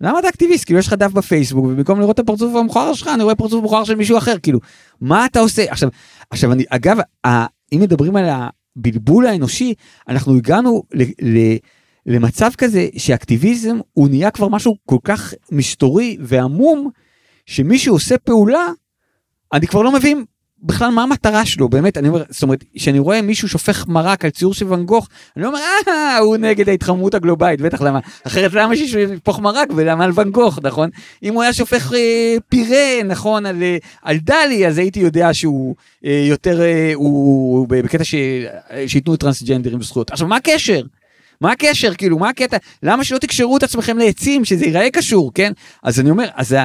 למה 0.00 0.18
אתה 0.18 0.28
אקטיביסט? 0.28 0.64
כאילו 0.64 0.78
יש 0.78 0.86
לך 0.86 0.92
דף 0.92 1.12
בפייסבוק 1.12 1.64
ובמקום 1.64 2.00
לראות 2.00 2.14
את 2.14 2.18
הפרצוף 2.18 2.54
המכוער 2.54 2.94
שלך 2.94 3.10
אני 3.14 3.22
רואה 3.22 3.34
פרצוף 3.34 3.64
מכוער 3.64 3.84
של 3.84 3.94
מישהו 3.94 4.18
אחר 4.18 4.38
כאילו 4.38 4.60
מה 5.00 5.26
אתה 5.26 5.40
עושה? 5.40 5.64
עכשיו 5.68 5.88
עכשיו 6.30 6.52
אני 6.52 6.64
אגב 6.68 6.96
אם 7.72 7.80
מדברים 7.80 8.16
על 8.16 8.24
הבלבול 8.76 9.26
האנושי 9.26 9.74
אנחנו 10.08 10.36
הגענו 10.36 10.82
ל, 10.94 11.02
ל, 11.02 11.56
למצב 12.06 12.50
כזה 12.58 12.88
שאקטיביזם 12.96 13.76
הוא 13.92 14.08
נהיה 14.08 14.30
כבר 14.30 14.48
משהו 14.48 14.76
כל 14.86 14.98
כך 15.04 15.34
מסתורי 15.52 16.16
ועמום 16.20 16.90
שמישהו 17.46 17.94
עושה 17.94 18.18
פעולה 18.18 18.66
אני 19.52 19.66
כבר 19.66 19.82
לא 19.82 19.92
מבין 19.92 20.24
בכלל 20.66 20.90
מה 20.90 21.02
המטרה 21.02 21.46
שלו? 21.46 21.68
באמת 21.68 21.96
אני 21.98 22.08
אומר 22.08 22.22
זאת 22.28 22.42
אומרת 22.42 22.64
שאני 22.76 22.98
רואה 22.98 23.22
מישהו 23.22 23.48
שופך 23.48 23.86
מרק 23.88 24.24
על 24.24 24.30
ציור 24.30 24.54
של 24.54 24.66
ואן 24.66 24.84
גוך 24.84 25.08
אני 25.36 25.46
אומר 25.46 25.58
אה 25.88 26.18
הוא 26.18 26.36
נגד 26.36 26.68
ההתחממות 26.68 27.14
הגלובלית 27.14 27.60
בטח 27.60 27.80
למה? 27.80 28.00
אחרת 28.26 28.52
למה 28.54 28.76
שישהו 28.76 29.00
יפוך 29.00 29.40
מרק 29.40 29.68
ולמה 29.76 30.04
על 30.04 30.10
ואן 30.14 30.30
גוך 30.30 30.58
נכון? 30.62 30.90
אם 31.22 31.34
הוא 31.34 31.42
היה 31.42 31.52
שופך 31.52 31.92
אה, 31.92 32.36
פירה 32.48 33.02
נכון 33.04 33.46
על, 33.46 33.62
אה, 33.62 33.76
על 34.02 34.16
דלי 34.18 34.66
אז 34.66 34.78
הייתי 34.78 35.00
יודע 35.00 35.34
שהוא 35.34 35.74
אה, 36.04 36.24
יותר 36.28 36.60
אה, 36.60 36.92
הוא 36.94 37.66
בקטע 37.68 38.04
ש, 38.04 38.14
שייתנו 38.86 39.16
טרנסג'נדרים 39.16 39.82
זכויות. 39.82 40.10
עכשיו 40.10 40.28
מה 40.28 40.36
הקשר. 40.36 40.82
מה 41.40 41.52
הקשר 41.52 41.94
כאילו 41.94 42.18
מה 42.18 42.28
הקטע? 42.28 42.56
למה 42.82 43.04
שלא 43.04 43.18
תקשרו 43.18 43.56
את 43.56 43.62
עצמכם 43.62 43.98
לעצים 43.98 44.44
שזה 44.44 44.64
ייראה 44.64 44.90
קשור 44.90 45.30
כן? 45.34 45.52
אז 45.82 46.00
אני 46.00 46.10
אומר 46.10 46.28
אז, 46.34 46.56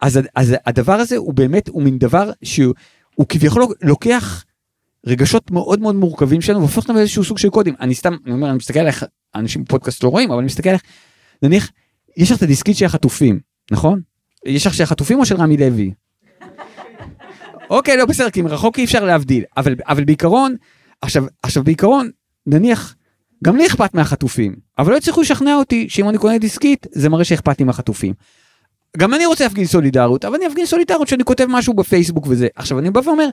אז, 0.00 0.16
אז, 0.16 0.20
אז 0.34 0.56
הדבר 0.66 0.92
הזה 0.92 1.16
הוא 1.16 1.34
באמת 1.34 1.68
הוא 1.68 1.82
מין 1.82 1.98
דבר 1.98 2.30
שהוא. 2.42 2.74
הוא 3.14 3.26
כביכול 3.28 3.62
לוקח 3.82 4.44
רגשות 5.06 5.50
מאוד 5.50 5.80
מאוד 5.80 5.94
מורכבים 5.94 6.40
שלנו 6.40 6.58
והופך 6.58 6.76
אותם 6.76 6.94
לאיזשהו 6.94 7.24
סוג 7.24 7.38
של 7.38 7.48
קודים 7.48 7.74
אני 7.80 7.94
סתם 7.94 8.16
אני 8.26 8.34
אומר 8.34 8.48
אני 8.48 8.56
מסתכל 8.56 8.78
עליך 8.78 9.04
אנשים 9.34 9.64
בפודקאסט 9.64 10.04
לא 10.04 10.08
רואים 10.08 10.30
אבל 10.30 10.38
אני 10.38 10.46
מסתכל 10.46 10.68
עליך 10.68 10.82
נניח 11.42 11.70
יש 12.16 12.30
לך 12.30 12.38
את 12.38 12.42
הדיסקית 12.42 12.76
של 12.76 12.86
החטופים 12.86 13.40
נכון 13.70 14.00
יש 14.46 14.66
לך 14.66 14.74
של 14.74 14.82
החטופים 14.82 15.18
או 15.18 15.26
של 15.26 15.36
רמי 15.36 15.56
לוי. 15.56 15.92
אוקיי 17.70 17.96
לא 17.96 18.06
בסדר 18.06 18.30
כי 18.30 18.42
מרחוק 18.42 18.78
אי 18.78 18.84
אפשר 18.84 19.04
להבדיל 19.04 19.44
אבל 19.56 19.74
אבל 19.88 20.04
בעיקרון 20.04 20.54
עכשיו 21.02 21.24
עכשיו 21.42 21.64
בעיקרון 21.64 22.10
נניח 22.46 22.96
גם 23.44 23.56
לי 23.56 23.66
אכפת 23.66 23.94
מהחטופים 23.94 24.56
אבל 24.78 24.92
לא 24.92 24.96
הצליחו 24.96 25.20
לשכנע 25.20 25.54
אותי 25.54 25.88
שאם 25.88 26.08
אני 26.08 26.18
קונה 26.18 26.38
דיסקית 26.38 26.86
זה 26.92 27.08
מראה 27.08 27.24
שאכפת 27.24 27.58
לי 27.58 27.64
מהחטופים. 27.64 28.14
גם 28.96 29.14
אני 29.14 29.26
רוצה 29.26 29.44
להפגין 29.44 29.64
סולידריות, 29.64 30.24
אבל 30.24 30.34
אני 30.34 30.46
אפגין 30.46 30.66
סולידריות 30.66 31.08
שאני 31.08 31.24
כותב 31.24 31.46
משהו 31.48 31.74
בפייסבוק 31.74 32.26
וזה. 32.28 32.48
עכשיו 32.56 32.78
אני 32.78 32.90
בא 32.90 33.00
ואומר, 33.04 33.28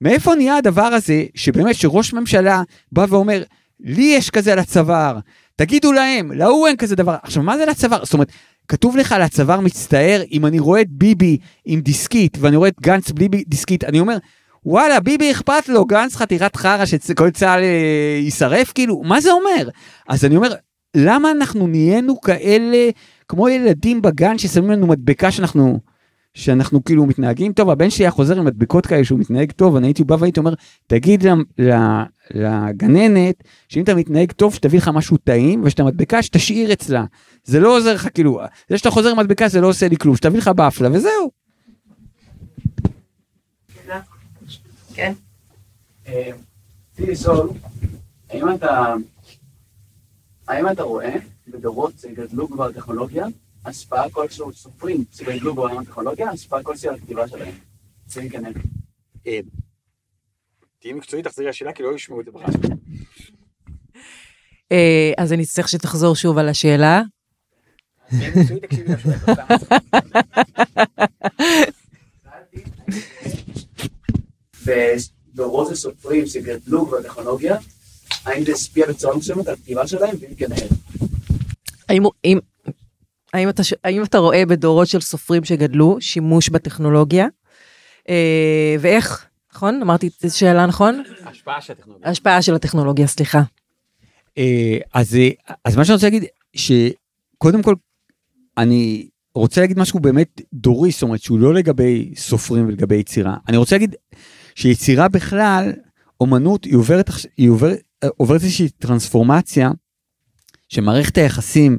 מאיפה 0.00 0.34
נהיה 0.34 0.56
הדבר 0.56 0.82
הזה, 0.82 1.24
שבאמת 1.34 1.74
שראש 1.74 2.12
ממשלה 2.12 2.62
בא 2.92 3.06
ואומר, 3.08 3.42
לי 3.80 4.02
יש 4.16 4.30
כזה 4.30 4.52
על 4.52 4.58
הצוואר, 4.58 5.18
תגידו 5.56 5.92
להם, 5.92 6.32
להוא 6.32 6.66
אין 6.66 6.76
כזה 6.76 6.96
דבר. 6.96 7.16
עכשיו 7.22 7.42
מה 7.42 7.58
זה 7.58 7.66
לצוואר? 7.66 8.04
זאת 8.04 8.14
אומרת, 8.14 8.32
כתוב 8.68 8.96
לך 8.96 9.12
על 9.12 9.22
הצוואר 9.22 9.60
מצטער, 9.60 10.22
אם 10.32 10.46
אני 10.46 10.58
רואה 10.58 10.80
את 10.80 10.90
ביבי 10.90 11.38
עם 11.64 11.80
דיסקית, 11.80 12.36
ואני 12.40 12.56
רואה 12.56 12.68
את 12.68 12.80
גנץ 12.80 13.10
בלי 13.10 13.28
דיסקית, 13.28 13.84
אני 13.84 14.00
אומר, 14.00 14.16
וואלה, 14.64 15.00
ביבי 15.00 15.30
אכפת 15.30 15.68
לו, 15.68 15.84
גנץ 15.84 16.16
חתירת 16.16 16.56
חרא 16.56 16.84
שכל 16.84 17.30
צה"ל 17.30 17.62
אה, 17.62 18.18
יישרף, 18.20 18.72
כאילו, 18.72 19.02
מה 19.02 19.20
זה 19.20 19.32
אומר? 19.32 19.68
אז 20.08 20.24
אני 20.24 20.36
אומר, 20.36 20.54
למה 20.96 21.30
אנחנו 21.30 21.66
נהיינו 21.66 22.20
כאלה 22.20 22.90
כמו 23.28 23.48
ילדים 23.48 24.02
בגן 24.02 24.38
ששמים 24.38 24.70
לנו 24.70 24.86
מדבקה 24.86 25.30
שאנחנו, 25.30 25.80
שאנחנו 26.34 26.84
כאילו 26.84 27.06
מתנהגים 27.06 27.52
טוב, 27.52 27.70
הבן 27.70 27.90
שלי 27.90 28.04
היה 28.04 28.10
חוזר 28.10 28.38
עם 28.38 28.44
מדבקות 28.44 28.86
כאלה 28.86 29.04
שהוא 29.04 29.18
מתנהג 29.18 29.52
טוב, 29.52 29.76
אני 29.76 29.86
הייתי 29.86 30.04
בא 30.04 30.16
והייתי 30.18 30.40
אומר, 30.40 30.54
תגיד 30.86 31.24
לגננת, 32.30 33.44
שאם 33.68 33.82
אתה 33.82 33.94
מתנהג 33.94 34.32
טוב, 34.32 34.54
שתביא 34.54 34.78
לך 34.78 34.88
משהו 34.88 35.16
טעים, 35.16 35.62
ושאת 35.64 35.80
המדבקה 35.80 36.22
שתשאיר 36.22 36.72
אצלה. 36.72 37.04
זה 37.44 37.60
לא 37.60 37.76
עוזר 37.76 37.94
לך, 37.94 38.08
כאילו, 38.14 38.40
זה 38.68 38.78
שאתה 38.78 38.90
חוזר 38.90 39.08
עם 39.08 39.18
מדבקה 39.18 39.48
זה 39.48 39.60
לא 39.60 39.68
עושה 39.68 39.88
לי 39.88 39.96
כלום, 39.96 40.16
שתביא 40.16 40.38
לך 40.38 40.48
באפלה 40.48 40.88
וזהו. 40.92 41.30
כן. 44.94 45.12
אה, 46.06 46.30
האם 50.48 50.68
אתה 50.68 50.82
רואה 50.82 51.14
בדורות 51.50 51.98
שגדלו 51.98 52.48
כבר 52.48 52.72
טכנולוגיה, 52.72 53.26
השפעה 53.64 54.10
כלשהו, 54.10 54.52
סופרים 54.52 55.04
שגדלו 55.12 55.54
בעולם 55.54 55.78
הטכנולוגיה, 55.78 56.30
השפעה 56.30 56.62
כלשהו 56.62 56.90
על 56.90 56.96
הכתיבה 56.96 57.28
שלהם? 57.28 57.54
ציין 58.06 58.28
כנראה. 58.30 58.60
אה, 59.26 59.40
תהיי 60.80 60.92
מקצועית, 60.92 61.26
תחזרי 61.26 61.46
לשאלה, 61.46 61.72
כי 61.72 61.82
לא 61.82 61.94
ישמעו 61.94 62.20
את 62.20 62.24
זה 62.24 62.30
בחיים. 62.30 62.78
אה, 64.72 65.12
אז 65.18 65.32
אני 65.32 65.46
צריך 65.46 65.68
שתחזור 65.68 66.16
שוב 66.16 66.38
על 66.38 66.48
השאלה. 66.48 67.02
בדורות 74.66 75.70
הסופרים 75.72 76.26
שגדלו 76.26 76.86
בטכנולוגיה, 76.86 77.56
האם 78.24 78.44
זה 78.44 78.52
השפיע 78.52 78.86
בצורה 78.86 79.16
מסוימת 79.16 79.48
על 79.48 79.54
הכתיבה 79.54 79.86
שלהם, 79.86 80.16
ואם 80.20 80.34
כן? 80.34 80.46
האם, 81.88 82.02
האם, 82.24 82.38
האם, 83.32 83.48
אתה, 83.48 83.62
האם 83.84 84.02
אתה 84.02 84.18
רואה 84.18 84.46
בדורות 84.46 84.88
של 84.88 85.00
סופרים 85.00 85.44
שגדלו 85.44 85.96
שימוש 86.00 86.48
בטכנולוגיה? 86.48 87.26
אה, 88.08 88.76
ואיך? 88.80 89.26
נכון? 89.54 89.82
אמרתי 89.82 90.06
את 90.18 90.24
השאלה 90.24 90.66
נכון? 90.66 91.02
השפעה 91.26 91.60
של 91.60 91.72
הטכנולוגיה. 91.72 92.10
השפעה 92.10 92.42
של 92.42 92.54
הטכנולוגיה, 92.54 93.06
סליחה. 93.06 93.42
אה, 94.38 94.78
אז, 94.94 95.16
אז 95.64 95.76
מה 95.76 95.84
שאני 95.84 95.94
רוצה 95.94 96.06
להגיד, 96.06 96.24
שקודם 96.56 97.62
כל, 97.62 97.74
אני 98.58 99.08
רוצה 99.34 99.60
להגיד 99.60 99.78
משהו 99.78 100.00
באמת 100.00 100.40
דורי, 100.54 100.90
זאת 100.90 101.02
אומרת 101.02 101.22
שהוא 101.22 101.38
לא 101.38 101.54
לגבי 101.54 102.12
סופרים 102.16 102.66
ולגבי 102.66 102.96
יצירה. 102.96 103.36
אני 103.48 103.56
רוצה 103.56 103.76
להגיד 103.76 103.94
שיצירה 104.54 105.08
בכלל, 105.08 105.72
אומנות 106.20 106.64
היא 106.64 106.76
עוברת, 106.76 107.10
היא 107.36 107.50
עוברת, 107.50 107.78
עוברת 108.16 108.42
איזושהי 108.42 108.68
טרנספורמציה 108.68 109.70
שמערכת 110.68 111.18
היחסים 111.18 111.78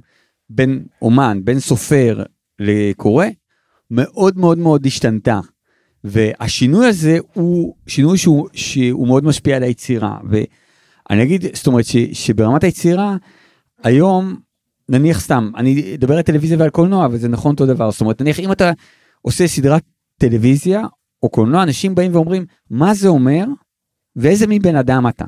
בין 0.49 0.85
אומן, 1.01 1.39
בין 1.43 1.59
סופר 1.59 2.23
לקורא, 2.59 3.25
מאוד 3.91 4.37
מאוד 4.37 4.57
מאוד 4.57 4.85
השתנתה. 4.85 5.39
והשינוי 6.03 6.87
הזה 6.87 7.17
הוא 7.33 7.75
שינוי 7.87 8.17
שהוא, 8.17 8.49
שהוא 8.53 9.07
מאוד 9.07 9.23
משפיע 9.23 9.55
על 9.55 9.63
היצירה. 9.63 10.17
ואני 10.29 11.23
אגיד, 11.23 11.45
זאת 11.55 11.67
אומרת 11.67 11.85
ש, 11.85 11.95
שברמת 12.13 12.63
היצירה, 12.63 13.17
היום, 13.83 14.35
נניח 14.89 15.19
סתם, 15.19 15.51
אני 15.57 15.95
אדבר 15.95 16.15
על 16.15 16.21
טלוויזיה 16.21 16.57
ועל 16.59 16.69
קולנוע, 16.69 17.07
וזה 17.11 17.27
נכון 17.27 17.51
אותו 17.51 17.65
דבר. 17.65 17.91
זאת 17.91 18.01
אומרת, 18.01 18.21
נניח 18.21 18.39
אם 18.39 18.51
אתה 18.51 18.71
עושה 19.21 19.47
סדרת 19.47 19.83
טלוויזיה 20.17 20.81
או 21.23 21.29
קולנוע, 21.29 21.63
אנשים 21.63 21.95
באים 21.95 22.15
ואומרים, 22.15 22.45
מה 22.69 22.93
זה 22.93 23.07
אומר 23.07 23.45
ואיזה 24.15 24.47
מין 24.47 24.61
בן 24.61 24.75
אדם 24.75 25.07
אתה. 25.07 25.25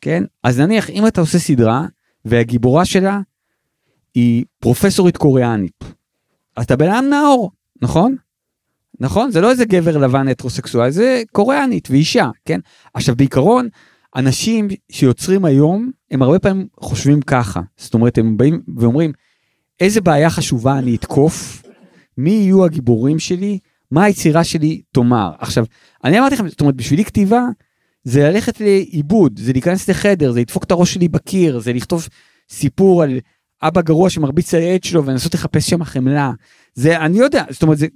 כן? 0.00 0.24
אז 0.42 0.60
נניח 0.60 0.90
אם 0.90 1.06
אתה 1.06 1.20
עושה 1.20 1.38
סדרה 1.38 1.86
והגיבורה 2.28 2.84
שלה 2.84 3.20
היא 4.14 4.44
פרופסורית 4.58 5.16
קוריאנית, 5.16 5.84
אתה 6.60 6.76
בן 6.76 6.88
אדם 6.88 7.04
נאור, 7.10 7.50
נכון? 7.82 8.16
נכון? 9.00 9.30
זה 9.30 9.40
לא 9.40 9.50
איזה 9.50 9.64
גבר 9.64 9.96
לבן 9.96 10.28
הטרוסקסואל, 10.28 10.90
זה 10.90 11.22
קוריאנית 11.32 11.90
ואישה, 11.90 12.30
כן? 12.44 12.60
עכשיו 12.94 13.16
בעיקרון, 13.16 13.68
אנשים 14.16 14.68
שיוצרים 14.92 15.44
היום, 15.44 15.90
הם 16.10 16.22
הרבה 16.22 16.38
פעמים 16.38 16.66
חושבים 16.80 17.20
ככה. 17.20 17.60
זאת 17.76 17.94
אומרת, 17.94 18.18
הם 18.18 18.36
באים 18.36 18.62
ואומרים, 18.76 19.12
איזה 19.80 20.00
בעיה 20.00 20.30
חשובה 20.30 20.78
אני 20.78 20.96
אתקוף, 20.96 21.62
מי 22.18 22.30
יהיו 22.30 22.64
הגיבורים 22.64 23.18
שלי, 23.18 23.58
מה 23.90 24.04
היצירה 24.04 24.44
שלי 24.44 24.80
תאמר. 24.92 25.32
עכשיו, 25.38 25.64
אני 26.04 26.18
אמרתי 26.18 26.34
לכם, 26.34 26.48
זאת 26.48 26.60
אומרת, 26.60 26.74
בשבילי 26.74 27.04
כתיבה, 27.04 27.42
זה 28.04 28.28
ללכת 28.28 28.60
לאיבוד, 28.60 29.38
זה 29.38 29.52
להיכנס 29.52 29.90
לחדר, 29.90 30.32
זה 30.32 30.40
לדפוק 30.40 30.64
את 30.64 30.70
הראש 30.70 30.94
שלי 30.94 31.08
בקיר, 31.08 31.58
זה 31.58 31.72
לכתוב 31.72 32.08
סיפור 32.50 33.02
על 33.02 33.20
אבא 33.62 33.80
גרוע 33.80 34.10
שמרביץ 34.10 34.54
על 34.54 34.60
הילד 34.60 34.84
שלו 34.84 35.04
ולנסות 35.04 35.34
לחפש 35.34 35.70
שם 35.70 35.84
חמלה. 35.84 36.32
זה, 36.74 36.98
אני 36.98 37.18
יודע, 37.18 37.44
זאת 37.50 37.62
אומרת, 37.62 37.78
זה, 37.78 37.86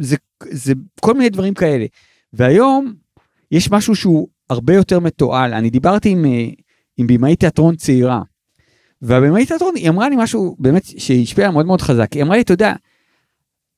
זה, 0.00 0.16
זה, 0.50 0.56
זה 0.56 0.72
כל 1.00 1.14
מיני 1.14 1.28
דברים 1.28 1.54
כאלה. 1.54 1.86
והיום 2.32 2.94
יש 3.50 3.70
משהו 3.70 3.96
שהוא 3.96 4.28
הרבה 4.50 4.74
יותר 4.74 5.00
מתועל. 5.00 5.54
אני 5.54 5.70
דיברתי 5.70 6.08
עם, 6.08 6.24
אה, 6.24 6.48
עם 6.96 7.06
במאי 7.06 7.36
תיאטרון 7.36 7.76
צעירה, 7.76 8.22
והבמאי 9.02 9.46
תיאטרון, 9.46 9.76
היא 9.76 9.88
אמרה 9.88 10.08
לי 10.08 10.16
משהו 10.18 10.56
באמת 10.58 10.84
שהשפיע 10.84 11.50
מאוד 11.50 11.66
מאוד 11.66 11.80
חזק. 11.80 12.12
היא 12.12 12.22
אמרה 12.22 12.36
לי, 12.36 12.42
אתה 12.42 12.52
יודע, 12.52 12.74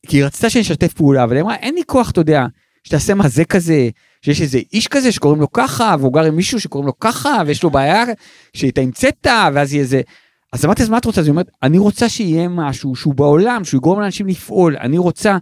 כי 0.06 0.16
היא 0.16 0.24
רצתה 0.24 0.50
שנשתף 0.50 0.92
פעולה, 0.92 1.24
אבל 1.24 1.34
היא 1.36 1.42
אמרה, 1.42 1.54
אין 1.54 1.74
לי 1.74 1.82
כוח, 1.86 2.10
אתה 2.10 2.20
יודע, 2.20 2.46
שתעשה 2.84 3.14
מחזה 3.14 3.44
כזה, 3.44 3.88
שיש 4.22 4.42
איזה 4.42 4.58
איש 4.72 4.88
כזה 4.88 5.12
שקוראים 5.12 5.40
לו 5.40 5.52
ככה, 5.52 5.96
והוא 5.98 6.12
גר 6.12 6.24
עם 6.24 6.36
מישהו 6.36 6.60
שקוראים 6.60 6.86
לו 6.86 6.98
ככה, 6.98 7.42
ויש 7.46 7.62
לו 7.62 7.70
בעיה 7.70 8.04
שאתה 8.54 8.80
המצאת, 8.80 9.26
ואז 9.54 9.72
יהיה 9.72 9.82
איזה... 9.82 10.00
אז 10.52 10.64
אמרתי, 10.64 10.82
אז 10.82 10.88
מה 10.88 10.98
את 10.98 11.04
רוצה? 11.04 11.20
אז 11.20 11.26
היא 11.26 11.30
אומרת, 11.30 11.50
אני 11.62 11.78
רוצה 11.78 12.08
שיהיה 12.08 12.48
משהו 12.48 12.96
שהוא 12.96 13.14
בעולם, 13.14 13.64
שהוא 13.64 13.78
יגרום 13.78 14.00
לאנשים 14.00 14.26
לפעול, 14.26 14.76
אני 14.80 14.98
רוצה 14.98 15.36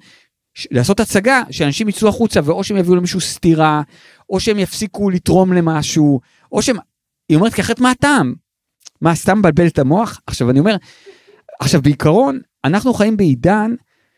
ש- 0.55 0.67
לעשות 0.71 1.01
הצגה 1.01 1.43
שאנשים 1.51 1.89
יצאו 1.89 2.09
החוצה, 2.09 2.41
ואו 2.45 2.65
שהם 2.65 2.77
יביאו 2.77 2.97
למישהו 2.97 3.21
סטירה, 3.21 3.83
או 4.31 4.41
שהם 4.41 4.59
יפסיקו 4.59 5.11
לתרום 5.11 5.53
למשהו, 5.53 6.21
או 6.53 6.63
שהם... 6.63 6.77
היא 7.29 7.37
אומרת, 7.37 7.55
כי 7.55 7.61
אחרת 7.61 7.81
מה 7.81 7.91
הטעם? 7.91 8.35
מה, 9.01 9.15
סתם 9.15 9.39
מבלבל 9.39 9.67
את 9.67 9.79
המוח? 9.79 10.21
עכשיו, 10.27 10.51
אני 10.51 10.59
אומר, 10.59 10.77
עכשיו, 11.61 11.83
בעיקרון, 11.83 12.41
אנחנו 12.65 12.95
חיים 12.95 13.17
בעידן 13.17 13.75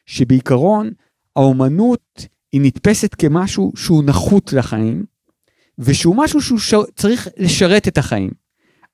שבעיקרון 0.07 0.91
האומנות 1.37 2.27
היא 2.53 2.61
נתפסת 2.61 3.15
כמשהו 3.15 3.73
שהוא 3.77 4.05
נחות 4.05 4.53
לחיים, 4.53 5.05
ושהוא 5.79 6.17
משהו 6.17 6.41
שהוא 6.41 6.59
ש... 6.59 6.75
צריך 6.97 7.29
לשרת 7.37 7.89
את 7.89 7.99
החיים. 7.99 8.31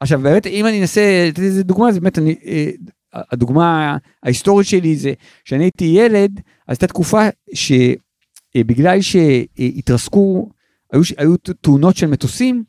עכשיו 0.00 0.20
באמת 0.20 0.46
אם 0.46 0.66
אני 0.66 0.80
אנסה 0.80 1.26
לתת 1.28 1.38
איזה 1.38 1.62
דוגמה 1.62 1.92
זה 1.92 2.00
באמת 2.00 2.18
אני 2.18 2.34
אה, 2.46 2.70
הדוגמה 3.14 3.96
ההיסטורית 4.22 4.66
שלי 4.66 4.96
זה 4.96 5.12
שאני 5.44 5.64
הייתי 5.64 5.84
ילד 5.84 6.40
אז 6.68 6.76
הייתה 6.76 6.86
תקופה 6.86 7.28
שבגלל 7.54 8.98
שהתרסקו 9.00 10.50
היו, 10.92 11.02
היו 11.16 11.36
תאונות 11.36 11.96
של 11.96 12.06
מטוסים 12.06 12.64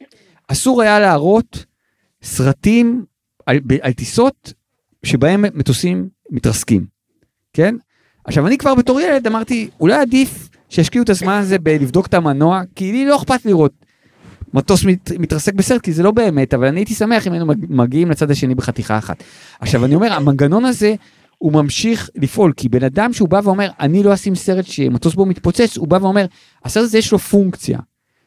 אסור 0.47 0.81
היה 0.81 0.99
להראות 0.99 1.65
סרטים 2.23 3.05
על, 3.45 3.59
על 3.81 3.93
טיסות 3.93 4.53
שבהם 5.03 5.45
מטוסים 5.53 6.09
מתרסקים 6.29 6.85
כן 7.53 7.75
עכשיו 8.25 8.47
אני 8.47 8.57
כבר 8.57 8.75
בתור 8.75 9.01
ילד 9.01 9.27
אמרתי 9.27 9.69
אולי 9.79 9.95
עדיף 9.95 10.48
שישקיעו 10.69 11.03
את 11.03 11.09
הזמן 11.09 11.33
הזה 11.33 11.59
בלבדוק 11.59 12.07
את 12.07 12.13
המנוע 12.13 12.61
כי 12.75 12.91
לי 12.91 13.05
לא 13.05 13.15
אכפת 13.15 13.45
לראות 13.45 13.71
מטוס 14.53 14.85
מת, 14.85 15.11
מתרסק 15.19 15.53
בסרט 15.53 15.81
כי 15.81 15.93
זה 15.93 16.03
לא 16.03 16.11
באמת 16.11 16.53
אבל 16.53 16.67
אני 16.67 16.79
הייתי 16.79 16.93
שמח 16.93 17.27
אם 17.27 17.31
היינו 17.31 17.53
מגיעים 17.69 18.11
לצד 18.11 18.31
השני 18.31 18.55
בחתיכה 18.55 18.97
אחת. 18.97 19.23
עכשיו 19.59 19.85
אני 19.85 19.95
אומר 19.95 20.13
המנגנון 20.13 20.65
הזה 20.65 20.95
הוא 21.37 21.53
ממשיך 21.53 22.09
לפעול 22.15 22.53
כי 22.57 22.69
בן 22.69 22.83
אדם 22.83 23.13
שהוא 23.13 23.29
בא 23.29 23.41
ואומר 23.43 23.69
אני 23.79 24.03
לא 24.03 24.13
אשים 24.13 24.35
סרט 24.35 24.65
שמטוס 24.65 25.15
בו 25.15 25.25
מתפוצץ 25.25 25.77
הוא 25.77 25.87
בא 25.87 25.97
ואומר 26.01 26.25
הסרט 26.65 26.83
הזה 26.83 26.97
יש 26.97 27.11
לו 27.11 27.19
פונקציה. 27.19 27.79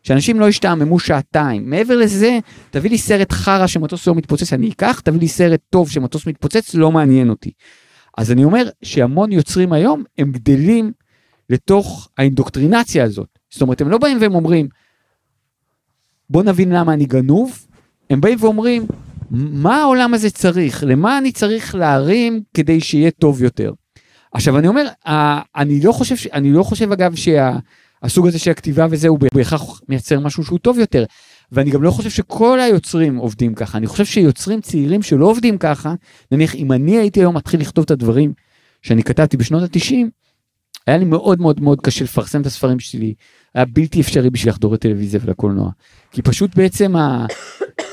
שאנשים 0.02 0.40
לא 0.40 0.48
ישתעממו 0.48 0.98
שעתיים 0.98 1.70
מעבר 1.70 1.96
לזה 1.96 2.38
תביא 2.70 2.90
לי 2.90 2.98
סרט 2.98 3.32
חרא 3.32 3.66
שמטוס 3.66 4.06
לא 4.06 4.14
מתפוצץ 4.14 4.52
אני 4.52 4.70
אקח 4.70 5.00
תביא 5.00 5.20
לי 5.20 5.28
סרט 5.28 5.60
טוב 5.70 5.90
שמטוס 5.90 6.26
מתפוצץ 6.26 6.74
לא 6.74 6.92
מעניין 6.92 7.30
אותי. 7.30 7.50
אז 8.18 8.32
אני 8.32 8.44
אומר 8.44 8.68
שהמון 8.82 9.32
יוצרים 9.32 9.72
היום 9.72 10.04
הם 10.18 10.32
גדלים 10.32 10.92
לתוך 11.52 12.08
האינדוקטרינציה 12.18 13.04
הזאת 13.04 13.28
זאת 13.50 13.62
אומרת 13.62 13.80
הם 13.80 13.88
לא 13.88 13.98
באים 13.98 14.18
והם 14.20 14.34
אומרים 14.34 14.68
בוא 16.32 16.42
נבין 16.42 16.72
למה 16.72 16.92
אני 16.92 17.04
גנוב, 17.04 17.66
הם 18.10 18.20
באים 18.20 18.38
ואומרים, 18.40 18.86
מה 19.30 19.76
העולם 19.76 20.14
הזה 20.14 20.30
צריך? 20.30 20.84
למה 20.86 21.18
אני 21.18 21.32
צריך 21.32 21.74
להרים 21.74 22.42
כדי 22.54 22.80
שיהיה 22.80 23.10
טוב 23.10 23.42
יותר? 23.42 23.72
עכשיו 24.32 24.58
אני 24.58 24.68
אומר, 24.68 24.86
אני 25.56 25.80
לא 25.80 25.92
חושב, 25.92 26.14
אני 26.32 26.52
לא 26.52 26.62
חושב 26.62 26.92
אגב 26.92 27.14
שהסוג 27.14 28.26
הזה 28.26 28.38
של 28.38 28.50
הכתיבה 28.50 28.86
וזה 28.90 29.08
הוא 29.08 29.18
בהכרח 29.34 29.80
מייצר 29.88 30.20
משהו 30.20 30.44
שהוא 30.44 30.58
טוב 30.58 30.78
יותר. 30.78 31.04
ואני 31.52 31.70
גם 31.70 31.82
לא 31.82 31.90
חושב 31.90 32.10
שכל 32.10 32.60
היוצרים 32.60 33.16
עובדים 33.16 33.54
ככה, 33.54 33.78
אני 33.78 33.86
חושב 33.86 34.04
שיוצרים 34.04 34.60
צעירים 34.60 35.02
שלא 35.02 35.26
עובדים 35.26 35.58
ככה, 35.58 35.94
נניח 36.32 36.54
אם 36.54 36.72
אני 36.72 36.98
הייתי 36.98 37.20
היום 37.20 37.36
מתחיל 37.36 37.60
לכתוב 37.60 37.84
את 37.84 37.90
הדברים 37.90 38.32
שאני 38.82 39.02
כתבתי 39.02 39.36
בשנות 39.36 39.62
התשעים, 39.62 40.10
היה 40.86 40.98
לי 40.98 41.04
מאוד 41.04 41.40
מאוד 41.40 41.60
מאוד 41.60 41.80
קשה 41.80 42.04
לפרסם 42.04 42.40
את 42.40 42.46
הספרים 42.46 42.80
שלי, 42.80 43.14
היה 43.54 43.64
בלתי 43.64 44.00
אפשרי 44.00 44.30
בשביל 44.30 44.52
לחדור 44.52 44.74
לטלוויזיה 44.74 45.20
ולקולנוע. 45.24 45.70
כי 46.10 46.22
פשוט 46.22 46.56
בעצם 46.56 46.96
ה, 46.96 47.26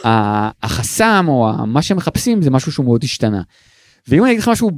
ה, 0.06 0.50
החסם 0.66 1.26
או 1.28 1.50
ה, 1.50 1.66
מה 1.66 1.82
שמחפשים 1.82 2.42
זה 2.42 2.50
משהו 2.50 2.72
שהוא 2.72 2.86
מאוד 2.86 3.04
השתנה. 3.04 3.42
ואם 4.08 4.24
אני 4.24 4.32
אגיד 4.32 4.42
לך 4.42 4.48
משהו 4.48 4.72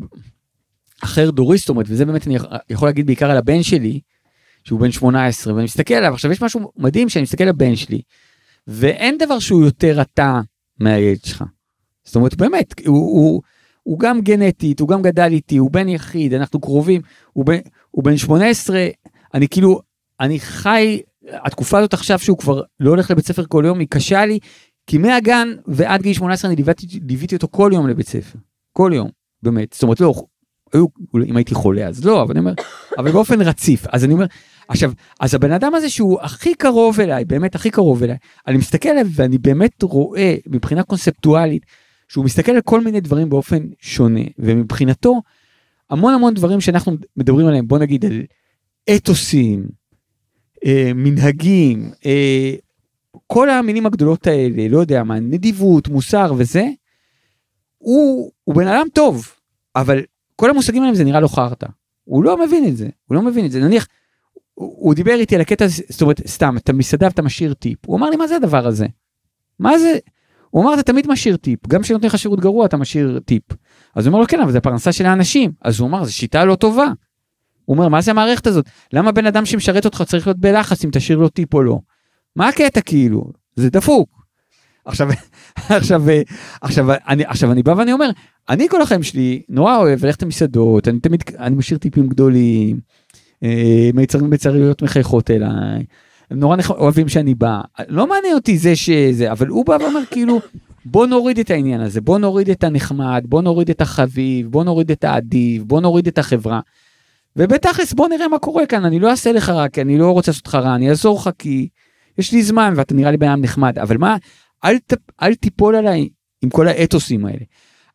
אחר 1.04 1.32
דורי, 1.32 1.58
זאת 1.58 1.70
אומרת, 1.70 1.86
וזה 1.90 2.06
באמת 2.06 2.28
אני 2.28 2.38
יכול 2.70 2.88
להגיד 2.88 3.06
בעיקר 3.06 3.32
על 3.32 3.38
הבן 3.38 3.64
שלי, 3.64 4.00
שהוא 4.64 4.80
בן 4.80 4.92
18, 4.92 5.54
ואני 5.54 5.64
מסתכל 5.64 5.94
עליו, 5.94 6.14
עכשיו 6.14 6.32
יש 6.32 6.42
משהו 6.42 6.72
מדהים 6.78 7.10
שאני 7.10 7.24
מסתכל 7.24 7.44
על 7.44 7.50
הבן 7.50 7.76
שלי, 7.76 8.02
ואין 8.68 9.18
דבר 9.18 9.40
שהוא 9.40 9.66
יותר 9.66 10.02
אתה 10.02 10.42
מהילד 10.80 11.24
שלך. 11.26 11.44
זאת 12.04 12.16
אומרת, 12.16 12.36
באמת, 12.36 12.74
הוא, 12.86 12.98
הוא, 12.98 13.42
הוא 13.84 14.00
גם 14.00 14.22
גנטית, 14.22 14.80
הוא 14.80 14.90
גם 14.90 15.02
גדל 15.02 15.30
איתי, 15.32 15.58
הוא 15.58 15.72
בן 15.72 15.90
יחיד, 15.90 16.34
אנחנו 16.34 16.62
קרובים, 16.62 17.02
הוא 17.34 17.46
בן, 17.46 17.58
הוא 17.92 18.04
בן 18.04 18.18
18, 18.18 18.88
אני 19.34 19.48
כאילו, 19.48 19.82
אני 20.20 20.40
חי, 20.40 21.02
התקופה 21.30 21.80
הזאת 21.80 21.94
עכשיו 21.94 22.20
שהוא 22.20 22.38
כבר 22.38 22.62
לא 22.80 22.90
הולך 22.90 23.12
לבית 23.12 23.26
ספר 23.26 23.44
כל 23.48 23.64
יום, 23.68 23.80
היא 23.80 23.88
קשה 23.90 24.26
לי, 24.26 24.40
כי 24.88 24.98
מהגן 24.98 25.48
ועד 25.68 26.02
גיל 26.02 26.14
18 26.14 26.50
אני 26.50 26.56
ליוויתי, 26.56 27.00
ליוויתי 27.08 27.36
אותו 27.36 27.48
כל 27.52 27.70
יום 27.74 27.88
לבית 27.88 28.08
ספר. 28.08 28.40
כל 28.74 28.92
יום, 28.96 29.10
באמת. 29.44 29.74
זאת 29.74 29.84
אומרת, 29.84 30.00
לא, 30.00 30.14
היו, 30.74 30.86
אם 31.26 31.38
הייתי 31.38 31.56
חולה 31.56 31.88
אז 31.88 32.06
לא, 32.06 32.22
אבל 32.24 32.32
אני 32.32 32.40
אומר, 32.40 32.54
אבל 32.98 33.12
באופן 33.12 33.42
רציף. 33.42 33.86
אז 33.92 34.04
אני 34.06 34.14
אומר, 34.14 34.26
עכשיו, 34.68 34.92
אז 35.20 35.34
הבן 35.34 35.52
אדם 35.52 35.76
הזה 35.76 35.90
שהוא 35.90 36.22
הכי 36.22 36.56
קרוב 36.56 37.00
אליי, 37.00 37.26
באמת 37.26 37.56
הכי 37.56 37.70
קרוב 37.70 38.04
אליי, 38.04 38.18
אני 38.48 38.58
מסתכל 38.58 38.90
עליו 38.90 39.08
ואני 39.16 39.38
באמת 39.38 39.84
רואה 39.84 40.36
מבחינה 40.48 40.84
קונספטואלית, 40.84 41.66
שהוא 42.08 42.26
מסתכל 42.26 42.52
על 42.52 42.62
כל 42.62 42.82
מיני 42.82 43.02
דברים 43.02 43.30
באופן 43.30 43.68
שונה, 43.80 44.22
ומבחינתו, 44.40 45.22
המון 45.92 46.14
המון 46.14 46.34
דברים 46.34 46.62
שאנחנו 46.62 46.98
מדברים 47.18 47.48
עליהם, 47.48 47.68
בוא 47.68 47.80
נגיד 47.80 48.06
על 48.06 48.22
אתוסים, 48.96 49.66
אה, 50.66 50.92
מנהגים, 50.96 51.92
אה, 52.06 52.56
כל 53.28 53.50
המילים 53.50 53.86
הגדולות 53.86 54.28
האלה, 54.28 54.68
לא 54.68 54.80
יודע 54.80 55.04
מה, 55.04 55.20
נדיבות, 55.20 55.88
מוסר 55.88 56.34
וזה, 56.38 56.68
הוא, 57.78 58.32
הוא 58.44 58.56
בן 58.56 58.68
אדם 58.68 58.88
טוב, 58.94 59.32
אבל 59.76 60.02
כל 60.36 60.50
המושגים 60.50 60.84
האלה 60.84 60.96
זה 60.96 61.04
נראה 61.04 61.20
לו 61.20 61.28
חרטא. 61.28 61.68
הוא 62.04 62.24
לא 62.24 62.46
מבין 62.46 62.68
את 62.68 62.78
זה, 62.78 62.90
הוא 63.06 63.16
לא 63.16 63.22
מבין 63.22 63.46
את 63.46 63.52
זה. 63.52 63.60
נניח, 63.60 63.88
הוא, 64.54 64.76
הוא 64.78 64.94
דיבר 64.94 65.14
איתי 65.14 65.36
על 65.36 65.42
הקטע 65.42 65.66
זאת 65.68 66.02
אומרת, 66.02 66.28
סתם, 66.28 66.58
אתה 66.58 66.74
מסעדה 66.74 67.06
ואתה 67.06 67.22
משאיר 67.22 67.54
טיפ. 67.54 67.78
הוא 67.86 67.98
אמר 67.98 68.10
לי, 68.10 68.16
מה 68.16 68.28
זה 68.28 68.36
הדבר 68.36 68.68
הזה? 68.68 68.88
מה 69.60 69.80
זה? 69.80 69.98
הוא 70.50 70.64
אמר, 70.64 70.74
אתה 70.74 70.84
תמיד 70.84 71.08
משאיר 71.08 71.38
טיפ, 71.38 71.68
גם 71.68 71.82
כשנותנים 71.82 72.08
לך 72.08 72.18
שירות 72.20 72.40
גרוע 72.40 72.66
אתה 72.66 72.78
משאיר 72.78 73.20
טיפ. 73.26 73.44
אז 73.96 74.06
הוא 74.06 74.12
אומר 74.12 74.22
לו, 74.22 74.28
כן, 74.28 74.42
אבל 74.42 74.52
זה 74.52 74.60
פרנסה 74.60 74.92
של 74.92 75.06
האנשים. 75.06 75.52
אז 75.62 75.80
הוא 75.80 75.88
אמר, 75.88 76.04
זו 76.04 76.14
שיטה 76.14 76.46
לא 76.46 76.56
טובה. 76.56 76.88
הוא 77.66 77.78
אומר, 77.78 77.88
מה 77.88 78.02
זה 78.02 78.12
המערכת 78.12 78.48
הזאת? 78.48 78.66
למה 78.94 79.12
בן 79.12 79.26
אדם 79.26 79.46
שמשרת 79.46 79.86
אותך 79.86 80.04
צריך 80.08 80.28
להיות 80.28 80.40
בלחץ 80.40 80.86
אם 80.86 80.90
תשאיר 80.94 81.18
לו 81.18 81.30
טיפ 81.30 81.54
או 81.54 81.64
לא? 81.64 81.80
מה 82.36 82.48
הקטע 82.48 82.82
כאילו? 82.82 83.24
זה 83.56 83.70
דפוק. 83.70 84.22
עכשיו, 84.86 85.10
עכשיו, 85.56 86.04
עכשיו, 86.62 86.88
אני, 87.08 87.26
עכשיו 87.26 87.52
אני 87.52 87.64
בא 87.64 87.72
ואני 87.72 87.94
אומר, 87.94 88.10
אני 88.50 88.70
כל 88.70 88.82
החיים 88.82 89.04
שלי 89.04 89.42
נורא 89.50 89.78
אוהב 89.78 90.06
ללכת 90.06 90.24
למסעדות, 90.24 90.88
אני 90.88 91.00
תמיד, 91.00 91.24
אני 91.40 91.56
משאיר 91.56 91.78
טיפים 91.78 92.08
גדולים, 92.08 92.80
אה, 93.44 93.90
מיצרים 93.94 94.30
בצריות 94.30 94.82
מחייכות 94.82 95.32
אליי, 95.32 95.86
הם 96.32 96.40
נורא 96.40 96.58
אוהבים 96.70 97.10
שאני 97.10 97.36
בא, 97.36 97.62
לא 97.88 98.08
מעניין 98.08 98.36
אותי 98.36 98.58
זה 98.58 98.76
שזה, 98.76 99.32
אבל 99.32 99.48
הוא 99.48 99.66
בא 99.66 99.78
ואומר 99.82 100.02
כאילו, 100.12 100.40
בוא 100.86 101.08
נוריד 101.08 101.40
את 101.40 101.52
העניין 101.52 101.82
הזה, 101.82 102.02
בוא 102.02 102.20
נוריד 102.20 102.50
את 102.50 102.64
הנחמד, 102.64 103.24
בוא 103.28 103.42
נוריד 103.42 103.70
את 103.70 103.82
החביב, 103.82 104.48
בוא 104.48 104.64
נוריד 104.64 104.92
את 104.92 105.04
האדיב, 105.04 105.64
בוא 105.64 105.82
נוריד 105.82 106.08
את 106.08 106.18
החברה. 106.18 106.60
ובתכלס 107.36 107.94
בוא 107.94 108.08
נראה 108.08 108.28
מה 108.28 108.40
קורה 108.40 108.66
כאן, 108.66 108.86
אני 108.86 109.00
לא 109.00 109.10
אעשה 109.10 109.32
לך 109.32 109.50
רע, 109.50 109.70
כי 109.70 109.82
אני 109.82 109.98
לא 109.98 110.12
רוצה 110.12 110.32
לעשות 110.32 110.48
לך 110.48 110.56
רע, 110.56 110.76
אני 110.76 110.90
אעזור 110.90 111.18
לך 111.18 111.30
כי 111.40 111.68
יש 112.18 112.32
לי 112.32 112.44
זמן 112.44 112.74
ואתה 112.78 112.94
נראה 112.94 113.12
לי 113.12 113.18
בן 113.18 113.28
אדם 113.28 113.42
נחמד, 113.42 113.80
אבל 113.80 113.98
מה, 113.98 114.18
אל, 114.66 114.78
ת, 114.78 114.94
אל 115.22 115.36
תיפול 115.36 115.76
עליי 115.76 116.10
עם 116.42 116.50
כל 116.50 116.68
האתוסים 116.68 117.26
האלה. 117.26 117.46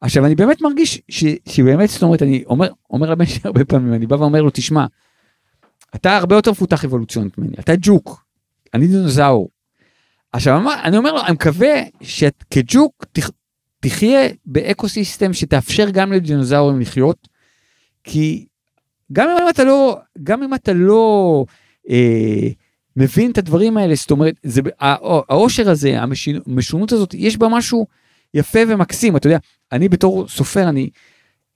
עכשיו 0.01 0.27
אני 0.27 0.35
באמת 0.35 0.63
מרגיש 0.63 1.03
ש, 1.09 1.25
שבאמת, 1.49 1.89
זאת 1.89 2.03
אומרת, 2.03 2.23
אני 2.23 2.45
אומר, 2.47 2.69
אומר 2.91 3.11
לבן 3.11 3.27
שלי 3.27 3.41
הרבה 3.45 3.65
פעמים, 3.65 3.95
אני 3.95 4.07
בא 4.07 4.15
ואומר 4.15 4.43
לו, 4.43 4.51
תשמע, 4.51 4.87
אתה 5.95 6.17
הרבה 6.17 6.37
יותר 6.37 6.51
מפותח 6.51 6.85
אבולוציונית 6.85 7.39
ממני, 7.39 7.55
אתה 7.61 7.73
ג'וק, 7.81 8.25
אני 8.75 8.87
דינוזאור. 8.87 9.49
עכשיו 10.37 10.63
אני 10.85 10.97
אומר 10.97 11.13
לו, 11.13 11.21
אני 11.21 11.33
מקווה 11.33 11.83
שכג'וק 12.01 13.05
תח, 13.13 13.31
תחיה 13.81 14.21
באקו 14.47 14.89
סיסטם 14.89 15.33
שתאפשר 15.33 15.91
גם 15.91 16.13
לדינוזאורים 16.13 16.81
לחיות, 16.81 17.29
כי 18.05 18.47
גם 19.13 19.29
אם 19.29 19.49
אתה 19.49 19.65
לא, 19.65 19.99
גם 20.23 20.43
אם 20.43 20.55
אתה 20.55 20.73
לא 20.73 21.45
אה, 21.91 22.49
מבין 22.97 23.31
את 23.31 23.39
הדברים 23.39 23.77
האלה, 23.77 23.95
זאת 23.95 24.11
אומרת, 24.11 24.35
זה, 24.43 24.61
העושר 24.81 25.71
הזה, 25.71 26.01
המשונות 26.47 26.93
הזאת, 26.93 27.15
יש 27.15 27.37
בה 27.37 27.49
משהו 27.49 27.87
יפה 28.35 28.61
ומקסים, 28.69 29.17
אתה 29.17 29.27
יודע, 29.27 29.39
אני 29.73 29.89
בתור 29.89 30.29
סופר, 30.29 30.69
אני 30.69 30.91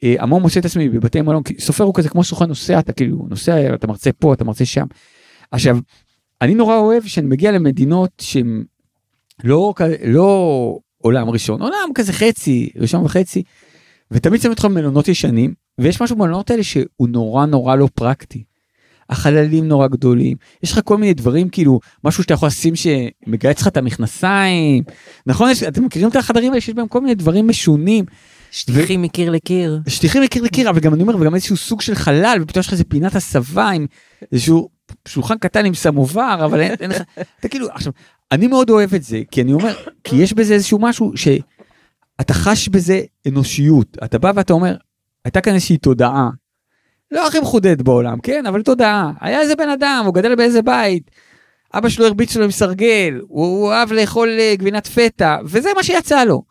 אה, 0.02 0.14
המון 0.18 0.42
מוצא 0.42 0.60
את 0.60 0.64
עצמי 0.64 0.88
בבתי 0.88 1.20
מלון, 1.20 1.42
כי 1.42 1.54
סופר 1.58 1.84
הוא 1.84 1.94
כזה 1.94 2.08
כמו 2.08 2.24
סוכן 2.24 2.44
נוסע, 2.44 2.78
אתה 2.78 2.92
כאילו 2.92 3.26
נוסע, 3.28 3.74
אתה 3.74 3.86
מרצה 3.86 4.12
פה, 4.12 4.34
אתה 4.34 4.44
מרצה 4.44 4.64
שם. 4.64 4.86
עכשיו, 5.50 5.78
אני 6.42 6.54
נורא 6.54 6.76
אוהב 6.76 7.06
שאני 7.06 7.26
מגיע 7.26 7.52
למדינות 7.52 8.10
שהן 8.20 8.64
לא, 9.44 9.74
לא 10.04 10.78
עולם 10.98 11.30
ראשון, 11.30 11.62
עולם 11.62 11.88
כזה 11.94 12.12
חצי, 12.12 12.70
ראשון 12.76 13.04
וחצי, 13.04 13.42
ותמיד 14.10 14.40
שמים 14.40 14.52
אותך 14.52 14.64
במלונות 14.64 15.08
ישנים, 15.08 15.54
ויש 15.80 16.02
משהו 16.02 16.16
במלונות 16.16 16.50
האלה 16.50 16.62
שהוא 16.62 17.08
נורא 17.08 17.46
נורא 17.46 17.76
לא 17.76 17.88
פרקטי. 17.94 18.44
החללים 19.10 19.68
נורא 19.68 19.86
גדולים, 19.86 20.36
יש 20.62 20.72
לך 20.72 20.80
כל 20.84 20.96
מיני 20.96 21.14
דברים 21.14 21.48
כאילו, 21.48 21.80
משהו 22.04 22.22
שאתה 22.22 22.34
יכול 22.34 22.46
לשים 22.48 22.74
שמגייס 22.76 23.60
לך 23.60 23.66
את 23.66 23.76
המכנסיים, 23.76 24.82
נכון? 25.26 25.50
יש, 25.50 25.62
אתם 25.62 25.84
מכירים 25.84 26.08
את 26.08 26.16
החדרים 26.16 26.52
האלה 26.52 26.60
שיש 26.60 26.74
בהם 26.74 26.88
כל 26.88 27.00
מיני 27.00 27.14
דברים 27.14 27.48
משונים. 27.48 28.04
שטיחים 28.50 29.02
מקיר 29.02 29.30
לקיר. 29.30 29.80
שטיחים 29.88 30.22
מקיר 30.22 30.42
לקיר, 30.42 30.70
אבל 30.70 30.80
גם 30.80 30.94
אני 30.94 31.02
אומר, 31.02 31.16
וגם 31.16 31.34
איזשהו 31.34 31.56
סוג 31.56 31.80
של 31.80 31.94
חלל, 31.94 32.38
ופתאום 32.42 32.60
יש 32.60 32.66
לך 32.66 32.72
איזה 32.72 32.84
פינת 32.84 33.14
הסבה 33.14 33.68
עם 33.68 33.86
איזשהו 34.32 34.68
שולחן 35.08 35.38
קטן 35.38 35.64
עם 35.64 35.74
סמובר, 35.74 36.38
אבל 36.44 36.60
אין, 36.60 36.74
אין 36.80 36.90
לך, 36.90 37.02
אתה 37.40 37.48
כאילו, 37.48 37.68
עכשיו, 37.70 37.92
אני 38.32 38.46
מאוד 38.46 38.70
אוהב 38.70 38.94
את 38.94 39.02
זה, 39.02 39.20
כי 39.30 39.42
אני 39.42 39.52
אומר, 39.52 39.74
כי 40.04 40.16
יש 40.16 40.32
בזה 40.32 40.54
איזשהו 40.54 40.78
משהו 40.78 41.12
שאתה 41.16 42.34
חש 42.34 42.68
בזה 42.68 43.00
אנושיות, 43.28 43.96
אתה 44.04 44.18
בא 44.18 44.32
ואתה 44.34 44.52
אומר, 44.52 44.76
הייתה 45.24 45.40
כאן 45.40 45.54
איזושהי 45.54 45.76
תודעה, 45.76 46.30
לא 47.10 47.26
הכי 47.26 47.40
מחודדת 47.40 47.82
בעולם, 47.82 48.20
כן, 48.20 48.46
אבל 48.46 48.62
תודעה, 48.62 49.12
היה 49.20 49.40
איזה 49.40 49.56
בן 49.56 49.68
אדם, 49.68 50.02
הוא 50.06 50.14
גדל 50.14 50.34
באיזה 50.34 50.62
בית, 50.62 51.10
אבא 51.74 51.88
שלו 51.88 52.06
הרביץ 52.06 52.36
לו 52.36 52.44
עם 52.44 52.50
סרגל, 52.50 53.20
הוא, 53.28 53.46
הוא 53.46 53.72
אהב 53.72 53.92
לאכול 53.92 54.28
אה, 54.40 54.54
גבינת 54.58 54.86
פטה, 54.86 55.38
וזה 55.44 55.68
מה 55.76 55.82
שיצא 55.82 56.24
לו. 56.24 56.42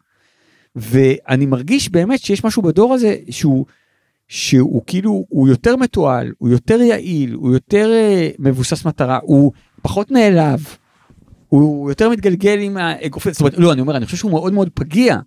ואני 0.76 1.46
מרגיש 1.46 1.90
באמת 1.90 2.20
שיש 2.20 2.44
משהו 2.44 2.62
בדור 2.62 2.94
הזה 2.94 3.16
שהוא, 3.30 3.66
שהוא 4.30 4.82
כאילו, 4.88 5.26
הוא 5.30 5.48
יותר 5.48 5.76
מתועל, 5.76 6.32
הוא 6.38 6.50
יותר 6.50 6.82
יעיל, 6.82 7.34
הוא 7.34 7.54
יותר 7.54 7.92
uh, 7.92 8.36
מבוסס 8.40 8.86
מטרה, 8.86 9.20
הוא 9.24 9.52
פחות 9.82 10.12
נעלב, 10.12 10.76
הוא 11.48 11.92
יותר 11.92 12.10
מתגלגל 12.10 12.60
עם 12.60 12.78
האגרופים, 12.78 13.32
זאת 13.34 13.42
אומרת, 13.42 13.54
לא, 13.58 13.74
אני 13.74 13.82
אומר, 13.82 13.98
אני 13.98 14.06
חושב 14.06 14.18
שהוא 14.18 14.32
מאוד 14.32 14.54
מאוד 14.54 14.70
פגיע, 14.74 15.18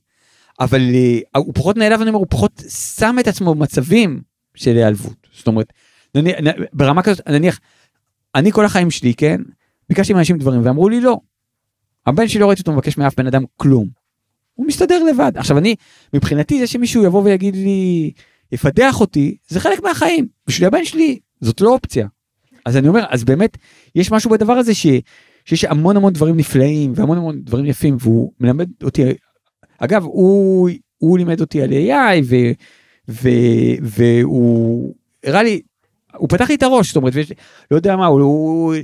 אבל 0.61 0.81
uh, 0.81 1.39
הוא 1.39 1.55
פחות 1.55 1.77
נעלב, 1.77 2.01
אני 2.01 2.11
אומר, 2.11 2.19
הוא 2.19 2.27
פחות 2.31 2.63
שם 2.99 3.17
את 3.21 3.29
עצמו 3.29 3.55
במצבים 3.55 4.21
של 4.55 4.77
היעלבות. 4.77 5.27
זאת 5.37 5.47
אומרת, 5.47 5.73
נניח, 6.15 6.37
ברמה 6.73 7.03
כזאת, 7.03 7.29
נניח, 7.29 7.61
אני 8.35 8.53
כל 8.53 8.65
החיים 8.65 8.91
שלי, 8.91 9.15
כן, 9.15 9.41
ביקשתי 9.89 10.13
מאנשים 10.13 10.39
דברים 10.39 10.61
ואמרו 10.65 10.89
לי 10.89 11.01
לא. 11.01 11.19
הבן 12.07 12.29
שלי 12.29 12.41
לא 12.41 12.47
ראיתי 12.47 12.61
אותו 12.61 12.73
מבקש 12.73 12.99
מאף 12.99 13.15
בן 13.17 13.27
אדם 13.27 13.45
כלום. 13.57 13.89
הוא 14.55 14.67
מסתדר 14.67 15.05
לבד. 15.05 15.33
עכשיו 15.35 15.59
אני, 15.59 15.75
מבחינתי 16.15 16.61
זה 16.61 16.67
שמישהו 16.67 17.05
יבוא 17.05 17.23
ויגיד 17.23 17.57
לי, 17.57 18.11
יפתח 18.53 19.01
אותי, 19.01 19.37
זה 19.49 19.61
חלק 19.61 19.83
מהחיים. 19.83 20.27
בשביל 20.47 20.67
הבן 20.67 20.85
שלי, 20.85 21.19
זאת 21.41 21.61
לא 21.61 21.71
אופציה. 21.71 22.07
אז 22.67 22.77
אני 22.77 22.89
אומר, 22.89 23.05
אז 23.09 23.25
באמת, 23.25 23.57
יש 23.95 24.11
משהו 24.13 24.31
בדבר 24.31 24.53
הזה 24.53 24.75
ש, 24.75 24.87
שיש 25.45 25.65
המון 25.65 25.97
המון 25.97 26.13
דברים 26.13 26.37
נפלאים 26.37 26.93
והמון 26.97 27.19
המון 27.19 27.41
דברים 27.43 27.67
יפים, 27.67 27.97
והוא 28.01 28.33
מלמד 28.41 28.69
אותי, 28.83 29.03
אגב, 29.79 30.05
הוא, 30.05 30.71
הוא 30.99 31.19
לימד 31.19 31.41
אותי 31.41 31.63
על 31.63 31.71
AI, 31.71 32.23
ו, 32.25 32.37
ו, 33.09 33.29
והוא 33.83 34.95
הראה 35.25 35.43
לי, 35.43 35.61
הוא 36.17 36.29
פתח 36.29 36.49
לי 36.49 36.55
את 36.55 36.63
הראש, 36.63 36.87
זאת 36.89 36.97
אומרת, 36.97 37.13
ויש, 37.15 37.33
לא 37.71 37.77
יודע 37.77 37.97
מה, 37.97 38.07
הוא, 38.07 38.21
הוא 38.21 38.75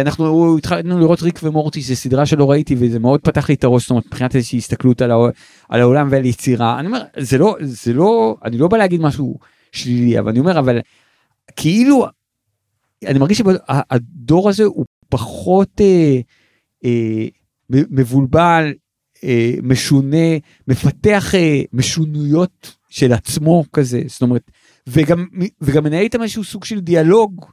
אנחנו 0.00 0.56
התחלנו 0.58 0.98
לראות 0.98 1.22
ריק 1.22 1.40
ומורטי 1.42 1.80
זה 1.80 1.96
סדרה 1.96 2.26
שלא 2.26 2.50
ראיתי 2.50 2.76
וזה 2.78 2.98
מאוד 2.98 3.20
פתח 3.20 3.48
לי 3.48 3.54
את 3.54 3.64
הראש 3.64 3.82
זאת 3.82 3.90
אומרת 3.90 4.06
מבחינת 4.06 4.36
איזושהי 4.36 4.58
הסתכלות 4.58 5.02
על, 5.02 5.10
העול, 5.10 5.30
על 5.68 5.80
העולם 5.80 6.08
ועל 6.10 6.24
יצירה 6.24 6.80
אני 6.80 6.86
אומר 6.86 7.02
זה 7.18 7.38
לא 7.38 7.56
זה 7.60 7.92
לא 7.92 8.36
אני 8.44 8.58
לא 8.58 8.68
בא 8.68 8.76
להגיד 8.76 9.00
משהו 9.00 9.38
שלילי 9.72 10.18
אבל 10.18 10.28
אני 10.28 10.38
אומר 10.38 10.58
אבל 10.58 10.78
כאילו 11.56 12.06
אני 13.06 13.18
מרגיש 13.18 13.38
שהדור 13.38 14.48
הזה 14.48 14.64
הוא 14.64 14.84
פחות 15.08 15.80
אה, 15.80 16.20
אה, 16.84 17.26
מבולבל 17.70 18.72
אה, 19.24 19.54
משונה 19.62 20.26
מפתח 20.68 21.34
אה, 21.34 21.62
משונויות 21.72 22.76
של 22.88 23.12
עצמו 23.12 23.64
כזה 23.72 24.02
זאת 24.06 24.22
אומרת 24.22 24.50
וגם 24.86 25.26
וגם 25.60 25.84
מנהל 25.84 26.02
איתם 26.02 26.22
איזשהו 26.22 26.44
סוג 26.44 26.64
של 26.64 26.80
דיאלוג. 26.80 27.46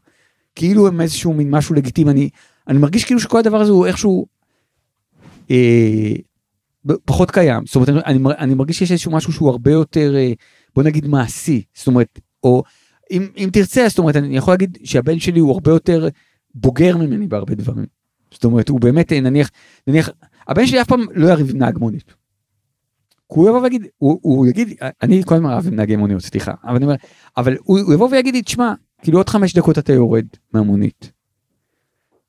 כאילו 0.55 0.87
הם 0.87 1.01
איזשהו 1.01 1.33
מין 1.33 1.49
משהו 1.49 1.75
לגיטימי, 1.75 2.11
אני, 2.11 2.29
אני 2.67 2.77
מרגיש 2.77 3.05
כאילו 3.05 3.19
שכל 3.19 3.39
הדבר 3.39 3.61
הזה 3.61 3.71
הוא 3.71 3.85
איכשהו 3.85 4.25
אה, 5.51 6.13
פחות 7.05 7.31
קיים, 7.31 7.65
זאת 7.65 7.75
אומרת 7.75 7.89
אני, 8.05 8.19
אני 8.37 8.53
מרגיש 8.53 8.77
שיש 8.77 8.91
איזשהו 8.91 9.11
משהו 9.11 9.33
שהוא 9.33 9.49
הרבה 9.49 9.71
יותר 9.71 10.15
אה, 10.15 10.33
בוא 10.75 10.83
נגיד 10.83 11.07
מעשי, 11.07 11.63
זאת 11.73 11.87
אומרת, 11.87 12.19
או 12.43 12.63
אם, 13.11 13.27
אם 13.37 13.49
תרצה, 13.53 13.89
זאת 13.89 13.97
אומרת 13.97 14.15
אני 14.15 14.37
יכול 14.37 14.53
להגיד 14.53 14.77
שהבן 14.83 15.19
שלי 15.19 15.39
הוא 15.39 15.51
הרבה 15.51 15.71
יותר 15.71 16.07
בוגר 16.55 16.97
ממני 16.97 17.27
בהרבה 17.27 17.55
דברים, 17.55 17.85
זאת 18.31 18.43
אומרת 18.43 18.69
הוא 18.69 18.79
באמת 18.79 19.13
אה, 19.13 19.21
נניח, 19.21 19.49
נניח, 19.87 20.09
הבן 20.47 20.67
שלי 20.67 20.81
אף 20.81 20.87
פעם 20.87 21.05
לא 21.13 21.27
יריב 21.27 21.49
עם 21.49 21.57
נהג 21.57 21.77
מונית. 21.77 22.13
הוא 23.27 23.49
יבוא 23.49 23.61
ויגיד, 23.61 23.87
הוא, 23.97 24.19
הוא 24.21 24.47
יגיד, 24.47 24.73
אני 25.01 25.21
כל 25.25 25.35
הזמן 25.35 25.49
רב 25.49 25.67
עם 25.67 25.75
נהגי 25.75 25.95
מוניות, 25.95 26.21
סליחה, 26.21 26.53
אבל 26.63 26.75
אני 26.75 26.85
אומר, 26.85 26.95
אבל 27.37 27.55
הוא, 27.63 27.79
הוא 27.79 27.93
יבוא 27.93 28.09
ויגיד 28.11 28.33
לי, 28.33 28.41
תשמע, 28.41 28.73
כאילו 29.03 29.19
עוד 29.19 29.29
חמש 29.29 29.53
דקות 29.53 29.77
אתה 29.77 29.93
יורד 29.93 30.25
מהמונית. 30.53 31.11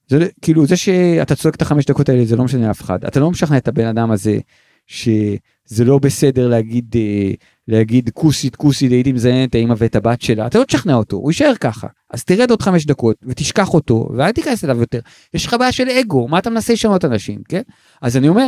זה 0.08 0.28
כאילו 0.42 0.66
זה 0.66 0.76
שאתה 0.76 1.34
צועק 1.34 1.54
את 1.54 1.62
החמש 1.62 1.84
דקות 1.84 2.08
האלה 2.08 2.24
זה 2.24 2.36
לא 2.36 2.44
משנה 2.44 2.68
לאף 2.68 2.80
אחד. 2.80 3.04
אתה 3.04 3.20
לא 3.20 3.30
משכנע 3.30 3.56
את 3.56 3.68
הבן 3.68 3.86
אדם 3.86 4.10
הזה 4.10 4.38
שזה 4.86 5.84
לא 5.84 5.98
בסדר 5.98 6.48
להגיד 6.48 6.94
אה, 6.96 7.30
להגיד 7.68 8.10
כוסית 8.14 8.56
כוסית 8.56 8.92
הייתי 8.92 9.12
מזיין 9.12 9.48
את 9.48 9.54
האמא 9.54 9.74
ואת 9.78 9.96
הבת 9.96 10.22
שלה. 10.22 10.46
אתה 10.46 10.58
לא 10.58 10.64
תשכנע 10.64 10.94
אותו 10.94 11.16
הוא 11.16 11.30
יישאר 11.30 11.54
ככה. 11.60 11.86
אז 12.10 12.24
תרד 12.24 12.50
עוד 12.50 12.62
חמש 12.62 12.86
דקות 12.86 13.16
ותשכח 13.22 13.74
אותו 13.74 14.08
ואל 14.16 14.32
תיכנס 14.32 14.64
אליו 14.64 14.80
יותר. 14.80 15.00
יש 15.34 15.46
לך 15.46 15.56
בעיה 15.58 15.72
של 15.72 15.88
אגו 15.88 16.28
מה 16.28 16.38
אתה 16.38 16.50
מנסה 16.50 16.72
לשנות 16.72 17.04
אנשים 17.04 17.42
כן? 17.48 17.62
אז 18.02 18.16
אני 18.16 18.28
אומר 18.28 18.46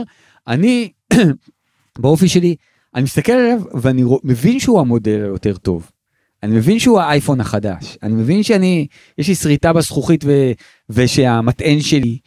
אני 0.48 0.93
באופי 1.98 2.28
שלי 2.28 2.57
אני 2.94 3.03
מסתכל 3.03 3.32
עליו 3.32 3.61
ואני 3.74 4.05
מבין 4.24 4.61
שהוא 4.61 4.81
המודל 4.81 5.24
היותר 5.24 5.57
טוב 5.57 5.90
אני 6.42 6.56
מבין 6.56 6.78
שהוא 6.78 7.00
האייפון 7.00 7.40
החדש, 7.40 7.98
אני 8.02 8.14
מבין 8.14 8.42
שאני, 8.42 8.86
יש 9.18 9.28
לי 9.28 9.34
שריטה 9.34 9.72
בזכוכית 9.72 10.24
ו, 10.24 10.52
ושהמטען 10.88 11.80
שלי 11.80 12.18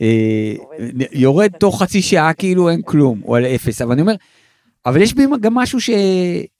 אה, 0.00 0.54
יורד 1.12 1.50
תוך 1.60 1.82
חצי 1.82 2.02
שעה 2.02 2.32
כאילו 2.32 2.70
אין 2.70 2.82
כלום, 2.84 3.22
או 3.24 3.36
על 3.36 3.46
אפס, 3.46 3.82
אבל 3.82 3.92
אני 3.92 4.00
אומר, 4.00 4.14
אבל 4.86 5.02
יש 5.02 5.14
בי 5.14 5.22
גם 5.40 5.54
משהו 5.54 5.80
ש, 5.80 5.90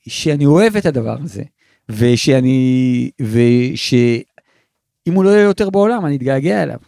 שאני 0.09 0.47
אוהב 0.47 0.76
את 0.76 0.86
הדבר 0.86 1.16
הזה, 1.22 1.43
ושאני, 1.89 3.10
ושאם 3.20 5.14
הוא 5.14 5.24
לא 5.24 5.31
יהיה 5.31 5.43
יותר 5.43 5.70
בעולם 5.70 6.06
אני 6.06 6.16
אתגעגע 6.16 6.62
אליו. 6.62 6.78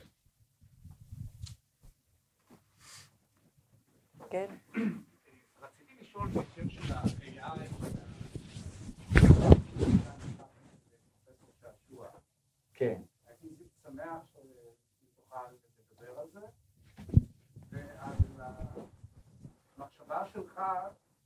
שלך 20.36 20.62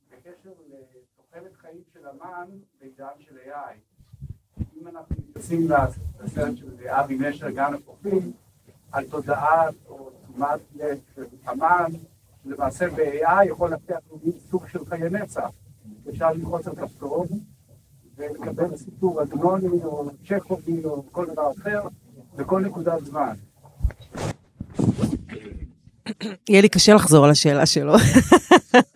בקשר 0.09 0.53
לתוחלת 0.69 1.55
חיים 1.55 1.83
של 1.93 2.07
אמן 2.07 2.49
בעידן 2.79 3.13
של 3.19 3.37
AI. 3.51 3.75
אם 4.81 4.87
אנחנו 4.87 5.15
מתייחסים 5.19 5.67
לסרט 6.23 6.57
של 6.57 6.87
אבי 6.87 7.17
נשר, 7.17 7.49
גן 7.49 7.73
הפוחים, 7.73 8.31
על 8.91 9.05
תודעה 9.05 9.69
או 9.87 10.09
תשומת 10.23 10.59
לב 10.75 10.99
של 11.15 11.23
אמן, 11.51 11.91
למעשה 12.45 12.89
ב-AI 12.89 13.45
יכול 13.47 13.69
להבטיח 13.69 13.97
לנו 14.11 14.31
סוג 14.51 14.67
של 14.67 14.85
חיי 14.85 15.09
נצח. 15.09 15.49
אפשר 16.09 16.33
ללחוץ 16.33 16.67
על 16.67 16.75
כפתור 16.75 17.25
ולקבל 18.17 18.77
סיפור 18.77 19.21
עגנוני 19.21 19.83
או 19.83 20.09
צ'כובי 20.27 20.85
או 20.85 21.03
כל 21.11 21.25
דבר 21.25 21.51
אחר 21.51 21.81
בכל 22.35 22.61
נקודת 22.61 23.05
זמן. 23.05 23.33
יהיה 26.49 26.61
לי 26.61 26.69
קשה 26.69 26.93
לחזור 26.93 27.25
על 27.25 27.31
השאלה 27.31 27.65
שלו. 27.65 27.93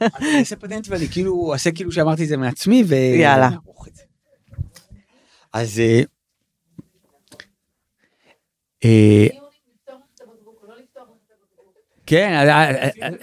אני 0.02 0.40
אעשה 0.40 0.56
פטנט 0.56 0.88
ואני 0.90 1.08
כאילו 1.08 1.54
אעשה 1.54 1.72
כאילו 1.72 1.92
שאמרתי 1.92 2.24
את 2.24 2.28
זה 2.28 2.38
מעצמי 2.38 2.84
ו... 2.88 2.96
יאללה. 2.96 3.50
אז 5.56 5.80
אה, 5.80 6.02
אה, 8.86 9.28
כן, 12.06 12.32
אה, 12.34 12.72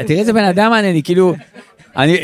תראה 0.07 0.21
איזה 0.21 0.33
בן 0.33 0.45
אדם 0.45 0.73
אני 0.73 1.03
כאילו, 1.03 1.35
אני 1.97 2.19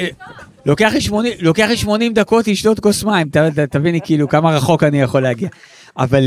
לוקח 0.66 0.90
לי 0.92 1.00
80, 1.00 1.32
לוקח 1.40 1.66
לי 1.68 1.76
80 1.76 2.14
דקות 2.14 2.48
לשתות 2.48 2.80
כוס 2.80 3.04
מים, 3.04 3.28
תביני 3.70 4.00
כאילו 4.04 4.28
כמה 4.28 4.56
רחוק 4.56 4.82
אני 4.82 5.00
יכול 5.00 5.22
להגיע. 5.22 5.48
אבל 5.96 6.24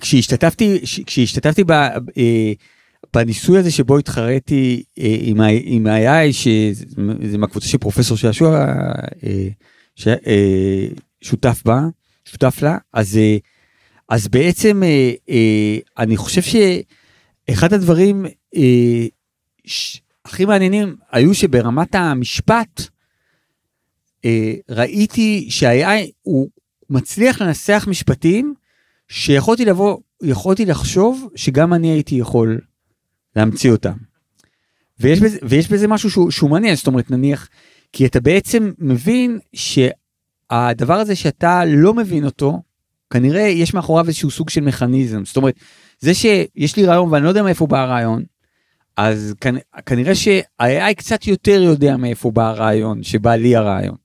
כשהשתתפתי, 0.00 0.80
כשהשתתפתי 1.06 1.64
בניסוי 3.14 3.58
הזה 3.58 3.70
שבו 3.70 3.98
התחרתי 3.98 4.82
אה, 4.98 5.16
עם, 5.20 5.40
עם 5.62 5.86
ה-AI, 5.86 6.32
שזה 6.32 7.38
מהקבוצה 7.38 7.68
של 7.68 7.78
פרופסור 7.78 8.16
שעשוע 8.16 8.66
אה, 9.24 9.48
ש, 9.96 10.08
אה, 10.08 10.86
שותף 11.20 11.62
בה, 11.64 11.80
שותף 12.24 12.62
לה, 12.62 12.78
אז, 12.92 13.18
אז 14.08 14.28
בעצם 14.28 14.82
אני 15.98 16.16
חושב 16.16 16.42
שאחד 16.42 17.72
הדברים 17.72 18.26
הכי 20.24 20.44
מעניינים 20.44 20.96
היו 21.12 21.34
שברמת 21.34 21.94
המשפט, 21.94 22.80
ראיתי 24.70 25.46
שה-AI 25.50 26.10
הוא, 26.22 26.48
מצליח 26.90 27.42
לנסח 27.42 27.84
משפטים 27.88 28.54
שיכולתי 29.08 29.64
לבוא, 29.64 29.98
יכולתי 30.22 30.64
לחשוב 30.64 31.28
שגם 31.36 31.74
אני 31.74 31.88
הייתי 31.88 32.14
יכול 32.14 32.60
להמציא 33.36 33.72
אותם. 33.72 33.92
ויש 35.00 35.20
בזה, 35.20 35.38
ויש 35.42 35.68
בזה 35.68 35.88
משהו 35.88 36.10
שהוא, 36.10 36.30
שהוא 36.30 36.50
מעניין, 36.50 36.74
זאת 36.74 36.86
אומרת 36.86 37.10
נניח, 37.10 37.48
כי 37.92 38.06
אתה 38.06 38.20
בעצם 38.20 38.72
מבין 38.78 39.38
שהדבר 39.52 40.94
הזה 40.94 41.16
שאתה 41.16 41.64
לא 41.66 41.94
מבין 41.94 42.24
אותו, 42.24 42.62
כנראה 43.10 43.42
יש 43.42 43.74
מאחוריו 43.74 44.06
איזשהו 44.06 44.30
סוג 44.30 44.50
של 44.50 44.60
מכניזם. 44.60 45.24
זאת 45.24 45.36
אומרת, 45.36 45.54
זה 45.98 46.14
שיש 46.14 46.76
לי 46.76 46.86
רעיון 46.86 47.12
ואני 47.12 47.24
לא 47.24 47.28
יודע 47.28 47.42
מאיפה 47.42 47.66
בא 47.66 47.82
הרעיון, 47.82 48.22
אז 48.96 49.34
כנ, 49.40 49.54
כנראה 49.86 50.14
שה-AI 50.14 50.94
קצת 50.96 51.26
יותר 51.26 51.62
יודע 51.62 51.96
מאיפה 51.96 52.30
בא 52.30 52.48
הרעיון, 52.48 53.02
שבא 53.02 53.34
לי 53.34 53.56
הרעיון. 53.56 53.96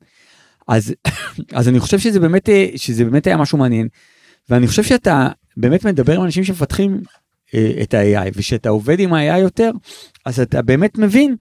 אז, 0.68 0.94
אז 1.58 1.70
אני 1.70 1.80
חושב 1.80 2.00
שזה 2.00 2.20
באמת, 2.20 2.50
שזה 2.76 3.06
באמת 3.06 3.28
היה 3.28 3.38
משהו 3.38 3.58
מעניין, 3.58 3.88
ואני 4.50 4.68
חושב 4.68 4.84
שאתה 4.84 5.28
באמת 5.58 5.86
מדבר 5.86 6.16
עם 6.16 6.24
אנשים 6.24 6.44
שמפתחים 6.44 6.92
אה, 6.94 6.98
את 7.84 7.94
ה-AI, 7.94 8.32
ושאתה 8.36 8.70
עובד 8.70 9.00
עם 9.00 9.14
ה-AI 9.14 9.40
יותר, 9.40 9.72
אז 10.26 10.40
אתה 10.40 10.62
באמת 10.62 10.98
מבין 10.98 11.36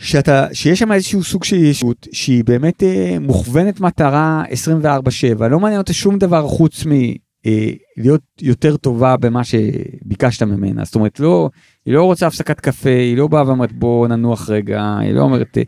שאתה, 0.00 0.46
שיש 0.52 0.78
שם 0.78 0.92
איזשהו 0.92 1.24
סוג 1.24 1.44
של 1.44 1.56
ישות 1.56 2.06
שהיא 2.12 2.44
באמת 2.44 2.82
אה, 2.82 3.16
מוכוונת 3.20 3.80
מטרה 3.80 4.44
24/7, 4.82 5.48
לא 5.48 5.60
מעניין 5.60 5.80
אותה 5.80 5.92
שום 5.92 6.18
דבר 6.18 6.48
חוץ 6.48 6.84
מלהיות 6.84 8.20
אה, 8.42 8.46
יותר 8.46 8.76
טובה 8.76 9.16
במה 9.16 9.44
שביקשת 9.44 10.42
ממנה, 10.42 10.84
זאת 10.84 10.94
אומרת 10.94 11.20
לא, 11.20 11.50
היא 11.86 11.94
לא 11.94 12.04
רוצה 12.04 12.26
הפסקת 12.26 12.60
קפה, 12.60 12.90
היא 12.90 13.16
לא 13.16 13.26
באה 13.26 13.46
ואומרת 13.46 13.72
בוא 13.72 14.08
ננוח 14.08 14.50
רגע, 14.50 14.96
היא 15.00 15.12
לא 15.12 15.20
אומרת 15.20 15.58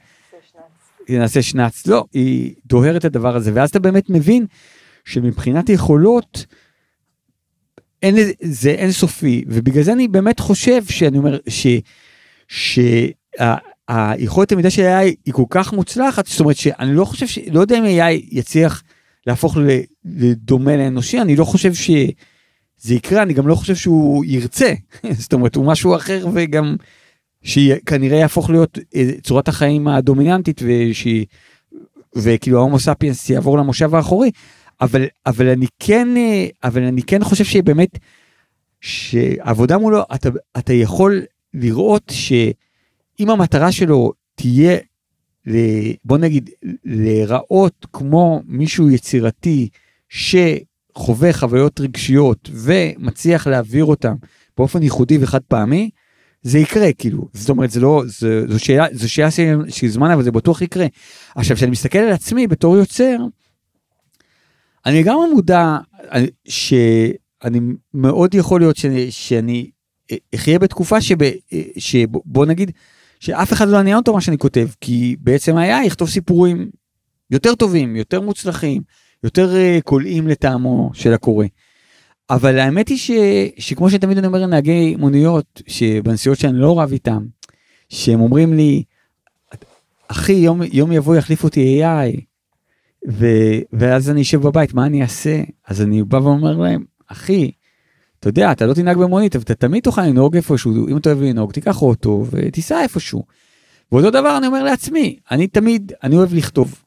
אה, 1.10 1.18
נעשה 1.18 1.42
שנץ, 1.42 1.86
לא, 1.86 2.04
היא 2.12 2.54
דוהרת 2.66 2.96
את 2.96 3.04
הדבר 3.04 3.36
הזה, 3.36 3.50
ואז 3.54 3.70
אתה 3.70 3.78
באמת 3.78 4.10
מבין 4.10 4.46
שמבחינת 5.04 5.68
יכולות, 5.68 6.46
אין, 8.02 8.16
זה 8.40 8.70
אינסופי, 8.70 9.44
ובגלל 9.46 9.82
זה 9.82 9.92
אני 9.92 10.08
באמת 10.08 10.40
חושב 10.40 10.84
שאני 10.84 11.18
אומר 11.18 11.38
ש... 11.48 11.66
ש 12.48 12.78
היכולת 13.88 14.52
המידה 14.52 14.70
של 14.70 14.82
AI 14.82 15.14
היא 15.24 15.34
כל 15.34 15.44
כך 15.50 15.72
מוצלחת, 15.72 16.26
זאת 16.26 16.40
אומרת 16.40 16.56
שאני 16.56 16.94
לא 16.94 17.04
חושב, 17.04 17.26
ש... 17.26 17.38
לא 17.52 17.60
יודע 17.60 17.78
אם 17.78 17.84
AI 17.84 18.26
יצליח 18.30 18.82
להפוך 19.26 19.56
לדומה 20.04 20.76
לאנושי, 20.76 21.20
אני 21.20 21.36
לא 21.36 21.44
חושב 21.44 21.74
שזה 21.74 22.94
יקרה, 22.94 23.22
אני 23.22 23.34
גם 23.34 23.48
לא 23.48 23.54
חושב 23.54 23.74
שהוא 23.74 24.24
ירצה, 24.24 24.74
זאת 25.22 25.32
אומרת 25.32 25.54
הוא 25.56 25.66
משהו 25.66 25.96
אחר 25.96 26.26
וגם 26.34 26.76
שכנראה 27.42 28.18
יהפוך 28.18 28.50
להיות 28.50 28.78
אה, 28.94 29.10
צורת 29.22 29.48
החיים 29.48 29.88
הדומיננטית 29.88 30.62
ושהיא, 30.64 31.26
וכאילו 32.16 32.58
ההומו 32.58 32.78
ספיאנס 32.78 33.30
יעבור 33.30 33.58
למושב 33.58 33.94
האחורי, 33.94 34.30
אבל, 34.82 35.04
אבל 35.26 35.48
אני 35.48 35.66
כן, 35.78 36.08
אה, 36.16 36.46
אבל 36.64 36.82
אני 36.82 37.02
כן 37.02 37.24
חושב 37.24 37.44
שבאמת, 37.44 37.98
שעבודה 38.80 39.78
מולו, 39.78 40.02
אתה, 40.14 40.28
אתה 40.58 40.72
יכול 40.72 41.22
לראות 41.54 42.02
ש... 42.10 42.32
אם 43.20 43.30
המטרה 43.30 43.72
שלו 43.72 44.12
תהיה, 44.34 44.78
בוא 46.04 46.18
נגיד, 46.18 46.50
להיראות 46.84 47.86
כמו 47.92 48.42
מישהו 48.46 48.90
יצירתי 48.90 49.68
שחווה 50.08 51.32
חוויות 51.32 51.80
רגשיות 51.80 52.50
ומצליח 52.52 53.46
להעביר 53.46 53.84
אותם 53.84 54.14
באופן 54.56 54.82
ייחודי 54.82 55.18
וחד 55.20 55.40
פעמי, 55.48 55.90
זה 56.42 56.58
יקרה 56.58 56.92
כאילו 56.92 57.28
זאת 57.32 57.48
אומרת 57.48 57.70
זה 57.70 57.80
לא 57.80 58.02
זה, 58.06 58.44
זו 58.48 58.64
שאלה 58.64 58.86
זו 58.92 59.12
שאלה 59.12 59.30
של 59.68 59.88
זמן 59.88 60.10
אבל 60.10 60.22
זה 60.22 60.30
בטוח 60.30 60.62
יקרה. 60.62 60.86
עכשיו 61.34 61.56
כשאני 61.56 61.70
מסתכל 61.70 61.98
על 61.98 62.12
עצמי 62.12 62.46
בתור 62.46 62.76
יוצר. 62.76 63.16
אני 64.86 65.02
גם 65.02 65.16
מודע 65.32 65.76
שאני 66.48 67.60
מאוד 67.94 68.34
יכול 68.34 68.60
להיות 68.60 68.76
שאני, 68.76 69.10
שאני 69.10 69.70
אחיה 70.34 70.58
בתקופה 70.58 71.00
שב, 71.00 71.16
שבוא 71.78 72.46
נגיד 72.46 72.70
שאף 73.20 73.52
אחד 73.52 73.68
לא 73.68 73.76
עניין 73.76 73.96
אותו 73.96 74.14
מה 74.14 74.20
שאני 74.20 74.38
כותב, 74.38 74.68
כי 74.80 75.16
בעצם 75.20 75.56
היה 75.56 75.84
יכתוב 75.84 76.08
סיפורים 76.08 76.70
יותר 77.30 77.54
טובים, 77.54 77.96
יותר 77.96 78.20
מוצלחים, 78.20 78.82
יותר 79.24 79.54
קולעים 79.84 80.28
לטעמו 80.28 80.90
של 80.94 81.12
הקורא. 81.12 81.46
אבל 82.30 82.58
האמת 82.58 82.88
היא 82.88 82.98
ש, 82.98 83.10
שכמו 83.58 83.90
שתמיד 83.90 84.18
אני 84.18 84.26
אומר 84.26 84.38
לנהגי 84.38 84.96
מוניות, 84.96 85.62
שבנסיעות 85.66 86.38
שאני 86.38 86.58
לא 86.58 86.80
רב 86.80 86.92
איתם, 86.92 87.26
שהם 87.88 88.20
אומרים 88.20 88.54
לי, 88.54 88.82
אחי, 90.08 90.32
יום, 90.32 90.60
יום 90.72 90.92
יבוא 90.92 91.16
יחליף 91.16 91.44
אותי 91.44 91.82
AI, 91.82 92.20
ו, 93.08 93.26
ואז 93.72 94.10
אני 94.10 94.22
אשב 94.22 94.40
בבית, 94.42 94.74
מה 94.74 94.86
אני 94.86 95.02
אעשה? 95.02 95.42
אז 95.66 95.82
אני 95.82 96.02
בא 96.02 96.16
ואומר 96.16 96.56
להם, 96.56 96.84
אחי, 97.06 97.50
אתה 98.20 98.28
יודע, 98.28 98.52
אתה 98.52 98.66
לא 98.66 98.74
תנהג 98.74 98.96
במונית, 98.96 99.36
אבל 99.36 99.42
אתה 99.42 99.54
תמיד 99.54 99.82
תוכל 99.82 100.02
לנהוג 100.02 100.36
איפשהו, 100.36 100.88
אם 100.88 100.96
אתה 100.96 101.10
אוהב 101.10 101.22
לנהוג, 101.22 101.52
תיקח 101.52 101.82
אוטו 101.82 102.26
ותיסע 102.30 102.82
איפשהו. 102.82 103.22
ואותו 103.92 104.10
דבר 104.10 104.38
אני 104.38 104.46
אומר 104.46 104.62
לעצמי, 104.62 105.18
אני 105.30 105.46
תמיד, 105.46 105.92
אני 106.02 106.16
אוהב 106.16 106.34
לכתוב. 106.34 106.82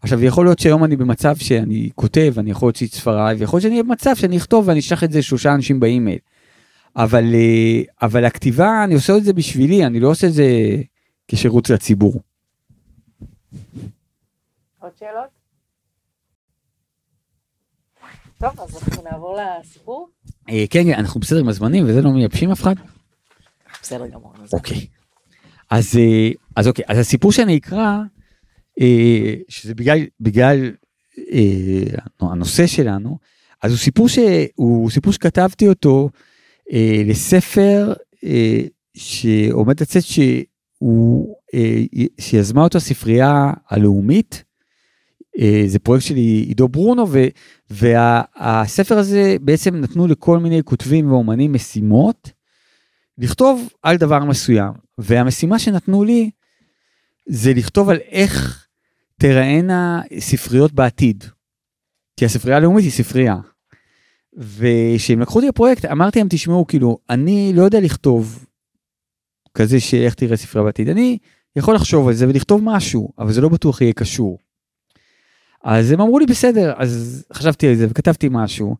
עכשיו, 0.00 0.24
יכול 0.24 0.46
להיות 0.46 0.58
שהיום 0.58 0.84
אני 0.84 0.96
במצב 0.96 1.36
שאני 1.36 1.90
כותב, 1.94 2.34
אני 2.38 2.50
יכול 2.50 2.66
להוציא 2.66 2.86
את 2.86 2.92
ספריי, 2.92 3.36
ויכול 3.36 3.56
להיות 3.56 3.62
שאני 3.62 3.74
אהיה 3.74 3.82
במצב 3.82 4.14
שאני 4.14 4.36
אכתוב 4.36 4.68
ואני 4.68 4.78
אשלח 4.80 5.04
את 5.04 5.12
זה 5.12 5.18
לשלושה 5.18 5.54
אנשים 5.54 5.80
באימייל. 5.80 6.18
אבל, 6.96 7.24
אה, 7.34 7.82
אבל 8.02 8.24
הכתיבה, 8.24 8.84
אני 8.84 8.94
עושה 8.94 9.16
את 9.16 9.24
זה 9.24 9.32
בשבילי, 9.32 9.86
אני 9.86 10.00
לא 10.00 10.08
עושה 10.08 10.26
את 10.26 10.32
זה 10.32 10.46
כשירות 11.28 11.70
לציבור. 11.70 12.20
עוד 14.78 14.92
שאלות? 14.98 15.37
טוב, 18.38 18.60
אז 18.60 18.76
אנחנו 18.76 19.02
נעבור 19.02 19.38
לסיפור. 19.60 20.08
אה, 20.50 20.64
כן, 20.70 20.84
כן, 20.84 20.94
אנחנו 20.98 21.20
בסדר 21.20 21.38
עם 21.38 21.48
הזמנים 21.48 21.84
וזה 21.84 22.02
לא 22.02 22.10
מייבשים 22.10 22.50
אף 22.50 22.60
אחד? 22.60 22.74
בסדר 23.82 24.06
גמור. 24.06 24.32
אוקיי. 24.52 24.86
אז, 25.70 25.96
אה, 25.96 26.30
אז 26.56 26.68
אוקיי, 26.68 26.84
אז 26.88 26.98
הסיפור 26.98 27.32
שאני 27.32 27.56
אקרא, 27.56 27.98
אה, 28.80 29.34
שזה 29.48 29.74
בגלל, 29.74 29.98
בגלל 30.20 30.70
הנושא 32.20 32.66
שלנו, 32.66 33.18
אז 33.62 33.70
הוא 33.70 33.78
סיפור, 33.78 34.08
שהוא 34.08 34.90
סיפור 34.90 35.12
שכתבתי 35.12 35.68
אותו 35.68 36.10
לספר 37.04 37.92
שעומד 38.96 39.80
לצאת 39.80 40.02
שהוא, 40.02 41.36
שיזמה 42.20 42.62
אותו 42.62 42.78
הספרייה 42.78 43.52
הלאומית, 43.70 44.44
זה 45.66 45.78
פרויקט 45.78 46.06
של 46.06 46.14
עידו 46.14 46.68
ברונו, 46.68 47.06
ו, 47.08 47.18
והספר 47.70 48.98
הזה 48.98 49.36
בעצם 49.40 49.76
נתנו 49.76 50.06
לכל 50.06 50.38
מיני 50.38 50.62
כותבים 50.64 51.12
ואומנים 51.12 51.52
משימות 51.52 52.30
לכתוב 53.18 53.68
על 53.82 53.96
דבר 53.96 54.24
מסוים, 54.24 54.72
והמשימה 54.98 55.58
שנתנו 55.58 56.04
לי 56.04 56.30
זה 57.28 57.52
לכתוב 57.54 57.90
על 57.90 57.98
איך 58.10 58.66
תיראינה 59.20 60.00
ספריות 60.18 60.72
בעתיד. 60.72 61.24
כי 62.16 62.24
הספרייה 62.24 62.56
הלאומית 62.56 62.84
היא 62.84 62.92
ספרייה. 62.92 63.36
וכשהם 64.36 65.20
לקחו 65.20 65.38
אותי 65.38 65.48
לפרויקט 65.48 65.84
אמרתי 65.84 66.18
להם 66.18 66.28
תשמעו 66.30 66.66
כאילו 66.66 66.98
אני 67.10 67.52
לא 67.54 67.62
יודע 67.62 67.80
לכתוב 67.80 68.46
כזה 69.54 69.80
שאיך 69.80 70.14
תראה 70.14 70.36
ספרייה 70.36 70.64
בעתיד 70.64 70.88
אני 70.88 71.18
יכול 71.56 71.74
לחשוב 71.74 72.08
על 72.08 72.14
זה 72.14 72.28
ולכתוב 72.28 72.60
משהו 72.64 73.12
אבל 73.18 73.32
זה 73.32 73.40
לא 73.40 73.48
בטוח 73.48 73.80
יהיה 73.80 73.92
קשור. 73.92 74.38
אז 75.64 75.92
הם 75.92 76.00
אמרו 76.00 76.18
לי 76.18 76.26
בסדר, 76.26 76.72
אז 76.76 77.24
חשבתי 77.32 77.68
על 77.68 77.74
זה 77.74 77.86
וכתבתי 77.90 78.28
משהו, 78.30 78.76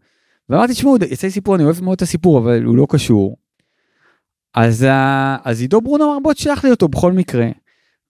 ואמרתי, 0.49 0.73
תשמעו, 0.73 0.97
יצא 1.11 1.27
לי 1.27 1.31
סיפור, 1.31 1.55
אני 1.55 1.65
אוהב 1.65 1.81
מאוד 1.81 1.95
את 1.97 2.03
הסיפור, 2.03 2.39
אבל 2.39 2.65
הוא 2.65 2.77
לא 2.77 2.87
קשור. 2.91 3.37
אז, 4.55 4.87
אז 5.45 5.61
עידו 5.61 5.81
ברונו 5.81 6.05
אמר, 6.05 6.19
בוא 6.23 6.33
תשלח 6.33 6.65
לי 6.65 6.71
אותו 6.71 6.89
בכל 6.89 7.13
מקרה. 7.13 7.49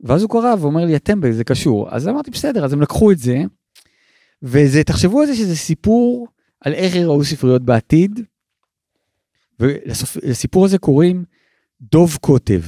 ואז 0.00 0.22
הוא 0.22 0.30
קרא 0.30 0.54
ואומר 0.60 0.84
לי, 0.84 0.96
הטמבל 0.96 1.32
זה 1.32 1.44
קשור. 1.44 1.94
אז 1.94 2.08
אמרתי, 2.08 2.30
בסדר, 2.30 2.64
אז 2.64 2.72
הם 2.72 2.80
לקחו 2.80 3.12
את 3.12 3.18
זה, 3.18 3.42
וזה, 4.42 4.84
תחשבו 4.84 5.20
על 5.20 5.26
זה 5.26 5.34
שזה 5.34 5.56
סיפור 5.56 6.28
על 6.60 6.74
איך 6.74 6.94
יראו 6.94 7.24
ספריות 7.24 7.62
בעתיד, 7.62 8.20
ולסיפור 9.60 10.64
הזה 10.64 10.78
קוראים 10.78 11.24
דוב 11.80 12.16
קוטב. 12.20 12.62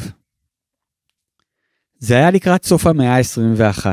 זה 1.98 2.14
היה 2.14 2.30
לקראת 2.30 2.64
סוף 2.64 2.86
המאה 2.86 3.16
ה-21. 3.16 3.86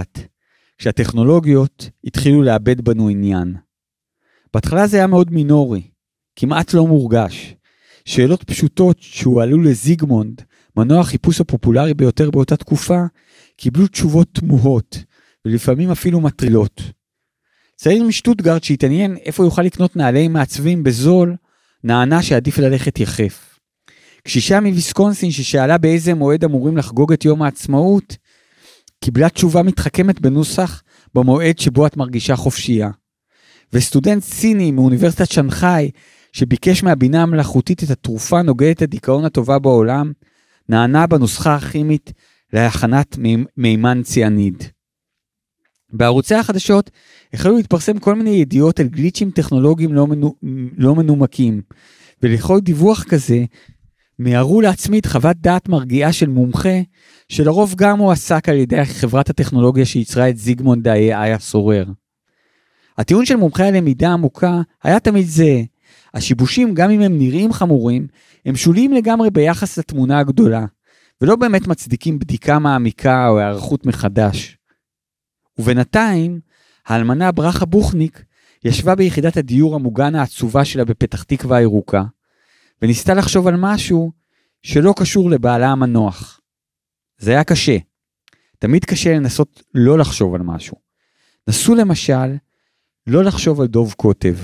כשהטכנולוגיות 0.77 1.89
התחילו 2.03 2.43
לאבד 2.43 2.81
בנו 2.81 3.09
עניין. 3.09 3.55
בהתחלה 4.53 4.87
זה 4.87 4.97
היה 4.97 5.07
מאוד 5.07 5.31
מינורי, 5.31 5.81
כמעט 6.35 6.73
לא 6.73 6.87
מורגש. 6.87 7.55
שאלות 8.05 8.43
פשוטות 8.43 8.97
שהועלו 8.99 9.61
לזיגמונד, 9.61 10.41
מנוע 10.77 10.99
החיפוש 10.99 11.41
הפופולרי 11.41 11.93
ביותר 11.93 12.31
באותה 12.31 12.55
תקופה, 12.57 13.03
קיבלו 13.57 13.87
תשובות 13.87 14.27
תמוהות, 14.33 15.03
ולפעמים 15.45 15.91
אפילו 15.91 16.21
מטרילות. 16.21 16.81
צעיר 17.75 18.03
משטוטגרד 18.03 18.63
שהתעניין 18.63 19.17
איפה 19.17 19.43
יוכל 19.43 19.61
לקנות 19.61 19.95
נעלי 19.95 20.27
מעצבים 20.27 20.83
בזול, 20.83 21.35
נענה 21.83 22.23
שעדיף 22.23 22.57
ללכת 22.57 22.99
יחף. 22.99 23.59
קשישה 24.23 24.59
מוויסקונסין 24.59 25.31
ששאלה 25.31 25.77
באיזה 25.77 26.13
מועד 26.13 26.43
אמורים 26.43 26.77
לחגוג 26.77 27.13
את 27.13 27.25
יום 27.25 27.41
העצמאות, 27.41 28.17
קיבלה 29.03 29.29
תשובה 29.29 29.63
מתחכמת 29.63 30.21
בנוסח 30.21 30.83
במועד 31.13 31.59
שבו 31.59 31.87
את 31.87 31.97
מרגישה 31.97 32.35
חופשייה. 32.35 32.89
וסטודנט 33.73 34.23
סיני 34.23 34.71
מאוניברסיטת 34.71 35.31
שנגחאי, 35.31 35.91
שביקש 36.31 36.83
מהבינה 36.83 37.23
המלאכותית 37.23 37.83
את 37.83 37.89
התרופה 37.89 38.41
נוגדת 38.41 38.81
הדיכאון 38.81 39.25
הטובה 39.25 39.59
בעולם, 39.59 40.11
נענה 40.69 41.07
בנוסחה 41.07 41.55
הכימית 41.55 42.13
להכנת 42.53 43.17
מימן 43.57 44.01
ציאניד. 44.03 44.63
בערוצי 45.93 46.35
החדשות 46.35 46.89
החלו 47.33 47.57
להתפרסם 47.57 47.99
כל 47.99 48.15
מיני 48.15 48.29
ידיעות 48.29 48.79
על 48.79 48.87
גליצ'ים 48.87 49.31
טכנולוגיים 49.31 49.93
לא, 49.93 50.07
מנו, 50.07 50.35
לא 50.77 50.95
מנומקים, 50.95 51.61
ולכל 52.23 52.59
דיווח 52.59 53.03
כזה 53.03 53.43
מיהרו 54.19 54.61
להצמיד 54.61 55.05
חוות 55.05 55.37
דעת 55.37 55.69
מרגיעה 55.69 56.13
של 56.13 56.29
מומחה, 56.29 56.79
שלרוב 57.29 57.75
גם 57.77 57.99
הועסק 57.99 58.49
על 58.49 58.55
ידי 58.55 58.85
חברת 58.85 59.29
הטכנולוגיה 59.29 59.85
שייצרה 59.85 60.29
את 60.29 60.37
זיגמונד 60.37 60.87
ה-AI 60.87 61.35
הסורר. 61.35 61.85
הטיעון 62.97 63.25
של 63.25 63.35
מומחי 63.35 63.63
הלמידה 63.63 64.09
העמוקה 64.09 64.61
היה 64.83 64.99
תמיד 64.99 65.27
זה, 65.27 65.61
השיבושים 66.13 66.73
גם 66.73 66.89
אם 66.91 67.01
הם 67.01 67.17
נראים 67.17 67.53
חמורים, 67.53 68.07
הם 68.45 68.55
שוליים 68.55 68.93
לגמרי 68.93 69.29
ביחס 69.29 69.77
לתמונה 69.77 70.19
הגדולה, 70.19 70.65
ולא 71.21 71.35
באמת 71.35 71.67
מצדיקים 71.67 72.19
בדיקה 72.19 72.59
מעמיקה 72.59 73.27
או 73.27 73.39
היערכות 73.39 73.85
מחדש. 73.85 74.57
ובינתיים, 75.59 76.39
האלמנה 76.87 77.31
ברכה 77.31 77.65
בוכניק 77.65 78.23
ישבה 78.65 78.95
ביחידת 78.95 79.37
הדיור 79.37 79.75
המוגן 79.75 80.15
העצובה 80.15 80.65
שלה 80.65 80.85
בפתח 80.85 81.23
תקווה 81.23 81.57
הירוקה, 81.57 82.03
וניסתה 82.81 83.13
לחשוב 83.13 83.47
על 83.47 83.55
משהו 83.57 84.11
שלא 84.63 84.93
קשור 84.97 85.29
לבעלה 85.29 85.67
המנוח. 85.67 86.36
זה 87.17 87.31
היה 87.31 87.43
קשה. 87.43 87.77
תמיד 88.59 88.85
קשה 88.85 89.13
לנסות 89.13 89.63
לא 89.73 89.97
לחשוב 89.97 90.35
על 90.35 90.41
משהו. 90.41 90.77
נסו 91.47 91.75
למשל 91.75 92.35
לא 93.07 93.23
לחשוב 93.23 93.61
על 93.61 93.67
דוב 93.67 93.93
קוטב. 93.93 94.35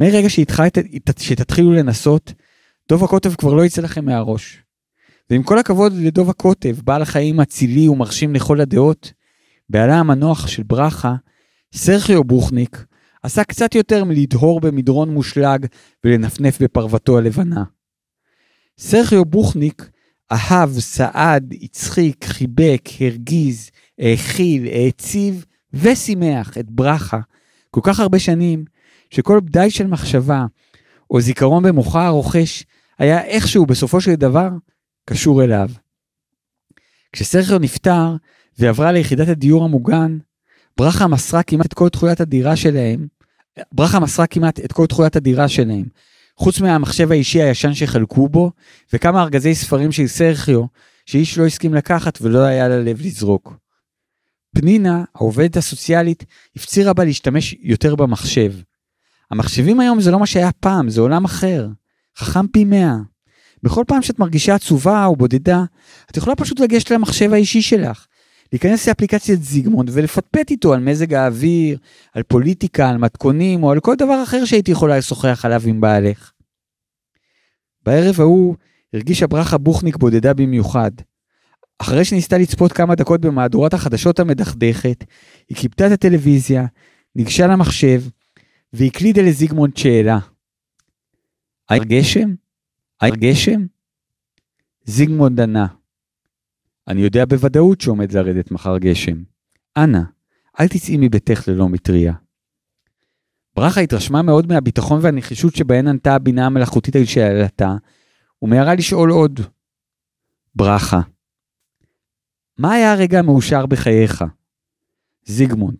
מרגע 0.00 0.30
שהתחלת, 0.30 0.78
שתתחילו 1.18 1.72
לנסות, 1.72 2.32
דוב 2.88 3.04
הקוטב 3.04 3.34
כבר 3.34 3.54
לא 3.54 3.64
יצא 3.64 3.82
לכם 3.82 4.04
מהראש. 4.04 4.62
ועם 5.30 5.42
כל 5.42 5.58
הכבוד 5.58 5.92
לדוב 5.92 6.30
הקוטב, 6.30 6.76
בעל 6.84 7.02
החיים 7.02 7.40
אצילי 7.40 7.88
ומרשים 7.88 8.34
לכל 8.34 8.60
הדעות, 8.60 9.12
בעלה 9.68 9.98
המנוח 9.98 10.46
של 10.46 10.62
ברכה, 10.62 11.14
סרחיו 11.74 12.24
בוכניק, 12.24 12.84
עשה 13.22 13.44
קצת 13.44 13.74
יותר 13.74 14.04
מלדהור 14.04 14.60
במדרון 14.60 15.10
מושלג 15.10 15.66
ולנפנף 16.04 16.62
בפרוותו 16.62 17.18
הלבנה. 17.18 17.64
סרחיו 18.78 19.24
בוכניק 19.24 19.90
אהב, 20.34 20.70
סעד, 20.70 21.54
הצחיק, 21.62 22.24
חיבק, 22.24 22.88
הרגיז, 23.00 23.70
האכיל, 23.98 24.66
העציב 24.66 25.44
ושימח 25.72 26.58
את 26.58 26.70
ברכה 26.70 27.20
כל 27.70 27.80
כך 27.82 28.00
הרבה 28.00 28.18
שנים, 28.18 28.64
שכל 29.10 29.40
בדאי 29.40 29.70
של 29.70 29.86
מחשבה 29.86 30.46
או 31.10 31.20
זיכרון 31.20 31.62
במוחה 31.62 32.06
הרוכש 32.06 32.64
היה 32.98 33.24
איכשהו 33.24 33.66
בסופו 33.66 34.00
של 34.00 34.14
דבר 34.14 34.48
קשור 35.06 35.44
אליו. 35.44 35.70
כשסרחיו 37.12 37.58
נפטר 37.58 38.16
ועברה 38.58 38.92
ליחידת 38.92 39.28
הדיור 39.28 39.64
המוגן, 39.64 40.18
ברכה 40.76 41.06
מסרה 41.06 41.42
כמעט 41.42 41.66
את 41.66 41.74
כל 41.74 41.88
תכולת 41.88 42.20
הדירה 42.20 42.56
שלהם, 42.56 43.06
ברכה 43.72 44.00
מסרה 44.00 44.26
כמעט 44.26 44.60
את 44.60 44.72
כל 44.72 44.86
תכולת 44.86 45.16
הדירה 45.16 45.48
שלהם, 45.48 45.84
חוץ 46.36 46.60
מהמחשב 46.60 47.12
האישי 47.12 47.42
הישן 47.42 47.74
שחלקו 47.74 48.28
בו, 48.28 48.50
וכמה 48.92 49.22
ארגזי 49.22 49.54
ספרים 49.54 49.92
של 49.92 50.06
סרחיו, 50.06 50.64
שאיש 51.06 51.38
לא 51.38 51.46
הסכים 51.46 51.74
לקחת 51.74 52.18
ולא 52.22 52.38
היה 52.38 52.68
לה 52.68 52.78
לב 52.78 53.00
לזרוק. 53.00 53.56
פנינה, 54.54 55.04
העובדת 55.14 55.56
הסוציאלית, 55.56 56.24
הפצירה 56.56 56.92
בה 56.92 57.04
להשתמש 57.04 57.54
יותר 57.60 57.94
במחשב. 57.94 58.52
המחשבים 59.30 59.80
היום 59.80 60.00
זה 60.00 60.10
לא 60.10 60.18
מה 60.18 60.26
שהיה 60.26 60.52
פעם, 60.52 60.90
זה 60.90 61.00
עולם 61.00 61.24
אחר. 61.24 61.68
חכם 62.18 62.46
פי 62.46 62.64
מאה. 62.64 62.96
בכל 63.62 63.84
פעם 63.86 64.02
שאת 64.02 64.18
מרגישה 64.18 64.54
עצובה 64.54 65.04
או 65.04 65.16
בודדה, 65.16 65.64
את 66.10 66.16
יכולה 66.16 66.36
פשוט 66.36 66.60
לגשת 66.60 66.90
למחשב 66.90 67.32
האישי 67.32 67.62
שלך, 67.62 68.06
להיכנס 68.52 68.88
לאפליקציית 68.88 69.42
זיגמונד 69.42 69.90
ולפטפט 69.92 70.50
איתו 70.50 70.74
על 70.74 70.80
מזג 70.80 71.14
האוויר, 71.14 71.78
על 72.12 72.22
פוליטיקה, 72.22 72.90
על 72.90 72.96
מתכונים 72.96 73.62
או 73.62 73.70
על 73.70 73.80
כל 73.80 73.94
דבר 73.96 74.22
אחר 74.22 74.44
שהייתי 74.44 74.70
יכולה 74.70 74.98
לשוחח 74.98 75.44
עליו 75.44 75.62
עם 75.66 75.80
בעלך. 75.80 76.32
בערב 77.82 78.20
ההוא 78.20 78.56
הרגישה 78.92 79.26
ברכה 79.26 79.58
בוכניק 79.58 79.96
בודדה 79.96 80.34
במיוחד. 80.34 80.90
אחרי 81.78 82.04
שניסתה 82.04 82.38
לצפות 82.38 82.72
כמה 82.72 82.94
דקות 82.94 83.20
במהדורת 83.20 83.74
החדשות 83.74 84.20
המדכדכת, 84.20 85.04
היא 85.48 85.56
כיבתה 85.56 85.86
את 85.86 85.92
הטלוויזיה, 85.92 86.66
ניגשה 87.16 87.46
למחשב, 87.46 88.02
והקלידה 88.72 89.22
לזיגמונד 89.22 89.76
שאלה. 89.76 90.18
היי 91.68 91.80
גשם? 91.80 92.34
היי 93.00 93.10
גשם? 93.10 93.66
זיגמונד 94.84 95.40
ענה. 95.40 95.66
אני 96.88 97.00
יודע 97.00 97.24
בוודאות 97.24 97.80
שעומד 97.80 98.12
לרדת 98.12 98.50
מחר 98.50 98.78
גשם. 98.78 99.22
אנא, 99.76 100.00
אל 100.60 100.68
תצאי 100.68 100.96
מביתך 100.96 101.48
ללא 101.48 101.68
מטריה. 101.68 102.14
ברכה 103.56 103.80
התרשמה 103.80 104.22
מאוד 104.22 104.46
מהביטחון 104.46 105.00
והנחישות 105.02 105.54
שבהן 105.54 105.88
ענתה 105.88 106.14
הבינה 106.14 106.46
המלאכותית 106.46 106.96
על 106.96 107.04
שאלתה, 107.04 107.76
ומיהרה 108.42 108.74
לשאול 108.74 109.10
עוד. 109.10 109.40
ברכה, 110.54 111.00
מה 112.58 112.72
היה 112.72 112.92
הרגע 112.92 113.18
המאושר 113.18 113.66
בחייך? 113.66 114.24
זיגמונד, 115.24 115.78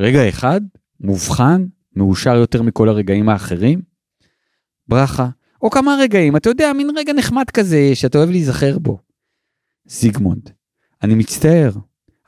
רגע 0.00 0.28
אחד, 0.28 0.60
מובחן, 1.00 1.66
מאושר 1.96 2.34
יותר 2.34 2.62
מכל 2.62 2.88
הרגעים 2.88 3.28
האחרים? 3.28 3.82
ברכה, 4.88 5.28
או 5.62 5.70
כמה 5.70 5.96
רגעים, 6.00 6.36
אתה 6.36 6.50
יודע, 6.50 6.72
מין 6.72 6.90
רגע 6.96 7.12
נחמד 7.12 7.50
כזה 7.50 7.90
שאתה 7.94 8.18
אוהב 8.18 8.30
להיזכר 8.30 8.78
בו. 8.78 8.98
זיגמונד, 9.86 10.50
אני 11.02 11.14
מצטער, 11.14 11.72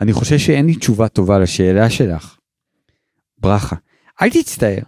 אני 0.00 0.12
חושב 0.12 0.38
שאין 0.38 0.66
לי 0.66 0.74
תשובה 0.74 1.08
טובה 1.08 1.38
לשאלה 1.38 1.90
שלך. 1.90 2.36
ברכה, 3.38 3.76
אל 4.22 4.30
תצטער, 4.30 4.82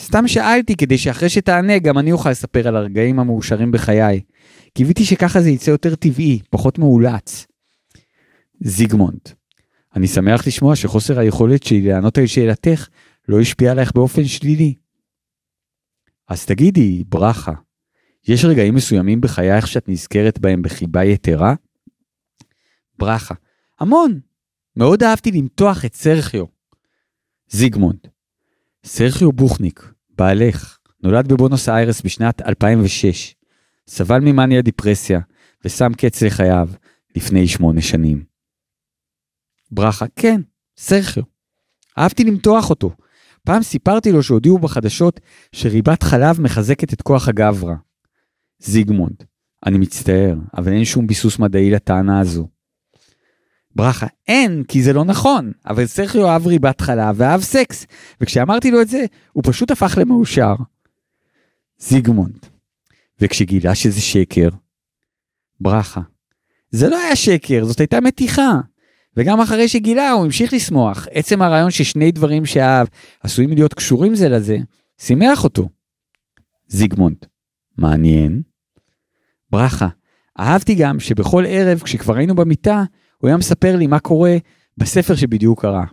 סתם 0.00 0.28
שאלתי 0.28 0.76
כדי 0.76 0.98
שאחרי 0.98 1.28
שתענה 1.28 1.78
גם 1.78 1.98
אני 1.98 2.12
אוכל 2.12 2.30
לספר 2.30 2.68
על 2.68 2.76
הרגעים 2.76 3.20
המאושרים 3.20 3.72
בחיי. 3.72 4.20
קיוויתי 4.74 5.04
שככה 5.04 5.40
זה 5.40 5.50
יצא 5.50 5.70
יותר 5.70 5.94
טבעי, 5.94 6.40
פחות 6.50 6.78
מאולץ. 6.78 7.46
זיגמונד, 8.60 9.20
אני 9.96 10.06
שמח 10.06 10.46
לשמוע 10.46 10.76
שחוסר 10.76 11.18
היכולת 11.18 11.62
שלי 11.62 11.80
לענות 11.80 12.18
על 12.18 12.26
שאלתך 12.26 12.88
לא 13.28 13.40
השפיע 13.40 13.70
עלייך 13.70 13.92
באופן 13.94 14.24
שלילי. 14.24 14.74
אז 16.28 16.46
תגידי, 16.46 17.04
ברכה, 17.08 17.52
יש 18.28 18.44
רגעים 18.44 18.74
מסוימים 18.74 19.20
בחייך 19.20 19.66
שאת 19.66 19.88
נזכרת 19.88 20.38
בהם 20.38 20.62
בחיבה 20.62 21.04
יתרה? 21.04 21.54
ברכה, 22.98 23.34
המון. 23.80 24.20
מאוד 24.76 25.02
אהבתי 25.02 25.30
למתוח 25.30 25.84
את 25.84 25.94
סרחיו. 25.94 26.44
זיגמונד, 27.48 27.98
סרחיו 28.84 29.32
בוכניק, 29.32 29.92
בעלך, 30.18 30.78
נולד 31.02 31.32
בבונוס 31.32 31.68
איירס 31.68 32.02
בשנת 32.02 32.42
2006. 32.42 33.34
סבל 33.88 34.20
ממאניה 34.20 34.62
דיפרסיה 34.62 35.20
ושם 35.64 35.92
קץ 35.92 36.22
לחייו 36.22 36.68
לפני 37.16 37.48
שמונה 37.48 37.80
שנים. 37.80 38.24
ברכה, 39.70 40.06
כן, 40.16 40.40
סרחיו. 40.76 41.22
אהבתי 41.98 42.24
למתוח 42.24 42.70
אותו. 42.70 42.90
פעם 43.42 43.62
סיפרתי 43.62 44.12
לו 44.12 44.22
שהודיעו 44.22 44.58
בחדשות 44.58 45.20
שריבת 45.52 46.02
חלב 46.02 46.40
מחזקת 46.40 46.92
את 46.92 47.02
כוח 47.02 47.28
הגברא. 47.28 47.74
זיגמונד, 48.58 49.22
אני 49.66 49.78
מצטער, 49.78 50.34
אבל 50.56 50.72
אין 50.72 50.84
שום 50.84 51.06
ביסוס 51.06 51.38
מדעי 51.38 51.70
לטענה 51.70 52.20
הזו. 52.20 52.48
ברכה, 53.76 54.06
אין, 54.28 54.62
כי 54.68 54.82
זה 54.82 54.92
לא 54.92 55.04
נכון, 55.04 55.52
אבל 55.66 55.86
סרחיו 55.86 56.28
אהב 56.28 56.46
ריבת 56.46 56.80
חלב 56.80 57.14
ואהב 57.18 57.40
סקס, 57.40 57.86
וכשאמרתי 58.20 58.70
לו 58.70 58.82
את 58.82 58.88
זה, 58.88 59.04
הוא 59.32 59.42
פשוט 59.46 59.70
הפך 59.70 59.98
למאושר. 60.00 60.54
זיגמונד, 61.78 62.46
וכשגילה 63.20 63.74
שזה 63.74 64.00
שקר, 64.00 64.48
ברכה, 65.60 66.00
זה 66.70 66.88
לא 66.88 66.98
היה 66.98 67.16
שקר, 67.16 67.64
זאת 67.64 67.80
הייתה 67.80 68.00
מתיחה. 68.00 68.60
וגם 69.16 69.40
אחרי 69.40 69.68
שגילה 69.68 70.10
הוא 70.10 70.24
המשיך 70.24 70.52
לשמוח. 70.52 71.06
עצם 71.10 71.42
הרעיון 71.42 71.70
ששני 71.70 72.12
דברים 72.12 72.46
שאהב 72.46 72.86
עשויים 73.20 73.50
להיות 73.50 73.74
קשורים 73.74 74.14
זה 74.14 74.28
לזה, 74.28 74.58
שימח 74.98 75.44
אותו. 75.44 75.68
זיגמונד, 76.68 77.16
מעניין. 77.78 78.42
ברכה, 79.50 79.88
אהבתי 80.40 80.74
גם 80.74 81.00
שבכל 81.00 81.44
ערב 81.48 81.80
כשכבר 81.84 82.16
היינו 82.16 82.34
במיטה, 82.34 82.84
הוא 83.18 83.28
היה 83.28 83.36
מספר 83.36 83.76
לי 83.76 83.86
מה 83.86 84.00
קורה 84.00 84.36
בספר 84.76 85.14
שבדיוק 85.14 85.62
קרא. 85.62 85.84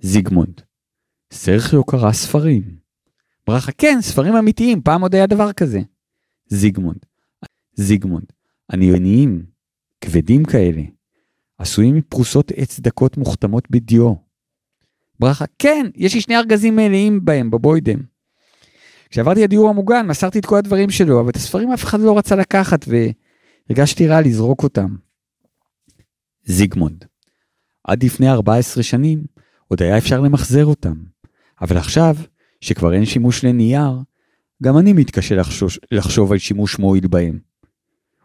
זיגמונד, 0.00 0.60
סרחיו 1.32 1.84
קרא 1.84 2.12
ספרים. 2.12 2.62
ברכה, 3.46 3.72
כן, 3.72 3.98
ספרים 4.00 4.36
אמיתיים, 4.36 4.82
פעם 4.82 5.02
עוד 5.02 5.14
היה 5.14 5.26
דבר 5.26 5.52
כזה. 5.52 5.80
זיגמונד, 6.48 6.98
זיגמונד, 7.74 8.26
אני 8.72 8.96
עניים, 8.96 9.46
כבדים 10.00 10.44
כאלה. 10.44 10.82
עשויים 11.58 11.94
מפרוסות 11.94 12.52
עץ 12.56 12.80
דקות 12.80 13.16
מוכתמות 13.16 13.70
בדיו. 13.70 14.14
ברכה, 15.20 15.44
כן, 15.58 15.86
יש 15.94 16.14
לי 16.14 16.20
שני 16.20 16.36
ארגזים 16.36 16.76
מלאים 16.76 17.24
בהם, 17.24 17.50
בבוידם. 17.50 17.98
כשעברתי 19.10 19.42
לדיור 19.42 19.68
המוגן, 19.68 20.06
מסרתי 20.06 20.38
את 20.38 20.46
כל 20.46 20.56
הדברים 20.56 20.90
שלו, 20.90 21.20
אבל 21.20 21.30
את 21.30 21.36
הספרים 21.36 21.72
אף 21.72 21.84
אחד 21.84 22.00
לא 22.00 22.18
רצה 22.18 22.36
לקחת, 22.36 22.84
והרגשתי 22.88 24.06
רע 24.06 24.20
לזרוק 24.20 24.62
אותם. 24.62 24.96
זיגמונד. 26.48 27.04
עד 27.84 28.02
לפני 28.04 28.30
14 28.30 28.82
שנים, 28.82 29.24
עוד 29.68 29.82
היה 29.82 29.98
אפשר 29.98 30.20
למחזר 30.20 30.64
אותם. 30.64 30.94
אבל 31.60 31.76
עכשיו, 31.76 32.16
שכבר 32.60 32.94
אין 32.94 33.04
שימוש 33.04 33.44
לנייר, 33.44 33.92
גם 34.62 34.78
אני 34.78 34.92
מתקשה 34.92 35.34
לחשוש, 35.34 35.78
לחשוב 35.92 36.32
על 36.32 36.38
שימוש 36.38 36.78
מועיל 36.78 37.06
בהם. 37.06 37.38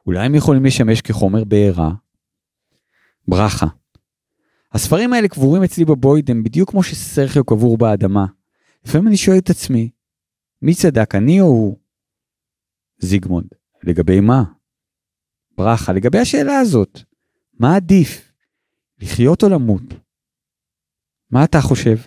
אולי 0.05 0.25
הם 0.25 0.35
יכולים 0.35 0.65
לשמש 0.65 1.01
כחומר 1.01 1.43
בעירה? 1.43 1.91
ברכה. 3.27 3.67
הספרים 4.71 5.13
האלה 5.13 5.27
קבורים 5.27 5.63
אצלי 5.63 5.85
בבוידם 5.85 6.43
בדיוק 6.43 6.71
כמו 6.71 6.83
שסרחיו 6.83 7.43
קבור 7.43 7.77
באדמה. 7.77 8.25
לפעמים 8.85 9.07
אני 9.07 9.17
שואל 9.17 9.37
את 9.37 9.49
עצמי, 9.49 9.89
מי 10.61 10.75
צדק, 10.75 11.15
אני 11.15 11.41
או 11.41 11.45
הוא? 11.45 11.77
זיגמונד, 12.99 13.47
לגבי 13.83 14.19
מה? 14.19 14.43
ברכה, 15.57 15.93
לגבי 15.93 16.19
השאלה 16.19 16.59
הזאת, 16.59 17.03
מה 17.59 17.75
עדיף? 17.75 18.31
לחיות 18.99 19.43
או 19.43 19.49
למות? 19.49 19.83
מה 21.29 21.43
אתה 21.43 21.61
חושב? 21.61 21.97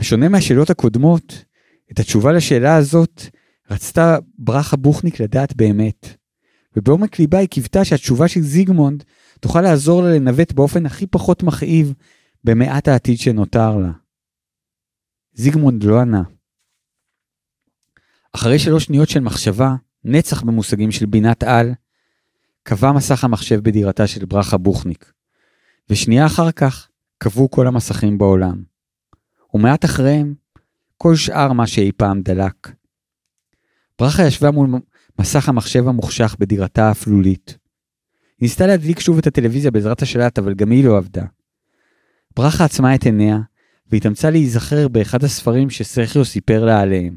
בשונה 0.00 0.28
מהשאלות 0.28 0.70
הקודמות, 0.70 1.44
את 1.92 1.98
התשובה 1.98 2.32
לשאלה 2.32 2.76
הזאת 2.76 3.22
רצתה 3.70 4.16
ברכה 4.38 4.76
בוכניק 4.76 5.20
לדעת 5.20 5.56
באמת. 5.56 6.06
ובעומק 6.76 7.18
ליבה 7.18 7.38
היא 7.38 7.48
קיוותה 7.48 7.84
שהתשובה 7.84 8.28
של 8.28 8.40
זיגמונד 8.40 9.04
תוכל 9.40 9.60
לעזור 9.60 10.02
לה 10.02 10.14
לנווט 10.14 10.52
באופן 10.52 10.86
הכי 10.86 11.06
פחות 11.06 11.42
מכאיב 11.42 11.94
במעט 12.44 12.88
העתיד 12.88 13.18
שנותר 13.18 13.76
לה. 13.76 13.92
זיגמונד 15.34 15.84
לא 15.84 16.00
ענה. 16.00 16.22
אחרי 18.32 18.58
שלוש 18.58 18.84
שניות 18.84 19.08
של 19.08 19.20
מחשבה, 19.20 19.74
נצח 20.04 20.42
במושגים 20.42 20.90
של 20.90 21.06
בינת 21.06 21.42
על, 21.42 21.72
קבע 22.62 22.92
מסך 22.92 23.24
המחשב 23.24 23.60
בדירתה 23.60 24.06
של 24.06 24.24
ברכה 24.24 24.58
בוכניק. 24.58 25.12
ושנייה 25.90 26.26
אחר 26.26 26.52
כך, 26.52 26.88
קבעו 27.18 27.50
כל 27.50 27.66
המסכים 27.66 28.18
בעולם. 28.18 28.62
ומעט 29.54 29.84
אחריהם, 29.84 30.34
כל 30.96 31.16
שאר 31.16 31.52
מה 31.52 31.66
שאי 31.66 31.92
פעם 31.92 32.22
דלק. 32.22 32.72
ברכה 33.98 34.22
ישבה 34.22 34.50
מול 34.50 34.70
מסך 35.18 35.48
המחשב 35.48 35.88
המוחשך 35.88 36.36
בדירתה 36.38 36.88
האפלולית. 36.88 37.58
ניסתה 38.40 38.66
להדליק 38.66 39.00
שוב 39.00 39.18
את 39.18 39.26
הטלוויזיה 39.26 39.70
בעזרת 39.70 40.02
השלט, 40.02 40.38
אבל 40.38 40.54
גם 40.54 40.70
היא 40.70 40.84
לא 40.84 40.96
עבדה. 40.96 41.24
ברכה 42.36 42.64
עצמה 42.64 42.94
את 42.94 43.04
עיניה, 43.04 43.38
והתאמצה 43.86 44.30
להיזכר 44.30 44.88
באחד 44.88 45.24
הספרים 45.24 45.70
שסרחיו 45.70 46.24
סיפר 46.24 46.64
לה 46.64 46.80
עליהם. 46.80 47.16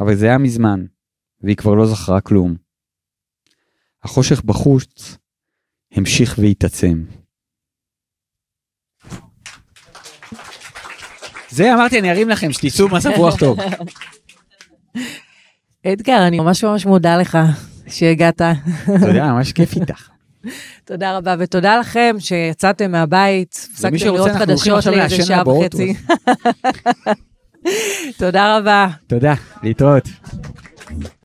אבל 0.00 0.14
זה 0.14 0.26
היה 0.26 0.38
מזמן, 0.38 0.84
והיא 1.40 1.56
כבר 1.56 1.74
לא 1.74 1.86
זכרה 1.86 2.20
כלום. 2.20 2.56
החושך 4.04 4.42
בחוץ 4.44 5.16
המשיך 5.92 6.38
והתעצם. 6.38 7.04
זה 11.50 11.74
אמרתי, 11.74 11.98
אני 12.00 12.10
ארים 12.10 12.28
לכם, 12.28 12.52
שתצאו 12.52 12.88
מצב 12.88 13.10
רוח 13.16 13.36
טוב. 13.36 13.58
אדגר, 15.86 16.26
אני 16.26 16.38
ממש 16.38 16.64
ממש 16.64 16.86
מודה 16.86 17.16
לך 17.16 17.38
שהגעת. 17.88 18.40
יודע, 19.08 19.26
ממש 19.26 19.52
כיף 19.52 19.76
איתך. 19.76 20.08
תודה 20.84 21.16
רבה, 21.16 21.34
ותודה 21.38 21.78
לכם 21.78 22.16
שיצאתם 22.18 22.92
מהבית, 22.92 23.68
הפסקתם 23.72 23.96
לראות 24.14 24.30
חדשות 24.30 24.86
לאיזה 24.86 25.24
שעה. 25.24 25.48
וחצי. 25.48 25.94
תודה 28.18 28.58
רבה. 28.58 28.88
תודה, 29.06 29.34
להתראות. 29.62 30.08